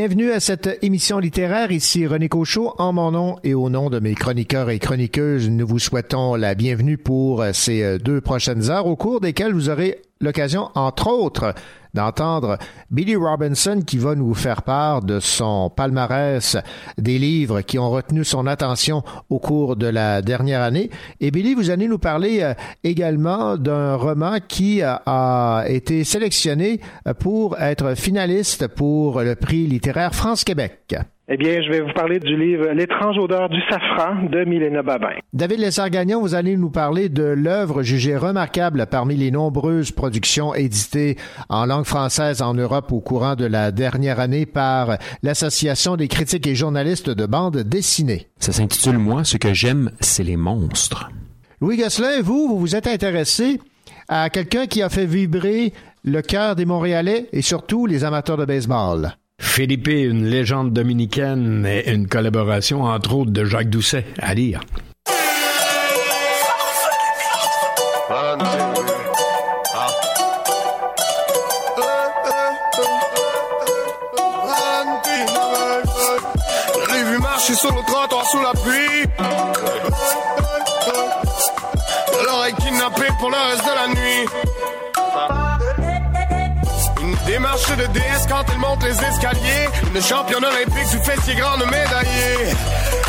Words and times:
Bienvenue 0.00 0.32
à 0.32 0.40
cette 0.40 0.78
émission 0.80 1.18
littéraire. 1.18 1.70
Ici 1.70 2.06
René 2.06 2.30
Cochot. 2.30 2.72
En 2.78 2.94
mon 2.94 3.10
nom 3.10 3.36
et 3.44 3.52
au 3.52 3.68
nom 3.68 3.90
de 3.90 4.00
mes 4.00 4.14
chroniqueurs 4.14 4.70
et 4.70 4.78
chroniqueuses, 4.78 5.50
nous 5.50 5.66
vous 5.66 5.78
souhaitons 5.78 6.36
la 6.36 6.54
bienvenue 6.54 6.96
pour 6.96 7.44
ces 7.52 7.98
deux 7.98 8.22
prochaines 8.22 8.70
heures 8.70 8.86
au 8.86 8.96
cours 8.96 9.20
desquelles 9.20 9.52
vous 9.52 9.68
aurez 9.68 10.00
l'occasion, 10.20 10.68
entre 10.74 11.08
autres, 11.08 11.54
d'entendre 11.94 12.58
Billy 12.90 13.16
Robinson 13.16 13.82
qui 13.84 13.98
va 13.98 14.14
nous 14.14 14.34
faire 14.34 14.62
part 14.62 15.02
de 15.02 15.18
son 15.18 15.70
palmarès 15.70 16.56
des 16.98 17.18
livres 17.18 17.62
qui 17.62 17.78
ont 17.78 17.90
retenu 17.90 18.24
son 18.24 18.46
attention 18.46 19.02
au 19.28 19.38
cours 19.38 19.76
de 19.76 19.86
la 19.86 20.22
dernière 20.22 20.62
année. 20.62 20.90
Et 21.20 21.30
Billy, 21.30 21.54
vous 21.54 21.70
allez 21.70 21.88
nous 21.88 21.98
parler 21.98 22.42
euh, 22.42 22.54
également 22.84 23.56
d'un 23.56 23.96
roman 23.96 24.36
qui 24.46 24.82
a 24.82 25.64
été 25.66 26.04
sélectionné 26.04 26.80
pour 27.18 27.58
être 27.58 27.94
finaliste 27.94 28.68
pour 28.68 29.22
le 29.22 29.34
prix 29.34 29.66
littéraire 29.66 30.14
France-Québec. 30.14 30.96
Eh 31.32 31.36
bien, 31.36 31.62
je 31.62 31.70
vais 31.70 31.80
vous 31.80 31.92
parler 31.92 32.18
du 32.18 32.36
livre 32.36 32.72
L'étrange 32.72 33.16
odeur 33.16 33.48
du 33.48 33.60
safran 33.70 34.24
de 34.24 34.44
Milena 34.44 34.82
Babin. 34.82 35.14
David 35.32 35.60
Lessard-Gagnon, 35.60 36.20
vous 36.20 36.34
allez 36.34 36.56
nous 36.56 36.70
parler 36.70 37.08
de 37.08 37.22
l'œuvre 37.22 37.84
jugée 37.84 38.16
remarquable 38.16 38.88
parmi 38.90 39.14
les 39.14 39.30
nombreuses 39.30 39.92
productions 39.92 40.56
éditées 40.56 41.16
en 41.48 41.66
langue 41.66 41.84
française 41.84 42.42
en 42.42 42.52
Europe 42.54 42.90
au 42.90 42.98
courant 42.98 43.36
de 43.36 43.44
la 43.44 43.70
dernière 43.70 44.18
année 44.18 44.44
par 44.44 44.98
l'Association 45.22 45.94
des 45.94 46.08
critiques 46.08 46.48
et 46.48 46.56
journalistes 46.56 47.10
de 47.10 47.26
bande 47.26 47.58
dessinée. 47.58 48.26
Ça 48.40 48.50
s'intitule 48.50 48.98
Moi, 48.98 49.22
ce 49.22 49.36
que 49.36 49.54
j'aime, 49.54 49.92
c'est 50.00 50.24
les 50.24 50.36
monstres. 50.36 51.10
Louis 51.60 51.76
Gosselin, 51.76 52.22
vous, 52.22 52.48
vous 52.48 52.58
vous 52.58 52.74
êtes 52.74 52.88
intéressé 52.88 53.60
à 54.08 54.30
quelqu'un 54.30 54.66
qui 54.66 54.82
a 54.82 54.88
fait 54.88 55.06
vibrer 55.06 55.74
le 56.02 56.22
cœur 56.22 56.56
des 56.56 56.64
Montréalais 56.64 57.28
et 57.32 57.42
surtout 57.42 57.86
les 57.86 58.02
amateurs 58.02 58.36
de 58.36 58.46
baseball. 58.46 59.12
Philippe, 59.40 59.88
une 59.88 60.26
légende 60.26 60.72
dominicaine 60.72 61.66
et 61.66 61.90
une 61.90 62.06
collaboration 62.06 62.84
entre 62.84 63.14
autres 63.14 63.32
de 63.32 63.44
Jacques 63.44 63.70
Doucet. 63.70 64.04
À 64.18 64.34
lire. 64.34 64.60
Sur 77.52 77.74
le 77.74 77.82
sous 78.30 78.40
la 78.40 78.52
pluie. 78.52 78.79
Déesse 87.88 88.26
quand 88.28 88.44
elle 88.52 88.58
monte 88.58 88.82
les 88.84 89.04
escaliers. 89.04 89.68
Une 89.94 90.02
championne 90.02 90.44
olympique 90.44 90.90
du 90.90 90.98
fessier 90.98 91.34
grande 91.36 91.64
médaillée. 91.66 92.54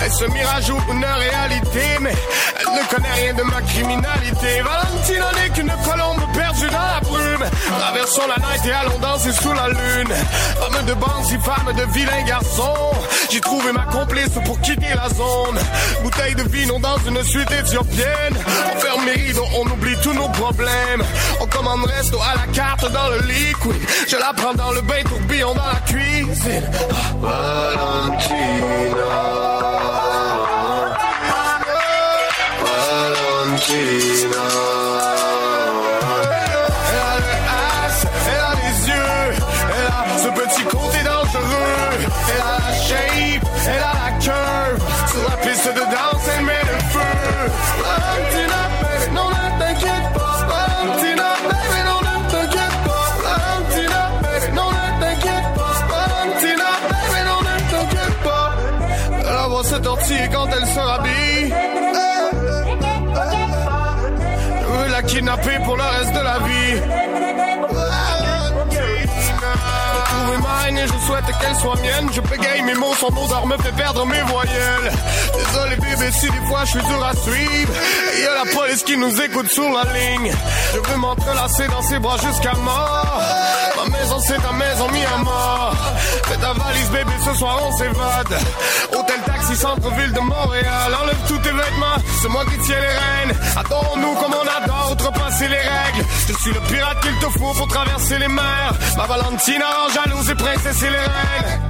Est-ce 0.06 0.26
mirage 0.26 0.70
ou 0.70 0.80
une 0.92 1.06
réalité? 1.06 1.82
Mais 2.02 2.14
elle 2.60 2.74
ne 2.74 2.88
connaît 2.88 3.14
rien 3.14 3.34
de 3.34 3.44
ma 3.44 3.62
criminalité. 3.62 4.62
Valentine 4.62 5.24
n'est 5.36 5.50
qu'une 5.50 5.74
colombe 5.84 6.34
perdue 6.34 6.70
dans 6.70 6.80
la 6.80 7.00
brume. 7.02 7.31
Traversons 7.80 8.28
la 8.28 8.38
night 8.38 8.66
et 8.66 8.72
allons 8.72 9.00
danser 9.00 9.32
sous 9.32 9.54
la 9.54 9.68
lune. 9.70 10.14
Femme 10.60 10.86
de 10.86 10.94
bandits, 10.94 11.38
femme 11.44 11.74
de 11.76 11.84
vilains 11.94 12.24
garçons. 12.24 12.92
J'ai 13.30 13.42
trouvé 13.42 13.72
ma 13.72 13.86
complice 13.86 14.30
pour 14.46 14.60
quitter 14.62 14.94
la 14.96 15.10
zone. 15.10 15.60
Bouteille 16.04 16.36
de 16.36 16.44
vino 16.44 16.78
dans 16.80 16.98
une 17.08 17.24
suite 17.24 17.52
éthiopienne. 17.52 18.36
On 18.76 18.80
ferme 18.80 19.06
les 19.06 19.14
rideaux, 19.14 19.48
on 19.58 19.66
oublie 19.72 19.96
tous 20.04 20.14
nos 20.14 20.30
problèmes. 20.30 21.04
On 21.40 21.48
commande 21.48 21.86
resto 21.86 22.18
à 22.22 22.36
la 22.36 22.48
carte 22.54 22.92
dans 22.92 23.10
le 23.10 23.20
liquide. 23.28 23.82
Je 24.08 24.18
la 24.18 24.34
prends 24.34 24.54
dans 24.54 24.72
le 24.72 24.82
bain, 24.82 25.02
tourbillon 25.08 25.54
dans 25.54 25.66
la 25.66 25.80
cuisine. 25.86 26.70
Valentina. 27.22 28.42
Valentina. 32.64 34.71
Quand 60.32 60.48
elle 60.48 60.68
se 60.68 60.80
rhabille. 60.80 61.54
Je 64.60 64.66
veux 64.66 64.88
la 64.92 65.04
kidnapper 65.04 65.58
pour 65.66 65.76
le 65.76 65.84
reste 65.84 66.14
de 66.14 66.20
la 66.20 66.40
vie. 66.40 66.82
Trouver 70.06 70.38
ma 70.38 70.68
haine 70.68 70.78
et 70.78 70.88
je 70.88 70.98
souhaite 71.06 71.26
qu'elle 71.40 71.56
soit 71.56 71.82
mienne. 71.82 72.10
Je 72.14 72.22
bégaye 72.22 72.62
mes 72.64 72.76
mots, 72.76 72.96
son 72.96 73.08
odeur 73.08 73.46
me 73.48 73.58
fait 73.58 73.72
perdre 73.72 74.06
mes 74.06 74.22
voyelles. 74.22 74.92
Désolé 75.38 75.76
bébé 75.76 76.12
si 76.12 76.30
des 76.30 76.46
fois 76.48 76.64
je 76.66 76.72
suis 76.72 76.84
dur 76.84 77.04
à 77.06 77.14
suivre. 77.16 77.74
Il 78.18 78.24
y 78.24 78.28
a 78.28 78.44
la 78.46 78.52
police 78.52 78.84
qui 78.84 78.98
nous 78.98 79.22
écoute 79.22 79.52
sur 79.52 79.70
la 79.72 79.84
ligne. 79.94 80.32
Je 80.74 80.80
veux 80.92 80.98
m'entrelacer 80.98 81.68
dans 81.68 81.82
ses 81.82 82.00
bras 82.00 82.18
jusqu'à 82.18 82.54
mort. 82.54 83.22
Ma 83.78 83.98
maison 83.98 84.20
c'est 84.20 84.42
ta 84.42 84.52
maison 84.54 84.88
mis 84.92 85.06
à 85.06 85.18
mort. 85.24 85.61
Fais 86.32 86.38
ta 86.38 86.54
valise 86.54 86.90
bébé, 86.92 87.12
ce 87.26 87.34
soir 87.34 87.60
on 87.62 87.72
s'évade. 87.78 88.40
Hôtel 88.94 89.20
taxi 89.26 89.54
centre-ville 89.54 90.14
de 90.14 90.20
Montréal. 90.22 90.96
Enlève 91.02 91.18
tous 91.28 91.38
tes 91.40 91.50
vêtements, 91.52 91.98
c'est 92.22 92.30
moi 92.30 92.46
qui 92.46 92.58
tiens 92.60 92.80
les 92.80 92.88
rênes. 92.88 93.38
Adore-nous 93.58 94.16
comme 94.16 94.34
on 94.34 94.64
adore, 94.64 94.92
outrepasser 94.94 95.50
les 95.50 95.58
règles. 95.58 96.06
Je 96.30 96.34
suis 96.34 96.54
le 96.54 96.62
pirate 96.62 97.02
qu'il 97.02 97.18
te 97.20 97.38
faut 97.38 97.54
pour 97.54 97.68
traverser 97.68 98.18
les 98.18 98.30
mers. 98.30 98.74
Ma 98.96 99.08
Valentina 99.08 99.66
rend 99.66 99.90
jalouse 99.90 100.30
et 100.30 100.36
princesse 100.36 100.84
et 100.84 100.90
les 100.90 101.00
reines. 101.00 101.62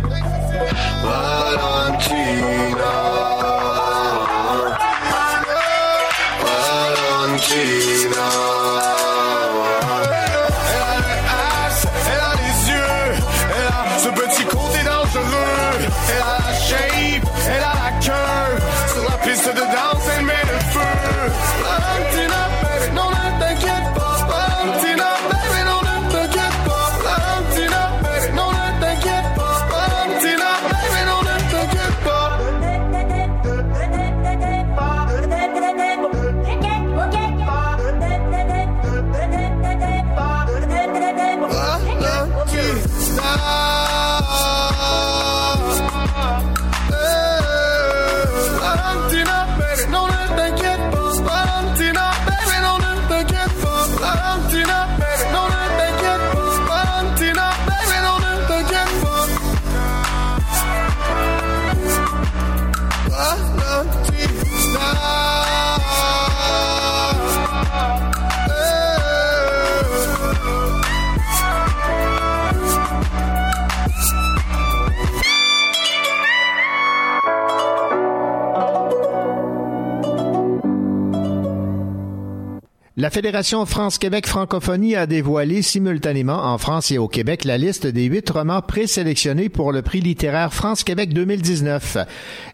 Fédération 83.12 83.66
France-Québec 83.66 84.26
Francophonie 84.26 84.96
a 84.96 85.06
dévoilé 85.06 85.62
simultanément 85.62 86.46
en 86.46 86.58
France 86.58 86.92
et 86.92 86.98
au 86.98 87.10
Québec 87.10 87.44
la 87.44 87.58
liste 87.58 87.86
des 87.86 88.06
huit 88.06 88.30
romans 88.30 88.62
présélectionnés 88.62 89.50
pour 89.50 89.74
le 89.74 89.82
prix 89.82 90.00
littéraire 90.00 90.54
France-Québec 90.54 91.14
2019. 91.14 91.98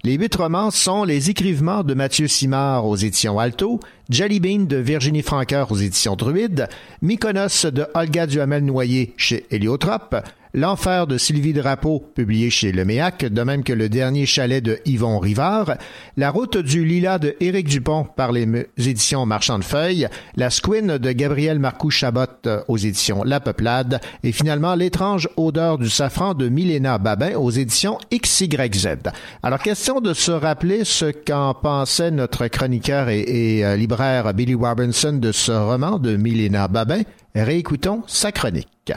Les 0.03 0.15
huit 0.15 0.33
romans 0.35 0.71
sont 0.71 1.03
Les 1.03 1.29
Écrivements 1.29 1.83
de 1.83 1.93
Mathieu 1.93 2.27
Simard 2.27 2.87
aux 2.87 2.95
éditions 2.95 3.37
Alto, 3.37 3.79
Jelly 4.09 4.39
Bean 4.39 4.63
de 4.63 4.77
Virginie 4.77 5.21
Franqueur 5.21 5.71
aux 5.71 5.77
éditions 5.77 6.15
Druide, 6.15 6.67
Mykonos 7.03 7.67
de 7.67 7.85
Olga 7.93 8.25
Duhamel-Noyer 8.25 9.13
chez 9.15 9.45
Héliotrope, 9.51 10.15
L'Enfer 10.53 11.07
de 11.07 11.17
Sylvie 11.17 11.53
Drapeau, 11.53 12.03
publié 12.15 12.49
chez 12.49 12.71
Leméac, 12.71 13.25
de 13.25 13.41
même 13.43 13.63
que 13.63 13.73
le 13.73 13.89
dernier 13.89 14.25
chalet 14.25 14.63
de 14.63 14.79
Yvon 14.85 15.19
Rivard, 15.19 15.75
La 16.15 16.31
route 16.31 16.57
du 16.57 16.85
lilas 16.85 17.19
de 17.19 17.35
Éric 17.39 17.67
Dupont 17.67 18.05
par 18.15 18.31
les 18.31 18.47
éditions 18.77 19.25
Marchand 19.25 19.59
de 19.59 19.63
Feuilles, 19.63 20.07
La 20.35 20.49
Squin 20.49 20.97
de 20.97 21.11
Gabriel 21.11 21.59
Marcoux-Chabot 21.59 22.47
euh, 22.47 22.61
aux 22.67 22.77
éditions 22.77 23.23
La 23.23 23.39
Peuplade, 23.39 23.99
et 24.23 24.31
finalement 24.31 24.75
L'étrange 24.75 25.29
odeur 25.35 25.77
du 25.77 25.89
safran 25.89 26.33
de 26.33 26.49
Milena 26.49 26.97
Babin 26.97 27.35
aux 27.35 27.51
éditions 27.51 27.97
XYZ. 28.13 28.87
Alors, 29.43 29.59
question 29.59 30.01
de 30.01 30.13
se 30.13 30.31
rappeler 30.31 30.85
ce 30.85 31.05
qu'en 31.05 31.53
pensait 31.53 32.11
notre 32.11 32.47
chroniqueur 32.47 33.09
et, 33.09 33.19
et 33.19 33.65
euh, 33.65 33.75
libraire 33.75 34.33
Billy 34.33 34.55
Robinson 34.55 35.13
de 35.13 35.31
ce 35.31 35.51
roman 35.51 35.99
de 35.99 36.15
Milena 36.15 36.67
Babin. 36.67 37.01
Réécoutons 37.35 38.03
sa 38.07 38.31
chronique. 38.31 38.93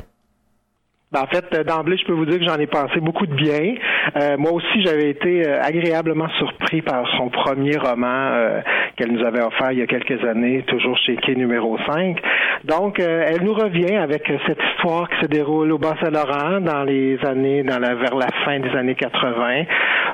Ben, 1.13 1.23
en 1.23 1.27
fait, 1.27 1.45
euh, 1.55 1.65
d'emblée, 1.65 1.97
je 1.97 2.05
peux 2.05 2.13
vous 2.13 2.25
dire 2.25 2.39
que 2.39 2.45
j'en 2.45 2.61
ai 2.61 2.69
pensé 2.69 3.01
beaucoup 3.01 3.27
de 3.27 3.35
bien. 3.35 3.75
Euh, 4.15 4.37
moi 4.39 4.53
aussi, 4.53 4.81
j'avais 4.85 5.11
été 5.11 5.45
euh, 5.45 5.61
agréablement 5.61 6.29
surpris 6.39 6.83
par 6.83 7.05
son 7.17 7.31
premier 7.31 7.77
roman 7.79 8.61
qu'elle 8.97 9.11
nous 9.11 9.25
avait 9.27 9.43
offert 9.43 9.73
il 9.73 9.81
y 9.81 9.83
a 9.83 9.89
quelques 9.89 10.25
années, 10.25 10.63
toujours 10.69 10.97
chez 10.99 11.17
Quai 11.17 11.35
numéro 11.35 11.77
5. 11.85 12.17
Donc, 12.65 13.01
elle 13.01 13.43
nous 13.43 13.55
revient 13.55 13.97
avec 13.97 14.31
cette 14.47 14.59
histoire 14.73 15.09
qui 15.09 15.23
se 15.23 15.27
déroule 15.27 15.73
au 15.73 15.79
Bas-Saint-Laurent 15.79 16.61
dans 16.61 16.85
les 16.85 17.19
années, 17.25 17.63
dans 17.63 17.79
la, 17.79 17.95
vers 17.95 18.15
la 18.15 18.29
fin 18.45 18.61
des 18.61 18.71
années 18.77 18.95
80, 18.95 19.65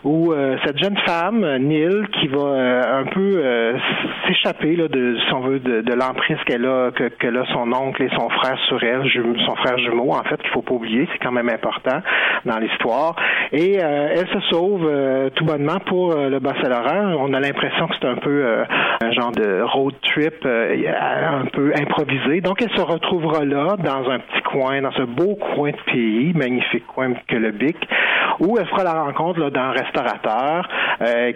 où 0.04 0.32
cette 0.64 0.78
jeune 0.78 0.96
femme, 1.04 1.44
Neil, 1.58 2.06
qui 2.12 2.28
va 2.28 2.98
un 2.98 3.04
peu 3.04 3.75
s'échapper 4.28 4.76
là, 4.76 4.88
de, 4.88 5.16
si 5.26 5.34
on 5.34 5.40
veut, 5.40 5.58
de, 5.58 5.81
de 5.81 5.94
l'emprise 5.94 6.38
qu'elle 6.46 6.66
a, 6.66 6.90
que, 6.93 7.08
que 7.08 7.44
son 7.52 7.72
oncle 7.72 8.02
et 8.02 8.10
son 8.14 8.28
frère 8.31 8.58
sur 8.69 8.82
elle, 8.82 9.02
son 9.44 9.56
frère 9.56 9.78
jumeau, 9.78 10.12
en 10.12 10.22
fait, 10.25 10.40
qu'il 10.40 10.50
faut 10.50 10.62
pas 10.62 10.75
oublier 10.75 10.85
c'est 11.12 11.18
quand 11.18 11.32
même 11.32 11.48
important 11.48 12.00
dans 12.44 12.58
l'histoire. 12.58 13.14
Et 13.52 13.78
euh, 13.82 14.08
elle 14.12 14.28
se 14.28 14.40
sauve 14.48 14.86
euh, 14.86 15.30
tout 15.30 15.44
bonnement 15.44 15.78
pour 15.86 16.12
euh, 16.12 16.28
le 16.28 16.38
Bas-Saint-Laurent. 16.38 17.16
On 17.20 17.32
a 17.32 17.40
l'impression 17.40 17.86
que 17.88 17.94
c'est 18.00 18.08
un 18.08 18.16
peu 18.16 18.44
un 19.02 19.12
genre 19.12 19.32
de 19.32 19.62
road 19.62 19.94
trip 20.02 20.46
un 20.46 21.46
peu 21.52 21.72
improvisé. 21.78 22.40
Donc 22.40 22.62
elle 22.62 22.74
se 22.76 22.82
retrouvera 22.82 23.44
là, 23.44 23.76
dans 23.78 24.10
un 24.10 24.18
petit 24.20 24.42
coin, 24.42 24.80
dans 24.82 24.92
ce 24.92 25.02
beau 25.02 25.36
coin 25.54 25.70
de 25.70 25.92
pays, 25.92 26.32
magnifique 26.34 26.86
coin 26.86 27.12
que 27.28 27.36
le 27.36 27.50
Bic, 27.50 27.76
où 28.40 28.56
elle 28.58 28.66
fera 28.66 28.84
la 28.84 29.02
rencontre 29.02 29.50
d'un 29.50 29.70
restaurateur 29.70 30.68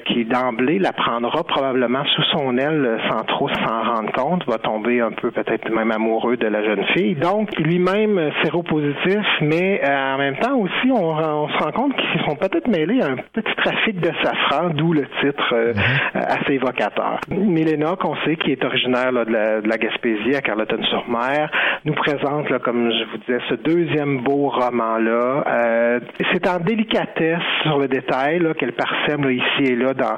qui 0.06 0.24
d'emblée 0.24 0.78
la 0.78 0.92
prendra 0.92 1.42
probablement 1.44 2.04
sous 2.04 2.22
son 2.32 2.56
aile 2.56 2.98
sans 3.08 3.24
trop 3.24 3.48
s'en 3.48 3.94
rendre 3.94 4.12
compte, 4.12 4.46
va 4.46 4.58
tomber 4.58 5.00
un 5.00 5.12
peu 5.12 5.30
peut-être 5.30 5.70
même 5.70 5.90
amoureux 5.90 6.36
de 6.36 6.46
la 6.46 6.62
jeune 6.64 6.84
fille. 6.94 7.14
Donc 7.14 7.50
lui-même 7.58 8.30
séropositif, 8.42 9.26
mais 9.40 9.80
euh, 9.82 10.14
en 10.14 10.18
même 10.18 10.36
temps 10.36 10.56
aussi, 10.56 10.90
on, 10.90 11.48
se 11.48 11.64
rend 11.64 11.72
compte 11.72 11.96
qu'ils 11.96 12.20
sont 12.24 12.36
peut-être 12.36 12.68
mêlés 12.68 13.00
à 13.02 13.06
un 13.06 13.16
petit 13.16 13.54
trafic 13.56 14.00
de 14.00 14.10
safran, 14.22 14.70
d'où 14.70 14.92
le 14.92 15.06
titre 15.20 15.52
euh, 15.52 15.72
mhm. 15.72 15.80
euh, 16.16 16.20
assez 16.20 16.54
évocateur. 16.54 17.20
Milena, 17.28 17.96
qu'on 17.96 18.16
sait, 18.24 18.36
qui 18.36 18.52
est 18.52 18.64
originaire 18.64 19.12
de, 19.12 19.68
la, 19.68 19.78
Gaspésie, 19.78 20.34
à 20.36 20.40
Carleton-sur-Mer, 20.40 21.50
nous 21.84 21.94
présente, 21.94 22.58
comme 22.62 22.90
je 22.90 23.04
vous 23.10 23.18
disais, 23.18 23.40
ce 23.48 23.54
deuxième 23.54 24.18
beau 24.22 24.48
roman-là. 24.48 26.00
C'est 26.32 26.46
en 26.48 26.58
délicatesse 26.58 27.38
sur 27.62 27.78
le 27.78 27.88
détail 27.88 28.40
qu'elle 28.58 28.72
parsème 28.72 29.30
ici 29.30 29.72
et 29.72 29.76
là 29.76 29.94
dans 29.94 30.16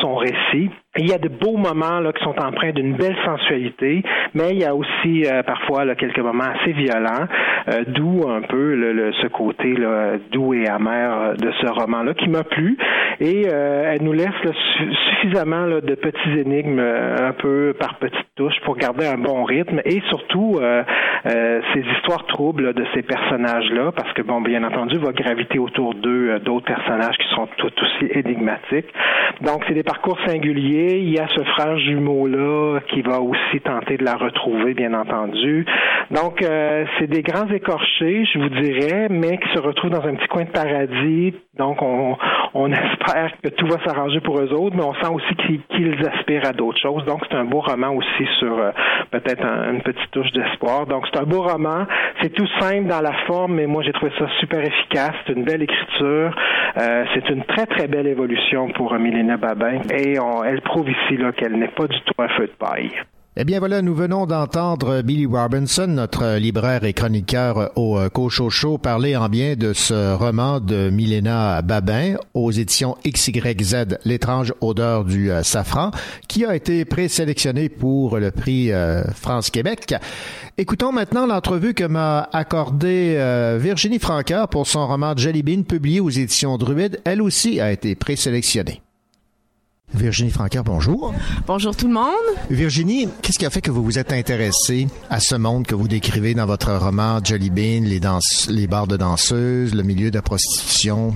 son 0.00 0.16
récit. 0.16 0.70
Il 0.96 1.10
y 1.10 1.12
a 1.12 1.18
de 1.18 1.28
beaux 1.28 1.56
moments 1.56 1.98
là, 1.98 2.12
qui 2.12 2.22
sont 2.22 2.38
empreints 2.40 2.70
d'une 2.70 2.94
belle 2.94 3.16
sensualité, 3.24 4.02
mais 4.34 4.50
il 4.50 4.60
y 4.60 4.64
a 4.64 4.74
aussi 4.74 5.24
parfois 5.44 5.84
là, 5.84 5.96
quelques 5.96 6.20
moments 6.20 6.44
assez 6.44 6.72
violents, 6.72 7.26
d'où 7.88 8.28
un 8.28 8.42
peu 8.42 8.76
le, 8.76 9.12
ce 9.14 9.26
côté 9.26 9.74
là, 9.74 10.18
doux 10.30 10.54
et 10.54 10.68
amer 10.68 11.34
de 11.36 11.50
ce 11.60 11.66
roman-là 11.66 12.14
qui 12.14 12.28
m'a 12.28 12.44
plu. 12.44 12.76
Et 13.20 13.44
euh, 13.48 13.92
elle 13.92 14.02
nous 14.02 14.12
laisse 14.12 14.28
suffisamment 15.10 15.66
de 15.66 15.94
petits 15.94 16.38
énigmes 16.38 16.80
euh, 16.80 17.28
un 17.28 17.32
peu 17.32 17.74
par 17.78 17.96
petites 17.98 18.34
touches 18.34 18.58
pour 18.64 18.76
garder 18.76 19.06
un 19.06 19.18
bon 19.18 19.44
rythme 19.44 19.80
et 19.84 20.00
surtout 20.08 20.58
euh, 20.60 20.82
ces 21.24 21.80
histoires 21.80 22.26
troubles 22.26 22.74
de 22.74 22.84
ces 22.94 23.02
personnages-là, 23.02 23.92
parce 23.92 24.12
que, 24.14 24.22
bon, 24.22 24.40
bien 24.40 24.64
entendu, 24.64 24.98
va 24.98 25.12
graviter 25.12 25.58
autour 25.58 25.94
d'eux 25.94 26.38
d'autres 26.40 26.66
personnages 26.66 27.16
qui 27.16 27.34
sont 27.34 27.48
tout 27.56 27.72
aussi 27.82 28.10
énigmatiques. 28.10 28.92
Donc, 29.40 29.64
c'est 29.66 29.74
parcours 29.84 30.18
singuliers. 30.26 30.98
Il 30.98 31.10
y 31.10 31.18
a 31.18 31.28
ce 31.28 31.42
frère 31.42 31.78
jumeau-là 31.78 32.80
qui 32.88 33.02
va 33.02 33.20
aussi 33.20 33.60
tenter 33.62 33.96
de 33.96 34.04
la 34.04 34.14
retrouver, 34.14 34.74
bien 34.74 34.94
entendu. 34.94 35.64
Donc, 36.10 36.44
c'est 36.98 37.06
des 37.06 37.22
grands 37.22 37.48
écorchés. 37.48 38.24
Je 38.32 38.38
vous 38.38 38.48
dirais, 38.48 39.08
mais 39.10 39.38
qui 39.38 39.48
se 39.54 39.60
retrouvent 39.60 39.90
dans 39.90 40.06
un 40.06 40.14
petit 40.14 40.28
coin 40.28 40.44
de 40.44 40.50
paradis. 40.50 41.34
Donc, 41.56 41.82
on, 41.82 42.16
on 42.54 42.70
espère 42.72 43.32
que 43.42 43.48
tout 43.50 43.66
va 43.66 43.76
s'arranger 43.84 44.20
pour 44.20 44.40
eux 44.40 44.52
autres, 44.52 44.76
mais 44.76 44.84
on 44.84 44.94
sent 44.94 45.10
aussi 45.12 45.60
qu'ils 45.70 45.94
aspirent 46.06 46.46
à 46.46 46.52
d'autres 46.52 46.80
choses. 46.80 47.04
Donc, 47.04 47.22
c'est 47.28 47.36
un 47.36 47.44
beau 47.44 47.60
roman 47.60 47.90
aussi 47.94 48.26
sur 48.38 48.58
euh, 48.58 48.70
peut-être 49.10 49.44
une 49.44 49.82
petite 49.82 50.10
touche 50.10 50.30
d'espoir. 50.32 50.86
Donc, 50.86 51.06
c'est 51.12 51.20
un 51.20 51.24
beau 51.24 51.42
roman. 51.42 51.86
C'est 52.22 52.32
tout 52.32 52.46
simple 52.60 52.86
dans 52.86 53.00
la 53.00 53.12
forme, 53.26 53.54
mais 53.54 53.66
moi, 53.66 53.82
j'ai 53.82 53.92
trouvé 53.92 54.12
ça 54.18 54.26
super 54.40 54.60
efficace. 54.60 55.12
C'est 55.26 55.32
une 55.34 55.44
belle 55.44 55.62
écriture. 55.62 56.34
Euh, 56.76 57.04
c'est 57.14 57.28
une 57.30 57.44
très, 57.44 57.66
très 57.66 57.88
belle 57.88 58.06
évolution 58.06 58.68
pour 58.70 58.94
Milena 58.94 59.36
Babin. 59.36 59.73
Et 59.92 60.16
elle 60.46 60.60
prouve 60.62 60.88
ici 60.88 61.18
qu'elle 61.38 61.58
n'est 61.58 61.68
pas 61.68 61.86
du 61.86 62.00
tout 62.00 62.14
un 62.22 62.28
feu 62.28 62.46
de 62.46 62.52
paille. 62.58 62.90
Eh 63.36 63.42
bien 63.42 63.58
voilà, 63.58 63.82
nous 63.82 63.96
venons 63.96 64.26
d'entendre 64.26 65.02
Billy 65.02 65.26
Robinson, 65.26 65.88
notre 65.88 66.36
libraire 66.36 66.84
et 66.84 66.92
chroniqueur 66.92 67.72
au 67.74 67.98
euh, 67.98 68.08
Cochocho, 68.08 68.78
parler 68.78 69.16
en 69.16 69.28
bien 69.28 69.56
de 69.56 69.72
ce 69.72 70.14
roman 70.14 70.60
de 70.60 70.88
Milena 70.88 71.60
Babin 71.60 72.14
aux 72.32 72.52
éditions 72.52 72.96
XYZ, 73.04 73.98
L'étrange 74.04 74.54
odeur 74.60 75.04
du 75.04 75.32
euh, 75.32 75.42
safran, 75.42 75.90
qui 76.28 76.46
a 76.46 76.54
été 76.54 76.84
présélectionné 76.84 77.68
pour 77.68 78.18
le 78.18 78.30
prix 78.30 78.70
euh, 78.70 79.02
France-Québec. 79.02 79.96
Écoutons 80.56 80.92
maintenant 80.92 81.26
l'entrevue 81.26 81.74
que 81.74 81.82
m'a 81.82 82.28
accordée 82.32 83.18
Virginie 83.58 83.98
Franqueur 83.98 84.48
pour 84.48 84.68
son 84.68 84.86
roman 84.86 85.14
Jelly 85.16 85.42
Bean, 85.42 85.64
publié 85.64 85.98
aux 85.98 86.10
éditions 86.10 86.56
Druide. 86.56 87.00
Elle 87.04 87.20
aussi 87.20 87.60
a 87.60 87.72
été 87.72 87.96
présélectionnée. 87.96 88.80
Virginie 89.94 90.30
Francaire, 90.30 90.64
bonjour. 90.64 91.14
Bonjour 91.46 91.76
tout 91.76 91.86
le 91.86 91.94
monde. 91.94 92.12
Virginie, 92.50 93.08
qu'est-ce 93.22 93.38
qui 93.38 93.46
a 93.46 93.50
fait 93.50 93.60
que 93.60 93.70
vous 93.70 93.84
vous 93.84 93.98
êtes 93.98 94.12
intéressée 94.12 94.88
à 95.08 95.20
ce 95.20 95.36
monde 95.36 95.66
que 95.66 95.74
vous 95.74 95.86
décrivez 95.86 96.34
dans 96.34 96.46
votre 96.46 96.72
roman 96.72 97.20
Jolly 97.22 97.50
Bean, 97.50 97.86
les, 97.86 98.00
danses, 98.00 98.48
les 98.50 98.66
bars 98.66 98.88
de 98.88 98.96
danseuses, 98.96 99.74
le 99.74 99.82
milieu 99.84 100.10
de 100.10 100.16
la 100.16 100.22
prostitution? 100.22 101.14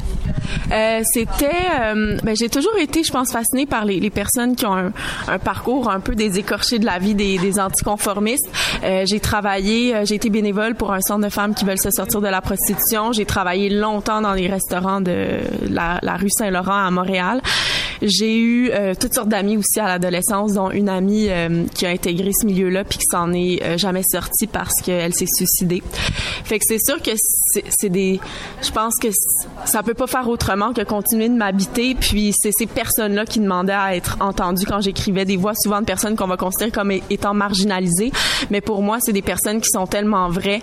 Euh, 0.70 1.02
c'était... 1.04 1.50
Euh, 1.80 2.18
ben, 2.23 2.37
j'ai 2.37 2.49
toujours 2.49 2.76
été, 2.78 3.02
je 3.02 3.11
pense, 3.11 3.32
fascinée 3.32 3.66
par 3.66 3.85
les, 3.85 3.99
les 3.99 4.11
personnes 4.11 4.54
qui 4.54 4.64
ont 4.64 4.76
un, 4.76 4.92
un, 5.26 5.38
parcours 5.38 5.90
un 5.90 6.00
peu 6.00 6.14
des 6.14 6.38
écorchés 6.38 6.78
de 6.78 6.87
la 6.87 6.99
vie 6.99 7.14
des, 7.14 7.38
des 7.38 7.58
anticonformistes. 7.58 8.49
Euh, 8.85 9.04
j'ai 9.06 9.18
travaillé, 9.18 9.94
euh, 9.94 10.04
j'ai 10.04 10.14
été 10.14 10.30
bénévole 10.30 10.76
pour 10.76 10.92
un 10.92 11.00
centre 11.00 11.25
de 11.25 11.30
femmes 11.30 11.54
qui 11.54 11.64
veulent 11.64 11.80
se 11.80 11.90
sortir 11.90 12.20
de 12.20 12.28
la 12.28 12.40
prostitution. 12.40 13.12
J'ai 13.12 13.26
travaillé 13.26 13.70
longtemps 13.70 14.20
dans 14.20 14.35
les 14.35 14.47
restaurants 14.47 15.00
de 15.00 15.38
la, 15.68 15.99
la 16.02 16.16
rue 16.16 16.30
Saint-Laurent 16.30 16.87
à 16.87 16.90
Montréal. 16.90 17.40
J'ai 18.02 18.38
eu 18.38 18.67
euh, 18.70 18.94
toutes 18.98 19.14
sortes 19.14 19.28
d'amis 19.28 19.56
aussi 19.56 19.80
à 19.80 19.87
l'adolescence, 19.87 20.54
dont 20.54 20.70
une 20.70 20.88
amie 20.88 21.28
euh, 21.28 21.64
qui 21.75 21.87
a 21.87 21.90
intégré 21.90 22.30
ce 22.32 22.46
milieu-là 22.46 22.84
puis 22.84 22.98
qui 22.98 23.06
s'en 23.10 23.32
est 23.32 23.62
euh, 23.62 23.78
jamais 23.78 24.02
sortie 24.02 24.46
parce 24.46 24.80
qu'elle 24.82 25.14
s'est 25.14 25.26
suicidée. 25.26 25.82
Fait 26.44 26.58
que 26.58 26.64
c'est 26.66 26.78
sûr 26.78 27.02
que 27.02 27.10
c'est 27.14 27.88
des, 27.88 28.20
je 28.62 28.70
pense 28.70 28.96
que 28.96 29.08
ça 29.64 29.82
peut 29.82 29.94
pas 29.94 30.06
faire 30.06 30.28
autrement 30.28 30.72
que 30.72 30.82
continuer 30.82 31.28
de 31.28 31.34
m'habiter. 31.34 31.94
Puis 31.94 32.32
c'est 32.38 32.52
ces 32.56 32.66
personnes-là 32.66 33.25
qui 33.25 33.40
demandaient 33.40 33.72
à 33.72 33.96
être 33.96 34.16
entendues 34.20 34.66
quand 34.66 34.80
j'écrivais 34.80 35.25
des 35.25 35.37
voix, 35.37 35.52
souvent 35.54 35.80
de 35.80 35.87
personnes 35.87 36.16
qu'on 36.16 36.26
va 36.26 36.37
considérer 36.37 36.70
comme 36.70 36.90
étant 36.90 37.34
marginalisées. 37.34 38.12
Mais 38.50 38.60
pour 38.60 38.82
moi, 38.82 38.98
c'est 39.00 39.12
des 39.12 39.22
personnes 39.22 39.60
qui 39.60 39.70
sont 39.70 39.87
tellement 39.87 40.28
vraies, 40.28 40.60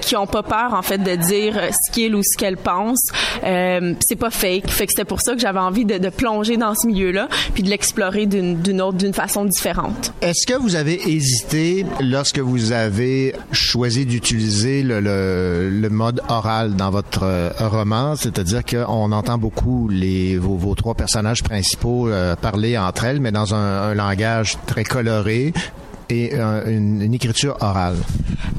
qui 0.00 0.16
ont 0.16 0.26
pas 0.26 0.42
peur 0.42 0.74
en 0.74 0.82
fait 0.82 0.98
de 0.98 1.14
dire 1.14 1.54
ce 1.54 1.92
qu'ils 1.92 2.14
ou 2.14 2.22
ce 2.22 2.36
qu'elles 2.36 2.56
pensent. 2.56 3.10
c'est 3.42 4.18
pas 4.18 4.30
fake. 4.30 4.68
Fait 4.68 4.86
que 4.86 4.92
c'était 4.92 5.04
pour 5.04 5.20
ça 5.20 5.34
que 5.34 5.40
j'avais 5.40 5.58
envie 5.58 5.84
de, 5.84 5.98
de 5.98 6.08
plonger 6.08 6.56
dans 6.56 6.74
ce 6.74 6.88
milieu-là, 7.08 7.28
puis 7.54 7.62
de 7.62 7.70
l'explorer 7.70 8.26
d'une 8.26 8.80
autre, 8.80 8.98
d'une 8.98 9.14
façon 9.14 9.44
différente. 9.44 10.12
Est-ce 10.20 10.46
que 10.46 10.54
vous 10.54 10.74
avez 10.76 11.10
hésité 11.10 11.86
lorsque 12.00 12.38
vous 12.38 12.72
avez 12.72 13.34
choisi 13.52 14.06
d'utiliser 14.06 14.82
le, 14.82 15.88
mode 15.90 16.20
oral 16.28 16.76
dans 16.76 16.90
votre 16.90 17.22
euh, 17.24 17.50
roman, 17.58 18.14
c'est-à-dire 18.14 18.64
qu'on 18.64 19.10
entend 19.10 19.38
beaucoup 19.38 19.88
les 19.88 20.36
vos, 20.36 20.74
trois 20.74 20.94
personnages 20.94 21.42
principaux 21.42 22.08
euh, 22.08 22.36
parler 22.36 22.76
entre 22.76 23.04
elles, 23.04 23.20
mais 23.20 23.32
dans 23.32 23.54
un, 23.54 23.94
langage 23.94 24.58
très 24.66 24.84
coloré, 24.84 25.52
et 26.10 26.34
une, 26.34 27.02
une, 27.02 27.14
écriture 27.14 27.56
orale? 27.60 27.96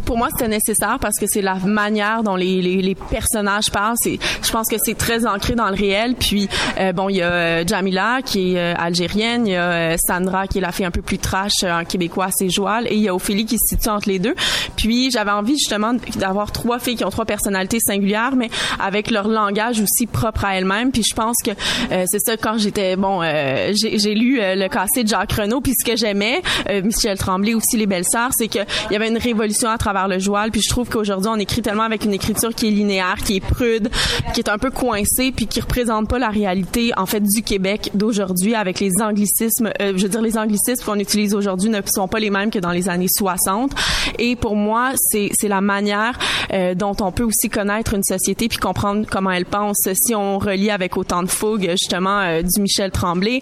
Pour 0.09 0.17
moi, 0.17 0.29
c'était 0.31 0.47
nécessaire 0.47 0.97
parce 0.99 1.19
que 1.19 1.27
c'est 1.27 1.43
la 1.43 1.53
manière 1.53 2.23
dont 2.23 2.35
les, 2.35 2.63
les, 2.63 2.81
les 2.81 2.95
personnages 2.95 3.69
parlent. 3.69 3.95
Je 4.03 4.51
pense 4.51 4.67
que 4.67 4.77
c'est 4.83 4.97
très 4.97 5.27
ancré 5.27 5.53
dans 5.53 5.69
le 5.69 5.75
réel. 5.75 6.15
Puis, 6.15 6.49
euh, 6.79 6.91
bon, 6.93 7.09
il 7.09 7.17
y 7.17 7.21
a 7.21 7.31
euh, 7.31 7.63
Jamila 7.63 8.23
qui 8.25 8.55
est 8.55 8.57
euh, 8.57 8.73
algérienne, 8.75 9.45
il 9.45 9.53
y 9.53 9.55
a 9.55 9.95
Sandra 9.99 10.47
qui 10.47 10.57
est 10.57 10.61
la 10.61 10.71
fille 10.71 10.87
un 10.87 10.89
peu 10.89 11.03
plus 11.03 11.19
trash, 11.19 11.63
un 11.63 11.83
québécois 11.83 12.25
assez 12.25 12.49
joal, 12.49 12.87
et 12.87 12.95
il 12.95 13.01
y 13.01 13.07
a 13.07 13.13
Ophélie 13.13 13.45
qui 13.45 13.57
se 13.59 13.75
situe 13.75 13.89
entre 13.89 14.09
les 14.09 14.17
deux. 14.17 14.33
Puis, 14.75 15.11
j'avais 15.11 15.29
envie 15.29 15.59
justement 15.59 15.93
d'avoir 16.15 16.51
trois 16.51 16.79
filles 16.79 16.95
qui 16.95 17.05
ont 17.05 17.11
trois 17.11 17.25
personnalités 17.25 17.79
singulières, 17.79 18.35
mais 18.35 18.49
avec 18.79 19.11
leur 19.11 19.27
langage 19.27 19.79
aussi 19.79 20.07
propre 20.07 20.43
à 20.43 20.57
elles-mêmes. 20.57 20.91
Puis, 20.91 21.03
je 21.07 21.13
pense 21.13 21.37
que 21.45 21.51
c'est 21.89 22.19
ça 22.19 22.35
quand 22.35 22.57
j'étais 22.57 22.95
bon, 22.95 23.21
j'ai 23.21 24.15
lu 24.15 24.39
le 24.41 24.67
cassé 24.69 25.03
de 25.03 25.07
Jacques 25.07 25.33
Renaud. 25.33 25.61
Puis, 25.61 25.73
ce 25.79 25.85
que 25.85 25.95
j'aimais, 25.95 26.41
Michel 26.83 27.15
Tremblay 27.19 27.53
aussi 27.53 27.77
les 27.77 27.85
belles 27.85 28.07
sœurs, 28.09 28.31
c'est 28.35 28.47
qu'il 28.47 28.65
y 28.89 28.95
avait 28.95 29.09
une 29.09 29.19
révolution 29.19 29.69
à 29.69 29.77
travers 29.77 29.98
le 30.07 30.19
joual. 30.19 30.51
Puis, 30.51 30.61
je 30.61 30.69
trouve 30.69 30.89
qu'aujourd'hui, 30.89 31.29
on 31.33 31.37
écrit 31.37 31.61
tellement 31.61 31.83
avec 31.83 32.05
une 32.05 32.13
écriture 32.13 32.53
qui 32.53 32.67
est 32.67 32.71
linéaire, 32.71 33.17
qui 33.23 33.37
est 33.37 33.39
prude, 33.39 33.89
qui 34.33 34.39
est 34.39 34.49
un 34.49 34.57
peu 34.57 34.71
coincée, 34.71 35.31
puis 35.35 35.47
qui 35.47 35.59
représente 35.61 36.07
pas 36.07 36.19
la 36.19 36.29
réalité 36.29 36.91
en 36.97 37.05
fait 37.05 37.21
du 37.21 37.41
Québec 37.41 37.91
d'aujourd'hui 37.93 38.55
avec 38.55 38.79
les 38.79 39.01
anglicismes. 39.01 39.71
Euh, 39.81 39.93
je 39.95 40.03
veux 40.03 40.09
dire, 40.09 40.21
les 40.21 40.37
anglicismes 40.37 40.83
qu'on 40.85 40.99
utilise 40.99 41.33
aujourd'hui 41.33 41.69
ne 41.69 41.81
sont 41.85 42.07
pas 42.07 42.19
les 42.19 42.29
mêmes 42.29 42.51
que 42.51 42.59
dans 42.59 42.71
les 42.71 42.89
années 42.89 43.07
60. 43.09 43.71
Et 44.17 44.35
pour 44.35 44.55
moi, 44.55 44.91
c'est 44.95 45.29
c'est 45.33 45.47
la 45.47 45.61
manière 45.61 46.17
euh, 46.53 46.75
dont 46.75 46.95
on 47.01 47.11
peut 47.11 47.23
aussi 47.23 47.49
connaître 47.49 47.93
une 47.93 48.03
société 48.03 48.47
puis 48.47 48.57
comprendre 48.57 49.05
comment 49.09 49.31
elle 49.31 49.45
pense. 49.45 49.87
Si 49.93 50.15
on 50.15 50.39
relie 50.39 50.71
avec 50.71 50.97
autant 50.97 51.23
de 51.23 51.27
fougue 51.29 51.69
justement 51.71 52.19
euh, 52.21 52.41
du 52.41 52.61
Michel 52.61 52.91
Tremblay 52.91 53.41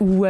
ou 0.00 0.24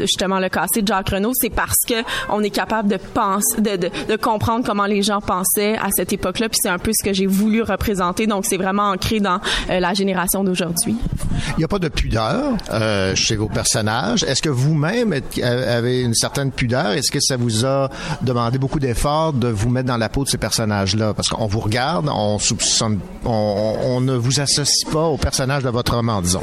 justement 0.00 0.38
le 0.38 0.48
cassé 0.48 0.82
de 0.82 0.86
Jacques 0.86 1.10
Renault, 1.10 1.32
c'est 1.34 1.50
parce 1.50 1.84
que 1.86 1.94
on 2.28 2.42
est 2.42 2.50
capable 2.50 2.88
de 2.88 2.96
penser, 2.96 3.60
de, 3.60 3.76
de, 3.76 3.90
de 4.08 4.16
comprendre 4.16 4.49
comment 4.64 4.86
les 4.86 5.02
gens 5.02 5.20
pensaient 5.20 5.76
à 5.76 5.88
cette 5.90 6.12
époque-là. 6.12 6.48
Puis 6.48 6.58
c'est 6.62 6.68
un 6.68 6.78
peu 6.78 6.92
ce 6.92 7.04
que 7.04 7.12
j'ai 7.12 7.26
voulu 7.26 7.62
représenter. 7.62 8.26
Donc 8.26 8.44
c'est 8.46 8.56
vraiment 8.56 8.90
ancré 8.90 9.20
dans 9.20 9.40
la 9.68 9.94
génération 9.94 10.44
d'aujourd'hui. 10.44 10.96
Il 11.56 11.58
n'y 11.58 11.64
a 11.64 11.68
pas 11.68 11.78
de 11.78 11.88
pudeur 11.88 12.56
euh, 12.72 13.14
chez 13.14 13.36
vos 13.36 13.48
personnages. 13.48 14.24
Est-ce 14.24 14.42
que 14.42 14.48
vous-même 14.48 15.14
avez 15.42 16.02
une 16.02 16.14
certaine 16.14 16.50
pudeur? 16.50 16.92
Est-ce 16.92 17.10
que 17.10 17.20
ça 17.20 17.36
vous 17.36 17.64
a 17.64 17.90
demandé 18.22 18.58
beaucoup 18.58 18.80
d'efforts 18.80 19.32
de 19.32 19.48
vous 19.48 19.68
mettre 19.68 19.88
dans 19.88 19.96
la 19.96 20.08
peau 20.08 20.24
de 20.24 20.28
ces 20.28 20.38
personnages-là? 20.38 21.14
Parce 21.14 21.28
qu'on 21.28 21.46
vous 21.46 21.60
regarde, 21.60 22.08
on 22.12 22.38
soupçonne, 22.38 23.00
on, 23.24 24.00
ne 24.00 24.14
vous 24.14 24.40
associe 24.40 24.90
pas 24.90 25.04
aux 25.04 25.16
personnages 25.16 25.62
de 25.62 25.68
votre 25.68 25.94
roman, 25.94 26.22
disons. 26.22 26.42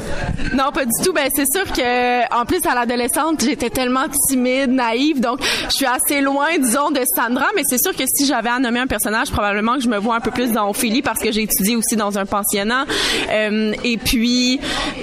Non, 0.54 0.70
pas 0.72 0.84
du 0.84 0.92
tout. 1.04 1.12
Ben, 1.12 1.28
c'est 1.34 1.50
sûr 1.50 1.64
que, 1.72 2.34
en 2.34 2.44
plus, 2.44 2.64
à 2.66 2.74
l'adolescente, 2.74 3.42
j'étais 3.42 3.70
tellement 3.70 4.06
timide, 4.28 4.70
naïve, 4.70 5.20
donc 5.20 5.40
je 5.68 5.74
suis 5.74 5.86
assez 5.86 6.20
loin, 6.20 6.58
disons, 6.58 6.90
de 6.90 7.00
Sandra, 7.16 7.46
mais 7.56 7.62
c'est 7.68 7.82
sûr 7.82 7.94
que 7.96 7.97
si 8.06 8.26
j'avais 8.26 8.48
à 8.48 8.58
nommer 8.58 8.80
un 8.80 8.86
personnage, 8.86 9.30
probablement 9.30 9.74
que 9.74 9.82
je 9.82 9.88
me 9.88 9.98
vois 9.98 10.16
un 10.16 10.20
peu 10.20 10.30
plus 10.30 10.52
dans 10.52 10.68
Ophélie 10.68 11.02
parce 11.02 11.20
que 11.20 11.32
j'ai 11.32 11.42
étudié 11.42 11.76
aussi 11.76 11.96
dans 11.96 12.18
un 12.18 12.26
pensionnat. 12.26 12.86
Euh, 13.30 13.72
et 13.84 13.96
puis, 13.96 14.60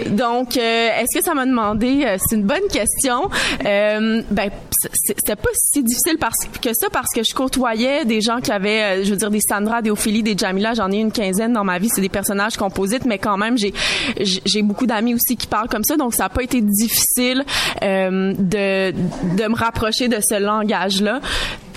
donc, 0.08 0.58
euh, 0.58 0.90
est-ce 1.00 1.18
que 1.18 1.24
ça 1.24 1.34
m'a 1.34 1.46
demandé? 1.46 2.04
Euh, 2.06 2.18
c'est 2.20 2.36
une 2.36 2.44
bonne 2.44 2.68
question. 2.72 3.30
Euh, 3.66 4.22
ben, 4.32 4.50
c'était 5.18 5.36
pas 5.36 5.50
si 5.54 5.84
difficile 5.84 6.18
que 6.62 6.70
ça 6.74 6.88
parce 6.92 7.14
que 7.14 7.22
je 7.24 7.34
côtoyais 7.34 8.06
des 8.06 8.22
gens 8.22 8.40
qui 8.40 8.52
avaient, 8.52 9.04
je 9.04 9.12
veux 9.12 9.18
dire, 9.18 9.32
des 9.32 9.42
Sandra, 9.42 9.82
des 9.82 9.90
Ophélie, 9.90 10.24
des 10.24 10.38
Jamila. 10.38 10.74
J'en 10.74 10.92
ai 10.92 10.98
une 10.98 11.12
quinzaine 11.12 11.54
dans 11.54 11.64
ma 11.64 11.80
vie. 11.80 11.90
C'est 11.90 12.02
des 12.02 12.10
personnages 12.10 12.58
composites, 12.58 13.06
mais 13.06 13.18
quand 13.18 13.38
même, 13.38 13.58
j'ai 13.58 13.74
j'ai 14.20 14.62
beaucoup 14.62 14.86
d'amis 14.86 15.14
aussi 15.14 15.36
qui 15.36 15.48
parlent 15.48 15.70
comme 15.70 15.84
ça. 15.84 15.98
Donc, 15.98 16.14
ça 16.14 16.24
n'a 16.24 16.30
pas 16.30 16.44
été 16.44 16.62
difficile 16.62 17.44
de 17.82 18.92
de 18.92 19.48
me 19.48 19.56
rapprocher 19.56 20.08
de 20.08 20.18
ce 20.22 20.40
langage-là 20.40 21.20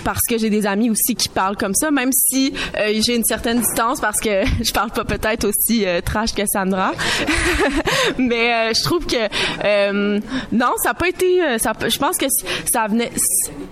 parce 0.03 0.21
que 0.27 0.37
j'ai 0.37 0.49
des 0.49 0.65
amis 0.65 0.89
aussi 0.89 1.08
qui 1.15 1.29
parlent 1.29 1.57
comme 1.57 1.75
ça, 1.75 1.91
même 1.91 2.11
si 2.11 2.53
euh, 2.77 2.99
j'ai 3.01 3.15
une 3.15 3.23
certaine 3.23 3.59
distance 3.59 3.99
parce 3.99 4.19
que 4.19 4.43
je 4.63 4.71
parle 4.71 4.91
pas 4.91 5.03
peut-être 5.03 5.45
aussi 5.45 5.85
euh, 5.85 6.01
trash 6.01 6.33
que 6.33 6.43
Sandra. 6.51 6.91
Mais 8.17 8.53
euh, 8.53 8.73
je 8.73 8.83
trouve 8.83 9.05
que 9.05 9.19
non, 10.51 10.73
ça 10.83 10.89
n'a 10.89 10.93
pas 10.93 11.09
été. 11.09 11.39
Je 11.39 11.97
pense 11.97 12.17
que 12.17 12.25
ça 12.71 12.87
venait, 12.87 13.11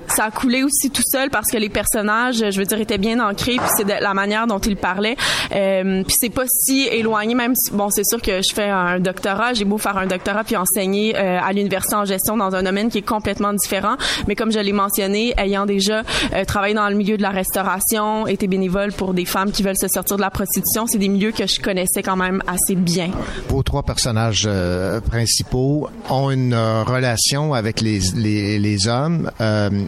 ça 0.08 0.26
a 0.26 0.32
coulé 0.32 0.64
aussi 0.64 0.90
tout 0.90 1.04
seul 1.06 1.30
parce 1.30 1.50
que 1.50 1.58
les 1.58 1.70
personnages, 1.70 2.38
je 2.38 2.58
veux 2.58 2.66
dire, 2.66 2.80
étaient 2.80 2.98
bien 2.98 3.20
ancrés, 3.20 3.58
puis 3.58 3.70
c'est 3.76 3.86
la 3.86 4.14
manière 4.14 4.48
dont 4.48 4.60
ils 4.60 4.76
parlaient. 4.76 5.16
puis 5.50 6.16
c'est 6.20 6.30
pas 6.30 6.46
si 6.48 6.88
éloigné, 6.88 7.36
même 7.36 7.56
si, 7.56 7.72
bon, 7.72 7.90
c'est 7.90 8.06
sûr 8.06 8.22
que 8.22 8.42
je 8.42 8.54
fais 8.54 8.70
un 8.70 9.00
doctorat, 9.00 9.54
j'ai 9.54 9.66
beau 9.66 9.78
faire 9.78 9.98
un 9.98 10.08
doctorat 10.08 10.44
puis 10.44 10.56
enseigner 10.56 11.16
à 11.16 11.52
l'université 11.54 11.96
en 11.96 12.06
gestion 12.06 12.38
dans 12.38 12.56
un 12.56 12.64
domaine 12.64 12.90
qui 12.90 13.00
est 13.00 13.08
complètement 13.08 13.54
différent, 13.54 13.96
mais 14.28 14.36
comme 14.36 14.52
je 14.52 14.60
l'ai 14.60 14.74
mentionné, 14.74 15.34
ayant 15.38 15.66
déjà 15.66 16.04
travailler 16.48 16.76
dans 16.76 16.90
le 16.90 16.96
milieu 16.96 17.17
de 17.18 17.22
la 17.22 17.30
restauration, 17.32 18.28
été 18.28 18.48
bénévole 18.48 18.94
pour 18.94 19.14
des 19.14 19.26
femmes 19.26 19.52
qui 19.52 19.64
veulent 19.64 19.78
se 19.78 19.88
sortir 19.88 20.18
de 20.18 20.22
la 20.22 20.30
prostitution. 20.30 20.88
C'est 20.88 20.98
des 20.98 21.10
milieux 21.10 21.32
que 21.32 21.46
je 21.48 21.60
connaissais 21.60 22.02
quand 22.04 22.16
même 22.16 22.42
assez 22.48 22.76
bien. 22.76 23.10
Vos 23.50 23.64
trois 23.64 23.84
personnages 23.84 24.46
euh, 24.48 25.02
principaux 25.02 25.90
ont 26.10 26.32
une 26.32 26.54
euh, 26.54 26.84
relation 26.84 27.54
avec 27.54 27.82
les, 27.82 28.00
les, 28.16 28.60
les 28.60 28.88
hommes 28.88 29.32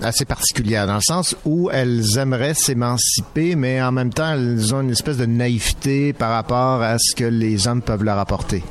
assez 0.02 0.26
particulière, 0.26 0.88
dans 0.88 0.96
le 0.96 1.02
sens 1.02 1.36
où 1.46 1.70
elles 1.72 2.18
aimeraient 2.18 2.54
s'émanciper, 2.54 3.56
mais 3.56 3.82
en 3.82 3.92
même 3.92 4.12
temps, 4.12 4.34
elles 4.34 4.74
ont 4.74 4.82
une 4.82 4.92
espèce 4.92 5.18
de 5.18 5.26
naïveté 5.26 6.14
par 6.14 6.32
rapport 6.32 6.82
à 6.82 6.98
ce 7.00 7.16
que 7.16 7.24
les 7.24 7.68
hommes 7.68 7.82
peuvent 7.82 8.04
leur 8.04 8.18
apporter. 8.18 8.64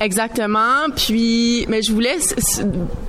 Exactement. 0.00 0.90
Puis, 0.94 1.66
mais 1.68 1.82
je 1.82 1.92
voulais, 1.92 2.16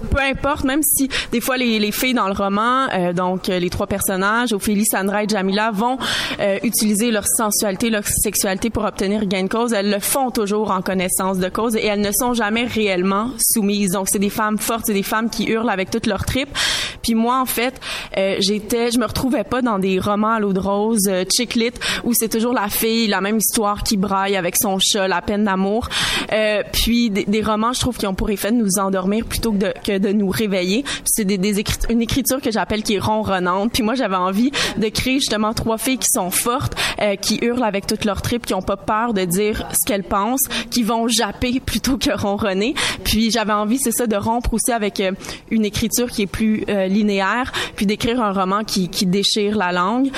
peu 0.10 0.20
importe, 0.20 0.63
même 0.63 0.82
si 0.84 1.10
des 1.32 1.41
fois 1.41 1.58
les, 1.58 1.79
les 1.79 1.91
filles 1.91 2.13
dans 2.13 2.27
le 2.27 2.34
roman, 2.34 2.88
donc 3.13 3.48
les 3.48 3.70
trois 3.70 3.88
personnages, 3.88 4.53
Ophélie, 4.77 4.86
Sandra 4.86 5.24
et 5.24 5.27
Jamila, 5.27 5.72
vont 5.72 5.98
euh, 6.39 6.60
utiliser 6.63 7.12
leur 7.12 7.25
sensualité, 7.25 7.89
leur 7.89 8.05
sexualité 8.05 8.69
pour 8.69 8.84
obtenir 8.84 9.25
gain 9.25 9.43
de 9.43 9.48
cause. 9.48 9.74
Elles 9.74 9.89
le 9.89 10.00
font 10.00 10.31
toujours 10.31 10.72
en 10.72 10.81
connaissance 10.81 11.39
de 11.39 11.50
cause 11.50 11.75
et 11.75 11.86
elles 11.86 12.01
ne 12.01 12.12
sont 12.12 12.34
jamais 12.34 12.65
réellement 12.65 13.31
soumises. 13.39 13.91
Donc, 13.91 14.07
c'est 14.10 14.19
des 14.19 14.29
femmes 14.29 14.57
fortes, 14.57 14.86
c'est 14.86 14.93
des 14.93 15.03
femmes 15.03 15.29
qui 15.29 15.46
hurlent 15.46 15.69
avec 15.69 15.89
toutes 15.89 16.07
leurs 16.07 16.25
tripes. 16.25 16.55
Puis 17.01 17.15
moi, 17.15 17.39
en 17.39 17.46
fait, 17.46 17.79
euh, 18.17 18.36
j'étais, 18.39 18.91
je 18.91 19.00
me 19.00 19.05
retrouvais 19.05 19.43
pas 19.43 19.62
dans 19.62 19.79
des 19.79 20.00
romans 20.00 20.34
à 20.34 20.39
l'eau 20.39 20.53
de 20.53 20.60
rose, 20.60 21.07
euh, 21.07 21.24
chick 21.24 21.55
lit, 21.55 21.72
où 22.03 22.13
c'est 22.13 22.29
toujours 22.29 22.53
la 22.53 22.69
fille, 22.69 23.07
la 23.07 23.22
même 23.22 23.38
histoire 23.38 23.84
qui 23.84 23.98
braille 23.98 24.36
avec 24.36 24.57
son 24.57 24.77
chat, 24.79 25.07
la 25.07 25.22
peine 25.22 25.46
d'amour. 25.46 25.89
Euh, 26.34 26.63
puis 26.72 27.10
des, 27.10 27.41
romans, 27.41 27.74
je 27.74 27.79
trouve, 27.79 27.98
qui 27.98 28.07
ont 28.07 28.13
pour 28.13 28.29
effet 28.29 28.51
de 28.51 28.57
nous 28.57 28.77
endormir 28.79 29.25
plutôt 29.25 29.51
que 29.51 29.57
de, 29.57 29.74
que 29.86 29.98
de 29.98 30.10
nous 30.10 30.29
réveiller. 30.29 30.84
C'est 31.05 31.25
des, 31.25 31.38
des 31.38 31.63
une 31.89 32.01
écriture 32.01 32.41
que 32.41 32.51
j'appelle 32.51 32.84
qui 32.84 32.96
est 32.96 33.00
ronronnante. 33.00 33.72
Puis 33.72 33.84
moi, 33.84 33.96
j'avais 33.96 34.15
envie 34.15 34.51
de 34.77 34.89
créer 34.89 35.15
justement 35.15 35.53
trois 35.53 35.77
filles 35.77 35.97
qui 35.97 36.09
sont 36.12 36.31
fortes, 36.31 36.74
euh, 37.01 37.15
qui 37.15 37.39
hurlent 37.41 37.63
avec 37.63 37.88
toutes 37.88 38.05
leurs 38.05 38.21
tripes, 38.21 38.45
qui 38.45 38.53
ont 38.53 38.62
pas 38.62 38.77
peur 38.77 39.13
de 39.13 39.25
dire 39.25 39.67
ce 39.71 39.86
qu'elles 39.86 40.03
pensent, 40.03 40.47
qui 40.71 40.83
vont 40.83 41.07
japper 41.07 41.59
plutôt 41.65 41.97
que 41.97 42.12
ronronner. 42.12 42.74
Puis 43.03 43.31
j'avais 43.31 43.53
envie, 43.53 43.79
c'est 43.79 43.91
ça, 43.91 44.07
de 44.07 44.15
rompre 44.15 44.53
aussi 44.53 44.71
avec 44.71 45.00
euh, 45.00 45.12
une 45.51 45.65
écriture 45.65 46.09
qui 46.09 46.24
est 46.24 46.27
plus 46.27 46.63
euh, 46.69 46.88
linéaire, 46.88 47.51
puis 47.75 47.86
d'écrire 47.86 48.21
un 48.21 48.31
roman 48.31 48.63
qui, 48.63 48.89
qui 48.89 49.05
déchire 49.05 49.57
la 49.57 49.71
langue, 49.71 50.09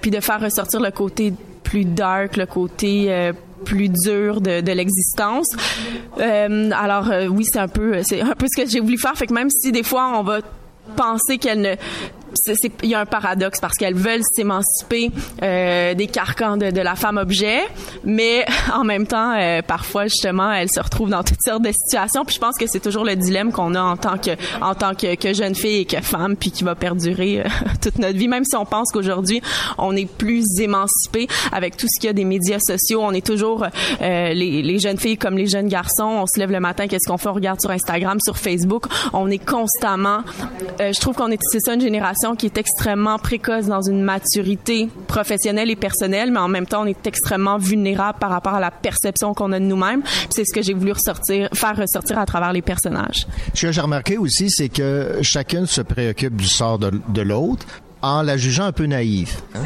puis 0.00 0.10
de 0.10 0.20
faire 0.20 0.40
ressortir 0.40 0.80
le 0.80 0.90
côté 0.90 1.32
plus 1.62 1.84
dark, 1.84 2.36
le 2.36 2.46
côté 2.46 3.32
plus 3.64 3.88
dur 3.88 4.40
de, 4.40 4.60
de 4.60 4.72
l'existence. 4.72 5.48
Euh, 6.18 6.70
alors 6.72 7.10
oui, 7.30 7.44
c'est 7.44 7.58
un 7.58 7.68
peu 7.68 8.02
c'est 8.02 8.20
un 8.20 8.34
peu 8.34 8.46
ce 8.52 8.62
que 8.62 8.68
j'ai 8.68 8.80
voulu 8.80 8.98
faire. 8.98 9.16
Fait 9.16 9.26
que 9.26 9.34
même 9.34 9.50
si 9.50 9.72
des 9.72 9.82
fois 9.82 10.12
on 10.18 10.22
va 10.22 10.40
penser 10.96 11.38
qu'elle 11.38 11.60
ne 11.60 11.74
il 12.82 12.88
y 12.88 12.94
a 12.94 13.00
un 13.00 13.06
paradoxe 13.06 13.60
parce 13.60 13.76
qu'elles 13.76 13.94
veulent 13.94 14.22
s'émanciper 14.34 15.10
euh, 15.42 15.94
des 15.94 16.06
carcans 16.06 16.56
de, 16.56 16.70
de, 16.70 16.80
la 16.80 16.94
femme 16.94 17.16
objet, 17.16 17.60
mais 18.04 18.44
en 18.74 18.84
même 18.84 19.06
temps, 19.06 19.34
euh, 19.38 19.62
parfois 19.62 20.04
justement, 20.06 20.52
elles 20.52 20.70
se 20.70 20.80
retrouvent 20.80 21.10
dans 21.10 21.22
toutes 21.22 21.42
sortes 21.44 21.62
de 21.62 21.72
situations. 21.72 22.24
Puis 22.24 22.36
je 22.36 22.40
pense 22.40 22.56
que 22.56 22.66
c'est 22.66 22.80
toujours 22.80 23.04
le 23.04 23.16
dilemme 23.16 23.52
qu'on 23.52 23.74
a 23.74 23.80
en 23.80 23.96
tant 23.96 24.18
que 24.18 24.30
en 24.60 24.74
tant 24.74 24.94
que, 24.94 25.14
que, 25.14 25.32
jeune 25.32 25.54
fille 25.54 25.80
et 25.80 25.84
que 25.84 26.00
femme, 26.00 26.36
puis 26.36 26.50
qui 26.50 26.64
va 26.64 26.74
perdurer 26.74 27.40
euh, 27.40 27.44
toute 27.82 27.98
notre 27.98 28.18
vie. 28.18 28.28
Même 28.28 28.44
si 28.44 28.56
on 28.56 28.64
pense 28.64 28.90
qu'aujourd'hui 28.92 29.42
on 29.78 29.94
est 29.96 30.10
plus 30.10 30.44
émancipé 30.60 31.28
avec 31.52 31.76
tout 31.76 31.86
ce 31.88 32.00
qu'il 32.00 32.08
y 32.08 32.10
a 32.10 32.14
des 32.14 32.24
médias 32.24 32.58
sociaux, 32.60 33.00
on 33.02 33.12
est 33.12 33.26
toujours 33.26 33.64
euh, 33.64 34.32
les, 34.32 34.62
les, 34.62 34.78
jeunes 34.78 34.98
filles 34.98 35.18
comme 35.18 35.36
les 35.36 35.46
jeunes 35.46 35.68
garçons. 35.68 36.04
On 36.04 36.26
se 36.26 36.38
lève 36.38 36.50
le 36.50 36.60
matin, 36.60 36.86
qu'est-ce 36.86 37.08
qu'on 37.08 37.18
fait? 37.18 37.28
On 37.28 37.34
regarde 37.34 37.60
sur 37.60 37.70
Instagram, 37.70 38.18
sur 38.24 38.36
Facebook. 38.36 38.84
On 39.12 39.30
est 39.30 39.44
constamment. 39.44 40.20
je 40.78 40.98
trouve 41.00 41.14
qu'on 41.14 41.30
est 41.30 41.38
c'est 41.50 41.60
ça 41.60 41.74
une 41.74 41.80
génération 41.80 42.21
qui 42.36 42.46
est 42.46 42.58
extrêmement 42.58 43.18
précoce 43.18 43.66
dans 43.66 43.82
une 43.82 44.02
maturité 44.02 44.88
professionnelle 45.08 45.70
et 45.70 45.76
personnelle, 45.76 46.30
mais 46.30 46.38
en 46.38 46.48
même 46.48 46.66
temps, 46.66 46.82
on 46.82 46.86
est 46.86 47.06
extrêmement 47.06 47.58
vulnérable 47.58 48.18
par 48.18 48.30
rapport 48.30 48.54
à 48.54 48.60
la 48.60 48.70
perception 48.70 49.34
qu'on 49.34 49.52
a 49.52 49.58
de 49.58 49.64
nous-mêmes. 49.64 50.02
C'est 50.30 50.44
ce 50.44 50.54
que 50.54 50.62
j'ai 50.62 50.74
voulu 50.74 50.92
ressortir, 50.92 51.48
faire 51.52 51.76
ressortir 51.76 52.18
à 52.18 52.26
travers 52.26 52.52
les 52.52 52.62
personnages. 52.62 53.26
Ce 53.54 53.66
que 53.66 53.72
j'ai 53.72 53.80
remarqué 53.80 54.16
aussi, 54.16 54.50
c'est 54.50 54.68
que 54.68 55.18
chacune 55.22 55.66
se 55.66 55.80
préoccupe 55.80 56.36
du 56.36 56.46
sort 56.46 56.78
de, 56.78 56.92
de 57.08 57.22
l'autre 57.22 57.66
en 58.02 58.22
la 58.22 58.36
jugeant 58.36 58.64
un 58.64 58.72
peu 58.72 58.86
naïve. 58.86 59.30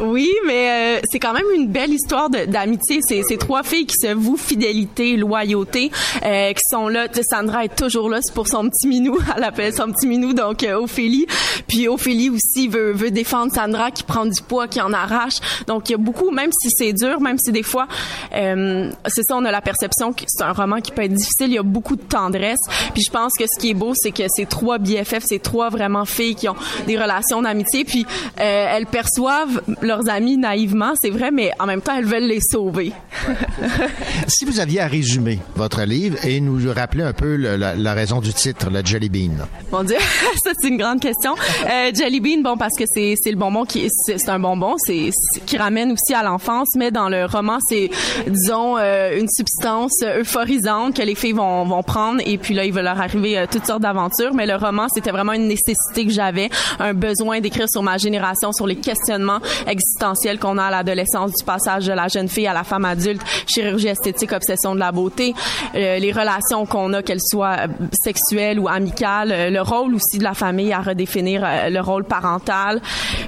Oui, 0.00 0.30
mais 0.46 1.00
c'est 1.10 1.18
quand 1.18 1.32
même 1.32 1.46
une 1.54 1.68
belle 1.68 1.92
histoire 1.92 2.30
d'amitié. 2.30 3.00
C'est 3.06 3.22
ces 3.22 3.36
trois 3.36 3.62
filles 3.62 3.86
qui 3.86 3.96
se 4.00 4.12
vouent 4.12 4.36
fidélité, 4.36 5.16
loyauté, 5.16 5.90
euh, 6.24 6.52
qui 6.52 6.62
sont 6.70 6.88
là. 6.88 7.08
Sandra 7.28 7.64
est 7.64 7.74
toujours 7.74 8.08
là, 8.08 8.20
c'est 8.22 8.34
pour 8.34 8.46
son 8.46 8.68
petit 8.68 8.86
minou. 8.86 9.18
Elle 9.36 9.44
appelle 9.44 9.74
son 9.74 9.90
petit 9.90 10.06
minou, 10.06 10.34
donc 10.34 10.62
euh, 10.62 10.78
Ophélie. 10.78 11.26
Puis 11.66 11.88
Ophélie 11.88 12.30
aussi 12.30 12.68
veut, 12.68 12.92
veut 12.92 13.10
défendre 13.10 13.52
Sandra 13.52 13.90
qui 13.90 14.04
prend 14.04 14.26
du 14.26 14.40
poids, 14.40 14.68
qui 14.68 14.80
en 14.80 14.92
arrache. 14.92 15.38
Donc 15.66 15.88
il 15.88 15.92
y 15.92 15.94
a 15.94 15.98
beaucoup, 15.98 16.30
même 16.30 16.50
si 16.52 16.68
c'est 16.70 16.92
dur, 16.92 17.20
même 17.20 17.38
si 17.38 17.50
des 17.50 17.62
fois, 17.62 17.88
euh, 18.34 18.90
c'est 19.06 19.22
ça, 19.22 19.36
on 19.36 19.44
a 19.44 19.50
la 19.50 19.60
perception 19.60 20.12
que 20.12 20.24
c'est 20.26 20.44
un 20.44 20.52
roman 20.52 20.80
qui 20.80 20.92
peut 20.92 21.02
être 21.02 21.14
difficile. 21.14 21.48
Il 21.48 21.54
y 21.54 21.58
a 21.58 21.62
beaucoup 21.62 21.96
de 21.96 22.02
tendresse. 22.02 22.60
Puis 22.94 23.02
je 23.02 23.10
pense 23.10 23.32
que 23.38 23.44
ce 23.46 23.58
qui 23.60 23.70
est 23.70 23.74
beau, 23.74 23.92
c'est 23.94 24.12
que 24.12 24.24
ces 24.28 24.46
trois 24.46 24.78
BFF, 24.78 25.24
ces 25.24 25.38
trois 25.38 25.70
vraiment 25.70 26.04
filles 26.04 26.34
qui 26.34 26.48
ont 26.48 26.56
des 26.86 26.96
relations 26.96 27.42
d'amitié, 27.42 27.77
puis 27.84 28.06
euh, 28.40 28.66
elles 28.70 28.86
perçoivent 28.86 29.62
leurs 29.82 30.08
amis 30.08 30.36
naïvement, 30.36 30.92
c'est 31.00 31.10
vrai, 31.10 31.30
mais 31.30 31.50
en 31.58 31.66
même 31.66 31.80
temps, 31.80 31.96
elles 31.96 32.04
veulent 32.04 32.28
les 32.28 32.40
sauver. 32.40 32.92
si 34.28 34.44
vous 34.44 34.60
aviez 34.60 34.80
à 34.80 34.86
résumer 34.86 35.38
votre 35.56 35.82
livre 35.82 36.18
et 36.24 36.40
nous 36.40 36.72
rappeler 36.72 37.02
un 37.02 37.12
peu 37.12 37.36
la, 37.36 37.94
raison 37.94 38.20
du 38.20 38.32
titre, 38.32 38.70
le 38.70 38.84
Jelly 38.84 39.08
Bean. 39.08 39.46
Mon 39.72 39.82
Dieu, 39.82 39.96
ça 40.44 40.52
c'est 40.60 40.68
une 40.68 40.76
grande 40.76 41.00
question. 41.00 41.34
Euh, 41.68 41.90
Jelly 41.94 42.20
Bean, 42.20 42.42
bon 42.42 42.56
parce 42.56 42.74
que 42.78 42.84
c'est 42.86 43.14
c'est 43.22 43.30
le 43.30 43.36
bonbon 43.36 43.64
qui 43.64 43.88
c'est 43.90 44.28
un 44.28 44.38
bonbon, 44.38 44.76
c'est 44.78 45.10
qui 45.46 45.56
ramène 45.56 45.92
aussi 45.92 46.14
à 46.14 46.22
l'enfance, 46.22 46.68
mais 46.76 46.90
dans 46.90 47.08
le 47.08 47.24
roman 47.24 47.58
c'est 47.68 47.90
disons 48.26 48.76
euh, 48.78 49.18
une 49.18 49.28
substance 49.28 50.02
euphorisante 50.02 50.96
que 50.96 51.02
les 51.02 51.14
filles 51.14 51.32
vont 51.32 51.64
vont 51.64 51.82
prendre 51.82 52.20
et 52.24 52.38
puis 52.38 52.54
là 52.54 52.64
il 52.64 52.72
va 52.72 52.82
leur 52.82 53.00
arriver 53.00 53.38
euh, 53.38 53.46
toutes 53.50 53.66
sortes 53.66 53.82
d'aventures. 53.82 54.34
Mais 54.34 54.46
le 54.46 54.56
roman 54.56 54.86
c'était 54.94 55.10
vraiment 55.10 55.32
une 55.32 55.48
nécessité 55.48 56.04
que 56.04 56.12
j'avais, 56.12 56.50
un 56.78 56.94
besoin 56.94 57.40
d'écrire 57.40 57.67
sur 57.68 57.82
ma 57.82 57.98
génération, 57.98 58.52
sur 58.52 58.66
les 58.66 58.76
questionnements 58.76 59.40
existentiels 59.66 60.38
qu'on 60.38 60.58
a 60.58 60.64
à 60.64 60.70
l'adolescence, 60.70 61.32
du 61.32 61.44
passage 61.44 61.86
de 61.86 61.92
la 61.92 62.08
jeune 62.08 62.28
fille 62.28 62.46
à 62.46 62.54
la 62.54 62.64
femme 62.64 62.84
adulte, 62.84 63.22
chirurgie 63.46 63.88
esthétique, 63.88 64.32
obsession 64.32 64.74
de 64.74 64.80
la 64.80 64.92
beauté, 64.92 65.34
euh, 65.74 65.98
les 65.98 66.12
relations 66.12 66.66
qu'on 66.66 66.92
a, 66.92 67.02
qu'elles 67.02 67.20
soient 67.20 67.66
sexuelles 67.92 68.58
ou 68.58 68.68
amicales, 68.68 69.52
le 69.52 69.60
rôle 69.60 69.94
aussi 69.94 70.18
de 70.18 70.24
la 70.24 70.34
famille 70.34 70.72
à 70.72 70.80
redéfinir 70.80 71.42
le 71.70 71.80
rôle 71.80 72.04
parental. 72.04 72.80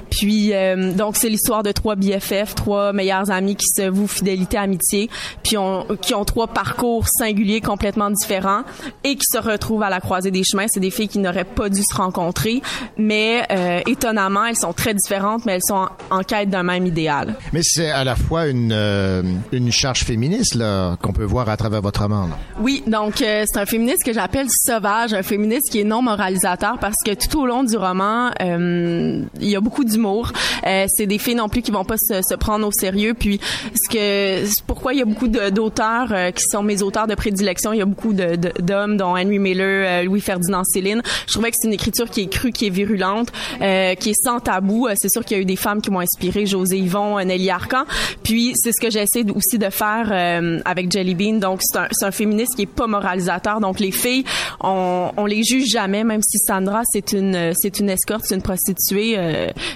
Puis 0.09 0.53
euh, 0.53 0.93
donc 0.93 1.15
c'est 1.17 1.29
l'histoire 1.29 1.63
de 1.63 1.71
trois 1.71 1.95
BFF, 1.95 2.55
trois 2.55 2.93
meilleurs 2.93 3.31
amis 3.31 3.55
qui 3.55 3.67
se 3.67 3.87
vouent 3.87 4.07
fidélité, 4.07 4.57
amitié, 4.57 5.09
puis 5.43 5.57
on, 5.57 5.85
qui 6.01 6.13
ont 6.13 6.25
trois 6.25 6.47
parcours 6.47 7.05
singuliers 7.07 7.61
complètement 7.61 8.09
différents 8.09 8.61
et 9.03 9.15
qui 9.15 9.25
se 9.31 9.37
retrouvent 9.37 9.83
à 9.83 9.89
la 9.89 9.99
croisée 9.99 10.31
des 10.31 10.43
chemins. 10.43 10.65
C'est 10.67 10.79
des 10.79 10.91
filles 10.91 11.07
qui 11.07 11.19
n'auraient 11.19 11.43
pas 11.43 11.69
dû 11.69 11.81
se 11.81 11.95
rencontrer, 11.95 12.61
mais 12.97 13.43
euh, 13.51 13.81
étonnamment 13.87 14.30
elles 14.47 14.55
sont 14.55 14.73
très 14.73 14.93
différentes, 14.93 15.45
mais 15.45 15.53
elles 15.53 15.63
sont 15.63 15.87
en, 16.09 16.23
quête 16.23 16.49
d'un 16.49 16.63
même 16.63 16.85
idéal. 16.85 17.35
Mais 17.53 17.61
c'est 17.63 17.89
à 17.89 18.03
la 18.03 18.15
fois 18.15 18.47
une 18.47 18.71
euh, 18.71 19.23
une 19.51 19.71
charge 19.71 20.03
féministe 20.03 20.55
là 20.55 20.97
qu'on 21.01 21.13
peut 21.13 21.23
voir 21.23 21.49
à 21.49 21.57
travers 21.57 21.81
votre 21.81 22.01
roman. 22.01 22.29
Oui, 22.59 22.83
donc 22.87 23.15
c'est 23.17 23.57
un 23.57 23.65
féministe 23.65 24.03
que 24.05 24.13
j'appelle 24.13 24.47
sauvage, 24.49 25.13
un 25.13 25.23
féministe 25.23 25.69
qui 25.71 25.79
est 25.81 25.85
non 25.85 26.01
moralisateur 26.01 26.77
parce 26.79 26.97
que 27.05 27.13
tout 27.13 27.39
au 27.39 27.45
long 27.45 27.63
du 27.63 27.75
roman, 27.75 28.31
il 28.39 29.27
y 29.39 29.55
a 29.55 29.61
beaucoup 29.61 29.83
d'humour. 29.83 30.31
Euh, 30.65 30.85
c'est 30.89 31.07
des 31.07 31.17
filles 31.17 31.35
non 31.35 31.49
plus 31.49 31.61
qui 31.61 31.71
vont 31.71 31.85
pas 31.85 31.97
se, 31.97 32.21
se 32.21 32.35
prendre 32.35 32.67
au 32.67 32.71
sérieux. 32.71 33.13
Puis 33.13 33.39
ce 33.73 33.89
que 33.89 34.61
pourquoi 34.67 34.93
il 34.93 34.99
y 34.99 35.01
a 35.01 35.05
beaucoup 35.05 35.27
d'auteurs 35.27 36.11
euh, 36.11 36.31
qui 36.31 36.43
sont 36.43 36.63
mes 36.63 36.81
auteurs 36.81 37.07
de 37.07 37.15
prédilection. 37.15 37.73
Il 37.73 37.79
y 37.79 37.81
a 37.81 37.85
beaucoup 37.85 38.13
d'hommes, 38.13 38.97
dont 38.97 39.17
Henry 39.17 39.39
Miller, 39.39 40.01
euh, 40.01 40.03
Louis 40.03 40.21
Ferdinand 40.21 40.63
Céline. 40.63 41.01
Je 41.27 41.33
trouvais 41.33 41.51
que 41.51 41.57
c'est 41.59 41.67
une 41.67 41.73
écriture 41.73 42.09
qui 42.09 42.21
est 42.21 42.27
crue, 42.27 42.51
qui 42.51 42.67
est 42.67 42.69
virulente, 42.69 43.31
euh, 43.61 43.95
qui 43.95 44.11
est 44.11 44.20
sans 44.23 44.39
tabou. 44.39 44.87
C'est 44.95 45.09
sûr 45.09 45.23
qu'il 45.23 45.37
y 45.37 45.39
a 45.39 45.43
eu 45.43 45.45
des 45.45 45.55
femmes 45.55 45.81
qui 45.81 45.91
m'ont 45.91 45.99
inspiré, 45.99 46.45
José 46.45 46.77
Yvon, 46.77 47.23
Nelly 47.23 47.49
Arcan. 47.49 47.83
Puis 48.23 48.53
c'est 48.55 48.71
ce 48.71 48.79
que 48.79 48.89
j'essaie 48.89 49.23
aussi 49.33 49.57
de 49.57 49.69
faire 49.69 50.61
avec 50.65 50.91
Jelly 50.91 51.15
Bean. 51.15 51.39
Donc 51.39 51.61
c'est 51.61 51.77
un, 51.77 51.87
un, 52.01 52.11
féministe 52.11 52.55
qui 52.55 52.63
est 52.63 52.65
pas 52.65 52.87
moralisateur. 52.87 53.59
Donc 53.59 53.79
les 53.79 53.91
filles, 53.91 54.23
on, 54.59 55.11
on 55.17 55.25
les 55.25 55.43
juge 55.43 55.69
jamais, 55.69 56.03
même 56.03 56.21
si 56.21 56.37
Sandra 56.37 56.81
c'est 56.91 57.13
une 57.13 57.53
c'est 57.55 57.79
une 57.79 57.89
escorte, 57.89 58.25
c'est 58.25 58.35
une 58.35 58.41
prostituée, 58.41 59.17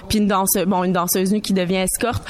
puis 0.08 0.18
une 0.18 0.26
danseuse, 0.26 0.66
bon 0.66 0.84
une 0.84 0.92
danseuse 0.92 1.32
nue 1.32 1.40
qui 1.40 1.52
devient 1.52 1.76
escorte, 1.76 2.24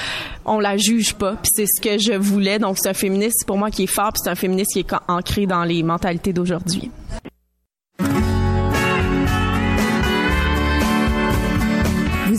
on 0.45 0.59
la 0.59 0.77
juge 0.77 1.13
pas. 1.13 1.35
Puis 1.41 1.51
c'est 1.53 1.65
ce 1.65 1.81
que 1.81 1.97
je 1.97 2.13
voulais. 2.13 2.59
Donc 2.59 2.77
c'est 2.77 2.89
un 2.89 2.93
féministe 2.93 3.45
pour 3.45 3.57
moi 3.57 3.71
qui 3.71 3.83
est 3.83 3.87
fort, 3.87 4.11
puis 4.13 4.21
c'est 4.23 4.29
un 4.29 4.35
féministe 4.35 4.73
qui 4.73 4.79
est 4.79 4.93
ancré 5.07 5.45
dans 5.45 5.63
les 5.63 5.83
mentalités 5.83 6.33
d'aujourd'hui. 6.33 6.91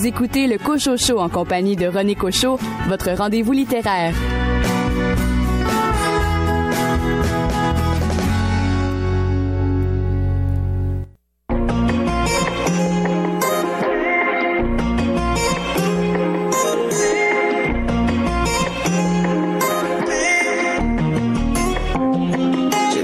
Écoutez 0.09 0.47
le 0.47 0.57
Cocho 0.57 0.97
Show 0.97 1.19
en 1.19 1.29
compagnie 1.29 1.77
de 1.77 1.87
René 1.87 2.15
Cochot, 2.15 2.59
votre 2.89 3.11
rendez-vous 3.13 3.53
littéraire. 3.53 4.15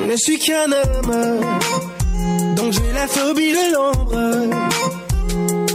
Je 0.09 0.17
suis 0.17 0.39
qu'un 0.39 0.71
homme, 0.73 1.41
donc 2.57 2.73
j'ai 2.73 2.93
la 2.95 3.07
phobie 3.07 3.53
de 3.53 3.75
l'ombre. 3.75 4.85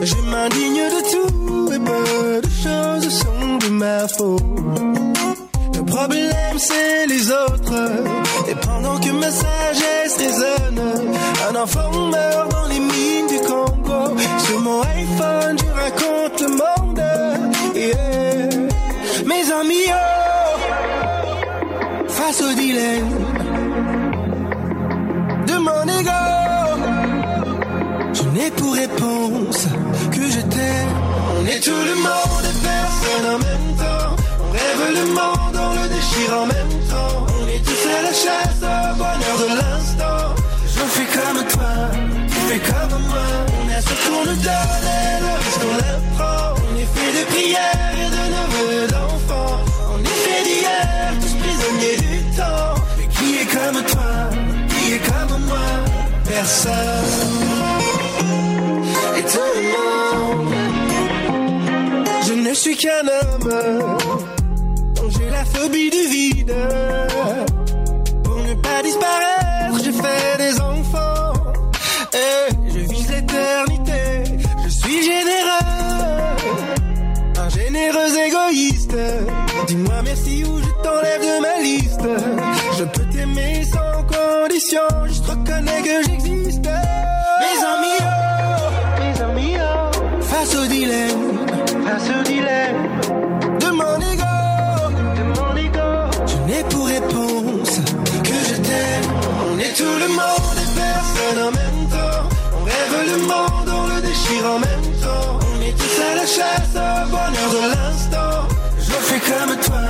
Je 0.01 0.15
m'indigne 0.31 0.88
Le 5.73 5.83
problème 5.85 6.57
c'est 6.57 7.07
les 7.07 7.31
autres. 7.31 7.73
Et 8.49 8.55
pendant 8.55 8.99
que 8.99 9.09
ma 9.11 9.31
sagesse 9.31 10.17
résonne, 10.17 10.81
un 11.49 11.55
enfant 11.55 11.89
meurt 12.11 12.51
dans 12.51 12.67
les 12.67 12.79
mines 12.79 13.27
du 13.29 13.39
Congo. 13.47 14.17
Sur 14.45 14.59
mon 14.59 14.81
iPhone, 14.81 15.57
je 15.57 15.65
raconte 15.81 16.41
le 16.41 16.49
monde. 16.49 17.01
Mes 19.25 19.51
amis, 19.51 19.89
oh, 19.89 20.57
face 22.07 22.41
au 22.41 22.53
dilemme 22.53 23.28
déchire 36.09 36.33
en 36.33 36.45
même 36.45 36.73
temps. 36.89 37.25
On 37.41 37.47
est 37.47 37.63
tous 37.63 37.87
à 37.87 38.01
la 38.01 38.13
chasse 38.13 38.61
au 38.61 38.95
bonheur 38.95 39.37
de 39.39 39.47
l'instant. 39.55 40.35
Je 40.65 40.79
fais 40.79 41.07
comme 41.17 41.45
toi, 41.47 41.73
tu 42.27 42.35
fais 42.35 42.59
comme 42.59 43.01
moi. 43.07 43.29
On 43.59 43.69
a 43.69 43.81
ce 43.81 43.93
qu'on 44.07 44.25
nous 44.25 44.41
donne 44.41 44.87
et 44.99 45.19
le 45.21 45.31
risque 45.43 45.65
on 45.71 45.75
l'apprend. 45.77 46.55
On 46.57 46.77
est 46.77 46.89
fait 46.95 47.11
de 47.19 47.25
prières 47.31 47.95
et 48.03 48.09
de 48.17 48.23
neveux 48.35 48.87
d'enfants. 48.87 49.59
On 49.93 49.99
est 49.99 50.19
fait 50.25 50.43
d'hier, 50.43 51.13
tous 51.21 51.35
prisonniers 51.43 51.97
du 51.97 52.17
temps. 52.37 52.73
Mais 52.97 53.07
qui 53.07 53.27
est 53.41 53.45
comme 53.45 53.83
toi? 53.85 53.99
comme 55.05 55.45
moi, 55.45 55.69
personne. 56.27 56.73
Et 59.17 59.21
tout 59.21 59.51
le 59.55 59.61
monde, 59.71 60.53
je 62.27 62.33
ne 62.33 62.53
suis 62.55 62.75
qu'un 62.75 63.07
homme. 63.07 64.28
J'ai 65.59 65.65
la 65.65 66.45
phobie 66.45 67.08
le 104.29 104.35
déchire 104.35 104.45
en 104.45 104.59
même 104.59 104.91
temps. 105.01 105.39
On 105.53 105.61
est 105.61 105.75
tous 105.77 106.01
à 106.01 106.15
la 106.15 106.25
chasse 106.25 106.75
au 106.75 107.09
bonheur 107.09 107.49
de 107.51 107.61
l'instant. 107.73 108.47
Je 108.77 108.91
fais 108.91 109.19
comme 109.19 109.55
toi, 109.57 109.87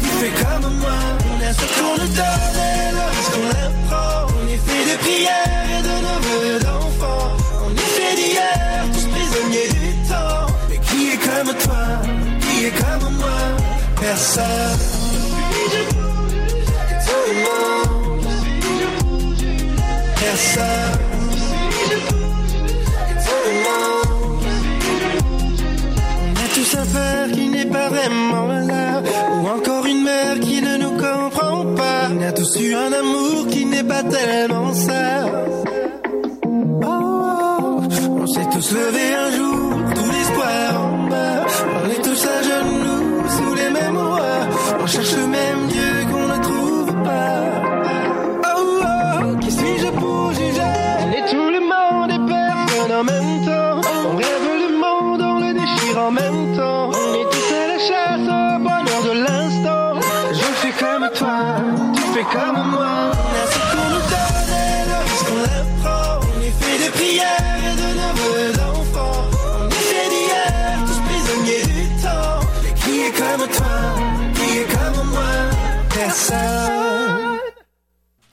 tu 0.00 0.06
fais 0.06 0.44
comme 0.44 0.74
moi. 0.78 0.98
On 1.30 1.46
a 1.46 1.52
ce 1.52 1.66
qu'on 1.74 1.94
nous 2.02 2.12
donne 2.14 2.56
et 2.56 2.90
le 2.92 3.06
qu'on 3.32 3.46
l'apprend. 3.48 4.26
On 4.40 4.48
est 4.48 4.62
fait 4.66 4.84
de 4.90 4.96
prières 4.98 5.68
et 5.78 5.82
de 5.82 5.94
neveux 6.06 6.58
d'enfants. 6.60 7.32
On 7.66 7.72
est 7.72 7.92
fait 7.96 8.14
d'hier, 8.16 8.84
tous 8.92 9.06
prisonniers 9.08 9.68
du 9.68 10.08
temps. 10.08 10.46
Mais 10.68 10.78
qui 10.78 11.10
est 11.12 11.18
comme 11.18 11.54
toi, 11.56 11.84
qui 12.40 12.64
est 12.66 12.70
comme 12.70 13.14
moi? 13.16 13.40
Personne. 14.00 14.44
Personne. 20.20 20.97
N'est 33.82 33.88
pas 33.88 34.02
tellement 34.02 34.72
ça. 34.74 35.17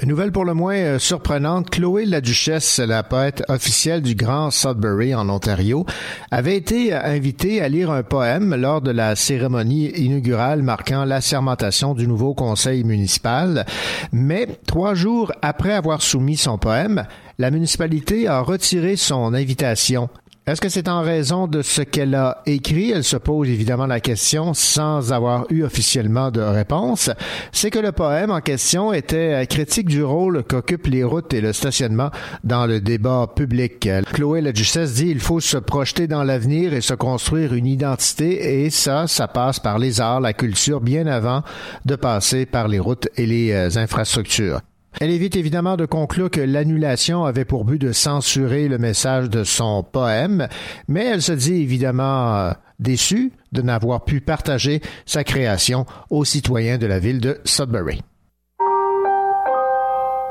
Une 0.06 0.10
nouvelle 0.10 0.32
pour 0.32 0.46
le 0.46 0.54
moins 0.54 0.76
euh, 0.76 1.00
surprenante, 1.00 1.72
Chloé 1.72 2.06
la 2.06 2.22
Duchesse, 2.22 2.78
la 2.80 3.02
poète 3.02 3.44
officielle 3.48 4.02
du 4.02 4.14
Grand 4.14 4.52
Sudbury 4.52 5.16
en 5.16 5.30
Ontario, 5.30 5.86
avait 6.30 6.58
été 6.58 6.94
euh, 6.94 7.02
invitée 7.02 7.62
à 7.62 7.70
lire 7.70 7.90
un 7.90 8.04
poème 8.04 8.54
lors 8.54 8.82
de 8.82 8.92
la 8.92 9.16
cérémonie 9.16 9.90
inaugurale 9.96 10.62
marquant 10.62 11.06
l'assermentation 11.06 11.96
du 11.96 12.08
nouveau 12.08 12.34
conseil 12.34 12.84
municipal. 12.84 13.66
Mais 14.12 14.48
trois 14.68 14.94
jours 14.94 15.32
après 15.42 15.74
avoir 15.74 16.02
soumis 16.02 16.38
son 16.38 16.58
poème, 16.58 17.06
la 17.40 17.50
municipalité 17.50 18.28
a 18.28 18.42
retiré 18.42 18.98
son 18.98 19.34
invitation 19.34 20.10
est-ce 20.48 20.62
que 20.62 20.70
c'est 20.70 20.88
en 20.88 21.02
raison 21.02 21.48
de 21.48 21.64
ce 21.64 21.82
qu'elle 21.82 22.14
a 22.14 22.44
écrit? 22.46 22.92
Elle 22.92 23.04
se 23.04 23.18
pose 23.18 23.50
évidemment 23.50 23.88
la 23.88 24.00
question 24.00 24.54
sans 24.54 25.12
avoir 25.12 25.46
eu 25.50 25.64
officiellement 25.64 26.30
de 26.30 26.42
réponse. 26.42 27.10
C'est 27.52 27.72
que 27.72 27.80
le 27.80 27.92
poème 27.92 28.30
en 28.30 28.42
question 28.42 28.94
était 28.94 29.44
critique 29.48 29.88
du 29.88 30.04
rôle 30.04 30.44
qu'occupent 30.44 30.86
les 30.86 31.04
routes 31.04 31.34
et 31.34 31.42
le 31.42 31.52
stationnement 31.52 32.12
dans 32.44 32.68
le 32.68 32.80
débat 32.80 33.26
public. 33.36 33.90
Chloé 34.14 34.44
duchesse 34.54 34.94
dit 34.94 35.08
il 35.08 35.20
faut 35.20 35.40
se 35.40 35.58
projeter 35.58 36.06
dans 36.06 36.24
l'avenir 36.24 36.76
et 36.76 36.82
se 36.82 36.94
construire 36.94 37.56
une 37.56 37.66
identité 37.66 38.64
et 38.64 38.70
ça, 38.70 39.08
ça 39.08 39.28
passe 39.28 39.60
par 39.60 39.80
les 39.80 40.00
arts, 40.00 40.22
la 40.22 40.34
culture 40.34 40.80
bien 40.80 41.08
avant 41.08 41.42
de 41.86 41.96
passer 41.96 42.46
par 42.46 42.68
les 42.68 42.80
routes 42.80 43.08
et 43.18 43.26
les 43.26 43.52
euh, 43.52 43.70
infrastructures. 43.78 44.62
Elle 45.02 45.12
évite 45.12 45.36
évidemment 45.36 45.78
de 45.78 45.86
conclure 45.86 46.30
que 46.30 46.42
l'annulation 46.42 47.26
avait 47.26 47.46
pour 47.46 47.66
but 47.66 47.80
de 47.80 47.92
censurer 47.92 48.68
le 48.68 48.78
message 48.78 49.30
de 49.30 49.44
son 49.44 49.84
poème, 49.84 50.48
mais 50.88 51.06
elle 51.06 51.22
se 51.22 51.32
dit 51.32 51.62
évidemment 51.62 52.36
euh, 52.36 52.52
déçue 52.80 53.32
de 53.52 53.62
n'avoir 53.62 54.04
pu 54.04 54.22
partager 54.22 54.82
sa 55.06 55.24
création 55.24 55.86
aux 56.10 56.26
citoyens 56.26 56.78
de 56.78 56.88
la 56.88 57.00
ville 57.00 57.20
de 57.20 57.40
Sudbury. 57.46 58.02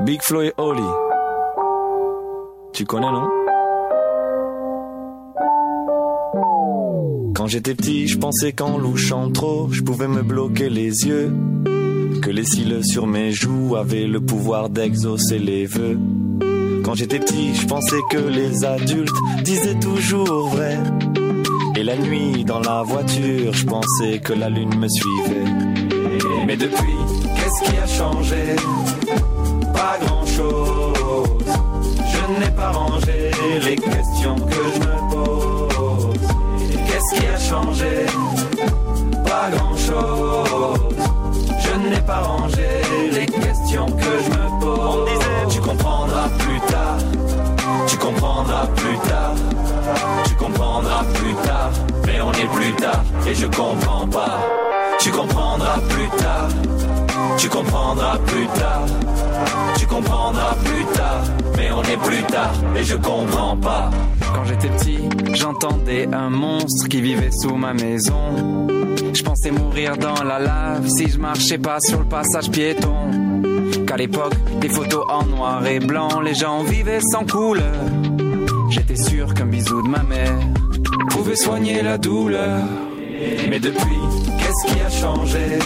Big 0.01 0.21
Flo 0.23 0.43
et 0.43 0.53
Oli. 0.59 0.83
Tu 2.73 2.85
connais, 2.85 3.11
non? 3.11 3.29
Quand 7.35 7.47
j'étais 7.47 7.75
petit, 7.75 8.09
je 8.09 8.19
pensais 8.19 8.53
qu'en 8.53 8.79
louchant 8.79 9.31
trop, 9.31 9.69
je 9.71 9.83
pouvais 9.83 10.09
me 10.09 10.23
bloquer 10.23 10.69
les 10.69 11.07
yeux. 11.07 11.33
Que 12.25 12.31
les 12.31 12.45
cils 12.47 12.83
sur 12.83 13.07
mes 13.07 13.33
joues 13.33 13.77
avaient 13.77 14.07
le 14.07 14.19
pouvoir 14.19 14.71
d'exaucer 14.71 15.39
les 15.39 15.67
vœux. 15.67 15.99
Quand 16.83 16.95
j'étais 16.95 17.19
petit, 17.19 17.55
je 17.55 17.67
pensais 17.67 18.01
que 18.11 18.17
les 18.17 18.65
adultes 18.65 19.15
disaient 19.43 19.79
toujours 19.79 20.49
vrai. 20.49 20.79
Et 21.77 21.83
la 21.83 21.99
nuit, 21.99 22.43
dans 22.47 22.61
la 22.61 22.83
voiture, 22.83 23.53
je 23.53 23.67
pensais 23.67 24.21
que 24.21 24.33
la 24.33 24.49
lune 24.49 24.75
me 24.75 24.89
suivait. 24.89 25.45
Mais 26.47 26.57
depuis, 26.57 26.97
qu'est-ce 27.37 27.71
qui 27.71 27.77
a 27.77 27.87
changé? 27.87 28.57
Pas 29.75 29.99
grand-chose. 30.07 31.45
Je 31.45 32.41
n'ai 32.41 32.51
pas 32.57 32.71
rangé 32.71 33.33
les 33.67 33.77
questions 33.77 34.37
que 34.37 34.63
je 34.75 34.81
me 34.81 35.11
pose. 35.11 36.21
Qu'est-ce 36.87 37.21
qui 37.21 37.27
a 37.27 37.39
changé? 37.39 38.07
Pas 39.27 39.51
grand-chose. 39.55 40.94
N'ai 41.91 42.01
pas 42.01 42.21
rangé 42.21 42.67
les 43.13 43.27
questions 43.27 43.87
que 43.87 44.03
je 44.25 44.31
me 44.31 44.61
pose. 44.61 44.79
On 44.81 45.05
disait, 45.05 45.47
tu 45.51 45.61
comprendras 45.61 46.29
plus 46.39 46.61
tard. 46.61 46.97
Tu 47.87 47.97
comprendras 47.99 48.67
plus 48.75 48.99
tard. 49.09 49.35
Tu 50.27 50.35
comprendras 50.35 51.05
plus 51.13 51.35
tard. 51.47 51.71
Mais 52.07 52.21
on 52.23 52.33
est 52.33 52.51
plus 52.55 52.73
tard 52.75 53.05
et 53.27 53.35
je 53.35 53.47
comprends 53.47 54.07
pas. 54.09 54.39
Tu 54.99 55.11
comprendras 55.11 55.79
plus 55.91 56.09
tard. 56.19 56.49
Tu 57.37 57.49
comprendras 57.51 58.19
plus 58.27 58.47
tard. 58.47 58.87
Tu 59.77 59.87
comprendras 59.87 60.55
plus 60.65 60.85
tard. 60.95 61.23
Mais 61.59 61.71
on 61.71 61.83
est 61.83 61.99
plus 61.99 62.23
tard 62.23 62.53
et 62.77 62.83
je 62.83 62.97
comprends 62.97 63.57
pas. 63.59 63.91
Quand 64.35 64.45
j'étais 64.45 64.69
petit, 64.69 65.01
j'entendais 65.35 66.09
un 66.13 66.31
monstre 66.31 66.89
qui 66.89 67.03
vivait 67.03 67.31
sous 67.31 67.57
ma 67.57 67.75
maison. 67.75 68.84
Je 69.13 69.23
pensais 69.23 69.51
mourir 69.51 69.97
dans 69.97 70.23
la 70.25 70.39
lave 70.39 70.89
si 70.89 71.09
je 71.09 71.19
marchais 71.19 71.59
pas 71.59 71.79
sur 71.81 72.01
le 72.01 72.07
passage 72.07 72.51
piéton. 72.51 72.95
Qu'à 73.87 73.97
l'époque, 73.97 74.35
des 74.61 74.69
photos 74.69 75.05
en 75.09 75.25
noir 75.27 75.67
et 75.67 75.79
blanc, 75.79 76.21
les 76.21 76.35
gens 76.35 76.63
vivaient 76.63 77.01
sans 77.01 77.25
couleur. 77.25 77.75
J'étais 78.71 78.97
sûr 78.97 79.33
qu'un 79.35 79.47
bisou 79.47 79.83
de 79.83 79.89
ma 79.89 80.03
mère 80.03 80.39
pouvait 81.11 81.37
soigner 81.37 81.83
la 81.83 81.99
douleur. 81.99 82.63
Mais 83.49 83.61
depuis, 83.61 84.01
qu'est-ce 84.39 84.73
qui 84.73 84.81
a 84.81 84.91
changé? 84.91 85.59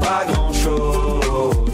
Pas 0.00 0.24
grand-chose. 0.32 1.72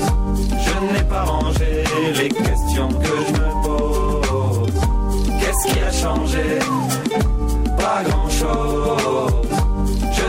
Je 0.50 0.94
n'ai 0.94 1.04
pas 1.09 1.24
rangé 1.24 1.85
les 2.16 2.28
questions 2.28 2.88
que 2.88 3.16
je 3.26 3.33
me 3.33 3.48
pose. 3.62 4.80
Qu'est-ce 5.40 5.72
qui 5.72 5.80
a 5.80 5.92
changé? 5.92 6.59
Pas 7.76 8.02
grand-chose. 8.09 9.63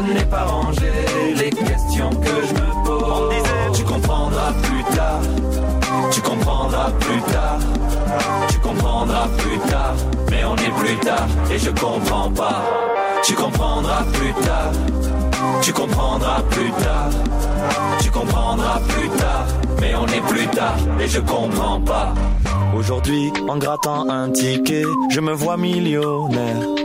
Je 0.07 0.13
n'ai 0.13 0.25
pas 0.25 0.43
rangé 0.43 0.91
les 1.35 1.49
questions 1.49 2.09
que 2.09 2.27
je 2.27 2.53
me 2.53 2.85
pose. 2.85 3.03
On 3.03 3.29
disait, 3.29 3.71
tu 3.73 3.83
comprendras 3.83 4.53
plus 4.61 4.95
tard. 4.95 5.21
Tu 6.11 6.21
comprendras 6.21 6.91
plus 6.99 7.21
tard. 7.21 7.59
Tu 8.49 8.59
comprendras 8.59 9.27
plus 9.37 9.57
tard. 9.69 9.95
Mais 10.29 10.43
on 10.43 10.55
est 10.57 10.73
plus 10.79 10.97
tard 10.97 11.27
et 11.51 11.57
je 11.57 11.71
comprends 11.71 12.29
pas. 12.29 12.63
Tu 13.23 13.33
comprendras 13.33 14.03
plus 14.13 14.33
tard. 14.45 14.71
Tu 15.63 15.73
comprendras 15.73 16.41
plus 16.51 16.71
tard. 16.71 17.09
Tu 17.99 18.11
comprendras 18.11 18.79
plus 18.87 19.09
tard. 19.09 19.45
Mais 19.81 19.95
on 19.95 20.05
est 20.05 20.21
plus 20.27 20.47
tard 20.47 20.77
et 20.99 21.07
je 21.07 21.19
comprends 21.19 21.81
pas. 21.81 22.13
Aujourd'hui, 22.77 23.31
en 23.49 23.57
grattant 23.57 24.07
un 24.07 24.29
ticket, 24.29 24.83
je 25.09 25.19
me 25.19 25.33
vois 25.33 25.57
millionnaire. 25.57 26.84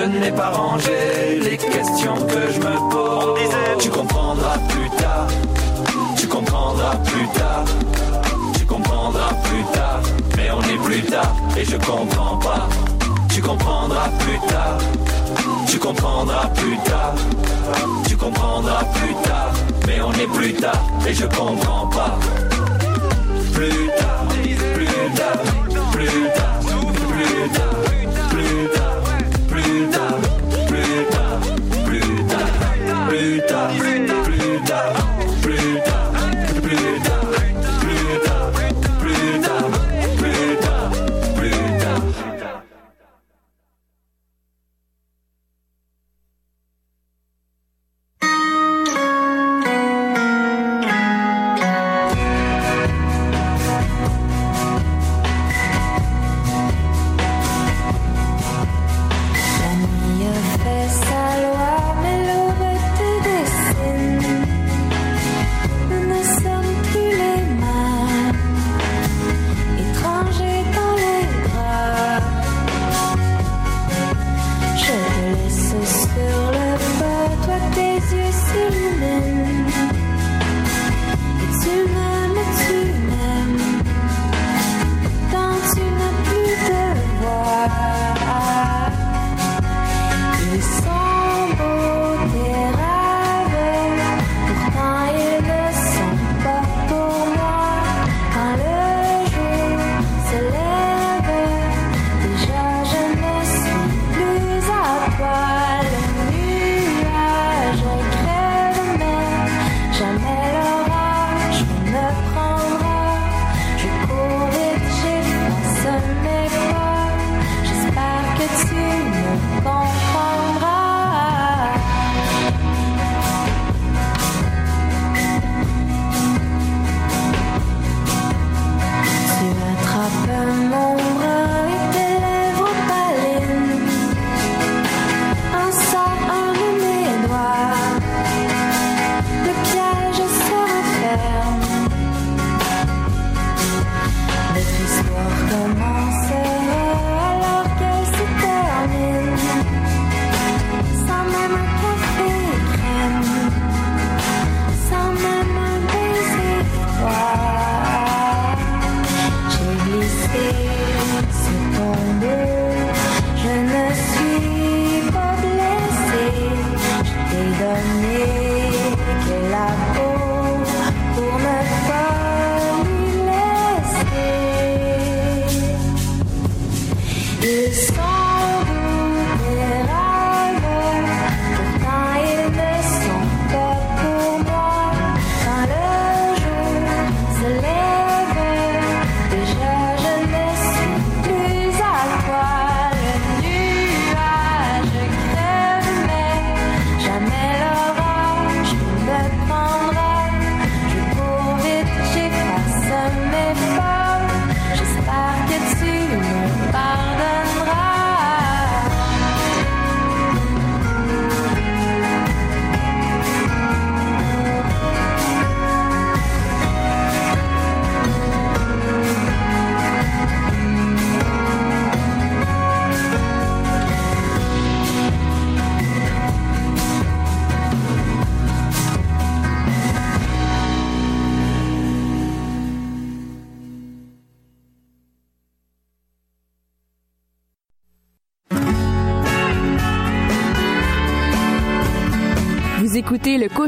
Je 0.00 0.04
n'ai 0.04 0.30
pas 0.30 0.50
rangé 0.50 1.40
les 1.42 1.56
questions 1.56 2.14
que 2.14 2.52
je 2.52 2.58
me 2.60 2.90
pose. 2.90 3.50
Tu 3.80 3.90
comprendras 3.90 4.56
plus 4.68 4.90
tard. 4.90 5.26
Tu 6.16 6.28
comprendras 6.28 6.94
plus 7.04 7.26
tard. 7.34 7.64
Tu 8.56 8.64
comprendras 8.64 9.34
plus 9.42 9.64
tard. 9.72 10.00
Mais 10.36 10.50
on 10.52 10.60
est 10.62 10.84
plus 10.84 11.02
tard 11.02 11.34
et 11.56 11.64
je 11.64 11.76
comprends 11.78 12.36
pas. 12.36 12.68
Tu 13.34 13.42
comprendras 13.42 14.08
plus 14.20 14.38
tard. 14.46 14.78
Tu 15.66 15.78
comprendras 15.80 16.46
plus 16.54 16.76
tard. 16.84 17.14
Tu 18.06 18.16
comprendras 18.16 18.84
plus 18.94 19.14
tard. 19.24 19.52
Mais 19.88 20.00
on 20.00 20.12
est 20.12 20.32
plus 20.32 20.54
tard 20.54 20.80
et 21.08 21.12
je 21.12 21.26
comprends 21.26 21.88
pas. 21.88 22.16
Plus 23.52 23.88
tard, 23.98 24.28
plus 24.28 24.54
tard, 25.16 25.42
plus 25.42 25.66
tard, 25.74 25.90
plus 25.90 26.28
tard. 26.36 26.60
Plus 27.10 27.48
tard. 27.50 27.87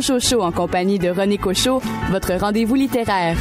Cocho 0.01 0.41
en 0.41 0.51
compagnie 0.51 0.99
de 0.99 1.11
René 1.11 1.37
Cocho, 1.37 1.83
votre 2.11 2.33
rendez-vous 2.35 2.75
littéraire. 2.75 3.37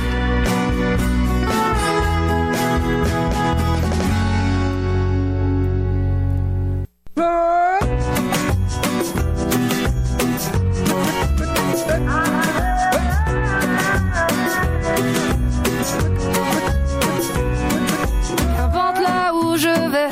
où 19.31 19.55
je 19.55 19.89
vais, 19.91 20.09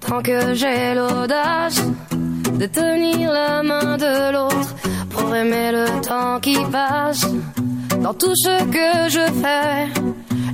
tant 0.00 0.22
que 0.22 0.54
j'ai 0.54 0.94
l'audace 0.94 1.84
de 2.58 2.66
tenir 2.66 3.32
la 3.32 3.62
main 3.62 3.98
de 3.98 4.32
l'autre 4.32 4.79
pour 5.30 5.36
aimer 5.36 5.70
le 5.70 5.86
temps 6.00 6.40
qui 6.40 6.56
passe 6.72 7.24
dans 8.02 8.14
tout 8.14 8.34
ce 8.34 8.64
que 8.76 9.08
je 9.08 9.24
fais. 9.40 9.86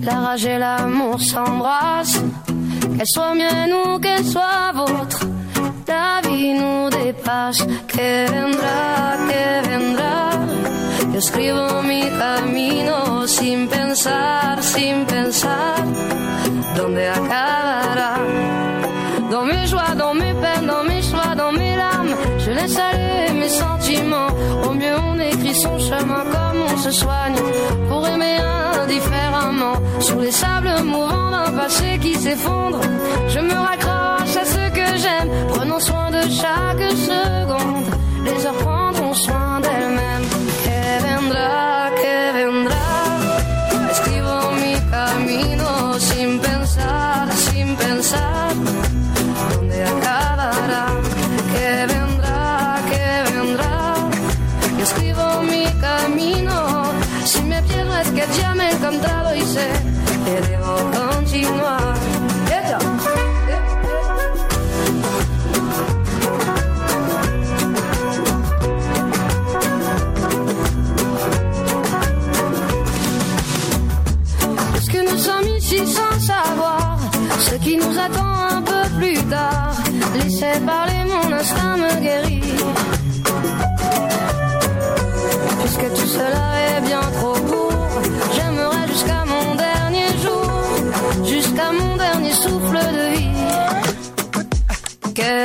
La 0.03 0.17
rage 0.21 0.45
et 0.45 0.59
l'amour 0.59 1.19
s'embrassent, 1.19 2.21
qu'elle 2.99 3.07
soit 3.07 3.35
mienne 3.35 3.73
ou 3.73 3.99
qu'elle 3.99 4.25
soit 4.25 4.73
vôtre. 4.75 5.21
La 5.89 6.21
vie 6.29 6.53
nous 6.53 6.91
dépasse, 6.91 7.63
que 7.89 8.27
vendra, 8.33 9.17
que 9.29 9.45
vendra. 9.67 10.17
Yo 11.13 11.19
escribo 11.21 11.83
mi 11.83 12.03
camino 12.21 13.27
sin 13.27 13.69
pensar, 13.69 14.63
sin 14.63 15.07
pensar, 15.07 15.85
dónde 16.77 17.09
acabará? 17.09 18.13
Dans 19.31 19.47
mes 19.47 19.67
joies, 19.67 19.95
dans 19.97 20.13
mes 20.13 20.35
peines, 20.35 20.67
dans 20.67 20.85
mes 20.85 20.96
laisse 22.67 23.33
mes 23.33 23.49
sentiments. 23.49 24.29
Au 24.65 24.73
mieux, 24.75 24.97
on 25.11 25.19
écrit 25.19 25.55
son 25.55 25.79
chemin 25.79 26.25
comme 26.25 26.63
on 26.73 26.77
se 26.79 26.91
soigne 26.91 27.37
pour 27.89 28.07
aimer 28.07 28.39
indifféremment. 28.83 29.75
Sous 30.01 30.21
les 30.21 30.33
sables 30.33 30.83
mouvants 30.85 31.31
d'un 31.31 31.53
passé 31.53 31.99
qui 32.01 32.15
s'effondre, 32.15 32.81
je 33.29 33.41
me 33.41 33.55
raccroche 33.55 34.37
à 34.37 34.45
ce 34.45 34.71
que 34.71 34.99
j'aime, 34.99 35.31
prenant 35.49 35.81
soin 35.81 36.11
de 36.11 36.23
chaque 36.23 36.91
seconde. 36.91 37.87
Les 38.25 38.47
heures 38.47 38.55
Est-ce 74.77 74.91
que 74.91 75.11
nous 75.11 75.19
sommes 75.19 75.49
ici 75.57 75.79
sans 75.87 76.21
savoir 76.21 76.99
ce 77.39 77.55
qui 77.57 77.77
nous 77.77 77.99
attend 77.99 78.57
un 78.57 78.63
peu 78.63 78.89
plus 78.99 79.19
tard? 79.25 79.75
Laissez 80.15 80.61
parler, 80.67 81.05
mon 81.07 81.33
instinct 81.33 81.77
me 81.77 82.01
guérit. 82.03 82.41
Puisque 85.61 85.89
tout 85.95 86.07
cela 86.07 86.45
est 86.69 86.81
bien 86.83 87.01
trop 87.19 87.36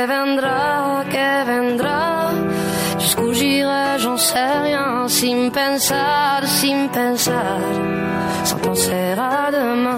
Que 0.02 0.08
vendra, 0.08 1.04
que 1.14 1.44
vendra, 1.46 2.32
jusqu'où 2.98 3.32
j'irai, 3.32 4.00
j'en 4.00 4.16
sais 4.16 4.58
rien, 4.64 5.06
sin 5.06 5.48
pensar, 5.50 6.42
sin 6.44 6.88
pensar, 6.88 7.60
sans 8.42 8.56
penser 8.56 9.14
à 9.16 9.52
demain. 9.52 9.96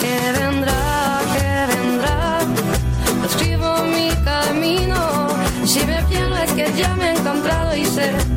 Que 0.00 0.16
vendra, 0.38 0.82
que 1.34 1.50
vendra, 1.72 2.18
escribo 3.26 3.70
mi 3.94 4.08
camino, 4.24 5.02
si 5.66 5.80
me 5.84 6.02
pierdo 6.08 6.36
es 6.38 6.52
que 6.52 6.72
ya 6.80 6.94
me 6.94 7.08
he 7.08 7.12
encontrado 7.18 7.76
y 7.76 7.84
sé 7.84 8.35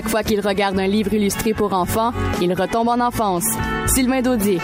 Chaque 0.00 0.08
fois 0.08 0.22
qu'il 0.22 0.40
regarde 0.40 0.78
un 0.78 0.86
livre 0.86 1.12
illustré 1.12 1.52
pour 1.52 1.74
enfants, 1.74 2.14
il 2.40 2.54
retombe 2.54 2.88
en 2.88 3.00
enfance. 3.00 3.44
Sylvain 3.86 4.22
Daudier. 4.22 4.58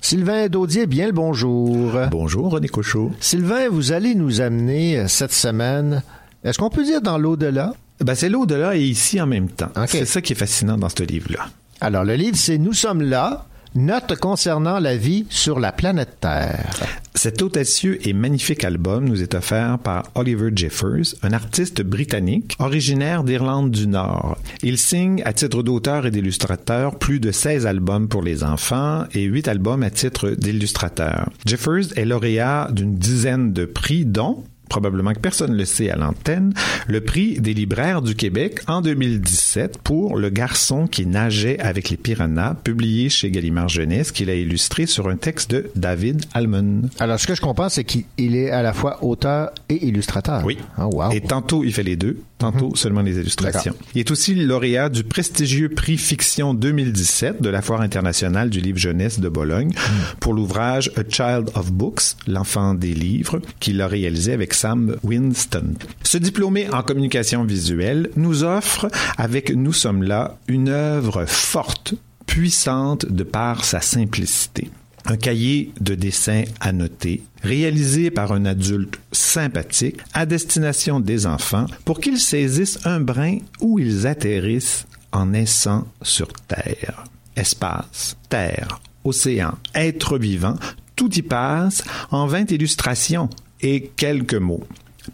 Sylvain 0.00 0.48
Daudier, 0.48 0.86
bien 0.86 1.06
le 1.06 1.12
bonjour. 1.12 1.92
Bonjour, 2.10 2.50
René 2.50 2.66
Cochot. 2.66 3.12
Sylvain, 3.20 3.68
vous 3.68 3.92
allez 3.92 4.16
nous 4.16 4.40
amener 4.40 4.98
euh, 4.98 5.06
cette 5.06 5.32
semaine, 5.32 6.02
est-ce 6.42 6.58
qu'on 6.58 6.70
peut 6.70 6.82
dire 6.82 7.00
dans 7.00 7.18
l'au-delà? 7.18 7.72
Ben, 8.00 8.16
c'est 8.16 8.28
l'au-delà 8.28 8.74
et 8.74 8.82
ici 8.82 9.20
en 9.20 9.28
même 9.28 9.48
temps. 9.48 9.70
C'est 9.86 10.06
ça 10.06 10.20
qui 10.20 10.32
est 10.32 10.36
fascinant 10.36 10.76
dans 10.76 10.88
ce 10.88 11.04
livre-là. 11.04 11.46
Alors, 11.80 12.02
le 12.02 12.16
livre, 12.16 12.36
c'est 12.36 12.58
Nous 12.58 12.72
sommes 12.72 13.02
là, 13.02 13.46
note 13.76 14.16
concernant 14.16 14.78
la 14.78 14.96
vie 14.96 15.26
sur 15.30 15.60
la 15.60 15.72
planète 15.72 16.18
Terre. 16.20 16.80
Cet 17.14 17.40
audacieux 17.40 17.98
et 18.06 18.12
magnifique 18.12 18.64
album 18.64 19.08
nous 19.08 19.22
est 19.22 19.34
offert 19.34 19.78
par 19.78 20.04
Oliver 20.14 20.50
Jeffers, 20.54 21.14
un 21.22 21.32
artiste 21.32 21.82
britannique 21.82 22.54
originaire 22.58 23.24
d'Irlande 23.24 23.70
du 23.70 23.86
Nord. 23.86 24.36
Il 24.62 24.76
signe 24.76 25.22
à 25.24 25.32
titre 25.32 25.62
d'auteur 25.62 26.06
et 26.06 26.10
d'illustrateur 26.10 26.98
plus 26.98 27.18
de 27.18 27.32
16 27.32 27.66
albums 27.66 28.08
pour 28.08 28.22
les 28.22 28.44
enfants 28.44 29.04
et 29.12 29.22
8 29.22 29.48
albums 29.48 29.82
à 29.82 29.90
titre 29.90 30.30
d'illustrateur. 30.30 31.30
Jeffers 31.46 31.96
est 31.96 32.04
lauréat 32.04 32.68
d'une 32.70 32.96
dizaine 32.96 33.52
de 33.52 33.64
prix 33.64 34.04
dont 34.04 34.44
probablement 34.68 35.12
que 35.12 35.20
personne 35.20 35.52
ne 35.52 35.56
le 35.56 35.64
sait 35.64 35.90
à 35.90 35.96
l'antenne, 35.96 36.52
le 36.86 37.00
prix 37.00 37.40
des 37.40 37.54
libraires 37.54 38.02
du 38.02 38.14
Québec 38.14 38.60
en 38.66 38.80
2017 38.80 39.78
pour 39.78 40.16
Le 40.16 40.30
garçon 40.30 40.86
qui 40.86 41.06
nageait 41.06 41.58
avec 41.60 41.90
les 41.90 41.96
piranhas, 41.96 42.54
publié 42.54 43.08
chez 43.08 43.30
Gallimard 43.30 43.68
Jeunesse, 43.68 44.12
qu'il 44.12 44.30
a 44.30 44.34
illustré 44.34 44.86
sur 44.86 45.08
un 45.08 45.16
texte 45.16 45.50
de 45.50 45.70
David 45.76 46.24
Almond. 46.34 46.82
Alors, 46.98 47.18
ce 47.18 47.26
que 47.26 47.34
je 47.34 47.40
comprends, 47.40 47.68
c'est 47.68 47.84
qu'il 47.84 48.36
est 48.36 48.50
à 48.50 48.62
la 48.62 48.72
fois 48.72 49.02
auteur 49.04 49.50
et 49.68 49.86
illustrateur. 49.86 50.42
Oui. 50.44 50.58
Oh, 50.78 50.90
wow. 50.92 51.10
Et 51.12 51.20
tantôt, 51.20 51.64
il 51.64 51.72
fait 51.72 51.82
les 51.82 51.96
deux, 51.96 52.18
tantôt 52.38 52.74
seulement 52.74 53.02
les 53.02 53.18
illustrations. 53.18 53.74
Il 53.94 54.00
est 54.00 54.10
aussi 54.10 54.34
lauréat 54.34 54.88
du 54.88 55.04
prestigieux 55.04 55.68
prix 55.68 55.96
Fiction 55.96 56.54
2017 56.54 57.40
de 57.40 57.48
la 57.48 57.62
Foire 57.62 57.80
internationale 57.80 58.50
du 58.50 58.60
livre 58.60 58.78
jeunesse 58.78 59.20
de 59.20 59.28
Bologne 59.28 59.72
pour 60.20 60.34
l'ouvrage 60.34 60.90
A 60.96 61.02
Child 61.08 61.50
of 61.54 61.72
Books, 61.72 62.16
l'enfant 62.26 62.74
des 62.74 62.94
livres, 62.94 63.40
qu'il 63.60 63.80
a 63.80 63.86
réalisé 63.86 64.32
avec 64.32 64.54
Sam 64.56 64.96
Winston. 65.02 65.74
Ce 66.02 66.18
diplômé 66.18 66.68
en 66.72 66.82
communication 66.82 67.44
visuelle 67.44 68.10
nous 68.16 68.42
offre, 68.42 68.90
avec 69.18 69.50
Nous 69.50 69.74
sommes 69.74 70.02
là, 70.02 70.38
une 70.48 70.70
œuvre 70.70 71.26
forte, 71.26 71.94
puissante 72.26 73.06
de 73.06 73.22
par 73.22 73.64
sa 73.64 73.80
simplicité 73.80 74.70
un 75.08 75.16
cahier 75.16 75.72
de 75.80 75.94
dessins 75.94 76.42
annotés, 76.60 77.22
réalisé 77.42 78.10
par 78.10 78.32
un 78.32 78.44
adulte 78.44 78.98
sympathique 79.12 80.00
à 80.12 80.26
destination 80.26 81.00
des 81.00 81.26
enfants 81.26 81.66
pour 81.84 82.00
qu'ils 82.00 82.18
saisissent 82.18 82.84
un 82.84 83.00
brin 83.00 83.38
où 83.60 83.78
ils 83.78 84.06
atterrissent 84.06 84.86
en 85.12 85.26
naissant 85.26 85.86
sur 86.02 86.32
Terre. 86.48 87.04
Espace, 87.36 88.16
terre, 88.28 88.80
océan, 89.04 89.54
être 89.74 90.18
vivant, 90.18 90.56
tout 90.96 91.12
y 91.14 91.22
passe 91.22 91.84
en 92.10 92.26
vingt 92.26 92.50
illustrations 92.50 93.28
et 93.60 93.90
quelques 93.96 94.34
mots. 94.34 94.64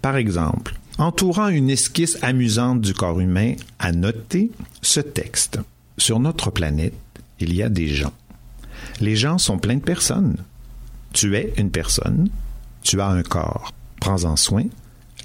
Par 0.01 0.17
exemple, 0.17 0.75
entourant 0.99 1.49
une 1.49 1.71
esquisse 1.71 2.19
amusante 2.23 2.81
du 2.81 2.95
corps 2.95 3.21
humain, 3.21 3.55
à 3.79 3.93
noter 3.93 4.51
ce 4.83 5.01
texte. 5.01 5.59
Sur 5.99 6.21
notre 6.21 6.51
planète, 6.51 6.95
il 7.41 7.55
y 7.55 7.63
a 7.63 7.69
des 7.69 7.89
gens. 7.89 8.13
Les 9.01 9.17
gens 9.17 9.39
sont 9.39 9.59
pleins 9.59 9.77
de 9.77 9.83
personnes. 9.83 10.37
Tu 11.13 11.37
es 11.37 11.53
une 11.57 11.71
personne, 11.71 12.31
tu 12.83 13.01
as 13.01 13.09
un 13.09 13.23
corps. 13.23 13.73
Prends-en 14.01 14.37
soin. 14.37 14.65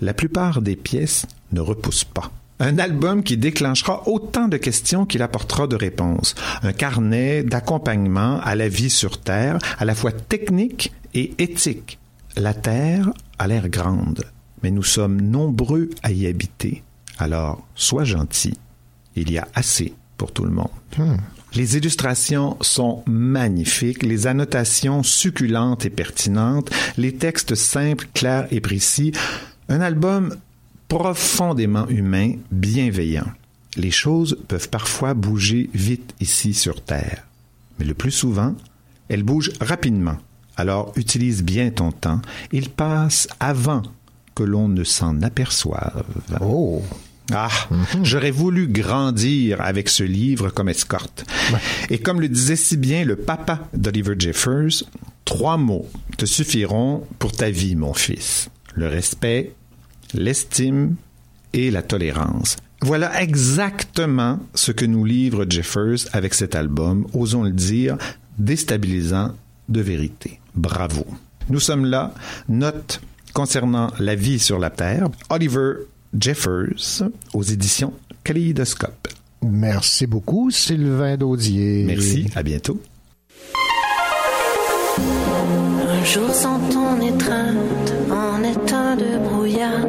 La 0.01 0.13
plupart 0.13 0.61
des 0.61 0.75
pièces 0.75 1.25
ne 1.51 1.61
repoussent 1.61 2.03
pas. 2.03 2.31
Un 2.59 2.79
album 2.79 3.23
qui 3.23 3.37
déclenchera 3.37 4.07
autant 4.07 4.47
de 4.47 4.57
questions 4.57 5.05
qu'il 5.05 5.21
apportera 5.21 5.67
de 5.67 5.75
réponses. 5.75 6.35
Un 6.63 6.73
carnet 6.73 7.43
d'accompagnement 7.43 8.39
à 8.41 8.55
la 8.55 8.67
vie 8.67 8.89
sur 8.89 9.19
Terre, 9.21 9.59
à 9.77 9.85
la 9.85 9.93
fois 9.93 10.11
technique 10.11 10.91
et 11.13 11.33
éthique. 11.37 11.99
La 12.39 12.53
Terre 12.53 13.09
a 13.39 13.47
l'air 13.47 13.67
grande, 13.67 14.23
mais 14.61 14.69
nous 14.69 14.83
sommes 14.83 15.19
nombreux 15.19 15.89
à 16.03 16.11
y 16.11 16.27
habiter. 16.27 16.83
Alors, 17.17 17.67
sois 17.73 18.03
gentil. 18.03 18.59
Il 19.15 19.31
y 19.31 19.39
a 19.39 19.47
assez 19.55 19.95
pour 20.17 20.31
tout 20.31 20.45
le 20.45 20.51
monde. 20.51 20.69
Les 21.55 21.77
illustrations 21.77 22.55
sont 22.61 23.01
magnifiques, 23.07 24.03
les 24.03 24.27
annotations 24.27 25.01
succulentes 25.01 25.87
et 25.87 25.89
pertinentes, 25.89 26.69
les 26.95 27.15
textes 27.15 27.55
simples, 27.55 28.07
clairs 28.13 28.47
et 28.51 28.61
précis. 28.61 29.13
Un 29.67 29.81
album 29.81 30.35
profondément 30.89 31.87
humain, 31.87 32.33
bienveillant. 32.51 33.31
Les 33.77 33.89
choses 33.91 34.37
peuvent 34.47 34.69
parfois 34.69 35.15
bouger 35.15 35.71
vite 35.73 36.13
ici 36.19 36.53
sur 36.53 36.83
Terre, 36.83 37.25
mais 37.79 37.85
le 37.85 37.95
plus 37.95 38.11
souvent, 38.11 38.53
elles 39.09 39.23
bougent 39.23 39.53
rapidement. 39.59 40.17
Alors 40.57 40.91
utilise 40.95 41.43
bien 41.43 41.69
ton 41.69 41.91
temps. 41.91 42.21
Il 42.51 42.69
passe 42.69 43.27
avant 43.39 43.83
que 44.35 44.43
l'on 44.43 44.67
ne 44.67 44.83
s'en 44.83 45.21
aperçoive. 45.21 46.03
Oh. 46.41 46.83
Ah, 47.33 47.49
j'aurais 48.03 48.31
voulu 48.31 48.67
grandir 48.67 49.61
avec 49.61 49.89
ce 49.89 50.03
livre 50.03 50.49
comme 50.49 50.69
escorte. 50.69 51.25
Et 51.89 51.99
comme 51.99 52.21
le 52.21 52.29
disait 52.29 52.55
si 52.55 52.77
bien 52.77 53.03
le 53.03 53.15
papa 53.17 53.67
d'Oliver 53.73 54.15
Jeffers, 54.17 54.83
trois 55.25 55.57
mots 55.57 55.87
te 56.17 56.25
suffiront 56.25 57.03
pour 57.19 57.33
ta 57.33 57.49
vie, 57.49 57.75
mon 57.75 57.93
fils. 57.93 58.49
Le 58.75 58.87
respect, 58.87 59.53
l'estime 60.13 60.95
et 61.53 61.69
la 61.69 61.81
tolérance. 61.81 62.55
Voilà 62.81 63.21
exactement 63.21 64.39
ce 64.53 64.71
que 64.71 64.85
nous 64.85 65.03
livre 65.03 65.45
Jeffers 65.49 65.97
avec 66.13 66.33
cet 66.33 66.55
album, 66.55 67.07
osons 67.13 67.43
le 67.43 67.51
dire, 67.51 67.97
déstabilisant 68.37 69.33
de 69.69 69.81
vérité. 69.81 70.39
Bravo. 70.55 71.05
Nous 71.49 71.59
sommes 71.59 71.85
là, 71.85 72.13
note 72.49 73.01
concernant 73.33 73.91
la 73.99 74.15
vie 74.15 74.39
sur 74.39 74.59
la 74.59 74.69
Terre, 74.69 75.07
Oliver 75.29 75.73
Jeffers 76.17 77.03
aux 77.33 77.43
éditions 77.43 77.93
Kaleidoscope. 78.23 79.07
Merci 79.43 80.07
beaucoup, 80.07 80.49
Sylvain 80.51 81.15
Daudier. 81.17 81.83
Merci, 81.85 82.27
à 82.35 82.43
bientôt. 82.43 82.81
Un 84.97 86.03
jour 86.03 86.33
sans 86.33 86.59
ton 86.69 86.99
étreinte, 87.01 87.93
en 88.11 88.43
état 88.43 88.95
de 88.95 89.17
brouillard, 89.29 89.85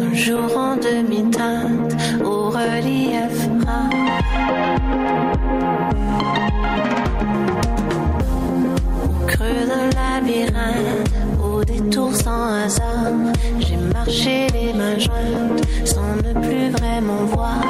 un 0.00 0.14
jour 0.14 0.56
en 0.56 0.67
marché 14.08 14.46
les 14.54 14.72
mains 14.72 14.98
jointes, 14.98 15.62
sans 15.84 16.16
ne 16.24 16.32
plus 16.40 16.70
vraiment 16.70 17.24
voir. 17.26 17.60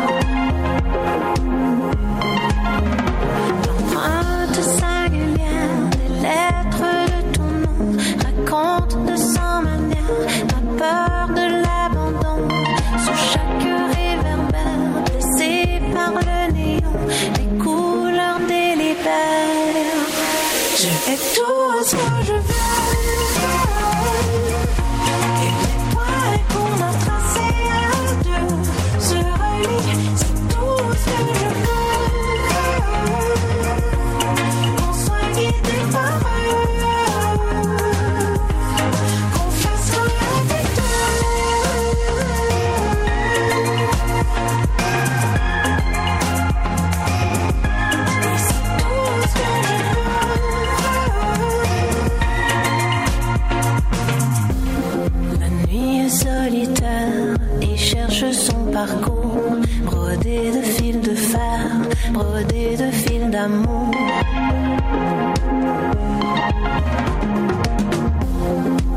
L'empreinte 3.66 4.60
singulière 4.80 5.82
des 5.96 6.10
lettres 6.22 6.90
de 7.12 7.20
ton 7.36 7.50
nom 7.64 7.96
raconte 8.24 8.94
de 9.04 9.16
sans 9.16 9.62
manière 9.62 10.14
ma 10.52 10.60
peur 10.80 11.28
de 11.38 11.46
l'abandon. 11.64 12.40
Sous 13.04 13.20
chaque 13.32 13.68
réverbère, 13.96 14.92
blessé 15.06 15.52
par 15.92 16.12
le 16.28 16.40
néon, 16.52 16.96
les 17.36 17.50
couleurs 17.64 18.40
délibèrent. 18.46 20.06
Je 20.82 20.86
fais 20.86 21.18
tout 21.34 21.47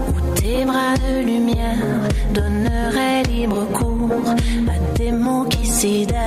Où 0.08 0.36
tes 0.36 0.66
bras 0.66 0.95
de 0.97 1.24
lumière 1.26 2.10
donneraient 2.34 3.24
libre 3.24 3.66
cours 3.72 4.30
à 4.68 4.97
des 4.97 5.12
mots 5.14 5.45
qui 5.45 5.66
sidèrent, 5.66 6.20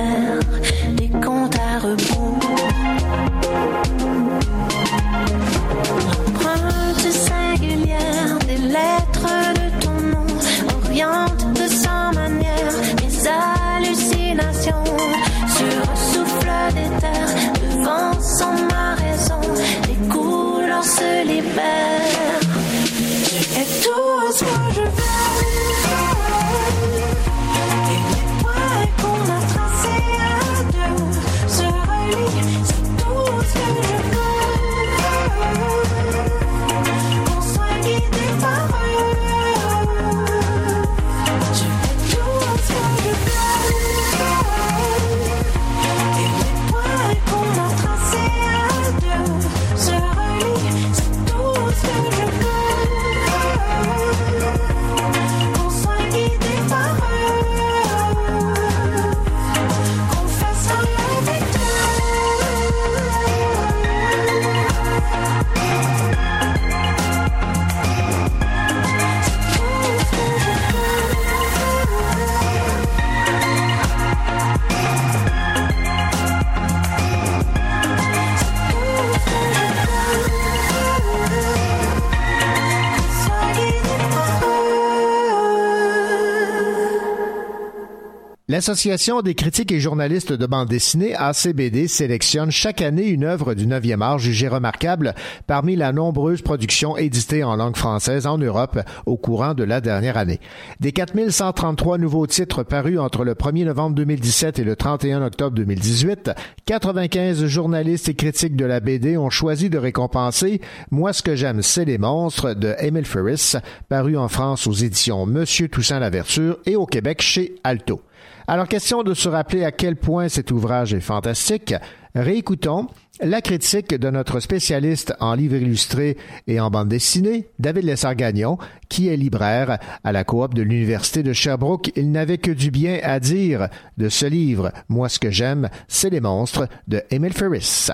L'Association 88.55 89.21
des 89.21 89.35
critiques 89.35 89.73
et 89.73 89.81
journalistes 89.81 90.31
de 90.31 90.45
bande 90.45 90.69
dessinée, 90.69 91.13
ACBD, 91.13 91.89
sélectionne 91.89 92.51
chaque 92.51 92.81
année 92.81 93.09
une 93.09 93.25
œuvre 93.25 93.53
du 93.53 93.67
9e 93.67 93.99
art 94.01 94.17
jugée 94.17 94.47
remarquable 94.47 95.13
parmi 95.45 95.75
la 95.75 95.91
nombreuse 95.91 96.41
production 96.41 96.95
éditée 96.95 97.43
en 97.43 97.57
langue 97.57 97.75
française 97.75 98.25
en 98.25 98.37
Europe 98.37 98.79
au 99.05 99.17
courant 99.17 99.55
de 99.55 99.65
la 99.65 99.81
dernière 99.81 100.15
année. 100.15 100.39
Des 100.79 100.93
4133 100.93 101.97
nouveaux 101.97 102.27
titres 102.27 102.63
parus 102.63 102.97
entre 102.97 103.25
le 103.25 103.33
1er 103.33 103.65
novembre 103.65 103.97
2017 103.97 104.59
et 104.59 104.63
le 104.63 104.77
31 104.77 105.21
octobre 105.23 105.53
2018, 105.57 106.31
95 106.65 107.47
journalistes 107.47 108.07
et 108.07 108.15
critiques 108.15 108.55
de 108.55 108.63
la 108.63 108.79
BD 108.79 109.17
ont 109.17 109.29
choisi 109.29 109.69
de 109.69 109.77
récompenser 109.77 110.61
Moi 110.91 111.11
ce 111.11 111.23
que 111.23 111.35
j'aime, 111.35 111.61
c'est 111.61 111.83
les 111.83 111.97
monstres 111.97 112.53
de 112.53 112.73
Emile 112.79 113.05
Ferris, 113.05 113.55
paru 113.89 114.15
en 114.15 114.29
France 114.29 114.65
aux 114.65 114.71
éditions 114.71 115.25
Monsieur 115.25 115.67
Toussaint 115.67 115.99
Laverture 115.99 116.59
et 116.65 116.77
au 116.77 116.85
Québec 116.85 117.21
chez 117.21 117.55
Alto. 117.65 117.99
Alors, 118.47 118.67
question 118.67 119.01
de 119.01 119.15
se 119.15 119.27
rappeler 119.27 119.63
à 119.65 119.71
quel 119.71 119.95
point 119.95 120.29
cet 120.29 120.51
ouvrage 120.51 120.93
est 120.93 120.99
fantastique, 120.99 121.73
réécoutons 122.13 122.87
la 123.21 123.41
critique 123.41 123.95
de 123.95 124.09
notre 124.09 124.39
spécialiste 124.39 125.13
en 125.19 125.33
livres 125.33 125.55
illustrés 125.55 126.17
et 126.45 126.59
en 126.59 126.69
bande 126.69 126.89
dessinée, 126.89 127.47
David 127.57 127.85
Lessard-Gagnon, 127.85 128.57
qui 128.87 129.07
est 129.07 129.17
libraire 129.17 129.79
à 130.03 130.11
la 130.11 130.23
coop 130.23 130.53
de 130.53 130.61
l'Université 130.61 131.23
de 131.23 131.33
Sherbrooke. 131.33 131.91
Il 131.95 132.11
n'avait 132.11 132.37
que 132.37 132.51
du 132.51 132.69
bien 132.71 132.99
à 133.01 133.19
dire 133.19 133.69
de 133.97 134.09
ce 134.09 134.25
livre. 134.25 134.71
Moi, 134.89 135.09
ce 135.09 135.17
que 135.17 135.31
j'aime, 135.31 135.69
c'est 135.87 136.09
les 136.09 136.21
monstres 136.21 136.67
de 136.87 137.01
Emile 137.09 137.33
Ferris. 137.33 137.89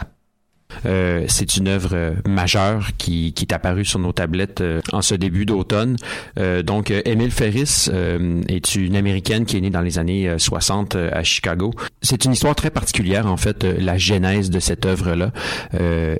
Euh, 0.86 1.26
c'est 1.28 1.58
une 1.58 1.68
œuvre 1.68 1.92
euh, 1.94 2.14
majeure 2.28 2.90
qui, 2.98 3.34
qui 3.34 3.46
est 3.46 3.54
apparue 3.54 3.86
sur 3.86 4.00
nos 4.00 4.12
tablettes 4.12 4.62
euh, 4.62 4.82
en 4.92 5.02
ce 5.02 5.16
début 5.16 5.46
d'automne. 5.46 5.96
Donc, 6.66 6.92
Emile 7.06 7.32
Ferris 7.32 7.90
est 8.48 8.76
une 8.76 8.96
américaine 8.96 9.46
qui 9.46 9.58
est 9.58 9.62
née 9.62 9.70
dans 9.70 9.82
les 9.82 10.00
années 10.00 10.34
60 10.38 10.96
à 10.96 11.24
Chicago. 11.24 11.72
C'est 12.02 12.26
une 12.26 12.34
histoire 12.34 12.56
très 12.56 12.70
particulière, 12.70 13.28
en 13.28 13.38
fait, 13.38 13.64
la 13.64 13.98
genèse 13.98 14.50
de 14.50 14.60
cette 14.60 14.86
œuvre-là. 14.86 15.32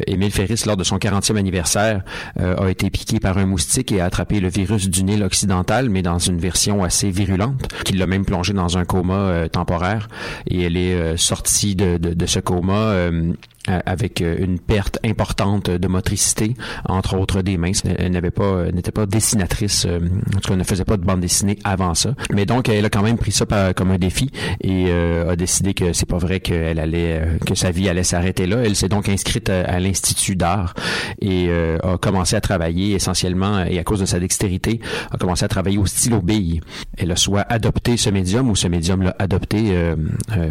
Emile 0.08 0.32
Ferris, 0.32 0.64
lors 0.66 0.78
de 0.78 0.84
son 0.84 0.98
40e 0.98 1.38
anniversaire, 1.38 2.04
a 2.40 2.70
été 2.70 2.90
piqué 2.90 3.20
par 3.20 3.38
un 3.38 3.46
moustique 3.46 3.92
et 3.92 4.02
a 4.02 4.06
attrapé 4.06 4.40
le 4.40 4.50
virus 4.50 4.90
du 4.90 5.04
Nil 5.04 5.24
occidental, 5.24 5.90
mais 5.90 6.02
dans 6.02 6.20
une 6.20 6.40
version 6.40 6.84
assez 6.84 7.10
virulente, 7.10 7.68
qui 7.84 7.94
l'a 7.94 8.08
même 8.08 8.26
plongé 8.26 8.54
dans 8.54 8.78
un 8.78 8.86
coma 8.86 9.48
temporaire. 9.52 10.08
Et 10.48 10.62
elle 10.64 10.78
est 10.78 11.18
sortie 11.18 11.76
de, 11.76 12.26
ce 12.26 12.40
coma 12.40 13.10
avec 13.68 14.22
euh, 14.22 14.38
une 14.40 14.60
perte 14.60 14.98
importante 15.06 15.70
de 15.70 15.88
motricité, 15.88 16.56
entre 16.86 17.18
autres 17.18 17.42
des 17.42 17.58
mains. 17.58 17.72
Elle 17.98 18.12
n'avait 18.12 18.32
pas, 18.32 18.64
elle 18.68 18.76
n'était 18.76 18.92
pas 18.92 19.06
dessinatrice, 19.06 19.86
euh, 19.86 20.00
en 20.36 20.40
tout 20.40 20.50
cas, 20.50 20.56
ne 20.56 20.64
faisait 20.64 20.86
pas 20.86 20.98
de 20.98 21.06
bande 21.06 21.20
dessinée 21.20 21.58
avant 21.64 21.94
ça. 21.94 22.16
Mais 22.34 22.46
donc, 22.46 22.70
elle 22.70 22.86
a 22.86 22.90
quand 22.90 23.04
même 23.04 23.18
pris 23.18 23.32
ça 23.32 23.46
par- 23.46 23.74
comme 23.76 23.92
un 23.92 23.98
défi 23.98 24.32
et 24.62 24.86
euh, 24.90 25.32
a 25.32 25.36
décidé 25.36 25.74
que 25.74 25.94
c'est 25.94 26.08
pas 26.08 26.18
vrai 26.18 26.40
qu'elle 26.40 26.80
allait, 26.80 27.22
euh, 27.22 27.38
que 27.46 27.56
sa 27.56 27.72
vie 27.72 27.88
allait 27.88 28.04
s'arrêter 28.04 28.48
là. 28.48 28.58
Elle 28.64 28.76
s'est 28.76 28.90
donc 28.90 29.10
inscrite 29.10 29.50
à, 29.50 29.80
l'Institut 29.80 30.36
d'art 30.36 30.74
et 31.22 31.48
euh, 31.50 31.78
a 31.84 31.98
commencé 31.98 32.36
à 32.36 32.42
travailler 32.42 32.94
essentiellement, 32.96 33.64
et 33.64 33.80
à 33.80 33.84
cause 33.84 34.00
de 34.00 34.06
sa 34.06 34.20
dextérité, 34.20 34.80
a 35.12 35.18
commencé 35.18 35.46
à 35.46 35.48
travailler 35.48 35.78
au 35.78 35.86
stylo 35.86 36.22
bille. 36.22 36.62
Elle 36.98 37.12
a 37.12 37.16
soit 37.16 37.46
adopté 37.50 37.98
ce 37.98 38.10
médium 38.10 38.50
ou 38.50 38.56
ce 38.56 38.68
médium 38.68 39.02
l'a 39.04 39.16
adopté 39.20 39.72
euh, 39.72 39.96
euh, 40.38 40.50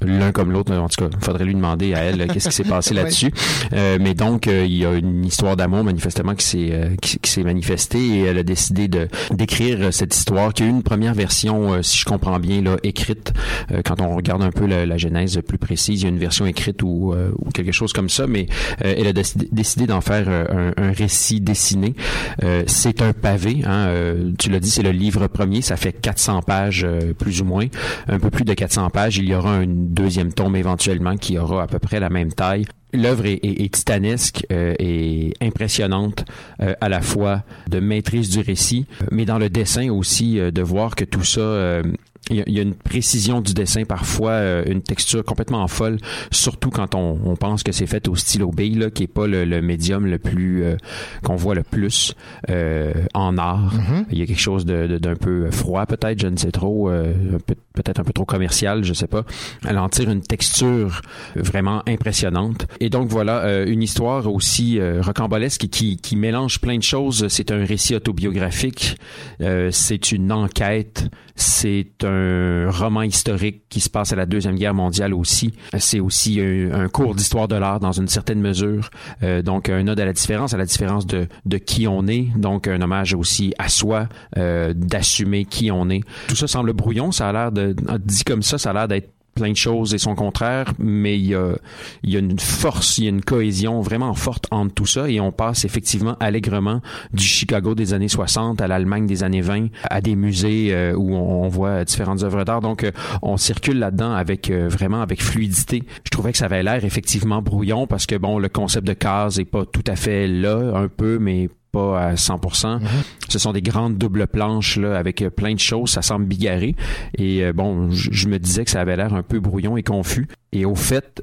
l'un 0.00 0.32
comme 0.32 0.52
l'autre. 0.52 0.74
En 0.74 0.88
tout 0.88 1.08
cas, 1.08 1.16
faudrait 1.20 1.44
lui 1.44 1.54
demander 1.54 1.94
à 1.94 2.00
elle 2.02 2.23
euh, 2.24 2.32
qu'est-ce 2.32 2.48
qui 2.48 2.54
s'est 2.54 2.64
passé 2.64 2.94
là-dessus. 2.94 3.32
Euh, 3.72 3.98
mais 4.00 4.14
donc, 4.14 4.46
euh, 4.46 4.64
il 4.64 4.76
y 4.76 4.84
a 4.84 4.92
une 4.94 5.24
histoire 5.24 5.56
d'amour 5.56 5.84
manifestement 5.84 6.34
qui 6.34 6.46
s'est 6.46 6.68
euh, 6.72 6.96
qui, 7.00 7.18
qui 7.18 7.30
s'est 7.30 7.42
manifestée 7.42 7.98
et 7.98 8.20
elle 8.22 8.38
a 8.38 8.42
décidé 8.42 8.88
de 8.88 9.08
d'écrire 9.32 9.78
euh, 9.80 9.90
cette 9.90 10.14
histoire 10.14 10.52
qui 10.52 10.62
a 10.62 10.66
eu 10.66 10.70
une 10.70 10.82
première 10.82 11.14
version, 11.14 11.74
euh, 11.74 11.82
si 11.82 11.98
je 11.98 12.04
comprends 12.04 12.38
bien, 12.38 12.62
là, 12.62 12.76
écrite. 12.82 13.32
Euh, 13.72 13.82
quand 13.84 14.00
on 14.00 14.14
regarde 14.14 14.42
un 14.42 14.50
peu 14.50 14.66
la, 14.66 14.86
la 14.86 14.96
genèse 14.96 15.40
plus 15.46 15.58
précise, 15.58 16.02
il 16.02 16.04
y 16.04 16.06
a 16.06 16.10
une 16.10 16.18
version 16.18 16.46
écrite 16.46 16.82
ou, 16.82 17.12
euh, 17.12 17.30
ou 17.38 17.50
quelque 17.50 17.72
chose 17.72 17.92
comme 17.92 18.08
ça, 18.08 18.26
mais 18.26 18.46
euh, 18.84 18.94
elle 18.96 19.06
a 19.06 19.12
décidé, 19.12 19.86
d'en 19.86 20.00
faire 20.00 20.28
un, 20.28 20.72
un 20.76 20.92
récit 20.92 21.40
dessiné. 21.40 21.94
Euh, 22.42 22.64
c'est 22.66 23.02
un 23.02 23.12
pavé, 23.12 23.62
hein, 23.64 23.86
euh, 23.88 24.32
tu 24.38 24.50
l'as 24.50 24.60
dit, 24.60 24.70
c'est 24.70 24.82
le 24.82 24.90
livre 24.90 25.26
premier, 25.26 25.62
ça 25.62 25.76
fait 25.76 25.92
400 25.92 26.42
pages 26.42 26.84
euh, 26.84 27.12
plus 27.12 27.40
ou 27.42 27.44
moins, 27.44 27.66
un 28.08 28.18
peu 28.18 28.30
plus 28.30 28.44
de 28.44 28.54
400 28.54 28.90
pages. 28.90 29.18
Il 29.18 29.28
y 29.28 29.34
aura 29.34 29.52
un 29.52 29.66
deuxième 29.66 30.32
tome 30.32 30.56
éventuellement 30.56 31.16
qui 31.16 31.38
aura 31.38 31.62
à 31.62 31.66
peu 31.66 31.78
près 31.78 32.00
la 32.00 32.10
même 32.14 32.32
taille. 32.32 32.64
L'œuvre 32.94 33.26
est, 33.26 33.74
titanesque 33.74 34.46
euh, 34.52 34.74
et 34.78 35.34
impressionnante 35.42 36.24
euh, 36.62 36.74
à 36.80 36.88
la 36.88 37.00
fois 37.00 37.42
de 37.68 37.80
maîtrise 37.80 38.30
du 38.30 38.38
récit, 38.40 38.86
mais 39.10 39.24
dans 39.24 39.38
le 39.38 39.50
dessin 39.50 39.90
aussi 39.90 40.38
euh, 40.38 40.52
de 40.52 40.62
voir 40.62 40.94
que 40.94 41.04
tout 41.04 41.24
ça 41.24 41.82
il 42.30 42.42
y, 42.46 42.52
y 42.52 42.58
a 42.58 42.62
une 42.62 42.74
précision 42.74 43.40
du 43.40 43.52
dessin 43.52 43.84
parfois, 43.84 44.30
euh, 44.30 44.64
une 44.66 44.80
texture 44.82 45.22
complètement 45.24 45.66
folle, 45.68 45.98
surtout 46.30 46.70
quand 46.70 46.94
on, 46.94 47.18
on 47.24 47.36
pense 47.36 47.62
que 47.62 47.70
c'est 47.72 47.86
fait 47.86 48.08
au 48.08 48.14
stylo 48.16 48.50
bille, 48.50 48.78
là, 48.78 48.90
qui 48.90 49.02
est 49.02 49.06
pas 49.06 49.26
le, 49.26 49.44
le 49.44 49.60
médium 49.60 50.06
le 50.06 50.18
plus 50.18 50.62
euh, 50.64 50.76
qu'on 51.22 51.36
voit 51.36 51.54
le 51.54 51.62
plus 51.62 52.14
euh, 52.50 52.92
en 53.12 53.36
art. 53.36 53.72
Il 54.10 54.18
y 54.18 54.22
a 54.22 54.26
quelque 54.26 54.40
chose 54.40 54.64
de- 54.64 54.86
de- 54.86 54.98
d'un 54.98 55.16
peu 55.16 55.50
froid 55.50 55.84
peut-être, 55.86 56.20
je 56.20 56.28
ne 56.28 56.36
sais 56.36 56.50
trop, 56.50 56.88
euh, 56.88 57.12
peu- 57.46 57.56
peut-être 57.74 58.00
un 58.00 58.04
peu 58.04 58.12
trop 58.12 58.24
commercial, 58.24 58.84
je 58.84 58.94
sais 58.94 59.06
pas. 59.06 59.24
Elle 59.68 59.78
en 59.78 59.88
tire 59.88 60.10
une 60.10 60.22
texture 60.22 61.02
vraiment 61.36 61.82
impressionnante. 61.86 62.66
Et 62.80 62.88
donc 62.88 63.08
voilà, 63.08 63.40
euh, 63.44 63.66
une 63.66 63.82
histoire 63.82 64.32
aussi 64.32 64.78
euh, 64.78 65.00
rocambolesque 65.02 65.66
qui, 65.68 65.96
qui 65.98 66.16
mélange 66.16 66.58
plein 66.60 66.78
de 66.78 66.82
choses. 66.82 67.26
C'est 67.28 67.50
un 67.50 67.64
récit 67.64 67.94
autobiographique, 67.94 68.96
euh, 69.40 69.70
c'est 69.72 70.12
une 70.12 70.32
enquête, 70.32 71.10
c'est 71.36 72.04
un 72.04 72.70
roman 72.70 73.02
historique 73.02 73.62
qui 73.68 73.80
se 73.80 73.90
passe 73.90 74.12
à 74.12 74.16
la 74.16 74.26
Deuxième 74.26 74.56
Guerre 74.56 74.74
mondiale 74.74 75.14
aussi. 75.14 75.52
C'est 75.78 76.00
aussi 76.00 76.40
un, 76.40 76.88
cours 76.88 77.14
d'histoire 77.14 77.48
de 77.48 77.56
l'art 77.56 77.80
dans 77.80 77.92
une 77.92 78.08
certaine 78.08 78.40
mesure. 78.40 78.90
Euh, 79.22 79.42
donc 79.42 79.68
un 79.68 79.86
ode 79.88 79.98
à 79.98 80.04
la 80.04 80.12
différence, 80.12 80.54
à 80.54 80.56
la 80.56 80.66
différence 80.66 81.06
de, 81.06 81.26
de 81.44 81.58
qui 81.58 81.88
on 81.88 82.06
est. 82.06 82.28
Donc 82.36 82.68
un 82.68 82.80
hommage 82.80 83.14
aussi 83.14 83.52
à 83.58 83.68
soi, 83.68 84.08
euh, 84.36 84.72
d'assumer 84.74 85.44
qui 85.44 85.70
on 85.70 85.90
est. 85.90 86.02
Tout 86.28 86.36
ça 86.36 86.46
semble 86.46 86.72
brouillon, 86.72 87.10
ça 87.10 87.28
a 87.28 87.32
l'air 87.32 87.52
de... 87.52 87.74
Dit 87.98 88.24
comme 88.24 88.42
ça, 88.42 88.58
ça 88.58 88.70
a 88.70 88.72
l'air 88.72 88.88
d'être 88.88 89.13
plein 89.34 89.50
de 89.50 89.56
choses 89.56 89.94
et 89.94 89.98
son 89.98 90.14
contraire, 90.14 90.72
mais 90.78 91.18
il 91.18 91.26
y 91.26 91.34
a, 91.34 92.18
une 92.18 92.38
force, 92.38 92.98
il 92.98 93.04
y 93.04 93.06
a 93.06 93.10
une 93.10 93.22
cohésion 93.22 93.80
vraiment 93.80 94.14
forte 94.14 94.46
entre 94.50 94.74
tout 94.74 94.86
ça 94.86 95.08
et 95.08 95.20
on 95.20 95.32
passe 95.32 95.64
effectivement 95.64 96.16
allègrement 96.20 96.80
du 97.12 97.24
Chicago 97.24 97.74
des 97.74 97.92
années 97.92 98.08
60 98.08 98.60
à 98.60 98.68
l'Allemagne 98.68 99.06
des 99.06 99.24
années 99.24 99.40
20 99.40 99.68
à 99.90 100.00
des 100.00 100.14
musées 100.14 100.68
euh, 100.72 100.94
où 100.94 101.14
on, 101.14 101.44
on 101.44 101.48
voit 101.48 101.84
différentes 101.84 102.22
œuvres 102.22 102.44
d'art. 102.44 102.60
Donc 102.60 102.84
euh, 102.84 102.92
on 103.22 103.36
circule 103.36 103.78
là-dedans 103.78 104.12
avec 104.12 104.50
euh, 104.50 104.68
vraiment 104.68 105.02
avec 105.02 105.22
fluidité. 105.22 105.82
Je 106.04 106.10
trouvais 106.10 106.32
que 106.32 106.38
ça 106.38 106.46
avait 106.46 106.62
l'air 106.62 106.84
effectivement 106.84 107.42
brouillon 107.42 107.86
parce 107.86 108.06
que 108.06 108.16
bon 108.16 108.38
le 108.38 108.48
concept 108.48 108.86
de 108.86 108.92
case 108.92 109.38
est 109.38 109.44
pas 109.44 109.64
tout 109.66 109.84
à 109.86 109.96
fait 109.96 110.26
là, 110.26 110.72
un 110.74 110.88
peu, 110.88 111.18
mais 111.18 111.48
pas 111.74 112.00
à 112.00 112.14
100%. 112.14 112.80
Ce 113.28 113.38
sont 113.38 113.52
des 113.52 113.62
grandes 113.62 113.98
doubles 113.98 114.26
planches 114.28 114.76
là 114.78 114.96
avec 114.96 115.20
euh, 115.22 115.30
plein 115.30 115.54
de 115.54 115.58
choses, 115.60 115.90
ça 115.90 116.02
semble 116.02 116.24
bigarré 116.26 116.76
et 117.18 117.44
euh, 117.44 117.52
bon, 117.52 117.90
je 117.90 118.28
me 118.28 118.38
disais 118.38 118.64
que 118.64 118.70
ça 118.70 118.80
avait 118.80 118.96
l'air 118.96 119.12
un 119.14 119.22
peu 119.22 119.40
brouillon 119.40 119.76
et 119.76 119.82
confus 119.82 120.28
et 120.52 120.64
au 120.64 120.74
fait, 120.76 121.22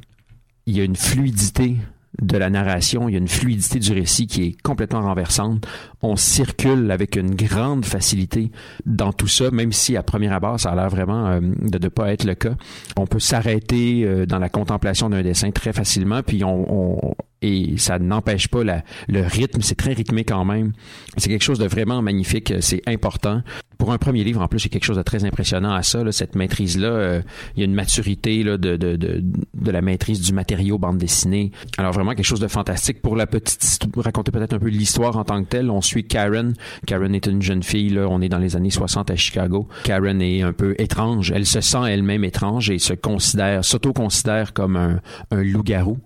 il 0.66 0.76
y 0.78 0.82
a 0.82 0.84
une 0.84 0.96
fluidité 0.98 1.78
de 2.22 2.38
la 2.38 2.50
narration, 2.50 3.08
il 3.08 3.14
y 3.14 3.16
a 3.16 3.20
une 3.20 3.28
fluidité 3.30 3.80
du 3.80 3.94
récit 3.94 4.28
qui 4.28 4.44
est 4.44 4.62
complètement 4.62 5.02
renversante. 5.02 5.66
On 6.02 6.18
circule 6.18 6.92
avec 6.92 7.16
une 7.16 7.34
grande 7.34 7.86
facilité 7.86 8.52
dans 8.86 9.14
tout 9.14 9.30
ça, 9.30 9.50
même 9.50 9.72
si 9.72 9.96
à 9.96 10.04
première 10.04 10.34
abord, 10.34 10.60
ça 10.60 10.72
a 10.72 10.76
l'air 10.76 10.90
vraiment 10.90 11.28
euh, 11.28 11.40
de 11.42 11.80
ne 11.80 11.88
pas 11.88 12.12
être 12.12 12.26
le 12.26 12.36
cas. 12.36 12.56
On 12.98 13.08
peut 13.08 13.20
s'arrêter 13.22 14.04
euh, 14.06 14.26
dans 14.26 14.40
la 14.40 14.50
contemplation 14.50 15.10
d'un 15.10 15.24
dessin 15.24 15.50
très 15.52 15.72
facilement, 15.74 16.22
puis 16.22 16.44
on, 16.44 16.66
on- 17.10 17.16
et 17.42 17.76
ça 17.78 18.00
n'empêche 18.00 18.48
pas 18.48 18.64
la- 18.64 18.84
le 19.08 19.22
rythme, 19.22 19.62
c'est 19.62 19.76
très 19.76 19.94
rythmé 19.94 20.24
quand 20.24 20.46
même. 20.46 20.74
C'est 21.18 21.30
quelque 21.30 21.44
chose 21.44 21.60
de 21.60 21.68
vraiment 21.68 22.02
magnifique, 22.02 22.54
c'est 22.62 22.82
important. 22.88 23.42
Pour 23.78 23.92
un 23.92 23.98
premier 23.98 24.24
livre, 24.24 24.42
en 24.42 24.48
plus, 24.48 24.64
a 24.68 24.70
quelque 24.70 24.84
chose 24.84 24.98
de 24.98 25.02
très 25.02 25.26
impressionnant 25.26 25.74
à 25.74 25.82
ça, 25.82 26.04
là, 26.04 26.12
cette 26.12 26.36
maîtrise-là. 26.36 26.88
euh, 26.88 27.22
il 27.56 27.62
y 27.62 27.64
a 27.64 27.66
une 27.66 27.74
maturité 27.74 28.44
là, 28.44 28.58
de, 28.58 28.76
de, 28.78 28.96
de, 28.96 29.24
de 29.56 29.72
la 29.72 29.82
maîtrise 29.82 30.22
du 30.22 30.34
matériau 30.34 30.78
bande 30.78 31.00
dessinée. 31.00 31.52
Alors 31.80 31.92
vraiment 31.92 32.14
quelque 32.14 32.24
chose 32.26 32.40
de 32.40 32.48
fantastique. 32.48 33.02
Pour 33.02 33.16
la 33.16 33.26
petite 33.26 33.82
raconter 33.96 34.32
peut-être 34.32 34.54
un 34.54 34.60
peu 34.60 34.68
l'histoire 34.68 35.18
en 35.18 35.24
tant 35.24 35.44
que 35.44 35.50
telle, 35.50 35.72
on 35.72 35.82
suit 35.82 36.04
Karen. 36.06 36.54
Karen 36.86 37.16
est 37.16 37.26
une 37.26 37.42
jeune 37.42 37.64
fille, 37.64 37.90
là, 37.90 38.08
on 38.08 38.22
est 38.22 38.30
dans 38.30 38.38
les 38.38 38.56
années 38.56 38.70
60 38.70 39.10
à 39.10 39.16
Chicago. 39.16 39.68
Karen 39.84 40.22
est 40.22 40.44
un 40.44 40.54
peu 40.54 40.76
étrange. 40.78 41.32
Elle 41.36 41.48
se 41.48 41.62
sent 41.62 41.80
elle-même 41.88 42.24
étrange 42.24 42.70
et 42.70 42.78
se 42.78 42.94
considère, 42.94 43.66
s'auto-considère 43.66 44.54
comme 44.54 44.76
un, 44.76 45.00
un 45.32 45.42
loup-garou. 45.44 45.98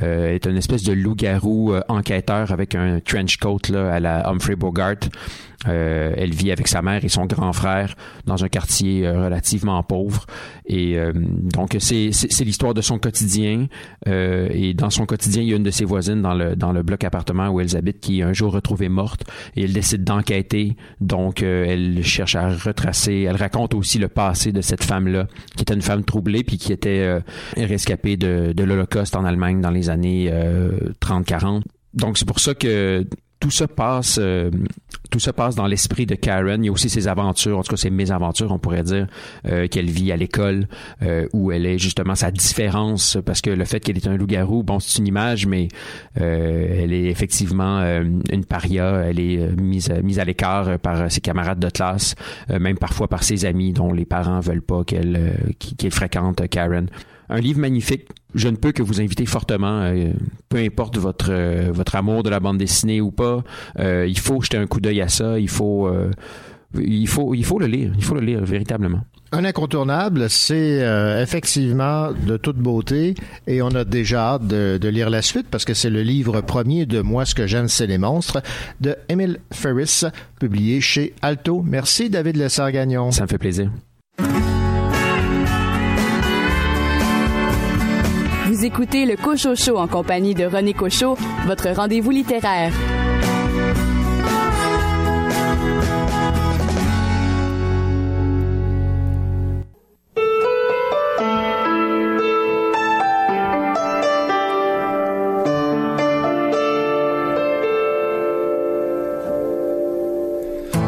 Euh, 0.00 0.34
est 0.34 0.46
une 0.46 0.56
espèce 0.56 0.84
de 0.84 0.92
loup-garou 0.94 1.74
euh, 1.74 1.82
enquêteur 1.88 2.50
avec 2.50 2.74
un 2.74 3.00
trench 3.00 3.36
coat 3.36 3.58
là, 3.68 3.92
à 3.92 4.00
la 4.00 4.26
Humphrey 4.28 4.56
Bogart. 4.56 4.96
Euh, 5.68 6.14
elle 6.16 6.32
vit 6.32 6.50
avec 6.50 6.66
sa 6.66 6.82
mère 6.82 7.04
et 7.04 7.08
son 7.08 7.26
grand 7.26 7.52
frère 7.52 7.94
dans 8.26 8.42
un 8.42 8.48
quartier 8.48 9.06
euh, 9.06 9.24
relativement 9.24 9.82
pauvre. 9.82 10.26
Et 10.72 10.98
euh, 10.98 11.12
donc, 11.14 11.76
c'est, 11.78 12.10
l'histoire 12.40 12.72
de 12.72 12.80
son 12.80 12.98
quotidien. 12.98 13.66
Euh, 14.08 14.48
et 14.50 14.72
dans 14.72 14.88
son 14.88 15.04
quotidien, 15.04 15.42
il 15.42 15.48
y 15.50 15.52
a 15.52 15.56
une 15.56 15.62
de 15.62 15.70
ses 15.70 15.84
voisines 15.84 16.22
dans 16.22 16.34
le, 16.34 16.56
dans 16.56 16.72
le 16.72 16.82
bloc 16.82 17.04
appartement 17.04 17.48
où 17.50 17.60
elles 17.60 17.76
habitent 17.76 18.00
qui 18.00 18.20
est 18.20 18.22
un 18.22 18.32
jour 18.32 18.52
retrouvée 18.52 18.88
morte. 18.88 19.24
Et 19.54 19.64
elle 19.64 19.72
décide 19.74 20.02
d'enquêter. 20.02 20.76
Donc, 21.00 21.42
euh, 21.42 21.66
elle 21.68 22.02
cherche 22.02 22.36
à 22.36 22.48
retracer. 22.48 23.26
Elle 23.28 23.36
raconte 23.36 23.74
aussi 23.74 23.98
le 23.98 24.08
passé 24.08 24.50
de 24.50 24.62
cette 24.62 24.82
femme-là, 24.82 25.26
qui 25.56 25.62
était 25.62 25.74
une 25.74 25.82
femme 25.82 26.04
troublée 26.04 26.42
puis 26.42 26.56
qui 26.56 26.72
était 26.72 27.00
euh, 27.00 27.20
rescapée 27.56 28.16
de, 28.16 28.54
de 28.56 28.64
l'Holocauste 28.64 29.14
en 29.14 29.24
Allemagne 29.24 29.60
dans 29.60 29.70
les 29.70 29.90
années 29.90 30.30
euh, 30.32 30.70
30-40. 31.02 31.62
Donc, 31.92 32.16
c'est 32.16 32.26
pour 32.26 32.40
ça 32.40 32.54
que 32.54 33.06
tout 33.42 33.50
ça 33.50 33.66
passe, 33.66 34.18
euh, 34.22 34.50
tout 35.10 35.18
ça 35.18 35.32
passe 35.32 35.56
dans 35.56 35.66
l'esprit 35.66 36.06
de 36.06 36.14
Karen. 36.14 36.62
Il 36.62 36.66
y 36.66 36.68
a 36.68 36.72
aussi 36.72 36.88
ses 36.88 37.08
aventures, 37.08 37.58
en 37.58 37.62
tout 37.62 37.70
cas 37.72 37.76
ses 37.76 37.90
mésaventures, 37.90 38.52
on 38.52 38.58
pourrait 38.60 38.84
dire, 38.84 39.08
euh, 39.48 39.66
qu'elle 39.66 39.90
vit 39.90 40.12
à 40.12 40.16
l'école, 40.16 40.68
euh, 41.02 41.26
où 41.32 41.50
elle 41.50 41.66
est 41.66 41.76
justement 41.76 42.14
sa 42.14 42.30
différence, 42.30 43.18
parce 43.26 43.40
que 43.40 43.50
le 43.50 43.64
fait 43.64 43.80
qu'elle 43.80 43.96
est 43.96 44.06
un 44.06 44.16
loup-garou, 44.16 44.62
bon, 44.62 44.78
c'est 44.78 45.00
une 45.00 45.08
image, 45.08 45.46
mais 45.46 45.66
euh, 46.20 46.82
elle 46.84 46.92
est 46.92 47.06
effectivement 47.06 47.80
une 47.82 48.44
paria. 48.44 49.02
Elle 49.08 49.18
est 49.18 49.60
mise, 49.60 49.90
mise 50.04 50.20
à 50.20 50.24
l'écart 50.24 50.78
par 50.78 51.10
ses 51.10 51.20
camarades 51.20 51.58
de 51.58 51.68
classe, 51.68 52.14
même 52.48 52.78
parfois 52.78 53.08
par 53.08 53.24
ses 53.24 53.44
amis, 53.44 53.72
dont 53.72 53.92
les 53.92 54.04
parents 54.04 54.38
veulent 54.38 54.62
pas 54.62 54.84
qu'elle 54.84 55.36
qu'- 55.58 55.90
fréquente 55.90 56.48
Karen. 56.48 56.88
Un 57.28 57.40
livre 57.40 57.58
magnifique. 57.60 58.06
Je 58.34 58.48
ne 58.48 58.56
peux 58.56 58.72
que 58.72 58.82
vous 58.82 59.00
inviter 59.00 59.26
fortement, 59.26 59.82
euh, 59.82 60.12
peu 60.48 60.58
importe 60.58 60.98
votre 60.98 61.30
euh, 61.30 61.70
votre 61.72 61.96
amour 61.96 62.22
de 62.22 62.30
la 62.30 62.40
bande 62.40 62.58
dessinée 62.58 63.00
ou 63.00 63.10
pas, 63.10 63.42
euh, 63.78 64.06
il 64.08 64.18
faut 64.18 64.40
jeter 64.40 64.56
un 64.56 64.66
coup 64.66 64.80
d'œil 64.80 65.00
à 65.00 65.08
ça. 65.08 65.38
Il 65.38 65.48
faut 65.48 65.90
il 66.78 67.08
faut 67.08 67.34
il 67.34 67.44
faut 67.44 67.58
le 67.58 67.66
lire. 67.66 67.92
Il 67.96 68.04
faut 68.04 68.14
le 68.14 68.22
lire 68.22 68.44
véritablement. 68.44 69.02
Un 69.34 69.46
incontournable, 69.46 70.28
c'est 70.28 70.82
euh, 70.82 71.22
effectivement 71.22 72.10
de 72.12 72.36
toute 72.36 72.58
beauté 72.58 73.14
et 73.46 73.62
on 73.62 73.68
a 73.68 73.82
déjà 73.84 74.34
hâte 74.34 74.46
de, 74.46 74.76
de 74.78 74.88
lire 74.88 75.08
la 75.08 75.22
suite 75.22 75.46
parce 75.50 75.64
que 75.64 75.72
c'est 75.72 75.88
le 75.88 76.02
livre 76.02 76.42
premier 76.42 76.84
de 76.84 77.00
Moi, 77.00 77.24
ce 77.24 77.34
que 77.34 77.46
j'aime, 77.46 77.66
c'est 77.66 77.86
les 77.86 77.96
monstres 77.96 78.42
de 78.82 78.94
Emile 79.08 79.38
Ferris, 79.50 80.02
publié 80.38 80.82
chez 80.82 81.14
Alto. 81.22 81.62
Merci 81.66 82.10
David 82.10 82.36
Lessard-Gagnon. 82.36 83.10
Ça 83.10 83.22
me 83.22 83.28
fait 83.28 83.38
plaisir. 83.38 83.70
Écoutez 88.64 89.06
le 89.06 89.16
Cocho 89.16 89.56
Show 89.56 89.76
en 89.76 89.88
compagnie 89.88 90.36
de 90.36 90.44
René 90.44 90.72
Cocho, 90.72 91.16
votre 91.46 91.70
rendez-vous 91.70 92.12
littéraire. 92.12 92.72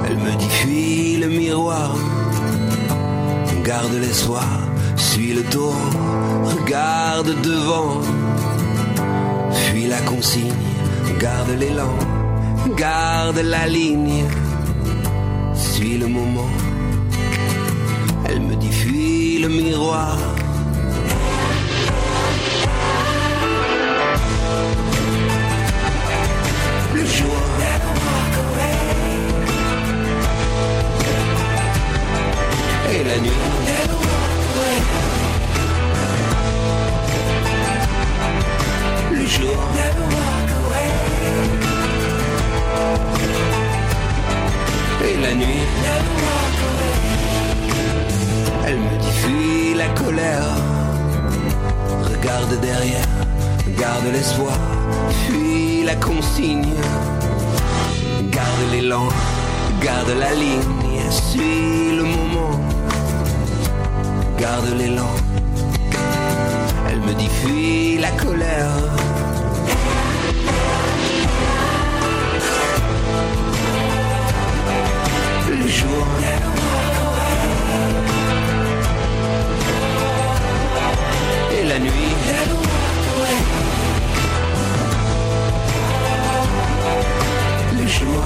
Elle 0.06 0.16
me 0.16 0.38
dit 0.38 0.48
fuis 0.48 1.16
le 1.16 1.26
miroir, 1.26 1.96
garde 3.64 3.92
les 3.94 4.00
l'espoir, 4.00 4.46
suis 4.96 5.32
le 5.32 5.42
taureau 5.42 6.33
regarde 6.44 7.34
devant. 7.42 8.00
Fuis 9.52 9.86
la 9.86 10.00
consigne, 10.00 10.52
garde 11.18 11.50
l'élan, 11.58 11.94
garde 12.76 13.38
la 13.38 13.66
ligne. 13.66 14.24
Suis 15.54 15.98
le 15.98 16.06
moment. 16.06 16.50
Elle 18.26 18.40
me 18.40 18.54
dit 18.56 18.72
fuis 18.72 19.38
le 19.38 19.48
miroir. 19.48 20.18
Le 26.94 27.04
jour. 27.04 27.40
Et 32.92 33.04
la 33.04 33.18
nuit. 33.18 33.43
Et 45.06 45.16
la 45.20 45.34
nuit. 45.34 45.46
Elle 48.66 48.78
me 48.78 48.98
dit 49.00 49.10
fuis 49.10 49.74
la 49.74 49.88
colère. 49.88 50.56
Regarde 52.04 52.60
derrière, 52.60 53.04
garde 53.76 54.06
l'espoir, 54.12 54.56
fuis 55.26 55.82
la 55.84 55.96
consigne. 55.96 56.74
Garde 58.30 58.70
l'élan, 58.70 59.08
garde 59.82 60.10
la 60.18 60.32
ligne, 60.34 61.10
suis 61.10 61.96
le 61.96 62.04
moment. 62.04 62.60
Garde 64.38 64.68
l'élan. 64.78 65.10
Elle 66.88 67.00
me 67.00 67.14
dit 67.14 67.28
fuis 67.42 67.98
la 67.98 68.10
colère. 68.10 68.70
Et 81.56 81.64
la 81.68 81.78
nuit. 81.78 81.90
Le 87.72 87.86
jour. 87.86 88.22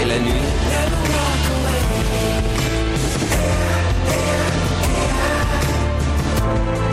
Et 0.00 0.04
la 0.04 0.18
nuit. 0.18 0.30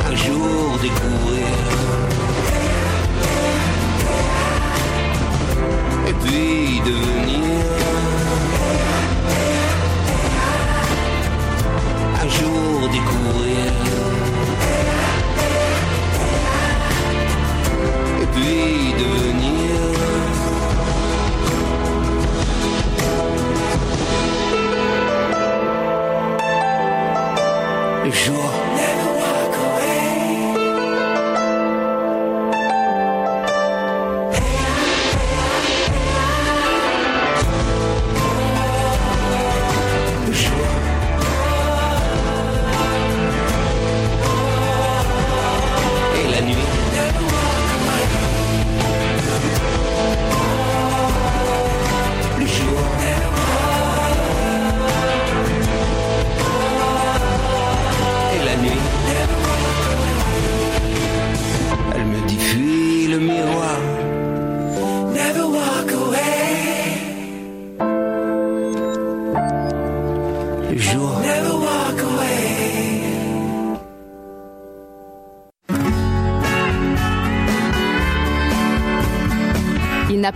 Un 0.10 0.16
jour 0.16 0.80
découvrir. 0.82 2.27
Et 6.06 6.14
puis 6.14 6.82
devenir. 6.86 7.66
Un 12.22 12.30
jour 12.30 12.90
découvrir. 12.90 13.72
Et 18.22 18.28
puis 18.34 18.94
devenir. 19.04 19.67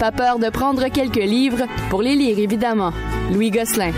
Pas 0.01 0.11
peur 0.11 0.39
de 0.39 0.49
prendre 0.49 0.87
quelques 0.87 1.23
livres 1.23 1.67
pour 1.91 2.01
les 2.01 2.15
lire, 2.15 2.39
évidemment. 2.39 2.91
Louis 3.31 3.51
Gosselin. 3.51 3.91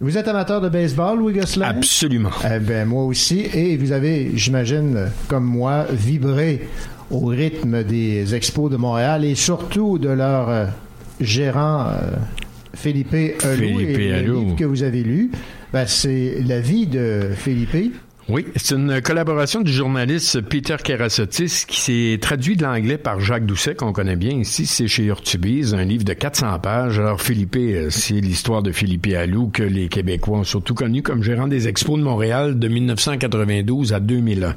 Vous 0.00 0.16
êtes 0.16 0.26
amateur 0.26 0.62
de 0.62 0.70
baseball, 0.70 1.18
Louis 1.18 1.34
Gosselin? 1.34 1.66
Absolument. 1.66 2.30
Eh 2.50 2.58
ben, 2.60 2.88
moi 2.88 3.04
aussi. 3.04 3.40
Et 3.52 3.76
vous 3.76 3.92
avez, 3.92 4.30
j'imagine, 4.36 5.10
comme 5.28 5.44
moi, 5.44 5.84
vibré 5.90 6.66
au 7.10 7.26
rythme 7.26 7.84
des 7.84 8.34
expos 8.34 8.70
de 8.70 8.78
Montréal 8.78 9.26
et 9.26 9.34
surtout 9.34 9.98
de 9.98 10.08
leur 10.08 10.48
euh, 10.48 10.64
gérant 11.20 11.88
euh, 11.88 12.16
Philippe 12.72 13.12
Alou. 13.12 13.54
Philippe 13.54 13.98
et 13.98 14.22
le 14.22 14.32
livre 14.32 14.56
que 14.56 14.64
vous 14.64 14.82
avez 14.82 15.02
lu, 15.02 15.30
ben, 15.74 15.84
c'est 15.86 16.38
La 16.46 16.60
vie 16.60 16.86
de 16.86 17.28
Philippe. 17.36 17.96
Oui, 18.26 18.46
c'est 18.56 18.74
une 18.74 19.02
collaboration 19.02 19.60
du 19.60 19.70
journaliste 19.70 20.40
Peter 20.40 20.76
Kerasotis 20.82 21.66
qui 21.68 21.78
s'est 21.78 22.18
traduit 22.22 22.56
de 22.56 22.62
l'anglais 22.64 22.96
par 22.96 23.20
Jacques 23.20 23.44
Doucet, 23.44 23.74
qu'on 23.74 23.92
connaît 23.92 24.16
bien 24.16 24.30
ici. 24.30 24.64
C'est 24.64 24.88
chez 24.88 25.04
Urtubise, 25.04 25.74
un 25.74 25.84
livre 25.84 26.04
de 26.04 26.14
400 26.14 26.58
pages. 26.60 26.98
Alors, 26.98 27.20
Philippe, 27.20 27.56
euh, 27.56 27.90
c'est 27.90 28.14
l'histoire 28.14 28.62
de 28.62 28.72
Philippe 28.72 29.08
Allou 29.14 29.48
que 29.48 29.62
les 29.62 29.88
Québécois 29.88 30.38
ont 30.38 30.44
surtout 30.44 30.72
connu 30.72 31.02
comme 31.02 31.22
gérant 31.22 31.48
des 31.48 31.68
expos 31.68 31.98
de 31.98 32.04
Montréal 32.04 32.58
de 32.58 32.66
1992 32.66 33.92
à 33.92 34.00
2001. 34.00 34.56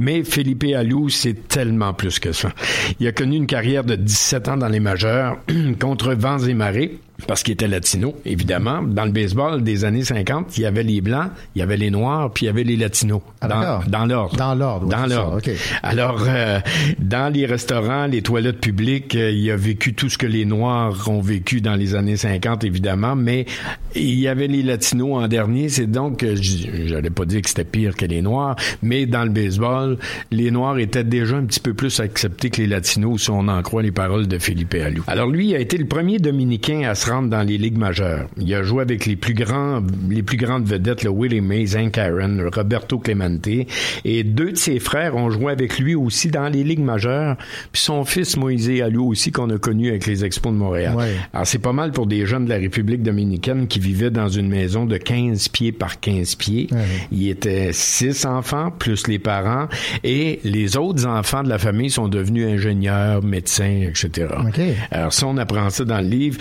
Mais 0.00 0.24
Philippe 0.24 0.64
Allou, 0.74 1.08
c'est 1.08 1.46
tellement 1.46 1.94
plus 1.94 2.18
que 2.18 2.32
ça. 2.32 2.50
Il 2.98 3.06
a 3.06 3.12
connu 3.12 3.36
une 3.36 3.46
carrière 3.46 3.84
de 3.84 3.94
17 3.94 4.48
ans 4.48 4.56
dans 4.56 4.68
les 4.68 4.80
majeurs 4.80 5.38
contre 5.78 6.14
vents 6.14 6.38
et 6.38 6.54
marées 6.54 6.98
parce 7.26 7.42
qu'il 7.42 7.54
était 7.54 7.68
latino, 7.68 8.14
évidemment. 8.24 8.82
Dans 8.82 9.04
le 9.04 9.12
baseball 9.12 9.62
des 9.62 9.84
années 9.84 10.04
50, 10.04 10.58
il 10.58 10.62
y 10.62 10.66
avait 10.66 10.82
les 10.82 11.00
blancs, 11.00 11.30
il 11.54 11.60
y 11.60 11.62
avait 11.62 11.76
les 11.76 11.90
noirs, 11.90 12.30
puis 12.32 12.44
il 12.44 12.46
y 12.46 12.50
avait 12.50 12.64
les 12.64 12.76
latinos. 12.76 13.20
Ah, 13.40 13.48
dans, 13.48 13.60
l'ordre. 14.06 14.36
Dans 14.36 14.54
l'ordre, 14.54 14.88
Dans 14.88 15.06
l'ordre. 15.06 15.38
OK. 15.38 15.50
Alors, 15.82 16.24
euh, 16.26 16.60
dans 16.98 17.32
les 17.32 17.46
restaurants, 17.46 18.06
les 18.06 18.22
toilettes 18.22 18.60
publiques, 18.60 19.14
euh, 19.14 19.30
il 19.30 19.50
a 19.50 19.56
vécu 19.56 19.94
tout 19.94 20.08
ce 20.08 20.18
que 20.18 20.26
les 20.26 20.44
Noirs 20.44 21.08
ont 21.08 21.20
vécu 21.20 21.60
dans 21.60 21.74
les 21.74 21.94
années 21.94 22.16
50, 22.16 22.64
évidemment, 22.64 23.14
mais 23.14 23.46
il 23.94 24.18
y 24.18 24.28
avait 24.28 24.48
les 24.48 24.62
Latinos 24.62 25.22
en 25.22 25.28
dernier. 25.28 25.68
C'est 25.68 25.86
donc, 25.86 26.22
euh, 26.22 26.36
j'allais 26.36 27.10
pas 27.10 27.24
dire 27.24 27.42
que 27.42 27.48
c'était 27.48 27.64
pire 27.64 27.96
que 27.96 28.06
les 28.06 28.22
Noirs, 28.22 28.56
mais 28.82 29.06
dans 29.06 29.24
le 29.24 29.30
baseball, 29.30 29.98
les 30.30 30.50
Noirs 30.50 30.78
étaient 30.78 31.04
déjà 31.04 31.36
un 31.36 31.44
petit 31.44 31.60
peu 31.60 31.74
plus 31.74 32.00
acceptés 32.00 32.50
que 32.50 32.60
les 32.60 32.66
Latinos, 32.66 33.22
si 33.22 33.30
on 33.30 33.48
en 33.48 33.62
croit 33.62 33.82
les 33.82 33.92
paroles 33.92 34.26
de 34.26 34.38
Philippe 34.38 34.74
Alou. 34.74 35.04
Alors 35.06 35.28
lui 35.28 35.48
il 35.48 35.54
a 35.54 35.58
été 35.58 35.76
le 35.78 35.86
premier 35.86 36.18
Dominicain 36.18 36.82
à 36.88 36.94
se 36.94 37.06
dans 37.22 37.42
les 37.42 37.58
ligues 37.58 37.78
majeures. 37.78 38.28
Il 38.38 38.52
a 38.54 38.62
joué 38.62 38.82
avec 38.82 39.06
les 39.06 39.16
plus 39.16 39.34
grands, 39.34 39.82
les 40.08 40.22
plus 40.22 40.36
grandes 40.36 40.66
vedettes, 40.66 41.04
le 41.04 41.10
Willie 41.10 41.40
Mays, 41.40 41.76
Hank 41.76 41.98
Aaron, 41.98 42.38
Roberto 42.52 42.98
Clemente, 42.98 43.48
et 44.04 44.24
deux 44.24 44.52
de 44.52 44.56
ses 44.56 44.78
frères 44.78 45.16
ont 45.16 45.30
joué 45.30 45.52
avec 45.52 45.78
lui 45.78 45.94
aussi 45.94 46.28
dans 46.28 46.48
les 46.48 46.64
ligues 46.64 46.80
majeures. 46.80 47.36
Puis 47.72 47.82
son 47.82 48.04
fils 48.04 48.36
Moïse 48.36 48.70
Alou 48.80 49.08
aussi 49.10 49.32
qu'on 49.32 49.50
a 49.50 49.58
connu 49.58 49.88
avec 49.88 50.06
les 50.06 50.24
Expos 50.24 50.52
de 50.52 50.58
Montréal. 50.58 50.94
Ouais. 50.94 51.14
Alors 51.32 51.46
c'est 51.46 51.58
pas 51.58 51.72
mal 51.72 51.92
pour 51.92 52.06
des 52.06 52.26
jeunes 52.26 52.44
de 52.44 52.50
la 52.50 52.56
République 52.56 53.02
dominicaine 53.02 53.66
qui 53.66 53.78
vivaient 53.78 54.10
dans 54.10 54.28
une 54.28 54.48
maison 54.48 54.86
de 54.86 54.96
15 54.96 55.48
pieds 55.48 55.72
par 55.72 56.00
15 56.00 56.34
pieds. 56.36 56.68
Il 57.12 57.28
était 57.28 57.70
six 57.72 58.26
enfants 58.26 58.70
plus 58.70 59.06
les 59.06 59.18
parents 59.18 59.68
et 60.02 60.40
les 60.44 60.76
autres 60.76 61.06
enfants 61.06 61.42
de 61.42 61.48
la 61.48 61.58
famille 61.58 61.90
sont 61.90 62.08
devenus 62.08 62.46
ingénieurs, 62.46 63.22
médecins, 63.22 63.82
etc. 63.88 64.28
Alors 64.90 65.12
ça 65.12 65.26
on 65.26 65.36
apprend 65.36 65.70
ça 65.70 65.84
dans 65.84 66.00
le 66.00 66.08
livre. 66.08 66.38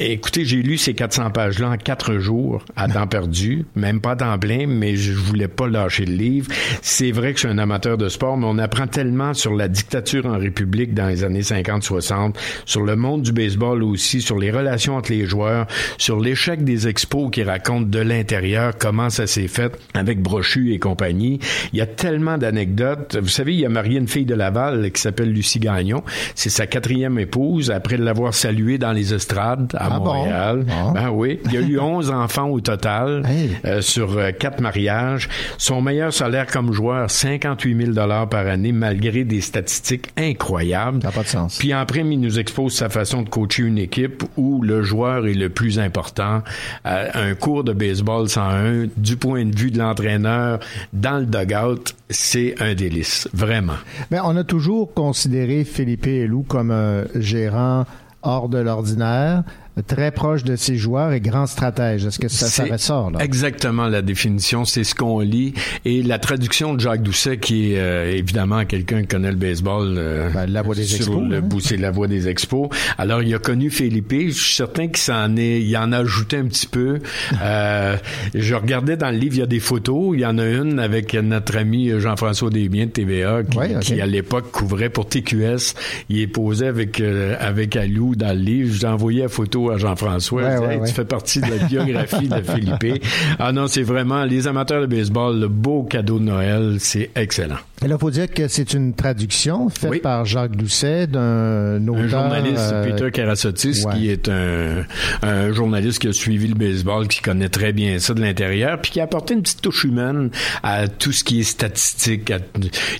Écoutez, 0.00 0.44
j'ai 0.44 0.62
lu 0.62 0.78
ces 0.78 0.94
400 0.94 1.32
pages-là 1.32 1.70
en 1.70 1.76
quatre 1.76 2.18
jours, 2.18 2.64
à 2.76 2.86
temps 2.86 3.08
perdu, 3.08 3.66
même 3.74 4.00
pas 4.00 4.12
à 4.12 4.16
temps 4.16 4.38
plein, 4.38 4.68
mais 4.68 4.94
je 4.94 5.12
voulais 5.12 5.48
pas 5.48 5.66
lâcher 5.66 6.04
le 6.04 6.14
livre. 6.14 6.46
C'est 6.82 7.10
vrai 7.10 7.32
que 7.32 7.40
je 7.40 7.48
suis 7.48 7.52
un 7.52 7.58
amateur 7.58 7.98
de 7.98 8.08
sport, 8.08 8.36
mais 8.36 8.46
on 8.48 8.58
apprend 8.58 8.86
tellement 8.86 9.34
sur 9.34 9.56
la 9.56 9.66
dictature 9.66 10.26
en 10.26 10.38
République 10.38 10.94
dans 10.94 11.08
les 11.08 11.24
années 11.24 11.40
50-60, 11.40 12.36
sur 12.64 12.82
le 12.82 12.94
monde 12.94 13.22
du 13.22 13.32
baseball 13.32 13.82
aussi, 13.82 14.22
sur 14.22 14.38
les 14.38 14.52
relations 14.52 14.94
entre 14.94 15.10
les 15.10 15.26
joueurs, 15.26 15.66
sur 15.96 16.20
l'échec 16.20 16.62
des 16.62 16.86
expos 16.86 17.32
qui 17.32 17.42
racontent 17.42 17.88
de 17.88 17.98
l'intérieur 17.98 18.74
comment 18.78 19.10
ça 19.10 19.26
s'est 19.26 19.48
fait 19.48 19.76
avec 19.94 20.22
Brochu 20.22 20.72
et 20.74 20.78
compagnie. 20.78 21.40
Il 21.72 21.78
y 21.80 21.82
a 21.82 21.86
tellement 21.86 22.38
d'anecdotes. 22.38 23.18
Vous 23.20 23.26
savez, 23.26 23.56
il 23.56 23.66
a 23.66 23.68
marié 23.68 23.98
une 23.98 24.06
fille 24.06 24.26
de 24.26 24.36
Laval 24.36 24.92
qui 24.92 25.02
s'appelle 25.02 25.32
Lucie 25.32 25.58
Gagnon. 25.58 26.04
C'est 26.36 26.50
sa 26.50 26.68
quatrième 26.68 27.18
épouse 27.18 27.72
après 27.72 27.96
l'avoir 27.96 28.32
saluée 28.32 28.78
dans 28.78 28.92
les 28.92 29.12
estrades 29.12 29.76
à 29.92 29.96
Ah 29.96 29.98
bon? 29.98 30.14
Montréal. 30.14 30.66
Ah. 30.70 30.90
Ben 30.94 31.10
oui. 31.10 31.40
Il 31.46 31.52
y 31.52 31.56
a 31.56 31.60
eu 31.60 31.78
11 31.80 32.10
enfants 32.10 32.48
au 32.48 32.60
total 32.60 33.22
euh, 33.64 33.80
sur 33.80 34.16
euh, 34.16 34.30
quatre 34.32 34.60
mariages. 34.60 35.28
Son 35.58 35.80
meilleur 35.82 36.12
salaire 36.12 36.46
comme 36.46 36.72
joueur, 36.72 37.10
58 37.10 37.76
000 37.76 37.92
dollars 37.92 38.28
par 38.28 38.46
année, 38.46 38.72
malgré 38.72 39.24
des 39.24 39.40
statistiques 39.40 40.08
incroyables. 40.16 41.00
Ça 41.02 41.08
n'a 41.08 41.12
pas 41.12 41.22
de 41.22 41.28
sens. 41.28 41.58
Puis 41.58 41.74
en 41.74 41.84
prime, 41.86 42.12
il 42.12 42.20
nous 42.20 42.38
expose 42.38 42.74
sa 42.74 42.88
façon 42.88 43.22
de 43.22 43.28
coacher 43.28 43.62
une 43.64 43.78
équipe 43.78 44.22
où 44.36 44.62
le 44.62 44.82
joueur 44.82 45.26
est 45.26 45.34
le 45.34 45.48
plus 45.48 45.78
important. 45.78 46.42
Euh, 46.86 47.08
un 47.14 47.34
cours 47.34 47.64
de 47.64 47.72
baseball 47.72 48.28
101, 48.28 48.86
du 48.96 49.16
point 49.16 49.44
de 49.44 49.56
vue 49.56 49.70
de 49.70 49.78
l'entraîneur, 49.78 50.58
dans 50.92 51.18
le 51.18 51.26
dugout, 51.26 51.94
c'est 52.10 52.54
un 52.60 52.74
délice. 52.74 53.28
Vraiment. 53.32 53.74
Mais 54.10 54.18
on 54.22 54.36
a 54.36 54.44
toujours 54.44 54.92
considéré 54.94 55.64
Philippe 55.64 56.06
Elou 56.06 56.42
comme 56.42 56.70
un 56.70 57.04
gérant 57.14 57.84
hors 58.22 58.48
de 58.48 58.58
l'ordinaire, 58.58 59.42
très 59.86 60.10
proche 60.10 60.44
de 60.44 60.56
ses 60.56 60.76
joueurs 60.76 61.12
et 61.12 61.20
grand 61.20 61.46
stratège. 61.46 62.06
Est-ce 62.06 62.18
que 62.18 62.28
ça, 62.28 62.46
ça 62.46 62.64
ressort, 62.64 63.10
là? 63.10 63.18
Exactement 63.22 63.88
la 63.88 64.02
définition, 64.02 64.64
c'est 64.64 64.84
ce 64.84 64.94
qu'on 64.94 65.20
lit. 65.20 65.54
Et 65.84 66.02
la 66.02 66.18
traduction 66.18 66.74
de 66.74 66.80
Jacques 66.80 67.02
Doucet, 67.02 67.38
qui 67.38 67.72
est 67.72 67.78
euh, 67.78 68.10
évidemment 68.12 68.64
quelqu'un 68.64 69.02
qui 69.02 69.08
connaît 69.08 69.30
le 69.30 69.36
baseball. 69.36 69.94
euh, 69.98 70.30
la 70.46 70.62
voix 70.62 70.74
des 70.74 70.84
sur 70.84 70.96
expos, 70.96 71.22
le 71.28 71.36
hein. 71.36 71.40
bout, 71.40 71.60
c'est 71.60 71.76
la 71.76 71.90
voix 71.90 72.06
des 72.08 72.28
expos. 72.28 72.68
Alors, 72.96 73.22
il 73.22 73.34
a 73.34 73.38
connu 73.38 73.70
Philippe. 73.70 74.12
Je 74.12 74.30
suis 74.30 74.54
certain 74.54 74.86
qu'il 74.88 74.96
s'en 74.98 75.36
est, 75.36 75.60
il 75.60 75.76
en 75.76 75.92
a 75.92 75.98
ajouté 75.98 76.36
un 76.38 76.46
petit 76.46 76.66
peu. 76.66 76.98
Euh, 77.40 77.96
je 78.34 78.54
regardais 78.54 78.96
dans 78.96 79.10
le 79.10 79.16
livre, 79.16 79.36
il 79.36 79.40
y 79.40 79.42
a 79.42 79.46
des 79.46 79.60
photos. 79.60 80.10
Il 80.14 80.20
y 80.20 80.26
en 80.26 80.38
a 80.38 80.44
une 80.44 80.78
avec 80.80 81.14
notre 81.14 81.56
ami 81.56 81.90
Jean-François 81.98 82.50
Desbiens 82.50 82.86
de 82.86 82.90
TVA, 82.90 83.42
qui, 83.44 83.58
Ouais, 83.58 83.74
qui, 83.80 84.00
à 84.00 84.06
l'époque 84.06 84.50
couvrait 84.50 84.88
pour 84.88 85.08
TQS. 85.08 85.74
Il 86.08 86.20
est 86.20 86.26
posé 86.26 86.66
avec 86.66 87.00
euh, 87.00 87.36
avec 87.38 87.76
Alou 87.76 88.14
dans 88.16 88.36
le 88.36 88.40
livre. 88.42 88.74
J'ai 88.78 88.86
envoyé 88.86 89.22
la 89.22 89.28
photo 89.28 89.67
à 89.70 89.78
Jean-François. 89.78 90.42
Ouais, 90.42 90.48
Hey, 90.48 90.78
ouais. 90.78 90.88
Tu 90.88 90.94
fais 90.94 91.04
partie 91.04 91.40
de 91.40 91.50
la 91.50 91.56
biographie 91.68 92.28
de 92.28 92.42
Philippe. 92.42 93.04
Ah 93.38 93.52
non, 93.52 93.66
c'est 93.66 93.82
vraiment 93.82 94.24
les 94.24 94.46
amateurs 94.46 94.80
de 94.82 94.86
baseball, 94.86 95.38
le 95.40 95.48
beau 95.48 95.82
cadeau 95.84 96.18
de 96.18 96.24
Noël, 96.24 96.76
c'est 96.78 97.10
excellent. 97.14 97.56
Et 97.84 97.86
là, 97.86 97.96
faut 97.96 98.10
dire 98.10 98.28
que 98.28 98.48
c'est 98.48 98.74
une 98.74 98.92
traduction 98.92 99.68
faite 99.68 99.90
Oui. 99.90 99.98
par 100.00 100.24
Jacques 100.24 100.56
Doucet 100.56 101.06
d'un 101.06 101.86
auteur... 101.86 102.02
Un 102.04 102.08
journaliste, 102.08 102.58
euh, 102.72 102.84
Peter 102.90 103.10
Karasotis, 103.12 103.84
ouais. 103.86 103.94
qui 103.94 104.10
est 104.10 104.28
un, 104.28 104.82
un 105.22 105.52
journaliste 105.52 106.00
qui 106.00 106.08
a 106.08 106.12
suivi 106.12 106.48
le 106.48 106.56
baseball, 106.56 107.06
qui 107.06 107.20
connaît 107.20 107.48
très 107.48 107.72
bien 107.72 108.00
ça 108.00 108.14
de 108.14 108.20
l'intérieur, 108.20 108.80
puis 108.80 108.90
qui 108.90 109.00
a 109.00 109.04
apporté 109.04 109.34
une 109.34 109.42
petite 109.42 109.60
touche 109.62 109.84
humaine 109.84 110.30
à 110.64 110.88
tout 110.88 111.12
ce 111.12 111.22
qui 111.22 111.38
est 111.40 111.44
statistique. 111.44 112.32
à- 112.32 112.38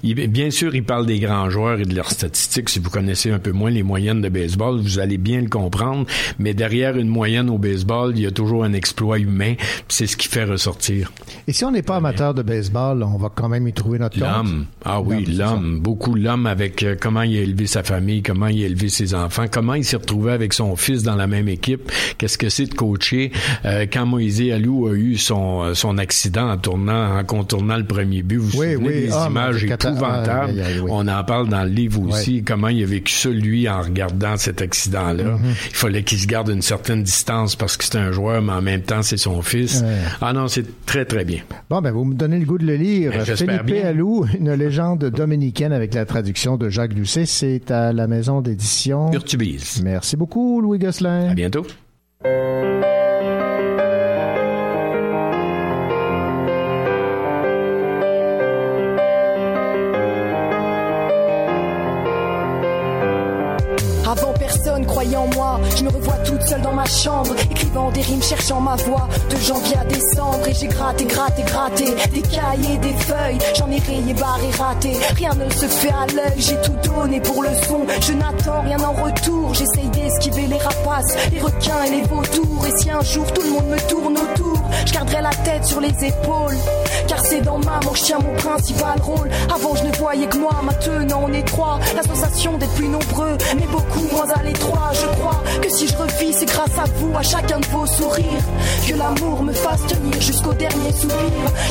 il- 0.05 0.15
bien 0.29 0.51
sûr, 0.53 0.73
il 0.77 0.85
parle 0.85 1.07
des 1.07 1.19
grands 1.19 1.51
joueurs 1.51 1.81
et 1.81 1.85
de 1.85 1.95
leurs 1.97 2.11
statistiques. 2.13 2.69
Si 2.69 2.79
vous 2.79 2.91
connaissez 2.91 3.33
un 3.33 3.41
peu 3.41 3.51
moins 3.51 3.71
les 3.71 3.83
moyennes 3.83 4.21
de 4.23 4.29
baseball, 4.29 4.79
vous 4.81 5.01
allez 5.01 5.19
bien 5.19 5.41
le 5.41 5.49
comprendre. 5.49 6.07
Mais 6.39 6.55
derrière 6.55 6.97
une 6.97 7.09
moyenne 7.09 7.51
au 7.51 7.59
baseball, 7.59 8.13
il 8.15 8.23
y 8.23 8.27
a 8.27 8.31
toujours 8.31 8.63
un 8.63 8.73
exploit 8.75 9.19
humain, 9.19 9.55
puis 9.57 9.67
c'est 9.89 10.07
ce 10.07 10.17
qui 10.17 10.29
fait 10.29 10.45
ressortir. 10.45 11.11
Et 11.49 11.53
si 11.53 11.65
on 11.65 11.73
n'est 11.73 11.83
pas 11.83 11.97
amateur 11.97 12.33
de 12.33 12.43
baseball, 12.43 13.03
on 13.03 13.17
va 13.19 13.29
quand 13.35 13.49
même 13.49 13.67
y 13.67 13.73
trouver 13.73 13.99
notre 13.99 14.19
compte? 14.21 14.67
Ah 14.85 15.01
oui, 15.01 15.25
L'homme. 15.25 15.81
Beaucoup 15.81 16.15
l'homme 16.15 16.47
avec 16.47 16.83
euh, 16.85 16.95
comment 16.99 17.23
il 17.23 17.37
a 17.37 17.41
élevé 17.41 17.67
sa 17.67 17.83
famille, 17.83 18.23
comment 18.23 18.47
il 18.47 18.63
a 18.63 18.67
élevé 18.67 18.89
ses 18.89 19.13
enfants, 19.15 19.47
comment 19.51 19.75
il 19.75 19.85
s'est 19.85 19.97
retrouvé 19.97 20.31
avec 20.33 20.53
son 20.55 20.77
fils 20.77 21.03
dans 21.03 21.17
la 21.17 21.27
même 21.27 21.49
équipe. 21.49 21.91
Qu'est-ce 22.17 22.39
que 22.39 22.49
c'est 22.49 22.67
de 22.67 22.75
coacher? 22.75 23.33
Euh, 23.65 23.87
quand 23.93 24.07
Moïse 24.07 24.41
Alou 24.53 24.87
a 24.87 24.93
eu 24.95 25.17
son, 25.17 25.63
euh, 25.65 25.75
son 25.75 25.99
accident 25.99 26.49
en 26.51 26.57
tournant, 26.57 27.19
en 27.19 27.25
contournant 27.25 27.77
le 27.77 27.85
premier 27.85 28.23
but, 28.23 28.37
vous 28.39 28.49
vous 28.51 28.61
Oui, 28.61 28.73
souvenez 28.75 28.89
oui. 28.89 28.95
des 29.07 29.13
Ah, 29.13 29.27
images 29.29 29.65
épouvantables? 29.65 30.53
oui. 30.55 30.89
On 30.91 31.09
en 31.09 31.25
parle 31.25 31.49
dans 31.49 31.65
le 31.65 31.71
livre 31.71 32.01
aussi, 32.03 32.43
comment 32.45 32.69
il 32.69 32.83
a 32.83 32.87
vécu 32.87 33.13
ça, 33.13 33.31
lui, 33.31 33.69
en 33.69 33.83
regardant 33.83 34.37
cet 34.37 34.63
accident-là. 34.63 35.25
Mhm. 35.25 35.41
Il 35.71 35.75
fallait 35.77 36.03
qu'il 36.05 36.19
se 36.19 36.27
garde 36.27 36.49
une 36.51 36.63
certaine 36.63 37.03
distance 37.03 37.57
parce 37.57 37.77
que 37.77 37.85
c'est 37.85 37.97
un 37.97 38.13
joueur, 38.13 38.43
mais 38.43 38.53
en 38.53 38.63
même 38.63 38.83
temps, 38.83 39.03
c'est 39.03 39.17
son 39.17 39.43
fils. 39.43 39.81
Ouais. 39.83 39.97
Ah 40.21 40.33
non, 40.33 40.47
c'est 40.49 40.65
très, 40.87 41.05
très 41.05 41.25
bien. 41.25 41.41
Bon, 41.69 41.81
ben, 41.83 41.91
vous 41.91 42.05
me 42.05 42.15
donnez 42.15 42.39
le 42.39 42.47
goût 42.47 42.59
de 42.59 42.67
le 42.67 42.77
lire. 42.77 43.11
Ben, 43.13 43.25
j'espère 43.25 43.63
Philippe 43.65 43.67
bien. 43.81 43.89
Allou, 43.89 44.25
une 44.39 44.49
légende 44.59 45.05
dominicaine 45.05 45.73
avec 45.73 45.95
la 45.95 46.05
traduction 46.05 46.57
de 46.57 46.69
Jacques 46.69 46.95
Doucet. 46.95 47.27
C'est 47.27 47.71
à 47.71 47.93
la 47.93 48.07
maison 48.07 48.41
d'édition. 48.41 49.11
Urtubise. 49.13 49.81
Merci 49.83 50.17
beaucoup, 50.17 50.61
Louis 50.61 50.79
Gosselin. 50.79 51.31
À 51.31 51.35
bientôt. 51.35 51.65
Je 65.11 65.85
me 65.85 65.89
revois 65.89 66.19
toute 66.25 66.43
seule 66.43 66.61
dans 66.61 66.73
ma 66.73 66.85
chambre, 66.85 67.35
écrivant 67.51 67.91
des 67.91 68.03
rimes, 68.03 68.23
cherchant 68.23 68.61
ma 68.61 68.77
voix, 68.77 69.09
de 69.31 69.37
janvier 69.37 69.77
à 69.77 69.85
décembre, 69.85 70.47
et 70.47 70.55
j'ai 70.55 70.67
gratté, 70.67 71.05
gratté, 71.05 71.43
gratté, 71.43 71.85
des 72.13 72.23
cahiers, 72.23 72.77
des 72.79 72.93
feuilles, 72.93 73.39
j'en 73.57 73.71
ai 73.71 73.79
rayé, 73.79 74.15
barré, 74.15 74.51
raté, 74.59 74.93
rien 75.17 75.31
ne 75.35 75.51
se 75.51 75.67
fait 75.67 75.91
à 75.91 76.07
l'œil, 76.15 76.35
j'ai 76.37 76.61
tout 76.61 76.77
donné 76.85 77.21
pour 77.21 77.43
le 77.43 77.49
son, 77.67 77.87
je 78.01 78.13
n'attends 78.13 78.61
rien 78.63 78.79
en 78.81 78.93
retour, 78.93 79.55
j'essaye 79.55 79.89
d'esquiver 79.89 80.47
les 80.47 80.59
rapaces, 80.59 81.17
les 81.33 81.41
requins 81.41 81.83
et 81.87 81.91
les 81.91 82.03
vautours, 82.03 82.67
et 82.67 82.79
si 82.79 82.91
un 82.91 83.03
jour 83.03 83.33
tout 83.33 83.43
le 83.43 83.51
monde 83.51 83.69
me 83.69 83.89
tourne 83.89 84.19
autour, 84.19 84.48
garderai 84.99 85.23
la 85.23 85.31
tête 85.45 85.65
sur 85.65 85.81
les 85.81 85.95
épaules, 86.05 86.57
car 87.07 87.25
c'est 87.25 87.41
dans 87.41 87.59
ma 87.59 87.79
manche 87.85 88.03
tient 88.03 88.19
mon 88.19 88.35
principal 88.35 89.01
rôle, 89.01 89.31
avant 89.55 89.77
je 89.77 89.85
ne 89.85 89.93
voyais 89.93 90.27
que 90.27 90.39
moi, 90.39 90.51
maintenant 90.63 91.23
on 91.25 91.33
est 91.33 91.47
trois, 91.47 91.79
la 91.95 92.03
sensation 92.03 92.59
d'être 92.59 92.75
plus 92.75 92.89
nombreux, 92.89 93.39
mais 93.57 93.67
beaucoup 93.67 94.03
moins 94.11 94.29
à 94.31 94.43
l'étroit, 94.43 94.91
je 94.93 95.07
crois 95.19 95.41
que 95.63 95.71
si 95.71 95.87
je 95.87 95.97
revis, 95.97 96.33
c'est 96.33 96.47
grâce 96.47 96.77
à 96.79 96.85
vous, 96.97 97.17
à 97.17 97.23
chacun 97.23 97.61
de 97.61 97.67
vos 97.67 97.87
sourires, 97.87 98.43
que 98.89 98.95
l'amour 98.95 99.45
me 99.45 99.53
fasse 99.53 99.87
tenir 99.87 100.21
jusqu'au 100.21 100.53
dernier 100.55 100.93
soupir. 100.93 101.17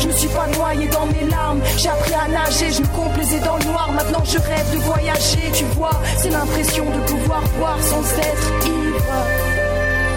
Je 0.01 0.07
me 0.07 0.13
suis 0.13 0.29
pas 0.29 0.47
noyé 0.57 0.87
dans 0.87 1.05
mes 1.07 1.29
larmes, 1.29 1.59
j'ai 1.77 1.89
appris 1.89 2.13
à 2.13 2.29
nager, 2.29 2.71
je 2.71 2.81
me 2.81 2.87
complaisais 2.87 3.39
dans 3.39 3.57
le 3.57 3.65
noir, 3.65 3.91
maintenant 3.91 4.23
je 4.23 4.37
rêve 4.37 4.71
de 4.73 4.77
voyager, 4.77 5.51
tu 5.53 5.65
vois, 5.75 5.99
c'est 6.17 6.29
l'impression 6.29 6.85
de 6.85 7.11
pouvoir 7.11 7.41
boire 7.59 7.79
sans 7.81 8.03
être 8.19 8.65
ivre. 8.65 9.03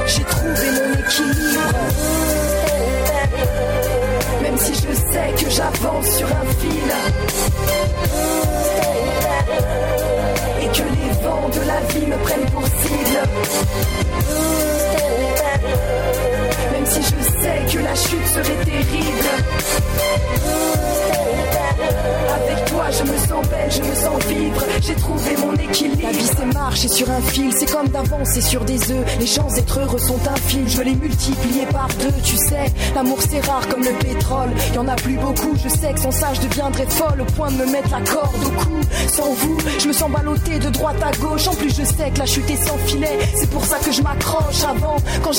J'ai 0.06 0.22
trouvé 0.22 0.70
mon 0.76 0.92
équilibre. 0.98 2.59
Même 4.42 4.56
si 4.56 4.74
je 4.74 4.94
sais 4.94 5.44
que 5.44 5.50
j'avance 5.50 6.06
sur 6.16 6.26
un 6.26 6.46
fil 6.58 6.90
et 10.60 10.66
que 10.66 10.82
les 10.82 11.12
vents 11.22 11.48
de 11.48 11.60
la 11.66 11.80
vie 11.92 12.06
me 12.06 12.16
prennent 12.16 12.50
pour 12.50 12.64
cible. 12.66 13.18
Même 16.72 16.86
si 16.86 17.02
je 17.02 17.40
sais 17.40 17.78
que 17.78 17.82
la 17.82 17.94
chute 17.94 18.26
serait 18.26 18.64
terrible. 18.64 19.28
Avec 22.34 22.64
toi, 22.66 22.84
je 22.90 23.02
me 23.10 23.18
sens 23.18 23.46
belle, 23.48 23.70
je 23.70 23.82
me 23.82 23.94
sens 23.94 24.24
vivre. 24.24 24.64
J'ai 24.82 24.94
trouvé 24.94 25.36
mon 25.38 25.54
équilibre. 25.54 26.02
La 26.02 26.10
vie, 26.10 26.30
c'est 26.36 26.54
marcher 26.54 26.88
sur 26.88 27.10
un 27.10 27.20
fil, 27.20 27.52
c'est 27.52 27.70
comme 27.70 27.88
d'avancer 27.88 28.40
sur 28.40 28.64
des 28.64 28.90
œufs. 28.90 29.06
Les 29.18 29.26
chances 29.26 29.54
d'être 29.54 29.78
heureux 29.78 29.98
sont 29.98 30.18
infimes, 30.34 30.66
je 30.66 30.76
veux 30.78 30.84
les 30.84 30.94
multiplier 30.94 31.66
par 31.66 31.88
deux. 32.00 32.12
Tu 32.22 32.36
sais, 32.36 32.72
l'amour 32.94 33.18
c'est 33.28 33.44
rare 33.46 33.66
comme 33.68 33.82
le 33.82 33.92
pétrole. 33.98 34.50
Y 34.74 34.78
en 34.78 34.88
a 34.88 34.96
plus 34.96 35.16
beaucoup, 35.16 35.54
je 35.62 35.68
sais 35.68 35.92
que 35.92 36.00
sans 36.00 36.10
ça, 36.10 36.28
je 36.34 36.40
deviendrais 36.46 36.86
folle 36.86 37.20
au 37.20 37.24
point 37.24 37.50
de 37.50 37.56
me 37.56 37.66
mettre 37.66 37.90
la 37.90 38.00
corde 38.00 38.44
au 38.44 38.50
cou. 38.50 38.80
Sans 39.08 39.32
vous, 39.34 39.58
je 39.78 39.88
me 39.88 39.92
sens 39.92 40.10
ballotté 40.10 40.58
de 40.58 40.70
droite 40.70 40.96
à 41.02 41.12
gauche. 41.18 41.46
En 41.48 41.54
plus, 41.54 41.70
je 41.70 41.84
sais 41.84 42.10
que 42.10 42.18
la 42.18 42.26
chute 42.26 42.48
est 42.50 42.64
sans 42.66 42.78
filet. 42.86 43.18
C'est 43.34 43.50
pour 43.50 43.64
ça 43.64 43.76
que 43.78 43.92
je 43.92 44.02
m'accroche 44.02 44.64
avant. 44.64 44.96
Quand 45.22 45.32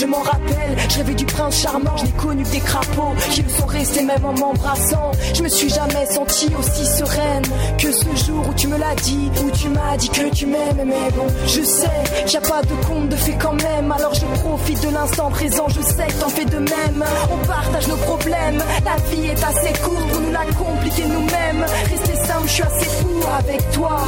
je 0.00 0.06
m'en 0.06 0.20
rappelle. 0.20 0.76
Je 0.88 0.96
rêvais 0.96 1.14
du 1.14 1.26
prince 1.26 1.60
charmant, 1.62 1.96
je 1.96 2.04
n'ai 2.04 2.12
connu 2.12 2.42
que 2.42 2.48
des 2.50 2.60
crapauds 2.60 3.14
qui 3.30 3.42
me 3.42 3.48
sont 3.48 3.66
restés 3.66 4.02
même 4.02 4.24
en 4.24 4.32
m'embrassant. 4.32 5.10
Je 5.34 5.42
me 5.42 5.48
suis 5.48 5.68
jamais 5.68 6.06
sentie 6.06 6.50
aussi 6.58 6.86
sereine 6.86 7.44
que 7.78 7.92
ce 7.92 8.24
jour 8.24 8.48
où 8.48 8.54
tu 8.54 8.68
me 8.68 8.78
l'as 8.78 8.94
dit, 8.96 9.30
où 9.44 9.50
tu 9.50 9.68
m'as 9.68 9.96
dit 9.96 10.08
que 10.08 10.30
tu 10.34 10.46
m'aimes. 10.46 10.84
Mais 10.84 11.10
bon, 11.16 11.26
je 11.46 11.62
sais 11.62 12.00
n'y 12.30 12.36
a 12.36 12.40
pas 12.40 12.62
de 12.62 12.74
compte 12.86 13.08
de 13.08 13.16
fait 13.16 13.36
quand 13.40 13.54
même. 13.54 13.90
Alors 13.92 14.14
je 14.14 14.24
profite 14.40 14.82
de 14.82 14.90
l'instant 14.90 15.30
présent, 15.30 15.66
je 15.68 15.80
sais 15.80 16.06
que 16.06 16.20
t'en 16.20 16.28
fais 16.28 16.44
de 16.44 16.58
même. 16.58 17.04
On 17.30 17.46
partage 17.46 17.88
nos 17.88 17.96
problèmes, 17.96 18.62
la 18.84 18.96
vie 19.10 19.26
est 19.26 19.44
assez 19.44 19.72
courte 19.82 20.08
pour 20.10 20.20
nous 20.20 20.32
la 20.32 20.44
compliquer 20.56 21.04
nous-mêmes. 21.04 21.64
Rester 21.90 22.16
simple, 22.26 22.46
je 22.46 22.52
suis 22.52 22.62
assez 22.62 22.86
fou 22.86 23.08
avec 23.38 23.70
toi. 23.72 23.98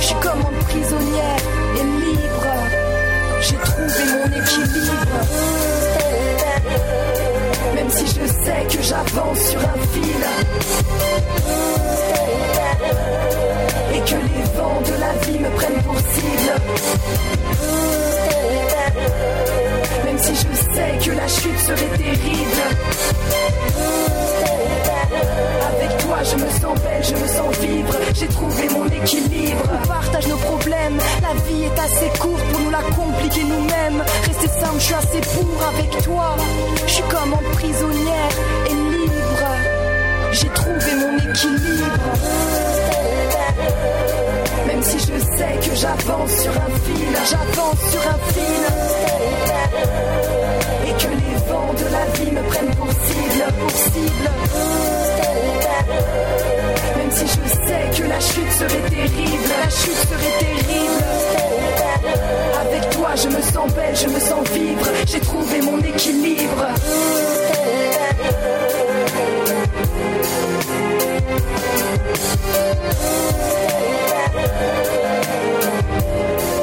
Je 0.00 0.04
suis 0.06 0.14
comme 0.16 0.40
une 0.40 0.64
prisonnière 0.64 1.40
et 1.76 1.84
libre 1.84 2.27
retrouver 3.98 4.18
mon 4.18 4.26
équilibre. 4.26 5.18
Même 7.74 7.90
si 7.90 8.06
je 8.06 8.26
sais 8.26 8.76
que 8.76 8.82
j'avance 8.82 9.40
sur 9.40 9.60
un 9.60 9.78
fil. 9.92 10.24
Et 13.94 14.00
que 14.00 14.14
les 14.14 14.44
vents 14.56 14.80
de 14.82 15.00
la 15.00 15.12
vie 15.24 15.38
me 15.38 15.50
prennent 15.50 15.82
pour 15.82 15.98
cible. 15.98 16.54
Même 20.04 20.18
si 20.18 20.34
je 20.34 20.74
sais 20.74 21.10
que 21.10 21.16
la 21.16 21.28
chute 21.28 21.58
serait 21.58 21.96
terrible. 21.96 22.62
Avec 25.10 25.96
toi, 25.98 26.18
je 26.22 26.36
me 26.36 26.50
sens 26.50 26.80
belle, 26.80 27.04
je 27.04 27.14
me 27.14 27.28
sens 27.28 27.58
vivre. 27.58 27.94
J'ai 28.14 28.28
trouvé 28.28 28.68
mon 28.70 28.86
équilibre. 28.86 29.64
On 29.82 29.86
partage 29.86 30.26
nos 30.28 30.36
problèmes. 30.36 30.98
La 31.22 31.34
vie 31.44 31.64
est 31.64 31.78
assez 31.78 32.18
courte 32.18 32.42
pour 32.52 32.60
nous 32.60 32.70
la 32.70 32.82
compliquer 32.82 33.44
nous-mêmes. 33.44 34.02
Rester 34.26 34.48
simple, 34.48 34.78
je 34.78 34.84
suis 34.84 34.94
assez 34.94 35.20
pour 35.20 35.66
avec 35.66 36.02
toi. 36.04 36.36
Je 36.86 36.92
suis 36.92 37.02
comme 37.04 37.32
en 37.32 37.42
prisonnière 37.54 38.30
et 38.66 38.74
libre. 38.74 39.50
J'ai 40.32 40.48
trouvé 40.48 40.94
mon 40.94 41.16
équilibre. 41.16 42.77
Je 45.10 45.18
sais 45.20 45.56
que 45.70 45.74
j'avance 45.74 46.32
sur 46.42 46.50
un 46.50 46.70
fil, 46.84 47.16
j'avance 47.30 47.80
sur 47.90 48.02
un 48.06 48.18
fil. 48.34 48.64
Et 50.86 50.92
que 50.92 51.08
les 51.08 51.36
vents 51.48 51.72
de 51.72 51.86
la 51.90 52.04
vie 52.12 52.30
me 52.30 52.42
prennent 52.42 52.74
pour 52.76 52.90
cible, 52.90 53.44
pour 53.58 53.70
cible. 53.70 54.30
Même 56.96 57.10
si 57.10 57.26
je 57.26 57.48
sais 57.48 58.02
que 58.02 58.08
la 58.08 58.20
chute 58.20 58.52
serait 58.52 58.88
terrible, 58.90 59.48
la 59.58 59.70
chute 59.70 60.02
serait 60.10 60.38
terrible. 60.40 61.04
Avec 62.60 62.90
toi, 62.90 63.10
je 63.16 63.28
me 63.28 63.40
sens 63.40 63.72
belle, 63.72 63.96
je 63.96 64.08
me 64.08 64.20
sens 64.20 64.48
vivre. 64.50 64.90
J'ai 65.06 65.20
trouvé 65.20 65.62
mon 65.62 65.78
équilibre. 65.78 66.66
Le 76.18 76.57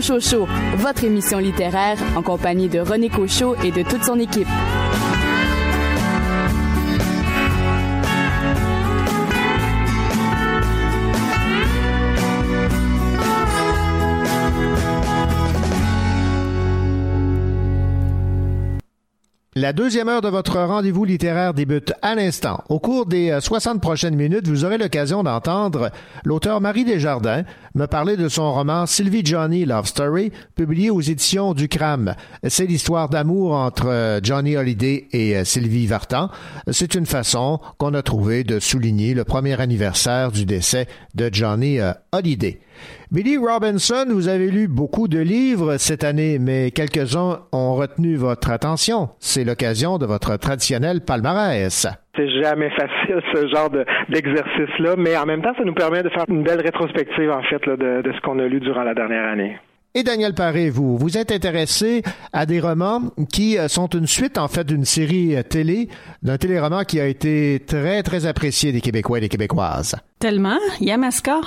Votre 0.00 1.04
émission 1.04 1.38
littéraire 1.38 1.98
en 2.16 2.22
compagnie 2.22 2.70
de 2.70 2.80
René 2.80 3.10
Cochot 3.10 3.54
et 3.62 3.70
de 3.70 3.82
toute 3.82 4.02
son 4.02 4.18
équipe. 4.18 4.48
La 19.60 19.74
deuxième 19.74 20.08
heure 20.08 20.22
de 20.22 20.28
votre 20.28 20.58
rendez-vous 20.58 21.04
littéraire 21.04 21.52
débute 21.52 21.92
à 22.00 22.14
l'instant. 22.14 22.64
Au 22.70 22.78
cours 22.78 23.04
des 23.04 23.30
euh, 23.30 23.40
60 23.40 23.78
prochaines 23.82 24.16
minutes, 24.16 24.48
vous 24.48 24.64
aurez 24.64 24.78
l'occasion 24.78 25.22
d'entendre 25.22 25.90
l'auteur 26.24 26.62
Marie 26.62 26.86
Desjardins 26.86 27.42
me 27.74 27.86
parler 27.86 28.16
de 28.16 28.28
son 28.28 28.52
roman 28.52 28.86
Sylvie 28.86 29.24
Johnny 29.24 29.64
Love 29.64 29.86
Story, 29.86 30.32
publié 30.54 30.90
aux 30.90 31.00
éditions 31.00 31.54
du 31.54 31.68
Cram. 31.68 32.14
C'est 32.48 32.66
l'histoire 32.66 33.08
d'amour 33.08 33.52
entre 33.52 33.86
euh, 33.88 34.20
Johnny 34.22 34.56
Hallyday 34.56 35.08
et 35.12 35.36
euh, 35.36 35.44
Sylvie 35.44 35.86
Vartan. 35.86 36.30
C'est 36.70 36.94
une 36.94 37.06
façon 37.06 37.60
qu'on 37.78 37.94
a 37.94 38.02
trouvé 38.02 38.44
de 38.44 38.58
souligner 38.58 39.14
le 39.14 39.24
premier 39.24 39.60
anniversaire 39.60 40.32
du 40.32 40.46
décès 40.46 40.86
de 41.14 41.30
Johnny 41.32 41.80
euh, 41.80 41.92
Hallyday. 42.12 42.60
Billy 43.10 43.36
Robinson, 43.36 44.06
vous 44.08 44.28
avez 44.28 44.50
lu 44.50 44.68
beaucoup 44.68 45.08
de 45.08 45.18
livres 45.18 45.76
cette 45.76 46.04
année, 46.04 46.38
mais 46.38 46.70
quelques-uns 46.70 47.40
ont 47.52 47.74
retenu 47.74 48.16
votre 48.16 48.50
attention. 48.50 49.10
C'est 49.18 49.44
l'occasion 49.44 49.98
de 49.98 50.06
votre 50.06 50.36
traditionnel 50.36 51.02
palmarès. 51.02 51.86
C'est 52.20 52.42
jamais 52.42 52.70
facile 52.76 53.20
ce 53.34 53.48
genre 53.48 53.70
de- 53.70 53.84
d'exercice-là, 54.10 54.94
mais 54.98 55.16
en 55.16 55.24
même 55.26 55.42
temps, 55.42 55.54
ça 55.56 55.64
nous 55.64 55.72
permet 55.74 56.02
de 56.02 56.10
faire 56.10 56.24
une 56.28 56.42
belle 56.42 56.60
rétrospective 56.60 57.30
en 57.30 57.42
fait 57.44 57.64
là, 57.66 57.76
de, 57.76 58.02
de 58.02 58.12
ce 58.12 58.20
qu'on 58.20 58.38
a 58.38 58.46
lu 58.46 58.60
durant 58.60 58.82
la 58.82 58.94
dernière 58.94 59.26
année. 59.26 59.56
Et 59.94 60.02
Daniel 60.04 60.34
Paré, 60.34 60.70
vous, 60.70 60.96
vous 60.98 61.18
êtes 61.18 61.32
intéressé 61.32 62.02
à 62.32 62.46
des 62.46 62.60
romans 62.60 63.10
qui 63.32 63.58
euh, 63.58 63.66
sont 63.68 63.88
une 63.88 64.06
suite, 64.06 64.38
en 64.38 64.46
fait, 64.46 64.64
d'une 64.64 64.84
série 64.84 65.34
euh, 65.34 65.42
télé, 65.42 65.88
d'un 66.22 66.36
téléroman 66.36 66.84
qui 66.84 67.00
a 67.00 67.06
été 67.06 67.58
très, 67.66 68.02
très 68.04 68.24
apprécié 68.26 68.70
des 68.70 68.80
Québécois 68.80 69.18
et 69.18 69.22
des 69.22 69.28
Québécoises. 69.28 69.96
Tellement. 70.20 70.58
Yamaska. 70.80 71.40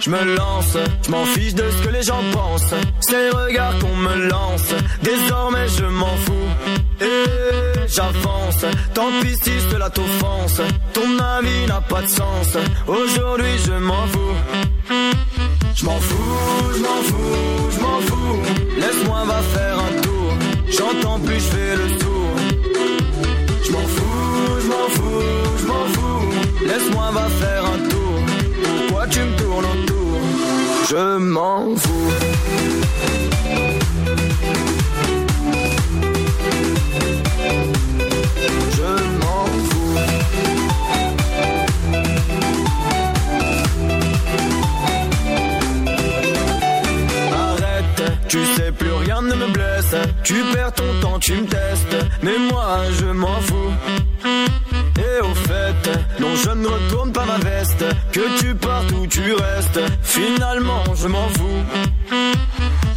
Je 0.00 0.08
me 0.08 0.34
lance, 0.34 0.78
je 1.04 1.10
m'en 1.10 1.24
fiche 1.26 1.54
de 1.54 1.64
ce 1.70 1.86
que 1.86 1.92
les 1.92 2.02
gens 2.02 2.22
pensent. 2.32 2.74
Les 3.10 3.28
regards 3.30 3.78
qu'on 3.80 3.96
me 3.96 4.28
lance. 4.28 4.74
Désormais 5.02 5.68
je 5.68 5.84
m'en 5.84 6.16
fous. 6.24 6.50
Et 7.02 7.86
j'avance. 7.86 8.64
Tant 8.94 9.10
pis 9.20 9.36
si 9.42 9.52
cela 9.70 9.90
t'offense. 9.90 10.60
Ton 10.94 11.18
avis 11.18 11.66
n'a 11.66 11.82
pas 11.82 12.00
de 12.00 12.06
sens. 12.08 12.56
Aujourd'hui 12.86 13.58
je 13.66 13.72
m'en 13.72 14.06
fous. 14.06 14.36
Je 15.74 15.84
m'en 15.84 16.00
fous, 16.00 16.72
je 16.74 16.82
m'en 16.82 17.02
fous, 17.08 17.70
je 17.74 17.80
m'en 17.80 18.00
fous. 18.00 18.40
Laisse-moi 18.78 19.24
va 19.26 19.40
faire 19.54 19.78
un 19.78 20.00
tour. 20.02 20.32
J'entends 20.68 21.20
plus, 21.20 21.34
je 21.34 21.40
fais 21.40 21.76
le 21.76 21.98
tour. 21.98 22.30
Je 23.64 23.72
m'en 23.72 23.86
fous, 23.96 24.60
je 24.62 24.66
m'en 24.66 24.88
fous, 24.96 25.22
je 25.60 25.66
m'en 25.66 25.84
fous. 25.94 26.66
Laisse-moi 26.66 27.10
va 27.12 27.26
faire 27.40 27.64
un 27.64 27.88
tour. 27.88 28.14
Pourquoi 28.86 29.06
tu 29.08 29.20
me 29.20 29.36
tournes 29.36 29.64
autour? 29.64 29.89
Je 30.90 31.18
m'en 31.18 31.76
fous. 31.76 32.10
Arrête, 47.32 48.02
tu 48.26 48.44
sais 48.56 48.72
plus 48.72 48.90
rien 48.90 49.22
ne 49.22 49.34
me 49.36 49.46
blesse. 49.52 49.94
Tu 50.24 50.34
perds 50.52 50.72
ton 50.72 50.82
temps, 51.00 51.18
tu 51.20 51.34
me 51.34 51.46
testes. 51.46 51.96
Mais 52.24 52.36
moi, 52.50 52.80
je 52.98 53.06
m'en 53.06 53.40
fous. 53.42 53.70
Et 54.98 55.20
au 55.20 55.34
fait, 55.34 55.90
non, 56.20 56.34
je 56.34 56.50
ne 56.50 56.66
retourne 56.66 57.12
pas 57.12 57.24
ma 57.24 57.38
veste. 57.38 57.84
Que 58.12 58.38
tu 58.40 58.54
partes 58.54 58.90
ou 58.92 59.06
tu 59.06 59.32
restes. 59.32 59.80
Finalement, 60.02 60.84
je 60.94 61.08
m'en 61.08 61.28
fous. 61.28 61.64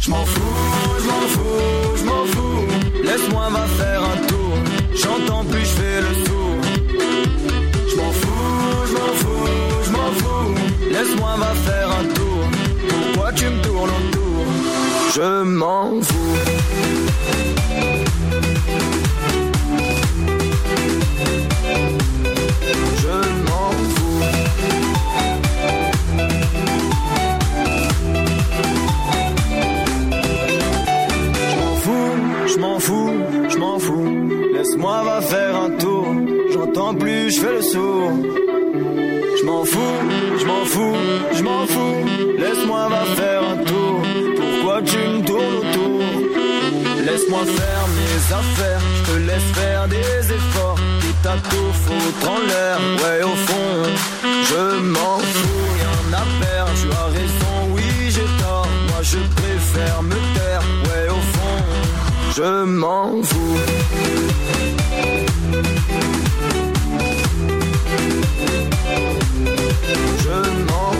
Je 0.00 0.10
m'en 0.10 0.24
fous, 0.24 0.40
je 0.98 1.06
m'en 1.06 1.26
fous, 1.34 1.96
je 1.96 2.04
m'en 2.04 2.24
fous. 2.26 2.66
Laisse-moi 3.04 3.48
va 3.50 3.66
faire 3.66 4.02
un 4.02 4.26
tour. 4.26 4.54
J'entends 4.94 5.44
plus, 5.44 5.60
je 5.60 5.66
fais 5.66 6.00
le 6.00 6.14
sourd. 6.26 6.58
Je 7.90 7.96
m'en 7.96 8.12
fous, 8.12 8.86
je 8.88 8.92
m'en 8.92 9.12
fous, 9.20 9.48
je 9.86 9.90
m'en 9.90 10.10
fous. 10.18 10.54
Laisse-moi 10.90 11.36
va 11.38 11.54
faire 11.54 11.88
un 12.00 12.04
tour. 12.14 12.44
Pourquoi 12.88 13.32
tu 13.32 13.46
me 13.46 13.62
tournes 13.62 13.90
autour? 13.90 14.44
Je 15.14 15.42
m'en 15.42 16.00
fous. 16.02 16.36
Laisse-moi 34.84 35.02
va 35.02 35.20
faire 35.22 35.56
un 35.56 35.70
tour. 35.78 36.06
J'entends 36.52 36.94
plus, 36.94 37.34
je 37.34 37.40
fais 37.40 37.54
le 37.54 37.62
sourd. 37.62 38.12
Je 39.38 39.44
m'en 39.46 39.64
fous, 39.64 39.98
je 40.38 40.44
m'en 40.44 40.64
fous, 40.66 40.96
je 41.32 41.42
m'en 41.42 41.66
fous. 41.66 42.04
Laisse-moi 42.36 42.90
faire 43.16 43.42
un 43.52 43.64
tour. 43.64 44.02
Pourquoi 44.36 44.82
tu 44.82 44.98
me 44.98 45.24
tournes 45.24 45.56
autour? 45.62 46.02
Laisse-moi 47.06 47.44
faire 47.46 47.84
mes 47.98 48.34
affaires. 48.40 48.82
Je 48.96 49.10
te 49.10 49.16
laisse 49.20 49.48
faire 49.54 49.88
des 49.88 50.34
efforts. 50.34 50.78
Tes 51.22 51.30
l'air, 52.46 52.78
ouais 53.00 53.22
au 53.22 53.36
fond, 53.46 53.90
je 54.50 54.80
m'en 54.80 55.18
fous, 55.18 55.64
rien 55.78 56.18
à 56.18 56.44
perdre, 56.44 56.72
tu 56.78 56.88
as 56.92 57.06
raison, 57.06 57.74
oui 57.74 57.82
j'ai 58.10 58.28
tort, 58.42 58.68
moi 58.88 59.00
je 59.00 59.18
préfère 59.34 60.02
me 60.02 60.16
taire, 60.34 60.62
ouais 60.84 61.08
au 61.08 61.22
fond, 61.32 61.64
je 62.36 62.64
m'en 62.64 63.22
fous. 63.22 63.73
Je 69.82 70.64
m'en 70.70 70.93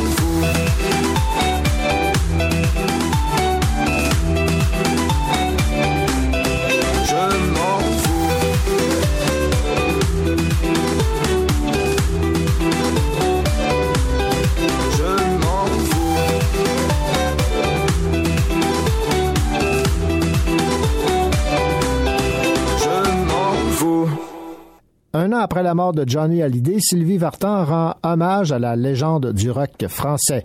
Un 25.24 25.32
an 25.32 25.38
après 25.38 25.62
la 25.62 25.72
mort 25.72 25.94
de 25.94 26.04
Johnny 26.06 26.42
Hallyday, 26.42 26.80
Sylvie 26.80 27.16
Vartan 27.16 27.64
rend 27.64 27.94
hommage 28.02 28.52
à 28.52 28.58
la 28.58 28.76
légende 28.76 29.32
du 29.32 29.50
rock 29.50 29.86
français. 29.88 30.42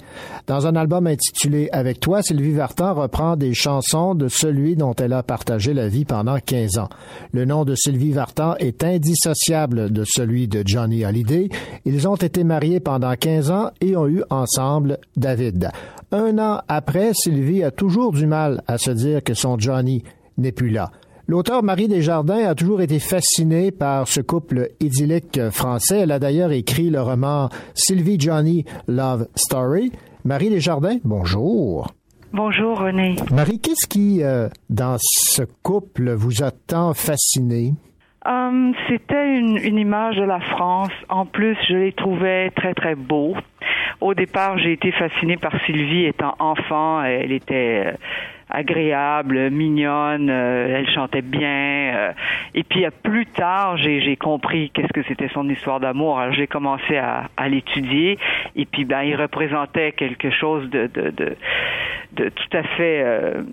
Dans 0.47 0.67
un 0.67 0.75
album 0.77 1.05
intitulé 1.05 1.67
Avec 1.73 1.99
toi, 1.99 2.21
Sylvie 2.21 2.53
Vartan 2.53 2.93
reprend 2.93 3.36
des 3.36 3.53
chansons 3.53 4.15
de 4.15 4.30
celui 4.30 4.77
dont 4.77 4.93
elle 4.93 5.11
a 5.11 5.21
partagé 5.21 5.73
la 5.73 5.89
vie 5.89 6.05
pendant 6.05 6.39
15 6.39 6.77
ans. 6.77 6.88
Le 7.34 7.43
nom 7.43 7.65
de 7.65 7.75
Sylvie 7.75 8.13
Vartan 8.13 8.55
est 8.59 8.82
indissociable 8.86 9.91
de 9.91 10.05
celui 10.05 10.47
de 10.47 10.63
Johnny 10.65 11.03
Hallyday. 11.03 11.49
Ils 11.84 12.07
ont 12.07 12.15
été 12.15 12.45
mariés 12.45 12.80
pendant 12.80 13.13
15 13.13 13.51
ans 13.51 13.71
et 13.82 13.97
ont 13.97 14.07
eu 14.07 14.23
ensemble 14.30 14.99
David. 15.17 15.71
Un 16.13 16.39
an 16.39 16.61
après, 16.69 17.11
Sylvie 17.13 17.65
a 17.65 17.71
toujours 17.71 18.13
du 18.13 18.27
mal 18.27 18.63
à 18.65 18.77
se 18.77 18.91
dire 18.91 19.25
que 19.25 19.34
son 19.34 19.59
Johnny 19.59 20.05
n'est 20.38 20.53
plus 20.53 20.69
là. 20.69 20.89
L'auteur 21.30 21.61
Marie 21.61 21.88
Desjardins 21.88 22.43
a 22.49 22.55
toujours 22.55 22.82
été 22.82 22.97
fascinée 22.97 23.69
par 23.71 24.07
ce 24.07 24.19
couple 24.19 24.69
idyllique 24.80 25.39
français. 25.51 25.99
Elle 25.99 26.11
a 26.11 26.17
d'ailleurs 26.17 26.51
écrit 26.51 26.89
le 26.89 27.01
roman 27.03 27.49
Sylvie 27.75 28.19
Johnny 28.19 28.65
Love 28.88 29.27
Story. 29.36 29.91
Marie 30.25 30.49
Desjardins, 30.49 30.97
bonjour. 31.03 31.93
Bonjour 32.34 32.80
René. 32.80 33.15
Marie, 33.32 33.59
qu'est-ce 33.59 33.86
qui, 33.88 34.23
euh, 34.23 34.49
dans 34.71 34.95
ce 34.99 35.43
couple, 35.61 36.13
vous 36.13 36.41
a 36.41 36.49
tant 36.49 36.95
fasciné? 36.95 37.73
Hum, 38.25 38.73
C'était 38.88 39.38
une, 39.38 39.57
une 39.57 39.77
image 39.77 40.15
de 40.15 40.23
la 40.23 40.39
France. 40.39 40.89
En 41.09 41.27
plus, 41.27 41.55
je 41.69 41.75
les 41.75 41.93
trouvais 41.93 42.49
très 42.55 42.73
très 42.73 42.95
beaux. 42.95 43.36
Au 44.01 44.15
départ, 44.15 44.57
j'ai 44.57 44.73
été 44.73 44.91
fascinée 44.93 45.38
par 45.38 45.53
Sylvie 45.67 46.05
étant 46.05 46.34
enfant. 46.39 47.03
Elle 47.03 47.34
était 47.34 47.84
euh, 47.86 47.91
agréable, 48.49 49.51
mignonne, 49.51 50.29
euh, 50.29 50.77
elle 50.77 50.89
chantait 50.89 51.21
bien. 51.21 51.93
euh, 51.95 52.11
et 52.55 52.63
puis 52.63 52.85
plus 53.03 53.25
tard, 53.27 53.77
j'ai 53.77 54.15
compris 54.15 54.71
qu'est-ce 54.73 54.91
que 54.93 55.03
c'était 55.07 55.29
son 55.33 55.47
histoire 55.49 55.79
d'amour. 55.79 56.19
Alors 56.19 56.33
j'ai 56.33 56.47
commencé 56.47 56.97
à, 56.97 57.29
l'étudier. 57.47 58.17
Et 58.55 58.65
puis 58.65 58.85
ben, 58.85 59.01
il 59.01 59.15
représentait 59.15 59.91
quelque 59.91 60.31
chose 60.31 60.69
de, 60.69 60.87
de, 60.87 61.35
tout 62.29 62.57
à 62.57 62.63
fait 62.63 63.03
euh, 63.03 63.43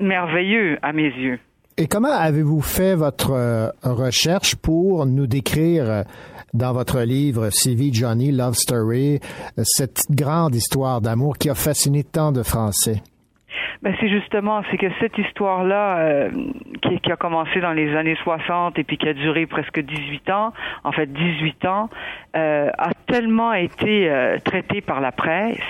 merveilleux 0.00 0.78
à 0.82 0.92
mes 0.92 1.08
yeux. 1.08 1.38
Et 1.78 1.86
comment 1.86 2.12
avez-vous 2.12 2.62
fait 2.62 2.94
votre 2.94 3.72
recherche 3.82 4.56
pour 4.56 5.04
nous 5.04 5.26
décrire 5.26 6.04
dans 6.54 6.72
votre 6.72 7.00
livre 7.00 7.50
Sylvie 7.50 7.92
Johnny 7.92 8.32
Love 8.32 8.54
Story 8.54 9.20
cette 9.62 10.00
grande 10.10 10.54
histoire 10.54 11.02
d'amour 11.02 11.36
qui 11.36 11.50
a 11.50 11.54
fasciné 11.54 12.02
tant 12.02 12.32
de 12.32 12.42
Français? 12.42 13.02
Ben 13.82 13.94
c'est 14.00 14.08
justement, 14.08 14.62
c'est 14.70 14.78
que 14.78 14.86
cette 15.00 15.16
histoire-là, 15.18 15.98
euh, 15.98 16.30
qui, 16.82 16.98
qui 17.00 17.12
a 17.12 17.16
commencé 17.16 17.60
dans 17.60 17.72
les 17.72 17.94
années 17.94 18.16
60 18.22 18.78
et 18.78 18.84
puis 18.84 18.96
qui 18.98 19.08
a 19.08 19.14
duré 19.14 19.46
presque 19.46 19.80
18 19.80 20.30
ans, 20.30 20.52
en 20.84 20.92
fait 20.92 21.12
18 21.12 21.64
ans, 21.66 21.90
euh, 22.36 22.70
a 22.78 22.90
tellement 23.06 23.52
été 23.52 24.10
euh, 24.10 24.38
traitée 24.44 24.80
par 24.80 25.00
la 25.00 25.12
presse 25.12 25.60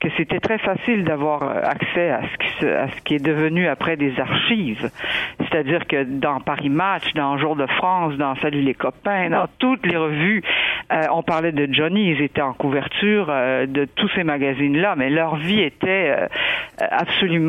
que 0.00 0.08
c'était 0.16 0.40
très 0.40 0.58
facile 0.58 1.04
d'avoir 1.04 1.42
euh, 1.42 1.60
accès 1.62 2.10
à 2.10 2.22
ce, 2.22 2.36
qui 2.36 2.66
à 2.66 2.88
ce 2.88 3.00
qui 3.02 3.14
est 3.14 3.24
devenu 3.24 3.68
après 3.68 3.96
des 3.96 4.18
archives. 4.18 4.90
C'est-à-dire 5.38 5.86
que 5.86 6.02
dans 6.04 6.40
Paris 6.40 6.70
Match, 6.70 7.12
dans 7.14 7.38
Jour 7.38 7.56
de 7.56 7.66
France, 7.66 8.14
dans 8.16 8.34
Salut 8.36 8.62
les 8.62 8.74
copains, 8.74 9.30
dans 9.30 9.46
toutes 9.58 9.86
les 9.86 9.96
revues, 9.96 10.42
euh, 10.92 11.06
on 11.12 11.22
parlait 11.22 11.52
de 11.52 11.72
Johnny, 11.72 12.10
ils 12.10 12.22
étaient 12.22 12.42
en 12.42 12.52
couverture 12.52 13.26
euh, 13.30 13.66
de 13.66 13.84
tous 13.84 14.08
ces 14.14 14.24
magazines-là, 14.24 14.94
mais 14.96 15.08
leur 15.08 15.36
vie 15.36 15.60
était 15.60 16.14
euh, 16.16 16.26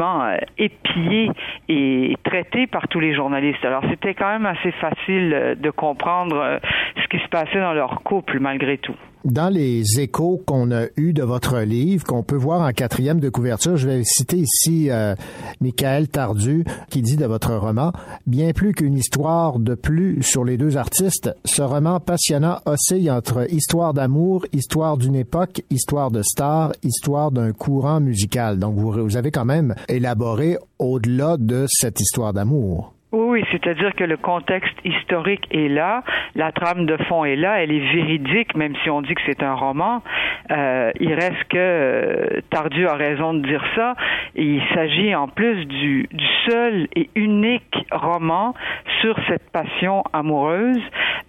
absolument 0.03 0.23
euh, 0.25 0.37
épiée 0.57 1.31
et 1.69 2.15
traitée 2.23 2.67
par 2.67 2.87
tous 2.87 2.99
les 2.99 3.15
journalistes. 3.15 3.63
Alors 3.65 3.83
c'était 3.89 4.13
quand 4.13 4.27
même 4.27 4.45
assez 4.45 4.71
facile 4.73 5.33
euh, 5.33 5.55
de 5.55 5.69
comprendre 5.69 6.35
euh, 6.35 6.59
ce 7.01 7.07
qui 7.07 7.23
se 7.23 7.29
passait 7.29 7.59
dans 7.59 7.73
leur 7.73 8.01
couple 8.03 8.39
malgré 8.39 8.77
tout. 8.77 8.95
Dans 9.25 9.47
les 9.47 10.01
échos 10.01 10.41
qu'on 10.45 10.69
a 10.71 10.87
eus 10.97 11.13
de 11.13 11.23
votre 11.23 11.59
livre, 11.59 12.03
qu'on 12.03 12.23
peut 12.23 12.35
voir 12.35 12.59
en 12.59 12.71
quatrième 12.73 13.21
de 13.21 13.29
couverture, 13.29 13.77
je 13.77 13.87
vais 13.87 14.03
citer 14.03 14.39
ici 14.39 14.89
euh, 14.89 15.15
Michael 15.61 16.09
Tardu 16.09 16.65
qui 16.89 17.01
dit 17.01 17.15
de 17.15 17.25
votre 17.25 17.55
roman, 17.55 17.93
bien 18.27 18.51
plus 18.51 18.73
qu'une 18.73 18.95
histoire 18.95 19.59
de 19.59 19.75
plus 19.75 20.21
sur 20.23 20.43
les 20.43 20.57
deux 20.57 20.75
artistes, 20.75 21.33
ce 21.45 21.61
roman 21.61 22.01
passionnant 22.01 22.59
oscille 22.65 23.09
entre 23.09 23.49
histoire 23.49 23.93
d'amour, 23.93 24.45
histoire 24.51 24.97
d'une 24.97 25.15
époque, 25.15 25.63
histoire 25.69 26.11
de 26.11 26.21
star, 26.21 26.73
histoire 26.83 27.31
d'un 27.31 27.53
courant 27.53 28.01
musical. 28.01 28.59
Donc 28.59 28.75
vous, 28.75 28.91
vous 28.91 29.15
avez 29.15 29.31
quand 29.31 29.45
même 29.45 29.73
élaboré 29.87 30.57
au-delà 30.79 31.37
de 31.37 31.65
cette 31.69 32.01
histoire 32.01 32.33
d'amour. 32.33 32.93
Oui, 33.13 33.43
c'est-à-dire 33.51 33.93
que 33.93 34.03
le 34.03 34.17
contexte 34.17 34.73
historique 34.83 35.45
est 35.51 35.67
là, 35.67 36.01
la 36.33 36.51
trame 36.51 36.87
de 36.87 36.97
fond 36.97 37.23
est 37.25 37.35
là, 37.35 37.61
elle 37.61 37.71
est 37.71 37.93
véridique, 37.93 38.55
même 38.55 38.73
si 38.83 38.89
on 38.89 39.03
dit 39.03 39.13
que 39.13 39.21
c'est 39.27 39.43
un 39.43 39.53
roman. 39.53 40.01
Euh, 40.49 40.91
il 40.99 41.13
reste 41.13 41.43
que 41.47 41.57
euh, 41.59 42.41
Tardieu 42.49 42.89
a 42.89 42.95
raison 42.95 43.35
de 43.35 43.47
dire 43.47 43.63
ça. 43.75 43.93
Et 44.35 44.43
il 44.43 44.63
s'agit 44.73 45.13
en 45.13 45.27
plus 45.27 45.63
du, 45.65 46.07
du 46.11 46.25
seul 46.49 46.87
et 46.95 47.11
unique 47.13 47.85
roman 47.91 48.55
sur 49.01 49.15
cette 49.27 49.47
passion 49.51 50.03
amoureuse 50.11 50.81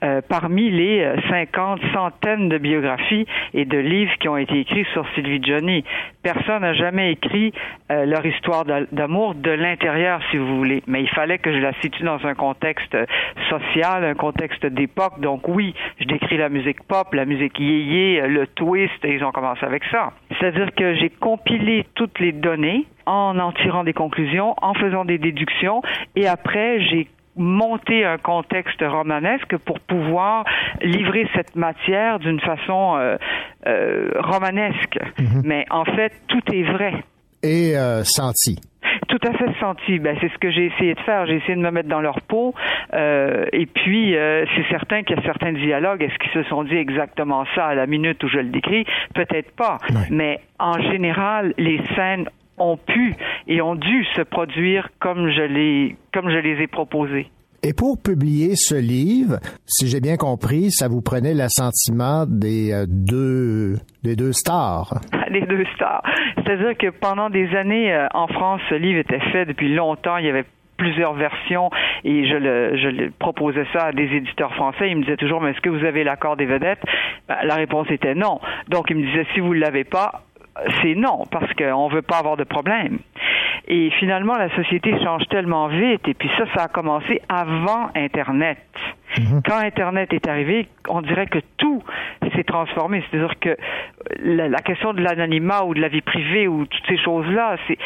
euh, 0.03 0.22
parmi 0.26 0.70
les 0.70 1.03
euh, 1.03 1.16
50 1.28 1.80
centaines 1.93 2.49
de 2.49 2.57
biographies 2.57 3.26
et 3.53 3.66
de 3.66 3.76
livres 3.78 4.12
qui 4.20 4.28
ont 4.30 4.39
été 4.39 4.61
écrits 4.61 4.87
sur 4.95 5.07
Sylvie 5.14 5.43
Johnny. 5.45 5.85
Personne 6.22 6.62
n'a 6.62 6.72
jamais 6.72 7.12
écrit 7.12 7.53
euh, 7.93 8.07
leur 8.07 8.24
histoire 8.24 8.64
d'a- 8.64 8.87
d'amour 8.91 9.35
de 9.35 9.51
l'intérieur, 9.51 10.20
si 10.30 10.39
vous 10.39 10.57
voulez. 10.57 10.82
Mais 10.87 11.03
il 11.03 11.11
fallait 11.11 11.37
que 11.39 11.53
je 11.53 11.59
la 11.59 11.74
situe 11.81 12.03
dans 12.03 12.25
un 12.27 12.35
contexte 12.35 12.95
euh, 12.95 13.07
social, 13.49 14.05
un 14.05 14.14
contexte 14.14 14.66
d'époque. 14.66 15.20
Donc 15.20 15.49
oui, 15.49 15.75
je 16.01 16.05
décris 16.05 16.37
la 16.37 16.49
musique 16.49 16.83
pop, 16.85 17.12
la 17.14 17.25
musique 17.25 17.59
yéyé, 17.59 18.20
euh, 18.20 18.27
le 18.27 18.47
twist, 18.47 19.05
et 19.05 19.14
ils 19.14 19.25
ont 19.25 19.33
commencé 19.33 19.64
avec 19.64 19.85
ça. 19.91 20.12
C'est-à-dire 20.39 20.75
que 20.75 20.95
j'ai 20.95 21.11
compilé 21.11 21.87
toutes 21.95 22.18
les 22.20 22.33
données 22.33 22.87
en 23.07 23.39
en 23.39 23.53
tirant 23.53 23.85
des 23.85 23.93
conclusions, 23.93 24.55
en 24.62 24.75
faisant 24.75 25.05
des 25.05 25.18
déductions, 25.18 25.83
et 26.16 26.27
après 26.27 26.81
j'ai 26.81 27.09
monté 27.37 28.05
un 28.05 28.18
contexte 28.18 28.81
romanesque 28.81 29.57
pour 29.59 29.81
pouvoir 29.81 30.45
livrer 30.83 31.29
cette 31.35 31.57
matière 31.57 32.18
d'une 32.18 32.41
façon 32.41 32.97
euh, 32.97 33.16
euh, 33.66 34.11
romanesque. 34.18 34.99
Mais 35.45 35.66
en 35.70 35.85
fait, 35.85 36.12
tout 36.29 36.43
est 36.53 36.62
vrai. 36.62 37.05
Et 37.45 37.76
euh, 37.76 38.03
senti. 38.05 38.59
Tout 39.09 39.18
à 39.22 39.32
fait 39.34 39.51
senti. 39.61 39.99
Ben, 39.99 40.16
c'est 40.20 40.32
ce 40.32 40.38
que 40.38 40.51
j'ai 40.51 40.66
essayé 40.66 40.95
de 40.95 41.01
faire. 41.01 41.26
J'ai 41.26 41.36
essayé 41.36 41.57
de 41.57 41.61
me 41.61 41.70
mettre 41.70 41.90
dans 41.90 42.01
leur 42.01 42.22
peau. 42.22 42.55
Euh, 42.95 43.45
et 43.53 43.66
puis, 43.66 44.16
euh, 44.16 44.47
c'est 44.57 44.66
certain 44.70 45.03
qu'il 45.03 45.16
y 45.16 45.20
a 45.20 45.22
certains 45.22 45.53
dialogues. 45.53 46.03
Est-ce 46.03 46.18
qu'ils 46.18 46.42
se 46.42 46.49
sont 46.49 46.64
dit 46.64 46.76
exactement 46.76 47.45
ça 47.55 47.66
à 47.66 47.74
la 47.74 47.86
minute 47.86 48.22
où 48.24 48.28
je 48.28 48.38
le 48.38 48.49
décris? 48.49 48.86
Peut-être 49.14 49.55
pas. 49.55 49.78
Mais 50.11 50.40
en 50.59 50.80
général, 50.80 51.53
les 51.59 51.80
scènes 51.95 52.28
ont 52.57 52.78
pu 52.78 53.14
et 53.47 53.61
ont 53.61 53.74
dû 53.74 54.05
se 54.16 54.22
produire 54.22 54.88
comme 54.99 55.30
je 55.30 55.42
les, 55.42 55.97
comme 56.14 56.30
je 56.30 56.38
les 56.38 56.62
ai 56.62 56.66
proposées. 56.66 57.28
Et 57.67 57.73
pour 57.73 57.97
publier 57.97 58.57
ce 58.57 58.75
livre, 58.75 59.39
si 59.65 59.89
j'ai 59.89 60.01
bien 60.01 60.19
compris, 60.19 60.71
ça 60.71 60.87
vous 60.87 61.01
prenait 61.01 61.33
l'assentiment 61.33 62.27
des 62.29 62.73
euh, 62.73 62.85
deux 62.87 63.77
des 64.03 64.17
deux 64.17 64.33
stars. 64.33 65.01
les 65.31 65.41
deux 65.47 65.65
stars. 65.75 66.03
C'est-à-dire 66.37 66.77
que 66.77 66.91
pendant 66.91 67.31
des 67.31 67.57
années, 67.57 67.91
euh, 67.91 68.07
en 68.12 68.27
France, 68.27 68.61
ce 68.69 68.75
livre 68.75 68.99
était 68.99 69.21
fait 69.33 69.47
depuis 69.47 69.75
longtemps. 69.75 70.19
Il 70.19 70.27
y 70.27 70.29
avait 70.29 70.45
plusieurs 70.77 71.15
versions 71.15 71.71
et 72.05 72.29
je 72.29 72.35
le, 72.35 72.77
je 72.77 72.89
le 72.89 73.11
proposais 73.11 73.65
ça 73.73 73.87
à 73.87 73.93
des 73.93 74.12
éditeurs 74.12 74.55
français. 74.55 74.91
Ils 74.91 74.99
me 74.99 75.03
disaient 75.03 75.17
toujours, 75.17 75.41
mais 75.41 75.53
est-ce 75.53 75.62
que 75.62 75.71
vous 75.71 75.87
avez 75.87 76.05
l'accord 76.05 76.37
des 76.37 76.45
vedettes? 76.45 76.83
Ben, 77.29 77.37
la 77.45 77.55
réponse 77.55 77.91
était 77.91 78.15
non. 78.15 78.41
Donc, 78.69 78.91
ils 78.91 78.97
me 78.97 79.07
disaient, 79.07 79.27
si 79.33 79.41
vous 79.41 79.55
ne 79.55 79.61
l'avez 79.61 79.85
pas, 79.85 80.25
c'est 80.82 80.94
non, 80.94 81.24
parce 81.30 81.52
qu'on 81.55 81.88
ne 81.88 81.94
veut 81.94 82.02
pas 82.02 82.18
avoir 82.18 82.36
de 82.36 82.44
problème. 82.44 82.98
Et 83.66 83.90
finalement, 83.98 84.34
la 84.34 84.55
société 84.55 84.94
change 85.02 85.26
tellement 85.28 85.68
vite, 85.68 86.07
et 86.07 86.14
puis 86.14 86.30
ça, 86.36 86.44
ça 86.55 86.64
a 86.64 86.68
commencé 86.68 87.20
avant 87.28 87.88
Internet. 87.94 88.59
Quand 89.46 89.59
Internet 89.59 90.12
est 90.12 90.26
arrivé, 90.26 90.68
on 90.88 91.00
dirait 91.00 91.26
que 91.26 91.38
tout 91.57 91.82
s'est 92.34 92.44
transformé. 92.44 93.02
C'est-à-dire 93.09 93.38
que 93.38 93.57
la, 94.22 94.48
la 94.48 94.59
question 94.59 94.92
de 94.92 95.00
l'anonymat 95.00 95.64
ou 95.64 95.74
de 95.74 95.80
la 95.80 95.88
vie 95.88 96.00
privée 96.00 96.48
ou 96.48 96.66
toutes 96.66 96.86
ces 96.88 96.98
choses-là, 96.98 97.57
c'est 97.68 97.78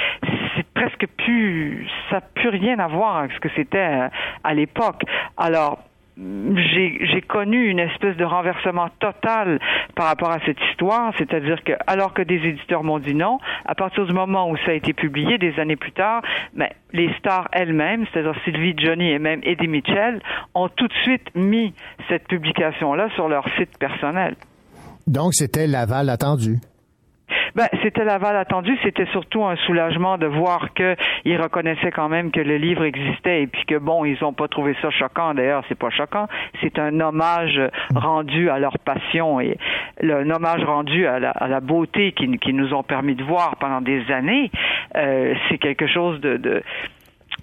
c'est 0.57 0.67
presque 0.75 1.07
plus, 1.19 1.87
ça 2.11 2.17
n'a 2.17 2.21
plus 2.21 2.49
rien 2.49 2.79
à 2.79 2.89
voir 2.89 3.19
avec 3.19 3.33
ce 3.33 3.41
que 3.41 3.49
c'était 3.55 3.79
euh, 3.79 4.09
à 4.43 4.55
l'époque. 4.55 5.03
Alors, 5.37 5.79
j'ai 6.21 7.23
connu 7.23 7.69
une 7.69 7.79
espèce 7.79 8.17
de 8.17 8.25
renversement 8.25 8.89
total 8.99 9.61
par 9.95 10.07
rapport 10.07 10.31
à 10.31 10.39
cette 10.45 10.59
histoire, 10.71 11.13
c'est-à-dire 11.17 11.63
que 11.63 11.73
alors 11.87 12.13
que 12.13 12.23
des 12.23 12.37
éditeurs 12.37 12.83
m'ont 12.83 12.99
dit 12.99 13.15
non, 13.15 13.39
à 13.65 13.75
partir 13.75 14.05
du 14.05 14.13
moment 14.13 14.51
où 14.51 14.57
ça 14.59 14.73
a 14.73 14.75
été 14.75 14.93
publié 14.93 15.39
des 15.39 15.59
années 15.61 15.77
plus 15.77 15.93
tard, 15.93 16.23
mais 16.55 16.73
les 16.93 17.13
stars 17.19 17.49
elles-mêmes, 17.53 18.05
c'est-à-dire 18.13 18.35
Sylvie, 18.45 18.75
Johnny 18.77 19.11
et 19.11 19.19
même 19.19 19.41
Eddie 19.45 19.69
Mitchell, 19.69 20.21
ont 20.55 20.69
tout 20.69 20.89
de 20.89 20.95
suite 21.05 21.35
mis 21.35 21.73
cette 22.09 22.27
publication-là 22.27 23.09
sur 23.15 23.29
leur 23.29 23.45
site 23.57 23.79
personnel. 23.79 24.35
Donc, 25.07 25.35
c'était 25.35 25.67
l'aval 25.67 26.11
attendu. 26.11 26.59
Ben, 27.55 27.69
c'était 27.83 28.05
l'aval 28.05 28.37
attendu. 28.37 28.77
C'était 28.83 29.07
surtout 29.07 29.45
un 29.45 29.57
soulagement 29.57 30.19
de 30.19 30.27
voir 30.27 30.73
qu'ils 30.75 31.41
reconnaissaient 31.41 31.91
quand 31.91 32.09
même 32.09 32.31
que 32.31 32.41
le 32.41 32.57
livre 32.57 32.85
existait 32.85 33.43
et 33.43 33.47
puis 33.47 33.65
que 33.65 33.79
bon, 33.79 34.05
ils 34.05 34.23
ont 34.25 34.33
pas 34.33 34.49
trouvé 34.49 34.75
ça 34.83 34.91
choquant. 34.91 35.35
D'ailleurs, 35.35 35.65
c'est 35.69 35.79
pas 35.79 35.91
choquant. 35.91 36.27
C'est 36.61 36.79
un 36.79 37.01
hommage 37.01 37.61
rendu 37.95 38.51
à 38.51 38.59
leur 38.59 38.79
passion 38.79 39.41
et 39.41 39.57
le, 40.01 40.19
un 40.19 40.31
hommage 40.31 40.65
rendu 40.65 41.07
à 41.07 41.19
la, 41.19 41.31
à 41.31 41.49
la 41.49 41.61
beauté 41.61 42.13
qui, 42.13 42.39
qui 42.39 42.53
nous 42.53 42.75
ont 42.75 42.83
permis 42.83 43.15
de 43.15 43.25
voir 43.25 43.57
pendant 43.57 43.81
des 43.81 44.11
années. 44.11 44.51
Euh, 44.97 45.35
c'est 45.49 45.59
quelque 45.59 45.87
chose 45.87 46.21
de, 46.21 46.37
de 46.37 46.63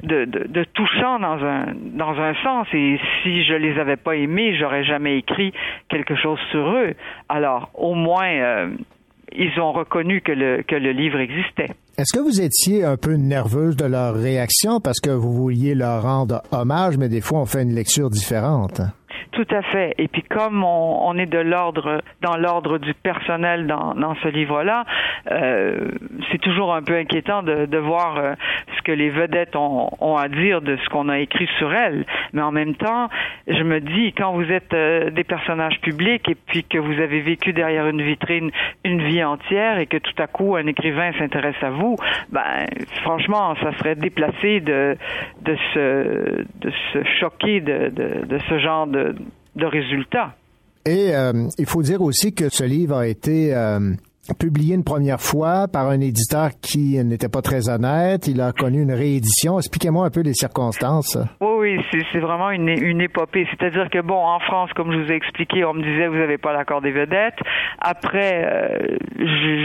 de, 0.03 0.25
de, 0.25 0.45
de 0.47 0.63
touchant 0.65 1.19
dans 1.19 1.43
un 1.43 1.67
dans 1.73 2.19
un 2.19 2.33
sens 2.43 2.67
et 2.73 2.99
si 3.23 3.45
je 3.45 3.53
les 3.53 3.79
avais 3.79 3.95
pas 3.95 4.15
aimés 4.15 4.55
j'aurais 4.59 4.83
jamais 4.83 5.17
écrit 5.17 5.53
quelque 5.87 6.15
chose 6.15 6.39
sur 6.51 6.67
eux 6.69 6.95
alors 7.29 7.69
au 7.75 7.93
moins 7.93 8.27
euh, 8.27 8.67
ils 9.37 9.59
ont 9.59 9.71
reconnu 9.71 10.21
que 10.21 10.31
le 10.31 10.63
que 10.63 10.75
le 10.75 10.91
livre 10.91 11.19
existait 11.19 11.69
Est-ce 11.97 12.17
que 12.17 12.23
vous 12.23 12.41
étiez 12.41 12.83
un 12.83 12.97
peu 12.97 13.13
nerveuse 13.13 13.75
de 13.75 13.85
leur 13.85 14.15
réaction 14.15 14.79
parce 14.79 14.99
que 14.99 15.09
vous 15.09 15.33
vouliez 15.33 15.75
leur 15.75 16.03
rendre 16.03 16.41
hommage, 16.51 16.97
mais 16.97 17.09
des 17.09 17.21
fois 17.21 17.39
on 17.39 17.45
fait 17.45 17.63
une 17.63 17.73
lecture 17.73 18.09
différente? 18.09 18.81
Tout 19.31 19.47
à 19.51 19.61
fait. 19.63 19.93
Et 19.97 20.07
puis 20.07 20.23
comme 20.23 20.63
on, 20.63 21.17
est 21.17 21.25
de 21.25 21.39
l'ordre 21.39 22.01
dans 22.21 22.35
l'ordre 22.37 22.77
du 22.77 22.93
personnel 22.93 23.67
dans, 23.67 24.15
ce 24.23 24.27
livre-là, 24.27 24.85
euh, 25.31 25.91
c'est 26.31 26.39
toujours 26.39 26.73
un 26.73 26.81
peu 26.81 26.95
inquiétant 26.95 27.43
de, 27.43 27.65
de 27.65 27.77
voir 27.77 28.17
euh, 28.17 28.33
ce 28.77 28.81
que 28.83 28.91
les 28.91 29.09
vedettes 29.09 29.55
ont, 29.55 29.89
ont 29.99 30.15
à 30.15 30.27
dire 30.27 30.61
de 30.61 30.77
ce 30.77 30.89
qu'on 30.89 31.09
a 31.09 31.19
écrit 31.19 31.47
sur 31.57 31.73
elles. 31.73 32.05
Mais 32.33 32.41
en 32.41 32.51
même 32.51 32.75
temps, 32.75 33.09
je 33.47 33.63
me 33.63 33.79
dis 33.79 34.13
quand 34.13 34.33
vous 34.33 34.51
êtes 34.51 34.73
euh, 34.73 35.09
des 35.09 35.23
personnages 35.23 35.79
publics 35.81 36.27
et 36.29 36.35
puis 36.35 36.63
que 36.63 36.77
vous 36.77 36.99
avez 36.99 37.21
vécu 37.21 37.53
derrière 37.53 37.87
une 37.87 38.01
vitrine 38.01 38.51
une 38.83 39.01
vie 39.01 39.23
entière 39.23 39.79
et 39.79 39.87
que 39.87 39.97
tout 39.97 40.13
à 40.17 40.27
coup 40.27 40.55
un 40.55 40.67
écrivain 40.67 41.11
s'intéresse 41.17 41.61
à 41.61 41.69
vous, 41.69 41.95
ben 42.29 42.65
franchement, 43.01 43.55
ça 43.61 43.71
serait 43.77 43.95
déplacé 43.95 44.59
de 44.59 44.97
de 45.41 45.55
se 45.73 46.45
de 46.61 46.71
se 46.93 47.03
choquer 47.19 47.61
de, 47.61 47.89
de 47.89 48.37
ce 48.49 48.59
genre 48.59 48.87
de 48.87 49.04
de 49.55 49.65
résultats. 49.65 50.35
Et 50.87 51.15
euh, 51.15 51.47
il 51.57 51.65
faut 51.65 51.81
dire 51.81 52.01
aussi 52.01 52.35
que 52.35 52.49
ce 52.49 52.63
livre 52.63 52.97
a 52.97 53.07
été 53.07 53.55
euh, 53.55 53.79
publié 54.39 54.75
une 54.75 54.83
première 54.83 55.19
fois 55.19 55.67
par 55.67 55.89
un 55.89 55.99
éditeur 55.99 56.51
qui 56.61 57.03
n'était 57.03 57.27
pas 57.27 57.41
très 57.41 57.69
honnête. 57.69 58.27
Il 58.27 58.39
a 58.39 58.51
connu 58.51 58.83
une 58.83 58.93
réédition. 58.93 59.57
Expliquez-moi 59.57 60.05
un 60.05 60.11
peu 60.11 60.21
les 60.21 60.35
circonstances. 60.35 61.17
Oui, 61.41 61.79
oui, 61.91 62.03
c'est 62.13 62.19
vraiment 62.19 62.51
une, 62.51 62.69
une 62.69 63.01
épopée. 63.01 63.47
C'est-à-dire 63.49 63.89
que, 63.89 63.99
bon, 63.99 64.23
en 64.23 64.39
France, 64.41 64.69
comme 64.73 64.91
je 64.91 64.99
vous 64.99 65.11
ai 65.11 65.15
expliqué, 65.15 65.65
on 65.65 65.73
me 65.73 65.81
disait, 65.81 66.07
vous 66.07 66.17
n'avez 66.17 66.37
pas 66.37 66.53
l'accord 66.53 66.81
des 66.81 66.91
vedettes. 66.91 67.39
Après, 67.79 68.45
euh, 68.45 68.97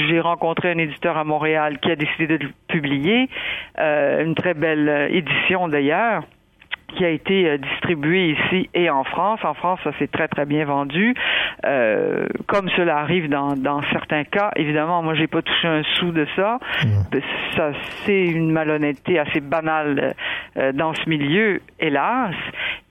j'ai 0.08 0.20
rencontré 0.20 0.70
un 0.70 0.78
éditeur 0.78 1.18
à 1.18 1.24
Montréal 1.24 1.78
qui 1.82 1.90
a 1.90 1.96
décidé 1.96 2.38
de 2.38 2.44
le 2.44 2.52
publier. 2.66 3.28
Une 3.76 4.34
très 4.34 4.54
belle 4.54 5.08
édition, 5.10 5.68
d'ailleurs 5.68 6.22
qui 6.96 7.04
a 7.04 7.10
été 7.10 7.48
euh, 7.48 7.58
distribué 7.58 8.30
ici 8.30 8.68
et 8.74 8.90
en 8.90 9.04
France. 9.04 9.40
En 9.44 9.54
France, 9.54 9.80
ça 9.84 9.92
s'est 9.98 10.08
très 10.08 10.28
très 10.28 10.46
bien 10.46 10.64
vendu. 10.64 11.14
Euh, 11.64 12.26
comme 12.46 12.68
cela 12.70 12.98
arrive 12.98 13.28
dans, 13.28 13.54
dans 13.54 13.82
certains 13.92 14.24
cas, 14.24 14.50
évidemment, 14.56 15.02
moi 15.02 15.14
j'ai 15.14 15.26
pas 15.26 15.42
touché 15.42 15.68
un 15.68 15.82
sou 15.98 16.12
de 16.12 16.26
ça. 16.36 16.58
Ben, 17.10 17.22
Ça 17.56 17.72
c'est 18.04 18.24
une 18.24 18.50
malhonnêteté 18.50 19.18
assez 19.18 19.40
banale 19.40 20.14
euh, 20.56 20.72
dans 20.72 20.94
ce 20.94 21.08
milieu, 21.08 21.60
hélas. 21.78 22.34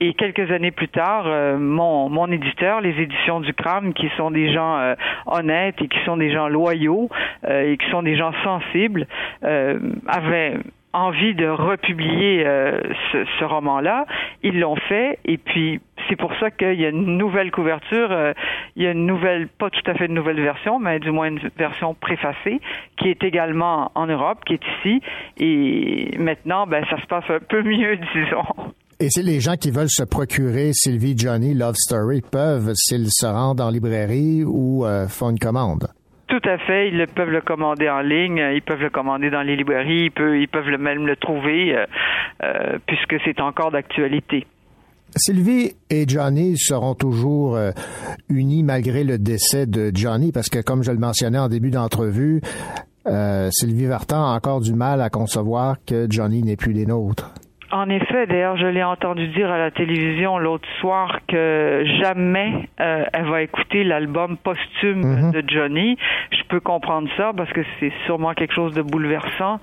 Et 0.01 0.13
quelques 0.13 0.49
années 0.51 0.71
plus 0.71 0.87
tard, 0.87 1.23
euh, 1.27 1.57
mon 1.57 2.09
mon 2.09 2.27
éditeur, 2.31 2.81
les 2.81 2.99
éditions 3.01 3.39
du 3.41 3.53
Cram, 3.53 3.93
qui 3.93 4.09
sont 4.17 4.31
des 4.31 4.53
gens 4.53 4.95
honnêtes 5.25 5.81
et 5.81 5.87
qui 5.87 5.99
sont 6.05 6.17
des 6.17 6.31
gens 6.31 6.47
loyaux 6.47 7.09
et 7.49 7.77
qui 7.77 7.89
sont 7.89 8.03
des 8.03 8.15
gens 8.15 8.31
sensibles, 8.43 9.07
avaient 9.41 10.57
envie 10.93 11.35
de 11.35 11.47
republier 11.47 12.43
euh, 12.45 12.81
ce, 13.11 13.43
roman-là. 13.43 14.05
Ils 14.43 14.59
l'ont 14.59 14.75
fait 14.75 15.19
et 15.25 15.37
puis 15.37 15.79
c'est 16.07 16.15
pour 16.15 16.31
ça 16.39 16.51
qu'il 16.51 16.79
y 16.79 16.85
a 16.85 16.89
une 16.89 17.17
nouvelle 17.17 17.51
couverture, 17.51 18.11
euh, 18.11 18.33
il 18.75 18.83
y 18.83 18.87
a 18.87 18.91
une 18.91 19.05
nouvelle, 19.05 19.47
pas 19.47 19.69
tout 19.69 19.81
à 19.85 19.93
fait 19.93 20.05
une 20.05 20.13
nouvelle 20.13 20.41
version, 20.41 20.79
mais 20.79 20.99
du 20.99 21.11
moins 21.11 21.27
une 21.27 21.39
version 21.57 21.93
préfacée 21.93 22.59
qui 22.97 23.09
est 23.09 23.23
également 23.23 23.91
en 23.95 24.07
Europe, 24.07 24.39
qui 24.45 24.53
est 24.53 24.63
ici 24.77 25.01
et 25.37 26.17
maintenant 26.17 26.65
ben 26.67 26.83
ça 26.89 26.99
se 26.99 27.05
passe 27.05 27.29
un 27.29 27.39
peu 27.39 27.61
mieux 27.61 27.97
disons. 28.15 28.73
Et 29.01 29.09
c'est 29.09 29.23
les 29.23 29.39
gens 29.39 29.55
qui 29.55 29.71
veulent 29.71 29.89
se 29.89 30.03
procurer 30.03 30.71
Sylvie 30.73 31.17
Johnny 31.17 31.53
Love 31.53 31.75
Story 31.75 32.21
peuvent, 32.21 32.73
s'ils 32.73 33.09
se 33.09 33.25
rendent 33.25 33.61
en 33.61 33.69
librairie 33.69 34.43
ou 34.43 34.85
euh, 34.85 35.07
font 35.07 35.29
une 35.29 35.39
commande? 35.39 35.87
Tout 36.29 36.41
à 36.47 36.59
fait, 36.59 36.89
ils 36.89 37.07
peuvent 37.07 37.31
le 37.31 37.41
commander 37.41 37.89
en 37.89 38.01
ligne, 38.01 38.39
ils 38.53 38.61
peuvent 38.61 38.81
le 38.81 38.91
commander 38.91 39.31
dans 39.31 39.41
les 39.41 39.55
librairies, 39.55 40.11
ils 40.15 40.47
peuvent, 40.47 40.79
même 40.79 41.07
le 41.07 41.15
trouver 41.15 41.75
euh, 41.75 41.85
euh, 42.43 42.77
puisque 42.85 43.15
c'est 43.25 43.41
encore 43.41 43.71
d'actualité. 43.71 44.45
Sylvie 45.15 45.71
et 45.89 46.07
Johnny 46.07 46.55
seront 46.55 46.93
toujours 46.93 47.55
euh, 47.55 47.71
unis 48.29 48.61
malgré 48.61 49.03
le 49.03 49.17
décès 49.17 49.65
de 49.65 49.91
Johnny 49.91 50.31
parce 50.31 50.49
que, 50.49 50.59
comme 50.59 50.83
je 50.83 50.91
le 50.91 50.99
mentionnais 50.99 51.39
en 51.39 51.49
début 51.49 51.71
d'entrevue, 51.71 52.41
Sylvie 53.49 53.87
Vartan 53.87 54.23
a 54.23 54.35
encore 54.35 54.61
du 54.61 54.73
mal 54.75 55.01
à 55.01 55.09
concevoir 55.09 55.77
que 55.83 56.05
Johnny 56.07 56.43
n'est 56.43 56.57
plus 56.57 56.75
des 56.75 56.85
nôtres. 56.85 57.33
En 57.71 57.87
effet, 57.89 58.25
d'ailleurs, 58.25 58.57
je 58.57 58.65
l'ai 58.65 58.83
entendu 58.83 59.27
dire 59.27 59.51
à 59.51 59.59
la 59.59 59.69
télévision 59.69 60.39
l'autre 60.39 60.67
soir 60.79 61.19
que 61.27 61.83
jamais 62.01 62.67
euh, 62.79 63.05
elle 63.13 63.25
va 63.25 63.43
écouter 63.43 63.83
l'album 63.83 64.37
posthume 64.37 65.01
Mhm. 65.03 65.31
de 65.31 65.43
Johnny. 65.47 65.95
Je 66.31 66.41
peux 66.47 66.59
comprendre 66.59 67.07
ça 67.15 67.31
parce 67.37 67.51
que 67.53 67.61
c'est 67.79 67.91
sûrement 68.05 68.33
quelque 68.33 68.53
chose 68.55 68.73
de 68.73 68.81
bouleversant. 68.81 69.59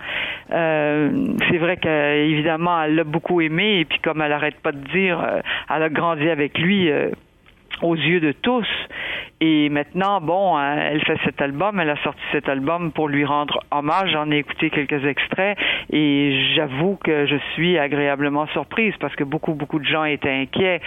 Euh, 0.52 1.10
c'est 1.50 1.58
vrai 1.58 1.78
qu'évidemment, 1.78 2.80
elle 2.82 2.94
l'a 2.94 3.04
beaucoup 3.04 3.40
aimé 3.40 3.80
et 3.80 3.84
puis 3.84 3.98
comme 3.98 4.22
elle 4.22 4.32
arrête 4.32 4.60
pas 4.62 4.70
de 4.72 4.84
dire, 4.92 5.20
euh, 5.20 5.40
elle 5.74 5.82
a 5.82 5.88
grandi 5.88 6.28
avec 6.30 6.56
lui. 6.58 6.88
Aux 7.82 7.94
yeux 7.94 8.20
de 8.20 8.32
tous. 8.32 8.66
Et 9.40 9.68
maintenant, 9.68 10.22
bon, 10.22 10.56
hein, 10.56 10.76
elle 10.78 11.04
fait 11.04 11.18
cet 11.24 11.42
album, 11.42 11.78
elle 11.78 11.90
a 11.90 12.02
sorti 12.02 12.20
cet 12.32 12.48
album 12.48 12.90
pour 12.90 13.08
lui 13.08 13.26
rendre 13.26 13.60
hommage. 13.70 14.10
J'en 14.12 14.30
ai 14.30 14.38
écouté 14.38 14.70
quelques 14.70 15.04
extraits 15.04 15.58
et 15.92 16.54
j'avoue 16.54 16.96
que 16.96 17.26
je 17.26 17.36
suis 17.52 17.76
agréablement 17.78 18.46
surprise 18.48 18.94
parce 18.98 19.14
que 19.14 19.24
beaucoup, 19.24 19.52
beaucoup 19.52 19.78
de 19.78 19.84
gens 19.84 20.04
étaient 20.04 20.30
inquiets 20.30 20.80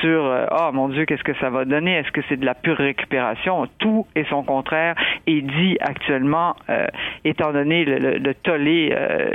sur 0.00 0.24
euh, 0.24 0.46
oh 0.50 0.70
mon 0.72 0.88
Dieu, 0.88 1.04
qu'est-ce 1.04 1.24
que 1.24 1.36
ça 1.40 1.50
va 1.50 1.66
donner? 1.66 1.96
Est-ce 1.96 2.10
que 2.10 2.22
c'est 2.30 2.38
de 2.38 2.46
la 2.46 2.54
pure 2.54 2.78
récupération? 2.78 3.66
Tout 3.78 4.06
et 4.16 4.24
son 4.30 4.44
contraire 4.44 4.94
est 5.26 5.42
dit 5.42 5.76
actuellement, 5.80 6.56
euh, 6.70 6.86
étant 7.24 7.52
donné 7.52 7.84
le, 7.84 8.34
tollé 8.34 8.94
euh, 8.96 9.30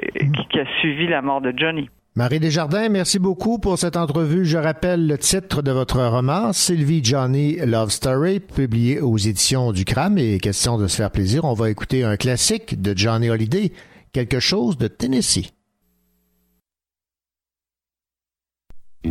qui 0.49 0.59
a 0.59 0.65
suivi 0.79 1.05
la 1.05 1.21
mort 1.21 1.41
de 1.41 1.53
Johnny. 1.55 1.87
Marie 2.17 2.39
Desjardins, 2.39 2.87
merci 2.87 3.19
beaucoup 3.19 3.59
pour 3.59 3.77
cette 3.77 3.97
entrevue. 3.97 4.45
Je 4.45 4.57
rappelle 4.57 5.05
le 5.05 5.17
titre 5.17 5.61
de 5.61 5.71
votre 5.71 6.01
roman, 6.01 6.53
Sylvie 6.53 7.03
Johnny 7.03 7.57
Love 7.57 7.89
Story, 7.89 8.39
publié 8.39 9.01
aux 9.01 9.17
éditions 9.17 9.73
du 9.73 9.83
Cram. 9.83 10.17
Et 10.17 10.37
question 10.37 10.77
de 10.77 10.87
se 10.87 10.95
faire 10.95 11.11
plaisir, 11.11 11.43
on 11.43 11.53
va 11.53 11.69
écouter 11.69 12.05
un 12.05 12.15
classique 12.15 12.81
de 12.81 12.97
Johnny 12.97 13.29
Holiday, 13.29 13.73
quelque 14.13 14.39
chose 14.39 14.77
de 14.77 14.87
Tennessee. 14.87 15.51
À 19.03 19.09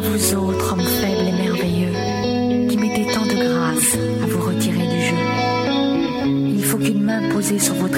vous 0.00 0.34
autres, 0.34 0.72
hommes 0.72 0.80
faibles 0.80 1.28
et 1.28 1.42
merveilleux, 1.42 2.68
qui 2.68 2.76
mettez 2.76 3.06
tant 3.14 3.24
de 3.24 3.36
grâce 3.36 3.94
à 3.94 4.26
vous 4.26 4.40
retirer 4.40 4.88
du 4.88 5.00
jeu. 5.00 6.56
Il 6.56 6.64
faut 6.64 6.78
qu'une 6.78 7.04
main 7.04 7.28
posée 7.30 7.60
sur 7.60 7.74
votre 7.74 7.97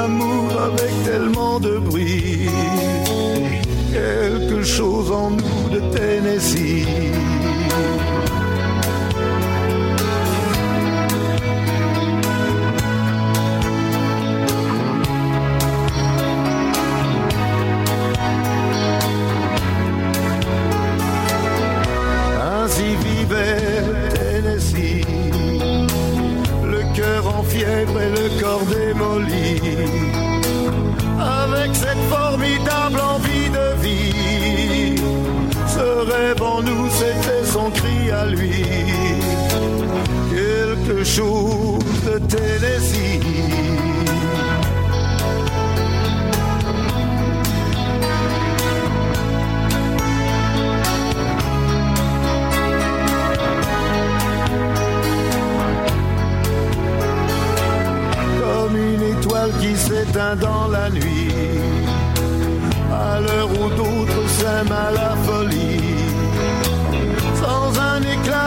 peu 0.00 0.06
d'amour 0.06 0.50
avec 0.60 1.04
tellement 1.04 1.60
de 1.60 1.78
bruit. 1.78 2.48
Quelque 3.92 4.62
chose 4.62 5.10
en 5.10 5.30
nous 5.30 5.68
de 5.70 5.80
Tennessee. 5.96 6.86
Ainsi 22.62 22.94
vivait 23.04 23.82
Tennessee, 24.14 25.04
le 26.64 26.82
cœur 26.94 27.26
en 27.38 27.42
fièvre 27.42 28.00
et 28.00 28.10
le 28.10 28.40
corps 28.40 28.64
démoli, 28.64 28.79
nous, 36.62 36.88
c'était 36.90 37.44
son 37.44 37.70
cri 37.70 38.10
à 38.10 38.26
lui, 38.26 38.64
quelque 40.30 41.04
chose 41.04 41.78
de 42.04 42.18
Tennessee. 42.18 43.20
comme 58.40 58.76
une 58.76 59.02
étoile 59.02 59.50
qui 59.60 59.76
s'éteint 59.76 60.36
dans 60.36 60.68
la 60.68 60.90
nuit, 60.90 61.32
à 62.92 63.20
l'heure 63.20 63.50
où 63.50 63.68
d'autres 63.70 64.28
s'aiment 64.28 64.72
à 64.72 64.90
la 64.90 65.16
folie, 65.24 65.69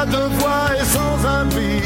de 0.05 0.23
voix 0.37 0.67
et 0.79 0.85
sans 0.85 1.27
un 1.27 1.45
bruit, 1.45 1.81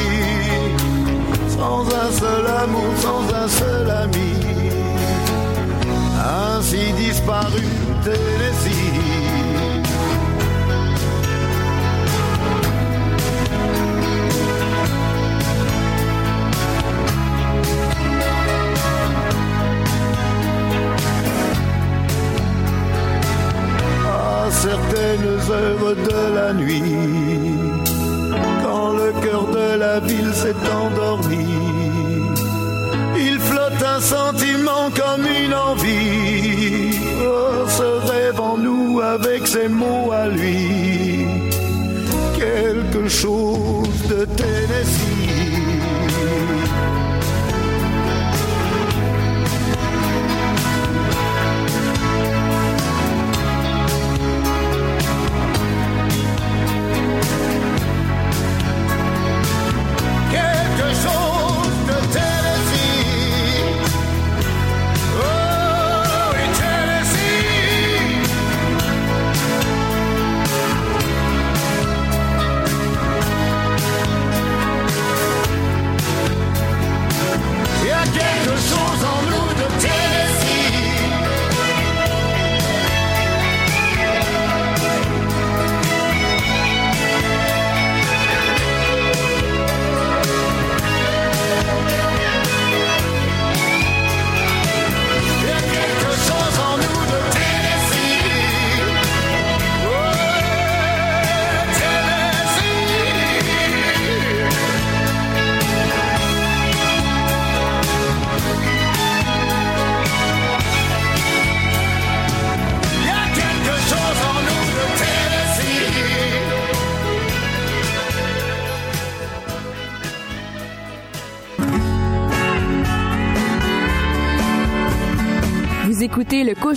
sans 1.50 1.82
un 1.86 2.12
seul 2.12 2.46
amour, 2.64 2.94
sans 2.98 3.24
un 3.44 3.48
seul 3.48 3.90
ami, 4.04 4.34
ainsi 6.56 6.92
disparu 6.94 7.64
Tennessee. 8.04 9.18
certaines 24.52 25.52
heures 25.52 25.96
de 25.96 26.36
la 26.36 26.54
nuit, 26.54 27.57
le 29.08 29.22
cœur 29.22 29.48
de 29.48 29.78
la 29.78 30.00
ville 30.00 30.34
s'est 30.34 30.64
endormi, 30.84 31.48
il 33.18 33.40
flotte 33.40 33.82
un 33.96 34.02
sentiment 34.02 34.90
comme 35.02 35.26
une 35.26 35.54
envie. 35.54 37.00
Oh, 37.22 37.68
ce 37.68 37.90
rêve 38.12 38.40
en 38.40 38.58
nous 38.58 39.00
avec 39.00 39.48
ses 39.48 39.70
mots 39.70 40.12
à 40.12 40.28
lui, 40.28 41.26
quelque 42.36 43.08
chose 43.08 43.98
de 44.10 44.26
Tennessee. 44.26 45.07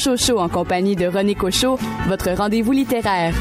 Écoutez 0.01 0.10
le 0.10 0.16
Cocho 0.16 0.16
Show 0.16 0.39
en 0.39 0.48
compagnie 0.48 0.97
de 0.97 1.06
René 1.06 1.35
Cocho, 1.35 1.78
votre 2.09 2.31
rendez-vous 2.31 2.72
littéraire. 2.72 3.35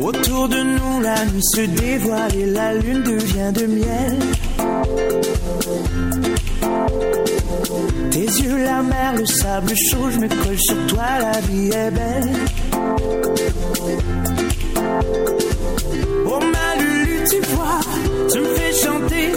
Autour 0.00 0.48
de 0.48 0.62
nous, 0.62 1.00
la 1.00 1.24
nuit 1.26 1.42
se 1.42 1.60
dévoile 1.60 2.34
et 2.34 2.46
la 2.46 2.74
lune 2.74 3.02
devient 3.02 3.52
de 3.52 3.66
miel. 3.66 4.18
Tes 8.10 8.26
yeux, 8.26 8.64
la 8.64 8.82
mer, 8.82 9.14
le 9.16 9.26
sable 9.26 9.74
chaud, 9.76 10.10
je 10.10 10.18
me 10.18 10.28
colle 10.28 10.58
sur 10.58 10.86
toi, 10.86 11.04
la 11.20 11.40
vie 11.40 11.70
est 11.70 11.90
belle. 11.90 12.30
Oh 16.26 16.40
ma 16.52 16.74
Lulu, 16.80 17.24
tu 17.28 17.40
vois, 17.52 17.80
tu 18.30 18.40
me 18.40 18.46
fais 18.54 18.72
chanter 18.72 19.32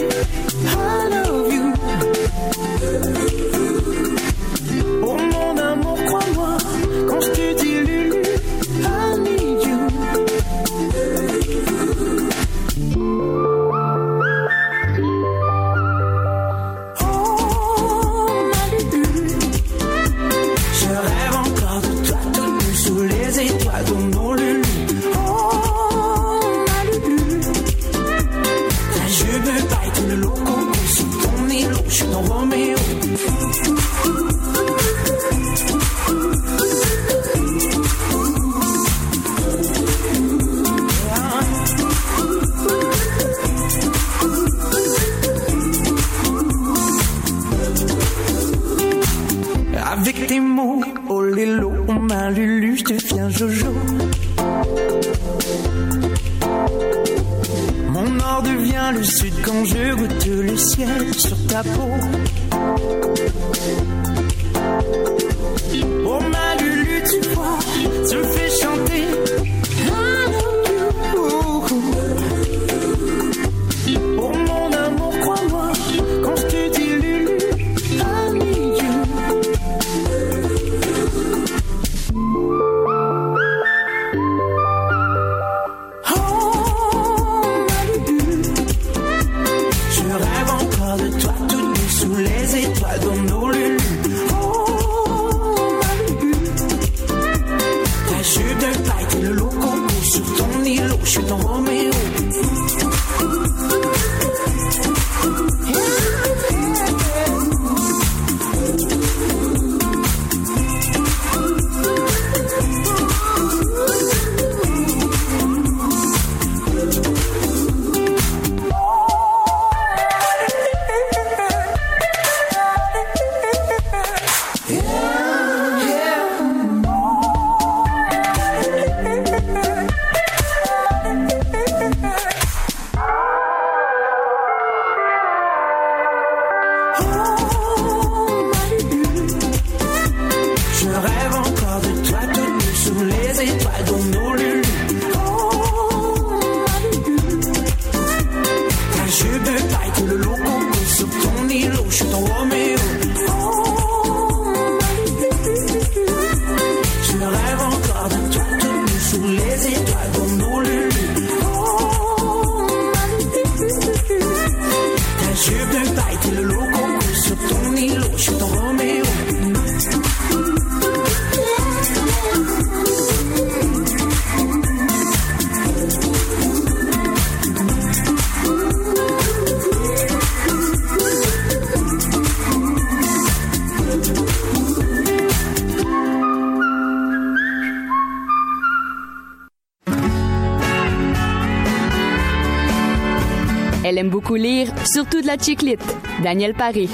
Elle 193.94 193.98
aime 194.00 194.10
beaucoup 194.10 194.34
lire, 194.34 194.72
surtout 194.84 195.20
de 195.20 195.26
la 195.28 195.38
chiclite. 195.38 195.80
Daniel 196.20 196.52
Paré. 196.52 196.88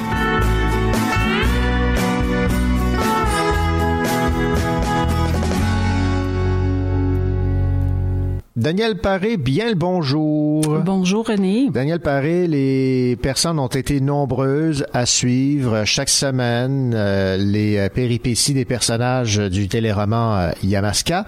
Daniel 8.61 8.99
Paré, 8.99 9.39
bien 9.39 9.71
le 9.71 9.75
bonjour. 9.75 10.61
Bonjour 10.85 11.27
René. 11.27 11.71
Daniel 11.71 11.99
Paré, 11.99 12.47
les 12.47 13.17
personnes 13.17 13.59
ont 13.59 13.69
été 13.69 14.03
nombreuses 14.03 14.85
à 14.93 15.07
suivre 15.07 15.87
chaque 15.87 16.11
semaine 16.11 16.93
euh, 16.95 17.39
les 17.39 17.79
euh, 17.79 17.89
péripéties 17.89 18.53
des 18.53 18.67
personnages 18.67 19.39
du 19.39 19.67
téléroman 19.67 20.37
euh, 20.37 20.51
Yamaska. 20.63 21.25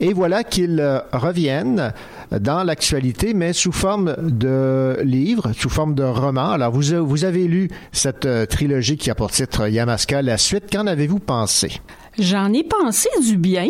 Et 0.00 0.12
voilà 0.12 0.42
qu'ils 0.42 0.80
euh, 0.80 0.98
reviennent 1.12 1.92
dans 2.32 2.64
l'actualité, 2.64 3.32
mais 3.32 3.52
sous 3.52 3.70
forme 3.70 4.16
de 4.18 4.98
livre, 5.04 5.52
sous 5.52 5.70
forme 5.70 5.94
de 5.94 6.02
roman. 6.02 6.50
Alors, 6.50 6.72
vous, 6.72 7.06
vous 7.06 7.24
avez 7.24 7.46
lu 7.46 7.68
cette 7.92 8.26
trilogie 8.48 8.96
qui 8.96 9.08
a 9.08 9.14
pour 9.14 9.30
titre 9.30 9.68
Yamaska, 9.68 10.20
la 10.20 10.36
suite. 10.36 10.64
Qu'en 10.72 10.88
avez-vous 10.88 11.20
pensé? 11.20 11.80
J'en 12.18 12.52
ai 12.52 12.64
pensé 12.64 13.08
du 13.24 13.36
bien 13.36 13.68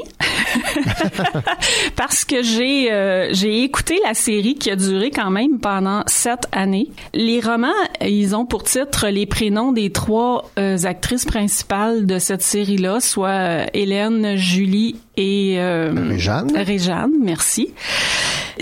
parce 1.96 2.24
que 2.24 2.42
j'ai 2.42 2.92
euh, 2.92 3.28
j'ai 3.32 3.62
écouté 3.64 3.98
la 4.04 4.14
série 4.14 4.54
qui 4.54 4.70
a 4.70 4.76
duré 4.76 5.10
quand 5.10 5.30
même 5.30 5.58
pendant 5.58 6.02
sept 6.06 6.40
années. 6.52 6.88
Les 7.14 7.40
romans, 7.40 7.68
ils 8.00 8.34
ont 8.34 8.46
pour 8.46 8.64
titre 8.64 9.08
les 9.08 9.26
prénoms 9.26 9.72
des 9.72 9.90
trois 9.90 10.50
euh, 10.58 10.78
actrices 10.84 11.24
principales 11.24 12.06
de 12.06 12.18
cette 12.18 12.42
série-là, 12.42 13.00
soit 13.00 13.28
euh, 13.28 13.64
Hélène, 13.74 14.36
Julie 14.36 14.96
et 15.16 15.56
euh, 15.58 15.92
Réjeanne. 16.08 16.52
Réjeanne, 16.56 17.12
merci. 17.20 17.74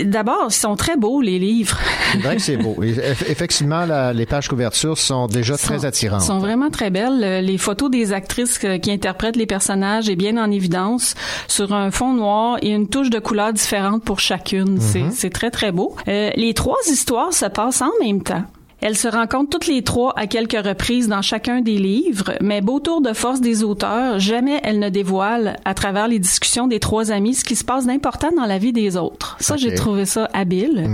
D'abord, 0.01 0.47
ils 0.49 0.53
sont 0.53 0.75
très 0.75 0.95
beaux 0.97 1.21
les 1.21 1.37
livres. 1.39 1.77
C'est 2.13 2.17
vrai 2.19 2.35
que 2.37 2.41
c'est 2.41 2.57
beau. 2.57 2.77
Effectivement, 2.83 3.85
la- 3.85 4.13
les 4.13 4.25
pages 4.25 4.47
couvertures 4.47 4.97
sont 4.97 5.27
déjà 5.27 5.57
très 5.57 5.85
attirantes. 5.85 6.21
sont 6.21 6.39
vraiment 6.39 6.69
très 6.69 6.89
belles. 6.89 7.43
Les 7.45 7.57
photos 7.57 7.89
des 7.91 8.13
actrices 8.13 8.57
qui 8.81 8.91
interprètent 8.91 9.35
les 9.35 9.45
personnages 9.45 10.09
est 10.09 10.15
bien 10.15 10.37
en 10.37 10.49
évidence 10.51 11.13
sur 11.47 11.73
un 11.73 11.80
fond 11.89 12.13
noir 12.13 12.57
et 12.61 12.69
une 12.69 12.87
touche 12.87 13.09
de 13.09 13.17
couleur 13.19 13.53
différente 13.53 14.03
pour 14.03 14.19
chacune. 14.19 14.79
C'est- 14.79 15.09
C'est 15.11 15.29
très 15.31 15.49
très 15.49 15.71
beau. 15.71 15.95
Euh, 16.07 16.29
les 16.35 16.53
trois 16.53 16.77
histoires 16.91 17.33
se 17.33 17.45
passent 17.45 17.81
en 17.81 17.89
même 18.03 18.21
temps. 18.21 18.43
Elles 18.83 18.97
se 18.97 19.07
rencontrent 19.07 19.49
toutes 19.51 19.67
les 19.67 19.83
trois 19.83 20.11
à 20.17 20.25
quelques 20.25 20.53
reprises 20.65 21.07
dans 21.07 21.21
chacun 21.21 21.61
des 21.61 21.77
livres, 21.77 22.33
mais 22.41 22.61
beau 22.61 22.79
tour 22.79 22.99
de 23.01 23.13
force 23.13 23.39
des 23.39 23.63
auteurs, 23.63 24.17
jamais 24.19 24.59
elles 24.63 24.79
ne 24.79 24.89
dévoilent, 24.89 25.55
à 25.65 25.75
travers 25.75 26.07
les 26.07 26.17
discussions 26.17 26.65
des 26.67 26.79
trois 26.79 27.11
amis, 27.11 27.35
ce 27.35 27.43
qui 27.45 27.55
se 27.55 27.63
passe 27.63 27.85
d'important 27.85 28.31
dans 28.35 28.45
la 28.47 28.57
vie 28.57 28.73
des 28.73 28.97
autres. 28.97 29.37
Ça, 29.39 29.55
j'ai 29.55 29.75
trouvé 29.75 30.05
ça 30.05 30.27
habile. 30.33 30.89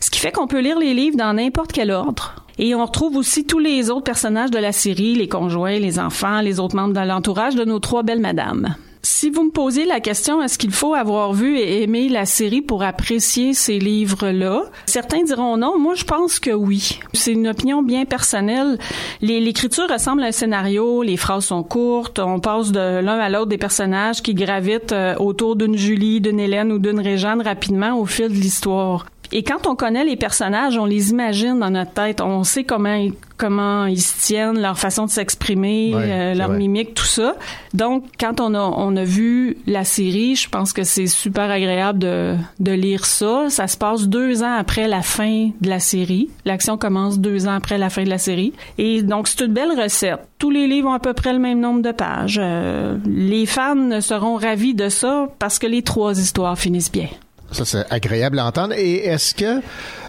Ce 0.00 0.10
qui 0.10 0.18
fait 0.20 0.30
qu'on 0.30 0.46
peut 0.46 0.60
lire 0.60 0.78
les 0.78 0.92
livres 0.92 1.16
dans 1.16 1.32
n'importe 1.32 1.72
quel 1.72 1.90
ordre. 1.90 2.34
Et 2.58 2.74
on 2.74 2.84
retrouve 2.84 3.16
aussi 3.16 3.44
tous 3.46 3.58
les 3.60 3.88
autres 3.90 4.04
personnages 4.04 4.50
de 4.50 4.58
la 4.58 4.72
série, 4.72 5.14
les 5.14 5.28
conjoints, 5.28 5.78
les 5.78 5.98
enfants, 5.98 6.40
les 6.42 6.60
autres 6.60 6.76
membres 6.76 6.94
de 6.94 7.00
l'entourage 7.06 7.54
de 7.54 7.64
nos 7.64 7.78
trois 7.80 8.02
belles 8.02 8.20
madames. 8.20 8.76
Si 9.08 9.30
vous 9.30 9.44
me 9.44 9.50
posez 9.50 9.84
la 9.84 10.00
question, 10.00 10.42
est-ce 10.42 10.58
qu'il 10.58 10.72
faut 10.72 10.94
avoir 10.94 11.32
vu 11.32 11.56
et 11.56 11.84
aimé 11.84 12.08
la 12.08 12.26
série 12.26 12.60
pour 12.60 12.82
apprécier 12.82 13.54
ces 13.54 13.78
livres-là? 13.78 14.64
Certains 14.86 15.22
diront 15.22 15.56
non. 15.56 15.78
Moi, 15.78 15.94
je 15.94 16.02
pense 16.02 16.40
que 16.40 16.50
oui. 16.50 16.98
C'est 17.12 17.30
une 17.30 17.46
opinion 17.46 17.84
bien 17.84 18.04
personnelle. 18.04 18.78
L'écriture 19.20 19.88
ressemble 19.88 20.24
à 20.24 20.26
un 20.26 20.32
scénario. 20.32 21.04
Les 21.04 21.16
phrases 21.16 21.44
sont 21.44 21.62
courtes. 21.62 22.18
On 22.18 22.40
passe 22.40 22.72
de 22.72 22.98
l'un 22.98 23.20
à 23.20 23.28
l'autre 23.28 23.46
des 23.46 23.58
personnages 23.58 24.22
qui 24.22 24.34
gravitent 24.34 24.90
euh, 24.90 25.14
autour 25.18 25.54
d'une 25.54 25.76
Julie, 25.76 26.20
d'une 26.20 26.40
Hélène 26.40 26.72
ou 26.72 26.80
d'une 26.80 26.98
Réjeanne 26.98 27.42
rapidement 27.42 27.96
au 28.00 28.06
fil 28.06 28.26
de 28.26 28.34
l'histoire. 28.34 29.06
Et 29.32 29.42
quand 29.42 29.66
on 29.66 29.74
connaît 29.76 30.04
les 30.04 30.16
personnages, 30.16 30.78
on 30.78 30.84
les 30.84 31.10
imagine 31.10 31.58
dans 31.58 31.70
notre 31.70 31.92
tête. 31.92 32.20
On 32.20 32.44
sait 32.44 32.64
comment 32.64 32.94
ils, 32.94 33.12
comment 33.36 33.86
ils 33.86 34.00
se 34.00 34.24
tiennent, 34.26 34.60
leur 34.60 34.78
façon 34.78 35.04
de 35.06 35.10
s'exprimer, 35.10 35.94
Ouais, 35.94 36.02
euh, 36.04 36.34
leur 36.34 36.48
vrai. 36.48 36.58
mimique, 36.58 36.94
tout 36.94 37.04
ça. 37.04 37.34
Donc, 37.74 38.04
quand 38.18 38.40
on 38.40 38.54
a, 38.54 38.60
on 38.60 38.96
a 38.96 39.04
vu 39.04 39.56
la 39.66 39.84
série, 39.84 40.36
je 40.36 40.48
pense 40.48 40.72
que 40.72 40.84
c'est 40.84 41.06
super 41.06 41.50
agréable 41.50 41.98
de, 41.98 42.36
de 42.60 42.72
lire 42.72 43.04
ça. 43.04 43.46
Ça 43.50 43.66
se 43.68 43.76
passe 43.76 44.08
deux 44.08 44.42
ans 44.42 44.54
après 44.58 44.88
la 44.88 45.02
fin 45.02 45.50
de 45.60 45.68
la 45.68 45.80
série. 45.80 46.30
L'action 46.44 46.76
commence 46.78 47.18
deux 47.18 47.46
ans 47.46 47.54
après 47.54 47.78
la 47.78 47.90
fin 47.90 48.04
de 48.04 48.10
la 48.10 48.18
série. 48.18 48.52
Et 48.78 49.02
donc, 49.02 49.28
c'est 49.28 49.44
une 49.44 49.52
belle 49.52 49.78
recette. 49.80 50.20
Tous 50.38 50.50
les 50.50 50.66
livres 50.66 50.88
ont 50.88 50.92
à 50.94 50.98
peu 51.00 51.12
près 51.14 51.32
le 51.32 51.38
même 51.38 51.60
nombre 51.60 51.82
de 51.82 51.92
pages. 51.92 52.38
Euh, 52.42 52.98
les 53.06 53.46
fans 53.46 54.00
seront 54.00 54.36
ravis 54.36 54.74
de 54.74 54.88
ça 54.88 55.28
parce 55.38 55.58
que 55.58 55.66
les 55.66 55.82
trois 55.82 56.18
histoires 56.18 56.58
finissent 56.58 56.92
bien. 56.92 57.08
Ça, 57.52 57.64
c'est 57.64 57.84
agréable 57.90 58.38
à 58.38 58.46
entendre. 58.46 58.74
Et 58.76 59.06
est-ce 59.06 59.34
que, 59.34 59.60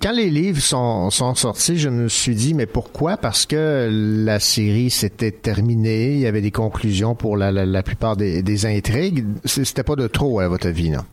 quand 0.01 0.11
les 0.11 0.29
livres 0.29 0.61
sont, 0.61 1.09
sont 1.09 1.35
sortis, 1.35 1.77
je 1.77 1.89
me 1.89 2.07
suis 2.07 2.35
dit, 2.35 2.53
mais 2.53 2.65
pourquoi? 2.65 3.17
Parce 3.17 3.45
que 3.45 3.89
la 4.25 4.39
série 4.39 4.89
s'était 4.89 5.31
terminée, 5.31 6.13
il 6.13 6.19
y 6.19 6.27
avait 6.27 6.41
des 6.41 6.51
conclusions 6.51 7.15
pour 7.15 7.37
la, 7.37 7.51
la, 7.51 7.83
plupart 7.83 8.17
des, 8.17 8.41
des 8.41 8.65
intrigues. 8.65 9.25
C'était 9.45 9.83
pas 9.83 9.95
de 9.95 10.07
trop, 10.07 10.39
à 10.39 10.47
votre 10.47 10.67
avis, 10.67 10.89
non? 10.89 11.03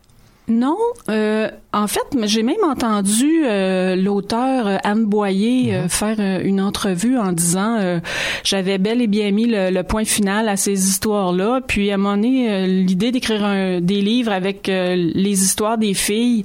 Non, 0.47 0.77
euh, 1.09 1.49
en 1.73 1.87
fait, 1.87 2.03
j'ai 2.25 2.43
même 2.43 2.63
entendu 2.69 3.45
euh, 3.47 3.97
l'auteur 3.97 4.67
euh, 4.67 4.77
Anne 4.85 5.07
Boyer 5.07 5.75
euh, 5.75 5.89
faire 5.89 6.17
euh, 6.19 6.43
une 6.45 6.61
entrevue 6.61 7.17
en 7.17 7.33
disant 7.33 7.79
euh, 7.81 7.99
j'avais 8.43 8.77
bel 8.77 9.01
et 9.01 9.07
bien 9.07 9.31
mis 9.31 9.47
le, 9.47 9.71
le 9.71 9.83
point 9.85 10.05
final 10.05 10.51
à 10.51 10.59
ces 10.59 10.87
histoires-là, 10.87 11.63
puis 11.67 11.91
à 11.91 11.95
un 11.95 11.97
moment 11.97 12.17
donné, 12.17 12.67
l'idée 12.67 13.11
d'écrire 13.11 13.43
un- 13.43 13.81
des 13.81 14.03
livres 14.03 14.33
avec 14.33 14.69
euh, 14.69 14.95
les 15.15 15.43
histoires 15.45 15.79
des 15.79 15.95
filles 15.95 16.45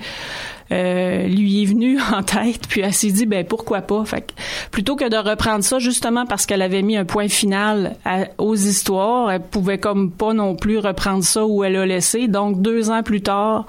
euh, 0.71 1.27
lui 1.27 1.63
est 1.63 1.65
venue 1.65 1.97
en 2.13 2.21
tête, 2.23 2.67
puis 2.67 2.81
elle 2.81 2.93
s'est 2.93 3.11
dit 3.11 3.25
ben 3.25 3.43
pourquoi 3.45 3.81
pas? 3.81 4.03
Fait 4.05 4.21
que, 4.21 4.33
plutôt 4.71 4.95
que 4.95 5.09
de 5.09 5.17
reprendre 5.17 5.63
ça 5.63 5.79
justement 5.79 6.25
parce 6.25 6.45
qu'elle 6.45 6.61
avait 6.61 6.81
mis 6.81 6.95
un 6.97 7.05
point 7.05 7.27
final 7.27 7.95
à- 8.05 8.25
aux 8.37 8.55
histoires, 8.55 9.31
elle 9.31 9.41
pouvait 9.41 9.77
comme 9.79 10.11
pas 10.11 10.33
non 10.33 10.55
plus 10.55 10.77
reprendre 10.79 11.23
ça 11.23 11.45
où 11.45 11.63
elle 11.63 11.75
a 11.75 11.85
laissé. 11.85 12.27
Donc 12.27 12.61
deux 12.61 12.89
ans 12.91 13.03
plus 13.03 13.21
tard, 13.21 13.65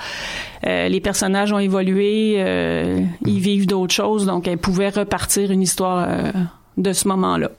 euh, 0.66 0.89
les 0.89 1.01
personnages 1.01 1.52
ont 1.52 1.59
évolué, 1.59 2.35
euh, 2.39 3.01
ils 3.24 3.40
vivent 3.40 3.66
d'autres 3.66 3.94
choses, 3.94 4.27
donc 4.27 4.47
elle 4.47 4.59
pouvait 4.59 4.90
repartir 4.90 5.51
une 5.51 5.62
histoire 5.62 6.06
de 6.77 6.93
ce 6.93 7.09
moment-là. 7.09 7.51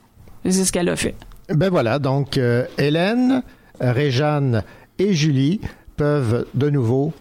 C'est 0.44 0.64
ce 0.64 0.72
qu'elle 0.72 0.88
a 0.88 0.96
fait. 0.96 1.14
Ben 1.48 1.68
voilà, 1.70 1.98
donc 1.98 2.38
Hélène, 2.78 3.42
Réjeanne 3.80 4.62
et 4.98 5.12
Julie 5.14 5.60
peuvent 5.96 6.46
de 6.54 6.70
nouveau 6.70 7.12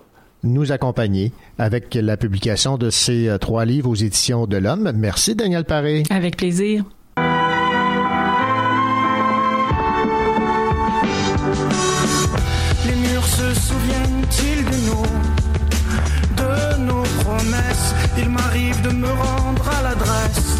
nous 0.43 0.71
accompagner 0.71 1.31
avec 1.57 1.95
la 1.95 2.17
publication 2.17 2.77
de 2.77 2.89
ces 2.89 3.27
euh, 3.27 3.37
trois 3.37 3.65
livres 3.65 3.89
aux 3.89 3.95
éditions 3.95 4.47
de 4.47 4.57
l'Homme. 4.57 4.91
Merci 4.95 5.35
Daniel 5.35 5.65
Paré. 5.65 6.03
Avec 6.09 6.37
plaisir. 6.37 6.83
Les 12.85 12.95
murs 12.95 13.25
se 13.25 13.53
souviennent-ils 13.59 14.65
de 14.65 14.77
nous, 14.87 15.05
de 16.37 16.77
nos 16.85 17.03
promesses? 17.23 17.95
Il 18.17 18.29
m'arrive 18.29 18.81
de 18.81 18.89
me 18.89 19.07
rendre 19.07 19.69
à 19.69 19.83
l'adresse 19.83 20.57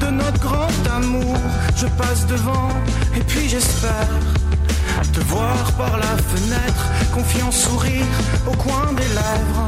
de 0.00 0.06
notre 0.10 0.40
grand 0.40 0.68
amour. 0.96 1.36
Je 1.76 1.86
passe 1.98 2.26
devant 2.26 2.68
et 3.16 3.20
puis 3.20 3.48
j'espère 3.48 4.08
voir 5.32 5.72
par 5.82 5.96
la 5.96 6.14
fenêtre, 6.30 6.84
confiant 7.14 7.50
sourire 7.50 8.14
au 8.46 8.54
coin 8.64 8.86
des 9.00 9.10
lèvres. 9.20 9.66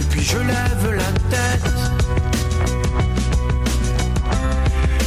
Et 0.00 0.04
puis 0.10 0.22
je 0.22 0.38
lève 0.38 0.86
la 1.02 1.10
tête. 1.32 1.72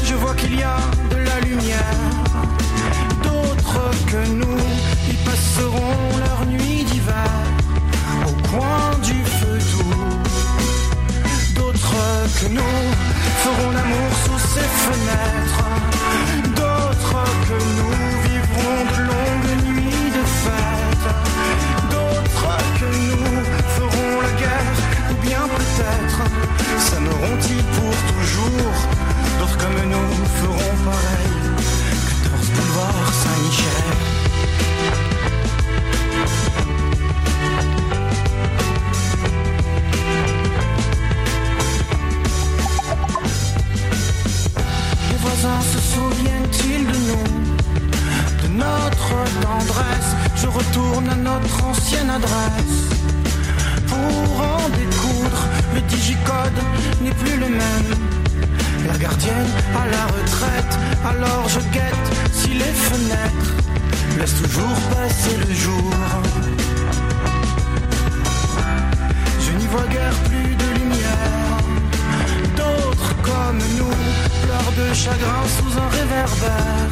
Je 0.07 0.15
vois 0.15 0.35
qu'il 0.35 0.55
y 0.59 0.63
a 0.63 0.79
de 1.13 1.17
la 1.29 1.39
lumière 1.47 1.99
d'autres 3.23 3.83
que 4.11 4.21
nous, 4.39 4.61
ils 5.11 5.21
passeront 5.29 6.01
leur 6.25 6.39
nuit 6.45 6.83
d'hiver 6.89 7.31
au 8.29 8.33
coin 8.49 8.83
du 9.07 9.17
feu 9.37 9.57
doux. 9.71 10.01
D'autres 11.55 11.95
que 12.37 12.47
nous 12.57 12.77
feront 13.43 13.71
l'amour 13.77 14.11
sous 14.25 14.41
ces 14.53 14.69
fenêtres. 14.85 15.65
D'autres 16.59 17.23
que 17.47 17.57
nous 17.77 17.95
vivront 18.27 18.81
de 18.91 18.97
longues 19.09 19.48
s'aimeront-ils 27.19 27.63
pour 27.63 27.95
toujours. 28.13 28.73
D'autres 29.39 29.57
comme 29.57 29.89
nous 29.89 30.25
feront 30.41 30.75
pareil. 30.85 31.31
14 32.23 32.49
boulevard 32.49 33.13
Saint-Michel. 33.13 33.85
Les 45.09 45.17
voisins 45.17 45.61
se 45.61 45.79
souviennent-ils 45.93 46.85
de 46.85 46.97
nous, 47.07 47.27
de 48.43 48.47
notre 48.57 49.09
tendresse 49.41 50.15
Je 50.35 50.47
retourne 50.47 51.09
à 51.09 51.15
notre 51.15 51.63
ancienne 51.65 52.09
adresse 52.09 52.98
pour 54.07 54.41
en 54.41 54.69
découdre. 54.69 55.41
Le 55.75 55.81
digicode 55.81 56.59
n'est 57.01 57.17
plus 57.23 57.37
le 57.37 57.49
même. 57.49 57.89
La 58.87 58.97
gardienne 58.97 59.51
à 59.81 59.85
la 59.87 60.03
retraite, 60.15 60.73
alors 61.05 61.47
je 61.47 61.59
guette 61.75 62.07
si 62.31 62.49
les 62.49 62.73
fenêtres 62.87 63.53
laissent 64.17 64.41
toujours 64.41 64.77
passer 64.95 65.35
le 65.47 65.53
jour. 65.53 65.91
Je 69.45 69.51
n'y 69.57 69.67
vois 69.67 69.87
guère 69.87 70.17
plus 70.29 70.55
de 70.55 70.67
lumière. 70.79 71.57
D'autres 72.55 73.13
comme 73.21 73.59
nous 73.77 73.95
pleurent 74.43 74.75
de 74.81 74.93
chagrin 74.93 75.43
sous 75.57 75.77
un 75.77 75.89
réverbère, 75.89 76.89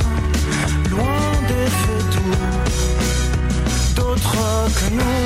loin 0.91 1.31
des 1.47 1.69
feux. 1.79 3.06
D'autres 4.17 4.73
que 4.73 4.93
nous 4.95 5.19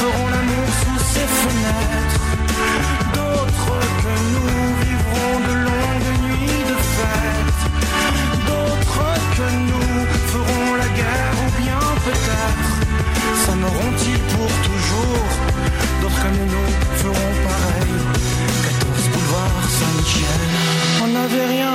feront 0.00 0.28
l'amour 0.28 0.68
sous 0.80 1.00
ces 1.12 1.28
fenêtres. 1.40 2.20
D'autres 3.12 3.78
que 4.02 4.14
nous 4.32 4.56
vivront 4.80 5.38
de 5.48 5.54
longues 5.68 6.14
nuits 6.24 6.64
de 6.70 6.76
fête. 6.96 7.60
D'autres 8.48 9.04
que 9.36 9.48
nous 9.68 10.06
feront 10.32 10.74
la 10.76 10.88
guerre 10.96 11.34
ou 11.44 11.62
bien 11.62 11.82
peut-être 12.06 12.72
s'aimeront-ils 13.44 14.22
pour 14.32 14.50
toujours? 14.68 15.28
D'autres 16.00 16.22
comme 16.22 16.40
nous 16.54 16.70
feront 17.02 17.32
pareil. 17.44 17.94
14 18.80 19.08
boulevard 19.12 19.60
Saint-Michel. 19.78 20.42
On 21.04 21.08
n'avait 21.08 21.48
rien, 21.54 21.71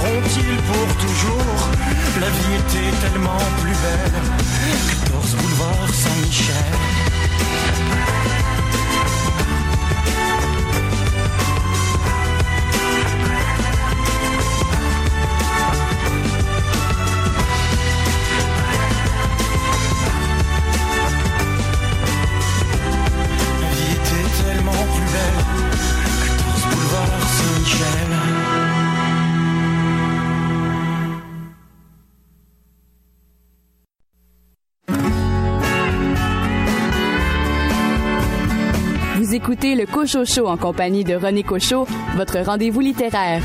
s'aimeront-ils 0.00 0.56
pour 0.62 0.96
toujours 0.96 1.68
La 2.20 2.28
vie 2.28 2.54
était 2.58 2.96
tellement 3.00 3.38
plus 3.60 3.70
belle. 3.70 4.12
14 5.06 5.34
boulevard 5.36 5.94
Saint-Michel 5.94 6.54
Écoutez 39.32 39.76
le 39.76 39.86
Cocho 39.86 40.24
Show 40.24 40.48
en 40.48 40.56
compagnie 40.56 41.04
de 41.04 41.14
René 41.14 41.44
Cocho, 41.44 41.86
votre 42.16 42.40
rendez-vous 42.40 42.80
littéraire. 42.80 43.42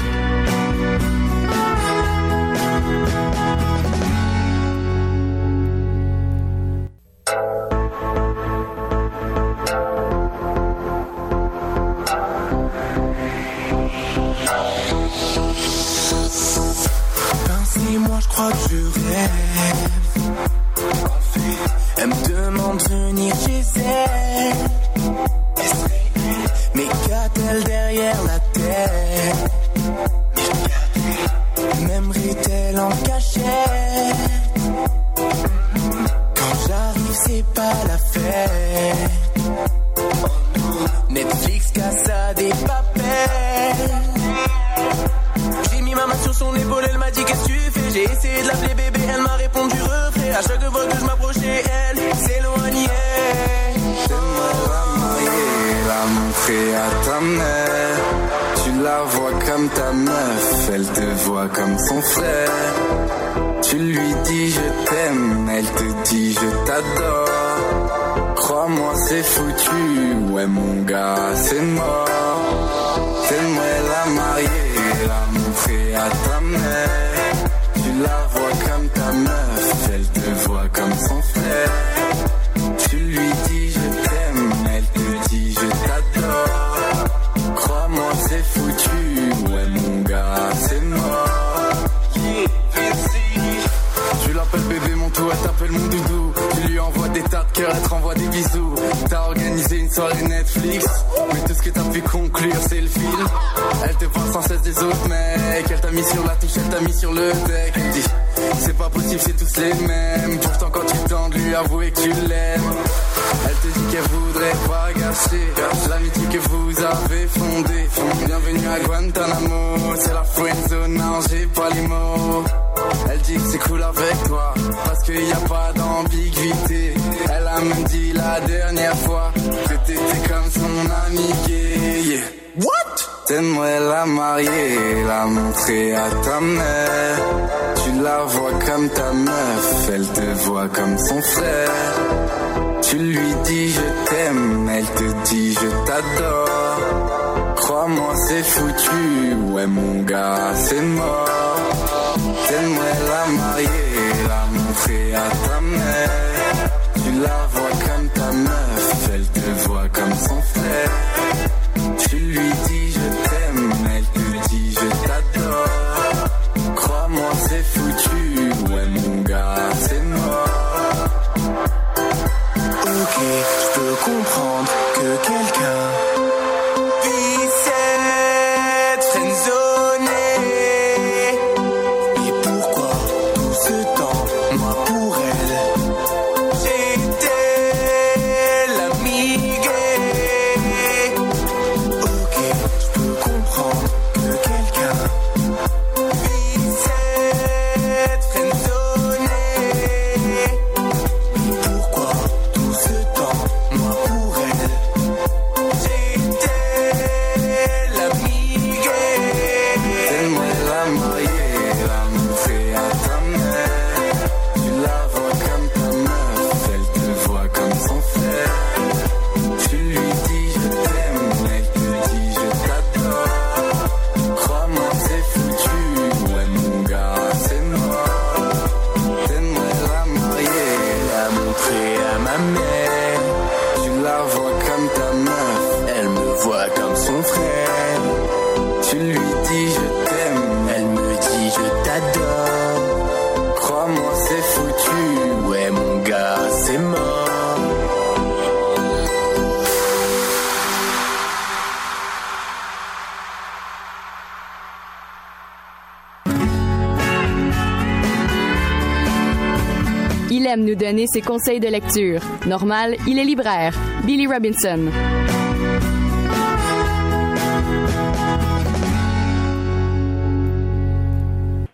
ses 261.05 261.21
conseils 261.21 261.59
de 261.59 261.67
lecture. 261.67 262.21
Normal, 262.47 262.95
il 263.07 263.19
est 263.19 263.25
libraire. 263.25 263.73
Billy 264.05 264.27
Robinson. 264.27 264.89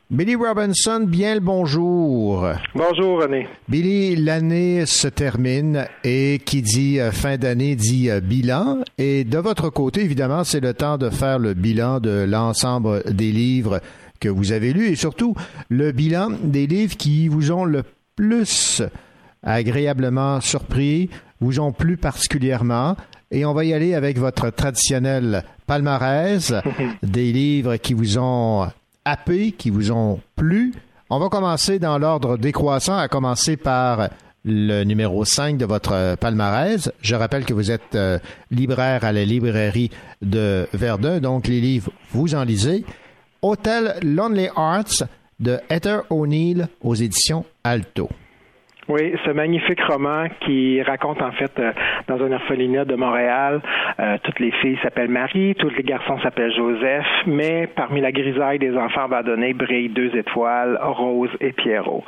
Billy 0.10 0.36
Robinson, 0.36 1.06
bien 1.08 1.36
le 1.36 1.40
bonjour. 1.40 2.46
Bonjour, 2.76 3.22
René. 3.22 3.48
Billy, 3.70 4.18
l'année 4.18 4.86
se 4.86 5.08
termine 5.08 5.88
et 6.04 6.42
qui 6.46 6.62
dit 6.62 7.00
euh, 7.00 7.12
fin 7.12 7.38
d'année 7.38 7.76
dit 7.76 8.10
euh, 8.10 8.20
bilan. 8.20 8.80
Et 8.98 9.24
de 9.24 9.38
votre 9.38 9.70
côté, 9.70 10.02
évidemment, 10.02 10.44
c'est 10.44 10.60
le 10.60 10.74
temps 10.74 10.98
de 10.98 11.10
faire 11.10 11.40
le 11.40 11.54
bilan 11.54 12.02
de 12.02 12.26
l'ensemble 12.28 13.04
des 13.10 13.32
livres 13.32 13.80
que 14.20 14.28
vous 14.28 14.52
avez 14.52 14.74
lus 14.74 14.88
et 14.88 14.96
surtout 14.96 15.34
le 15.70 15.94
bilan 15.94 16.32
des 16.44 16.68
livres 16.68 16.98
qui 16.98 17.30
vous 17.30 17.52
ont 17.52 17.64
le 17.64 17.84
plus 18.16 18.82
agréablement 19.44 20.42
surpris, 20.42 21.10
vous 21.40 21.60
ont 21.60 21.72
plu 21.72 21.98
particulièrement. 21.98 22.96
Et 23.32 23.46
on 23.46 23.54
va 23.54 23.64
y 23.64 23.74
aller 23.74 23.96
avec 23.96 24.18
votre 24.18 24.50
traditionnel 24.50 25.44
palmarès, 25.66 26.54
des 27.04 27.32
livres 27.32 27.78
qui 27.78 27.94
vous 27.94 28.18
ont 28.18 28.68
happé, 29.06 29.52
qui 29.54 29.70
vous 29.70 29.92
ont 29.92 30.20
plu. 30.36 30.74
On 31.10 31.20
va 31.20 31.30
commencer 31.30 31.80
dans 31.80 31.98
l'ordre 31.98 32.38
décroissant, 32.38 32.98
à 32.98 33.08
commencer 33.08 33.58
par 33.58 34.10
le 34.44 34.84
numéro 34.84 35.24
5 35.24 35.58
de 35.58 35.66
votre 35.66 36.16
palmarès. 36.16 36.92
Je 37.02 37.16
rappelle 37.16 37.46
que 37.46 37.54
vous 37.54 37.72
êtes 37.72 37.96
euh, 37.96 38.18
libraire 38.50 39.04
à 39.04 39.12
la 39.12 39.24
librairie 39.24 39.92
de 40.22 40.68
Verdun, 40.74 41.20
donc 41.20 41.48
les 41.48 41.62
livres, 41.62 41.92
vous 42.12 42.34
en 42.36 42.44
lisez. 42.44 42.84
Hôtel 43.42 43.96
Lonely 44.04 44.50
Arts 44.56 45.04
de 45.40 45.60
Heather 45.70 46.02
O'Neill 46.10 46.68
aux 46.82 46.96
éditions 46.96 47.46
Alto. 47.64 48.10
Oui, 48.92 49.14
ce 49.24 49.32
magnifique 49.32 49.82
roman 49.84 50.26
qui 50.42 50.82
raconte 50.82 51.22
en 51.22 51.32
fait 51.32 51.58
euh, 51.60 51.72
dans 52.10 52.22
un 52.22 52.34
orphelinat 52.34 52.84
de 52.84 52.96
Montréal, 52.96 53.62
euh, 54.02 54.18
toutes 54.22 54.42
les 54.42 54.52
filles 54.52 54.78
s'appellent 54.84 55.08
Marie, 55.08 55.56
tous 55.56 55.70
les 55.70 55.84
garçons 55.84 56.20
s'appellent 56.20 56.54
Joseph, 56.54 57.06
mais 57.26 57.70
parmi 57.74 58.02
la 58.02 58.12
grisaille 58.12 58.60
des 58.60 58.76
enfants 58.76 59.06
abandonnés 59.06 59.54
brillent 59.54 59.88
deux 59.88 60.14
étoiles, 60.14 60.78
Rose 60.82 61.30
et 61.40 61.54
Pierrot. 61.54 62.04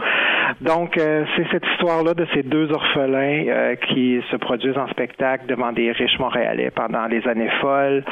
Donc 0.59 0.97
euh, 0.97 1.23
c'est 1.37 1.47
cette 1.53 1.65
histoire-là 1.71 2.15
de 2.15 2.27
ces 2.33 2.43
deux 2.43 2.69
orphelins 2.73 3.75
qui 3.87 4.21
se 4.29 4.35
produisent 4.35 4.77
en 4.77 4.89
spectacle 4.89 5.45
devant 5.47 5.71
des 5.71 5.89
riches 5.93 6.19
Montréalais 6.19 6.69
pendant 6.69 7.05
les 7.05 7.25
années 7.29 7.51
folles. 7.61 8.03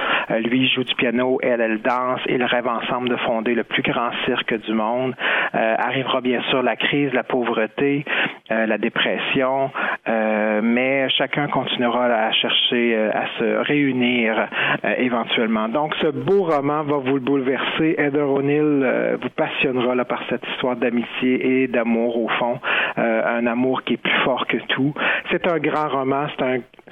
Lui 0.46 0.70
joue 0.70 0.86
du 0.86 0.96
piano, 0.96 1.40
elle 1.44 1.60
elle 1.60 1.82
danse, 1.82 2.22
ils 2.30 2.42
rêvent 2.42 2.70
ensemble 2.70 3.10
de 3.10 3.18
fonder 3.18 3.54
le 3.54 3.66
plus 3.66 3.84
grand 3.84 4.12
cirque 4.26 4.58
du 4.62 4.72
monde. 4.72 5.14
Arrivera 5.52 6.22
bien 6.22 6.42
sûr 6.44 6.64
la 6.64 6.78
crise, 6.78 7.12
la 7.14 7.24
pauvreté, 7.24 8.06
la 8.66 8.78
dépression, 8.78 9.72
euh, 10.08 10.62
mais 10.64 11.10
chacun 11.10 11.48
continuera 11.48 12.06
à 12.06 12.32
chercher 12.32 12.96
euh, 12.96 13.12
à 13.12 13.26
se 13.40 13.66
réunir 13.68 14.48
euh, 14.84 14.94
éventuellement. 14.98 15.68
Donc, 15.70 15.94
ce 16.02 16.08
beau 16.08 16.44
roman 16.44 16.84
va 16.84 16.98
vous 16.98 17.16
le 17.16 17.20
bouleverser. 17.22 17.96
Heather 17.98 18.30
O'Neill 18.30 18.82
euh, 18.84 19.18
vous 19.22 19.30
passionnera 19.30 20.04
par 20.06 20.22
cette 20.30 20.46
histoire 20.54 20.76
d'amitié 20.76 21.64
et 21.64 21.68
d'amour 21.68 22.18
au 22.18 22.30
fond, 22.30 22.60
Euh, 22.98 23.22
un 23.38 23.48
amour 23.48 23.84
qui 23.84 23.94
est 23.94 23.98
plus 23.98 24.20
fort 24.26 24.46
que 24.48 24.58
tout. 24.68 24.94
C'est 25.32 25.48
un 25.48 25.60
grand 25.60 25.88
roman, 25.88 26.28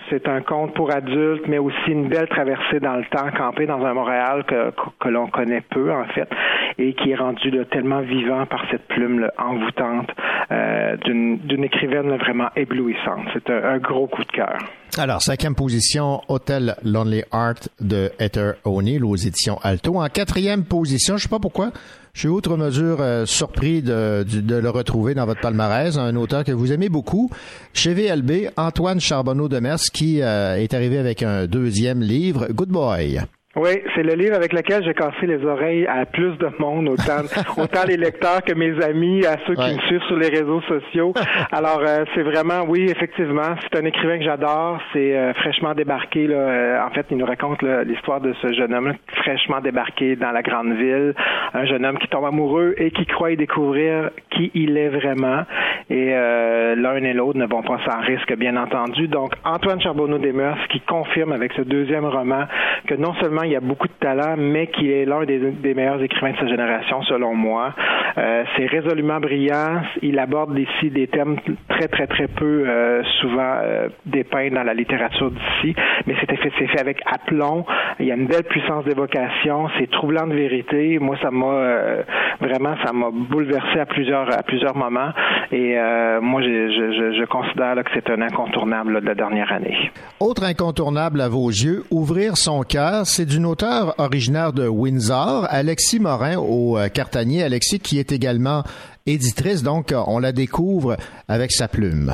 c'est 0.09 0.27
un 0.27 0.41
conte 0.41 0.73
pour 0.73 0.91
adultes, 0.91 1.45
mais 1.47 1.57
aussi 1.57 1.91
une 1.91 2.07
belle 2.07 2.27
traversée 2.27 2.79
dans 2.79 2.95
le 2.95 3.03
temps, 3.05 3.29
campé 3.37 3.65
dans 3.65 3.83
un 3.85 3.93
Montréal 3.93 4.45
que, 4.47 5.09
l'on 5.09 5.27
connaît 5.27 5.63
peu, 5.69 5.91
en 5.91 6.05
fait, 6.05 6.29
et 6.77 6.93
qui 6.93 7.11
est 7.11 7.15
rendu 7.15 7.51
tellement 7.71 7.99
vivant 8.01 8.45
par 8.45 8.63
cette 8.71 8.87
plume 8.87 9.29
envoûtante 9.37 10.09
euh, 10.51 10.95
d'une 11.03 11.58
écrivaine 11.63 12.15
vraiment 12.17 12.49
éblouissante. 12.55 13.25
C'est 13.33 13.49
un, 13.51 13.77
gros 13.79 14.07
coup 14.07 14.23
de 14.23 14.31
cœur. 14.31 14.57
Alors, 14.97 15.21
cinquième 15.21 15.55
position, 15.55 16.21
Hotel 16.27 16.75
Lonely 16.83 17.23
Heart 17.33 17.69
de 17.79 18.11
Heather 18.19 18.53
O'Neill 18.65 19.03
aux 19.05 19.15
éditions 19.15 19.57
Alto. 19.63 19.95
En 20.01 20.07
quatrième 20.07 20.63
position, 20.63 21.17
je 21.17 21.23
sais 21.23 21.29
pas 21.29 21.39
pourquoi, 21.39 21.71
je 22.13 22.21
suis 22.21 22.27
outre 22.29 22.57
mesure 22.57 22.97
euh, 23.01 23.25
surpris 23.25 23.81
de, 23.81 24.23
de- 24.23 24.41
de 24.41 24.55
le 24.55 24.69
retrouver 24.69 25.13
dans 25.13 25.25
votre 25.25 25.41
palmarès, 25.41 25.97
un 25.97 26.15
auteur 26.15 26.43
que 26.43 26.51
vous 26.51 26.71
aimez 26.71 26.89
beaucoup. 26.89 27.29
Chez 27.73 27.93
VLB, 27.93 28.49
Antoine 28.57 28.99
Charbonneau-Demers 28.99 29.79
qui 29.93 30.21
euh, 30.21 30.55
est 30.55 30.73
arrivé 30.73 30.97
avec 30.97 31.21
un 31.23 31.45
deuxième 31.45 32.01
livre, 32.01 32.47
Good 32.51 32.69
Boy. 32.69 33.21
Oui, 33.61 33.71
c'est 33.93 34.03
le 34.03 34.13
livre 34.13 34.35
avec 34.35 34.53
lequel 34.53 34.83
j'ai 34.85 34.93
cassé 34.93 35.25
les 35.27 35.43
oreilles 35.45 35.85
à 35.85 36.05
plus 36.05 36.37
de 36.37 36.47
monde, 36.59 36.87
autant, 36.87 37.23
autant 37.61 37.83
les 37.85 37.97
lecteurs 37.97 38.41
que 38.41 38.53
mes 38.53 38.81
amis, 38.83 39.25
à 39.25 39.35
ceux 39.45 39.55
qui 39.55 39.61
Ouais. 39.61 39.73
me 39.75 39.79
suivent 39.81 40.03
sur 40.07 40.15
les 40.15 40.29
réseaux 40.29 40.61
sociaux. 40.61 41.13
Alors, 41.51 41.81
euh, 41.85 42.05
c'est 42.15 42.21
vraiment, 42.23 42.61
oui, 42.67 42.85
effectivement, 42.89 43.55
c'est 43.61 43.77
un 43.77 43.85
écrivain 43.85 44.17
que 44.17 44.23
j'adore. 44.23 44.79
C'est 44.93 45.13
euh, 45.17 45.33
fraîchement 45.33 45.73
débarqué. 45.73 46.27
Là, 46.27 46.35
Euh, 46.37 46.85
en 46.87 46.89
fait, 46.91 47.05
il 47.11 47.17
nous 47.17 47.25
raconte 47.25 47.61
l'histoire 47.85 48.21
de 48.21 48.33
ce 48.41 48.53
jeune 48.53 48.73
homme 48.73 48.93
fraîchement 49.23 49.59
débarqué 49.59 50.15
dans 50.15 50.31
la 50.31 50.41
grande 50.41 50.73
ville, 50.73 51.13
un 51.53 51.65
jeune 51.65 51.85
homme 51.85 51.97
qui 51.99 52.07
tombe 52.07 52.25
amoureux 52.25 52.73
et 52.77 52.91
qui 52.91 53.05
croit 53.05 53.31
y 53.31 53.37
découvrir 53.37 54.09
qui 54.31 54.51
il 54.53 54.77
est 54.77 54.89
vraiment. 54.89 55.43
Et 55.89 56.11
euh, 56.13 56.75
l'un 56.75 56.95
et 56.97 57.13
l'autre 57.13 57.37
ne 57.39 57.45
vont 57.47 57.63
pas 57.63 57.79
sans 57.85 57.99
risque, 58.01 58.33
bien 58.37 58.55
entendu. 58.55 59.07
Donc, 59.07 59.33
Antoine 59.43 59.81
Charbonneau-Desmers 59.81 60.67
qui 60.69 60.79
confirme 60.81 61.31
avec 61.33 61.51
ce 61.53 61.61
deuxième 61.63 62.05
roman 62.05 62.43
que 62.87 62.93
non 62.95 63.13
seulement 63.15 63.43
il 63.49 63.53
y 63.53 63.55
a 63.55 63.59
beaucoup 63.59 63.87
de 63.87 63.93
talent, 63.99 64.35
mais 64.37 64.67
qu'il 64.67 64.89
est 64.91 65.05
l'un 65.05 65.25
des, 65.25 65.73
meilleurs 65.73 66.01
écrivains 66.01 66.31
de 66.31 66.37
sa 66.37 66.47
génération, 66.47 67.01
selon 67.03 67.33
moi. 67.33 67.73
Euh, 68.17 68.43
c'est 68.55 68.67
résolument 68.67 69.19
brillant. 69.19 69.81
Il 70.01 70.19
aborde 70.19 70.57
ici 70.57 70.89
des 70.89 71.07
thèmes 71.07 71.37
très, 71.67 71.87
très, 71.87 72.07
très 72.07 72.27
peu 72.27 72.63
euh, 72.67 73.03
souvent 73.21 73.55
euh, 73.63 73.89
dépeints 74.05 74.51
dans 74.51 74.63
la 74.63 74.73
littérature 74.73 75.31
d'ici, 75.31 75.75
mais 76.05 76.15
c'est 76.19 76.35
fait, 76.35 76.49
fait 76.49 76.79
avec 76.79 77.01
aplomb. 77.05 77.65
Il 77.99 78.05
y 78.05 78.11
a 78.11 78.15
une 78.15 78.27
belle 78.27 78.43
puissance 78.43 78.85
d'évocation. 78.85 79.67
C'est 79.79 79.89
troublant 79.89 80.27
de 80.27 80.35
vérité. 80.35 80.99
Moi, 80.99 81.17
ça 81.21 81.31
m'a 81.31 82.03
vraiment, 82.39 82.75
ça 82.85 82.93
m'a 82.93 83.09
bouleversé 83.11 83.79
à 83.79 83.85
plusieurs, 83.85 84.31
à 84.31 84.43
plusieurs 84.43 84.75
moments. 84.75 85.09
Et 85.51 85.75
moi, 86.21 86.41
je, 86.41 87.25
considère 87.25 87.75
que 87.83 87.89
c'est 87.93 88.09
un 88.09 88.21
incontournable 88.21 89.01
de 89.01 89.05
la 89.05 89.15
dernière 89.15 89.51
année. 89.51 89.91
Autre 90.19 90.43
incontournable 90.43 91.21
à 91.21 91.29
vos 91.29 91.49
yeux, 91.49 91.83
Ouvrir 91.91 92.37
son 92.37 92.61
cœur, 92.61 93.05
c'est 93.05 93.28
d'une 93.29 93.45
auteure 93.45 93.93
originaire 93.99 94.51
de 94.51 94.67
Windsor, 94.67 95.45
Alexis 95.49 95.99
Morin 95.99 96.37
au 96.37 96.77
euh, 96.77 96.89
Cartanier. 96.89 97.43
Alexis 97.43 97.79
qui 97.79 97.99
est 97.99 98.11
également 98.11 98.63
éditrice, 99.05 99.63
donc 99.63 99.91
euh, 99.91 100.01
on 100.07 100.19
la 100.19 100.31
découvre 100.31 100.97
avec 101.27 101.51
sa 101.51 101.67
plume. 101.67 102.13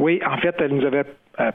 Oui, 0.00 0.20
en 0.26 0.38
fait, 0.38 0.54
elle 0.58 0.74
nous 0.74 0.84
avait 0.84 1.04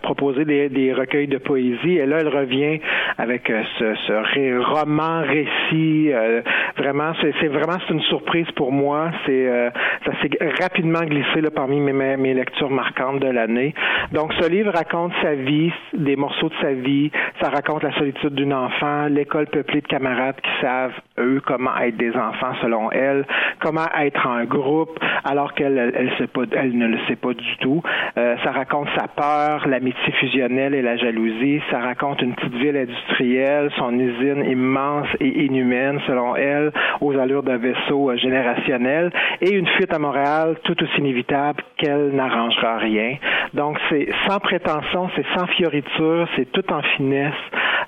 proposé 0.02 0.46
des, 0.46 0.70
des 0.70 0.94
recueils 0.94 1.28
de 1.28 1.38
poésie 1.38 1.98
et 1.98 2.06
là, 2.06 2.18
elle 2.20 2.28
revient 2.28 2.80
avec 3.18 3.50
euh, 3.50 3.64
ce, 3.78 3.96
ce 4.06 4.60
roman 4.62 5.22
récit. 5.22 6.12
euh, 6.12 6.42
vraiment, 6.78 7.12
c'est 7.22 7.48
vraiment 7.48 7.78
c'est 7.88 7.94
une 7.94 8.02
surprise 8.02 8.50
pour 8.56 8.72
moi. 8.72 9.12
C'est 9.26 9.48
euh, 9.48 9.70
ça 10.06 10.12
s'est 10.22 10.30
rapidement 10.62 11.02
glissé 11.02 11.42
là, 11.42 11.50
parmi 11.52 11.80
mes, 11.80 12.18
mes, 12.18 12.34
lectures 12.34 12.70
marquantes 12.70 13.20
de 13.20 13.28
l'année. 13.28 13.74
Donc, 14.12 14.34
ce 14.40 14.50
livre 14.50 14.72
raconte 14.74 15.12
sa 15.22 15.36
vie, 15.36 15.72
des 15.94 16.16
morceaux 16.16 16.50
de 16.50 16.56
sa 16.62 16.72
vie. 16.72 17.12
Ça 17.42 17.50
raconte 17.50 17.84
la 17.84 17.94
solitude 17.98 18.36
d'une 18.36 18.54
enfant, 18.54 19.08
l'école 19.08 19.48
peuplée 19.48 19.82
de 19.82 19.88
camarades 19.88 20.40
qui 20.42 20.52
savent 20.62 20.94
eux 21.20 21.42
comment 21.46 21.78
être 21.78 21.98
des 21.98 22.16
enfants 22.16 22.54
selon 22.62 22.92
elle, 22.92 23.26
comment 23.60 23.88
être 24.00 24.26
en 24.28 24.44
groupe 24.46 24.98
alors 25.26 25.54
qu'elle 25.54 25.94
elle, 25.96 26.12
elle 26.54 26.78
ne 26.78 26.88
le 26.88 26.98
sait 27.08 27.16
pas 27.16 27.34
du 27.34 27.58
tout. 27.58 27.82
Euh, 28.18 28.36
ça 28.44 28.52
raconte 28.52 28.88
sa 28.98 29.08
peur, 29.08 29.68
l'amitié 29.70 30.12
fusionnelle 30.14 30.74
et 30.74 30.82
la 30.82 30.98
jalousie. 30.98 31.62
Ça 31.72 31.80
raconte 31.80 32.22
une 32.22 32.34
petite 32.34 32.56
ville 32.56 32.78
industrielle, 32.78 33.70
son 33.78 33.98
usine 33.98 34.44
immense 34.46 35.08
et 35.20 35.46
inhumaine 35.46 36.00
selon 36.08 36.36
elle, 36.36 36.72
aux 37.02 37.18
allures 37.18 37.44
d'un 37.44 37.58
vaisseau 37.58 38.10
euh, 38.10 38.18
générationnel, 38.18 39.12
et 39.42 39.52
une 39.52 39.68
fuite 39.68 39.94
à 39.94 40.00
Montréal 40.00 40.58
tout 40.64 40.82
aussi 40.84 40.98
inévitable 40.98 41.64
qu'elle 41.78 42.12
n'arrangera 42.14 42.78
rien. 42.78 43.16
Donc 43.54 43.78
c'est 43.90 44.08
sans 44.28 44.40
prétention, 44.40 45.10
c'est 45.16 45.26
sans 45.36 45.48
fioriture, 45.48 46.28
c'est 46.36 46.52
tout 46.52 46.72
en 46.72 46.82
finesse. 46.96 47.34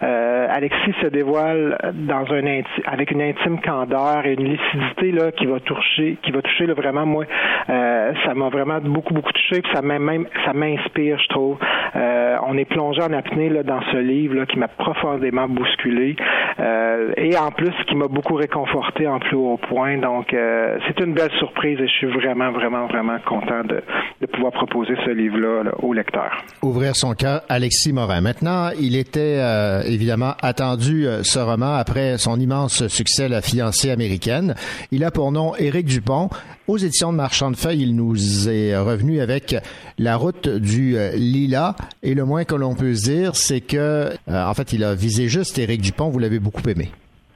Euh, 0.04 0.48
Alexis 0.50 0.94
se 1.02 1.08
dévoile 1.08 1.78
dans 1.94 2.26
un 2.34 2.42
avec 2.86 3.12
une 3.12 3.22
intime 3.22 3.60
candeur 3.62 4.26
et 4.26 4.34
une 4.34 4.50
lucidité 4.50 5.12
là 5.12 5.32
qui 5.32 5.46
va 5.46 5.60
toucher, 5.60 6.18
qui 6.24 6.32
va 6.32 6.42
toucher 6.42 6.66
là, 6.66 6.74
vraiment 6.74 7.06
moi. 7.06 7.26
euh, 7.70 8.14
ça 8.26 8.34
m'a 8.34 8.50
vraiment 8.50 8.80
beaucoup 8.82 9.14
beaucoup 9.14 9.32
touché, 9.32 9.62
puis 9.62 9.72
ça 9.74 9.82
m'a 9.82 10.00
même 10.00 10.26
ça 10.46 10.54
m'inspire, 10.54 11.20
je 11.20 11.28
trouve. 11.28 11.58
Euh, 11.96 12.38
on 12.48 12.58
est 12.58 12.66
plongé 12.66 13.02
en 13.02 13.12
apnée 13.12 13.50
là, 13.50 13.64
dans 13.64 13.82
ce 13.92 13.98
livre 13.98 14.36
là, 14.36 14.46
qui 14.46 14.58
m'a 14.58 14.68
profondément 14.68 15.48
bousculé 15.48 16.16
euh, 16.60 17.12
et 17.18 17.38
en 17.38 17.52
plus 17.52 17.74
qui 17.88 17.96
m'a 17.96 18.08
beaucoup 18.08 18.36
réconforté 18.36 19.08
en 19.08 19.20
plus 19.20 19.36
haut 19.36 19.60
point. 19.70 19.98
Donc 19.98 20.34
euh, 20.34 20.78
c'est 20.88 21.04
une 21.04 21.14
belle 21.14 21.32
surprise 21.38 21.80
et 21.80 21.88
je 21.88 21.94
suis 21.94 22.08
vraiment 22.08 22.52
vraiment 22.52 22.88
vraiment 22.88 23.18
content 23.28 23.64
de, 23.64 23.84
pouvoir 24.28 24.54
proposer 24.54 24.94
ce 25.06 25.12
livre 25.12 25.38
là, 25.38 25.72
au 25.82 25.94
lecteur. 25.94 26.32
Ouvrir 26.62 26.96
son 26.96 27.14
cœur, 27.14 27.42
Alexis 27.50 27.92
Morin. 27.92 28.22
Maintenant, 28.22 28.70
il 28.80 28.96
était 28.96 29.40
évidemment 29.86 30.34
attendu 30.42 31.06
ce 31.24 31.40
roman 31.40 31.74
après 31.74 32.18
son 32.18 32.40
immense 32.40 32.88
succès 32.88 33.28
La 33.28 33.42
fiancée 33.42 33.92
américaine. 33.92 34.56
Il 34.92 35.04
a 35.04 35.12
pour 35.12 35.32
nom 35.32 35.54
Éric 35.58 35.86
Dupont. 35.86 36.30
Aux 36.72 36.78
éditions 36.78 37.12
de 37.12 37.18
Marchand 37.18 37.52
de 37.52 37.58
Feuilles, 37.58 37.82
il 37.82 37.98
nous 37.98 38.48
est 38.48 38.78
revenu 38.78 39.20
avec 39.20 39.58
La 40.00 40.16
route 40.16 40.48
du 40.48 40.96
euh, 40.96 41.12
lilas. 41.18 41.76
Et 42.02 42.14
le 42.14 42.24
moins 42.24 42.46
que 42.46 42.56
l'on 42.56 42.76
peut 42.76 42.94
dire, 42.94 43.36
c'est 43.36 43.60
que, 43.60 43.76
euh, 43.76 44.10
en 44.30 44.54
fait, 44.54 44.72
il 44.72 44.86
a 44.86 44.96
visé 44.96 45.28
juste 45.28 45.60
Éric 45.60 45.82
Dupont. 45.82 46.08
Vous 46.08 46.20
l'avez 46.20 46.40
beaucoup 46.40 46.62
aimé. 46.70 46.88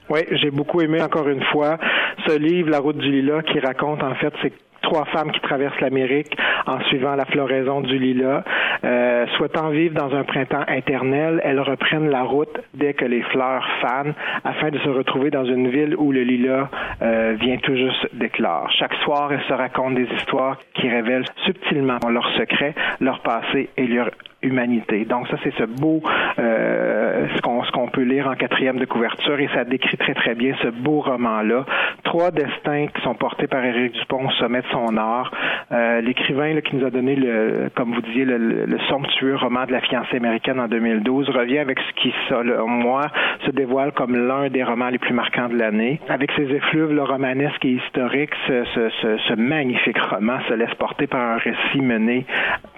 Oui, 0.08 0.20
j'ai 0.40 0.50
beaucoup 0.50 0.80
aimé 0.80 1.02
encore 1.02 1.28
une 1.28 1.42
fois 1.52 1.76
ce 2.26 2.34
livre, 2.34 2.70
La 2.70 2.78
route 2.78 2.96
du 2.96 3.12
lilas, 3.12 3.42
qui 3.42 3.60
raconte 3.60 4.02
en 4.02 4.14
fait 4.14 4.32
ces 4.40 4.54
trois 4.86 5.04
femmes 5.06 5.32
qui 5.32 5.40
traversent 5.40 5.80
l'Amérique 5.80 6.36
en 6.66 6.80
suivant 6.84 7.16
la 7.16 7.24
floraison 7.24 7.80
du 7.80 7.98
lilas. 7.98 8.44
Euh, 8.84 9.26
souhaitant 9.36 9.70
vivre 9.70 9.94
dans 9.94 10.14
un 10.14 10.22
printemps 10.22 10.64
éternel, 10.68 11.40
elles 11.42 11.60
reprennent 11.60 12.08
la 12.08 12.22
route 12.22 12.56
dès 12.74 12.94
que 12.94 13.04
les 13.04 13.22
fleurs 13.22 13.66
fanent 13.80 14.14
afin 14.44 14.70
de 14.70 14.78
se 14.78 14.88
retrouver 14.88 15.30
dans 15.30 15.44
une 15.44 15.68
ville 15.68 15.96
où 15.98 16.12
le 16.12 16.22
lilas 16.22 16.68
euh, 17.02 17.34
vient 17.40 17.56
tout 17.56 17.74
juste 17.74 18.14
d'éclore. 18.14 18.70
Chaque 18.78 18.94
soir, 19.04 19.32
elles 19.32 19.46
se 19.48 19.54
racontent 19.54 19.96
des 19.96 20.08
histoires 20.18 20.56
qui 20.74 20.88
révèlent 20.88 21.26
subtilement 21.44 21.98
leurs 22.08 22.30
secrets, 22.36 22.74
leur 23.00 23.20
passé 23.20 23.70
et 23.76 23.86
leur 23.86 24.10
humanité. 24.42 25.04
Donc 25.04 25.26
ça, 25.28 25.36
c'est 25.42 25.54
ce 25.56 25.64
beau 25.64 26.00
euh, 26.38 27.26
ce 27.34 27.72
qu'on 27.72 27.88
peut 27.88 28.02
lire 28.02 28.28
en 28.28 28.34
quatrième 28.34 28.78
de 28.78 28.84
couverture 28.84 29.38
et 29.40 29.48
ça 29.54 29.64
décrit 29.64 29.96
très 29.96 30.14
très 30.14 30.34
bien 30.34 30.54
ce 30.62 30.68
beau 30.68 31.00
roman-là. 31.00 31.64
Trois 32.04 32.30
destins 32.30 32.86
qui 32.86 33.02
sont 33.02 33.14
portés 33.14 33.46
par 33.46 33.64
Éric 33.64 33.92
Dupont 33.92 34.26
au 34.26 34.30
sommet 34.32 34.62
de 34.62 34.66
son 34.76 34.96
art. 34.96 35.30
Euh, 35.72 36.00
L'écrivain 36.00 36.60
qui 36.60 36.76
nous 36.76 36.86
a 36.86 36.90
donné 36.90 37.16
le, 37.16 37.70
comme 37.74 37.92
vous 37.94 38.00
disiez, 38.02 38.24
le, 38.24 38.36
le- 38.38 38.66
le 38.66 38.78
somptueux 38.88 39.36
roman 39.36 39.64
de 39.66 39.72
la 39.72 39.80
fiancée 39.80 40.16
américaine 40.16 40.60
en 40.60 40.68
2012 40.68 41.30
revient 41.30 41.58
avec 41.58 41.78
ce 41.80 41.92
qui, 42.00 42.12
selon 42.28 42.68
moi, 42.68 43.02
se 43.44 43.50
dévoile 43.50 43.92
comme 43.92 44.14
l'un 44.28 44.48
des 44.48 44.62
romans 44.64 44.88
les 44.90 44.98
plus 44.98 45.14
marquants 45.14 45.48
de 45.48 45.56
l'année. 45.58 46.00
Avec 46.08 46.30
ses 46.32 46.44
effluves 46.52 46.92
là, 46.92 47.04
romanesques 47.04 47.64
et 47.64 47.70
historiques, 47.72 48.34
ce, 48.46 48.64
ce, 48.74 48.88
ce, 49.02 49.16
ce 49.28 49.34
magnifique 49.34 49.98
roman 49.98 50.38
se 50.48 50.54
laisse 50.54 50.74
porter 50.74 51.06
par 51.06 51.20
un 51.20 51.36
récit 51.38 51.80
mené 51.80 52.26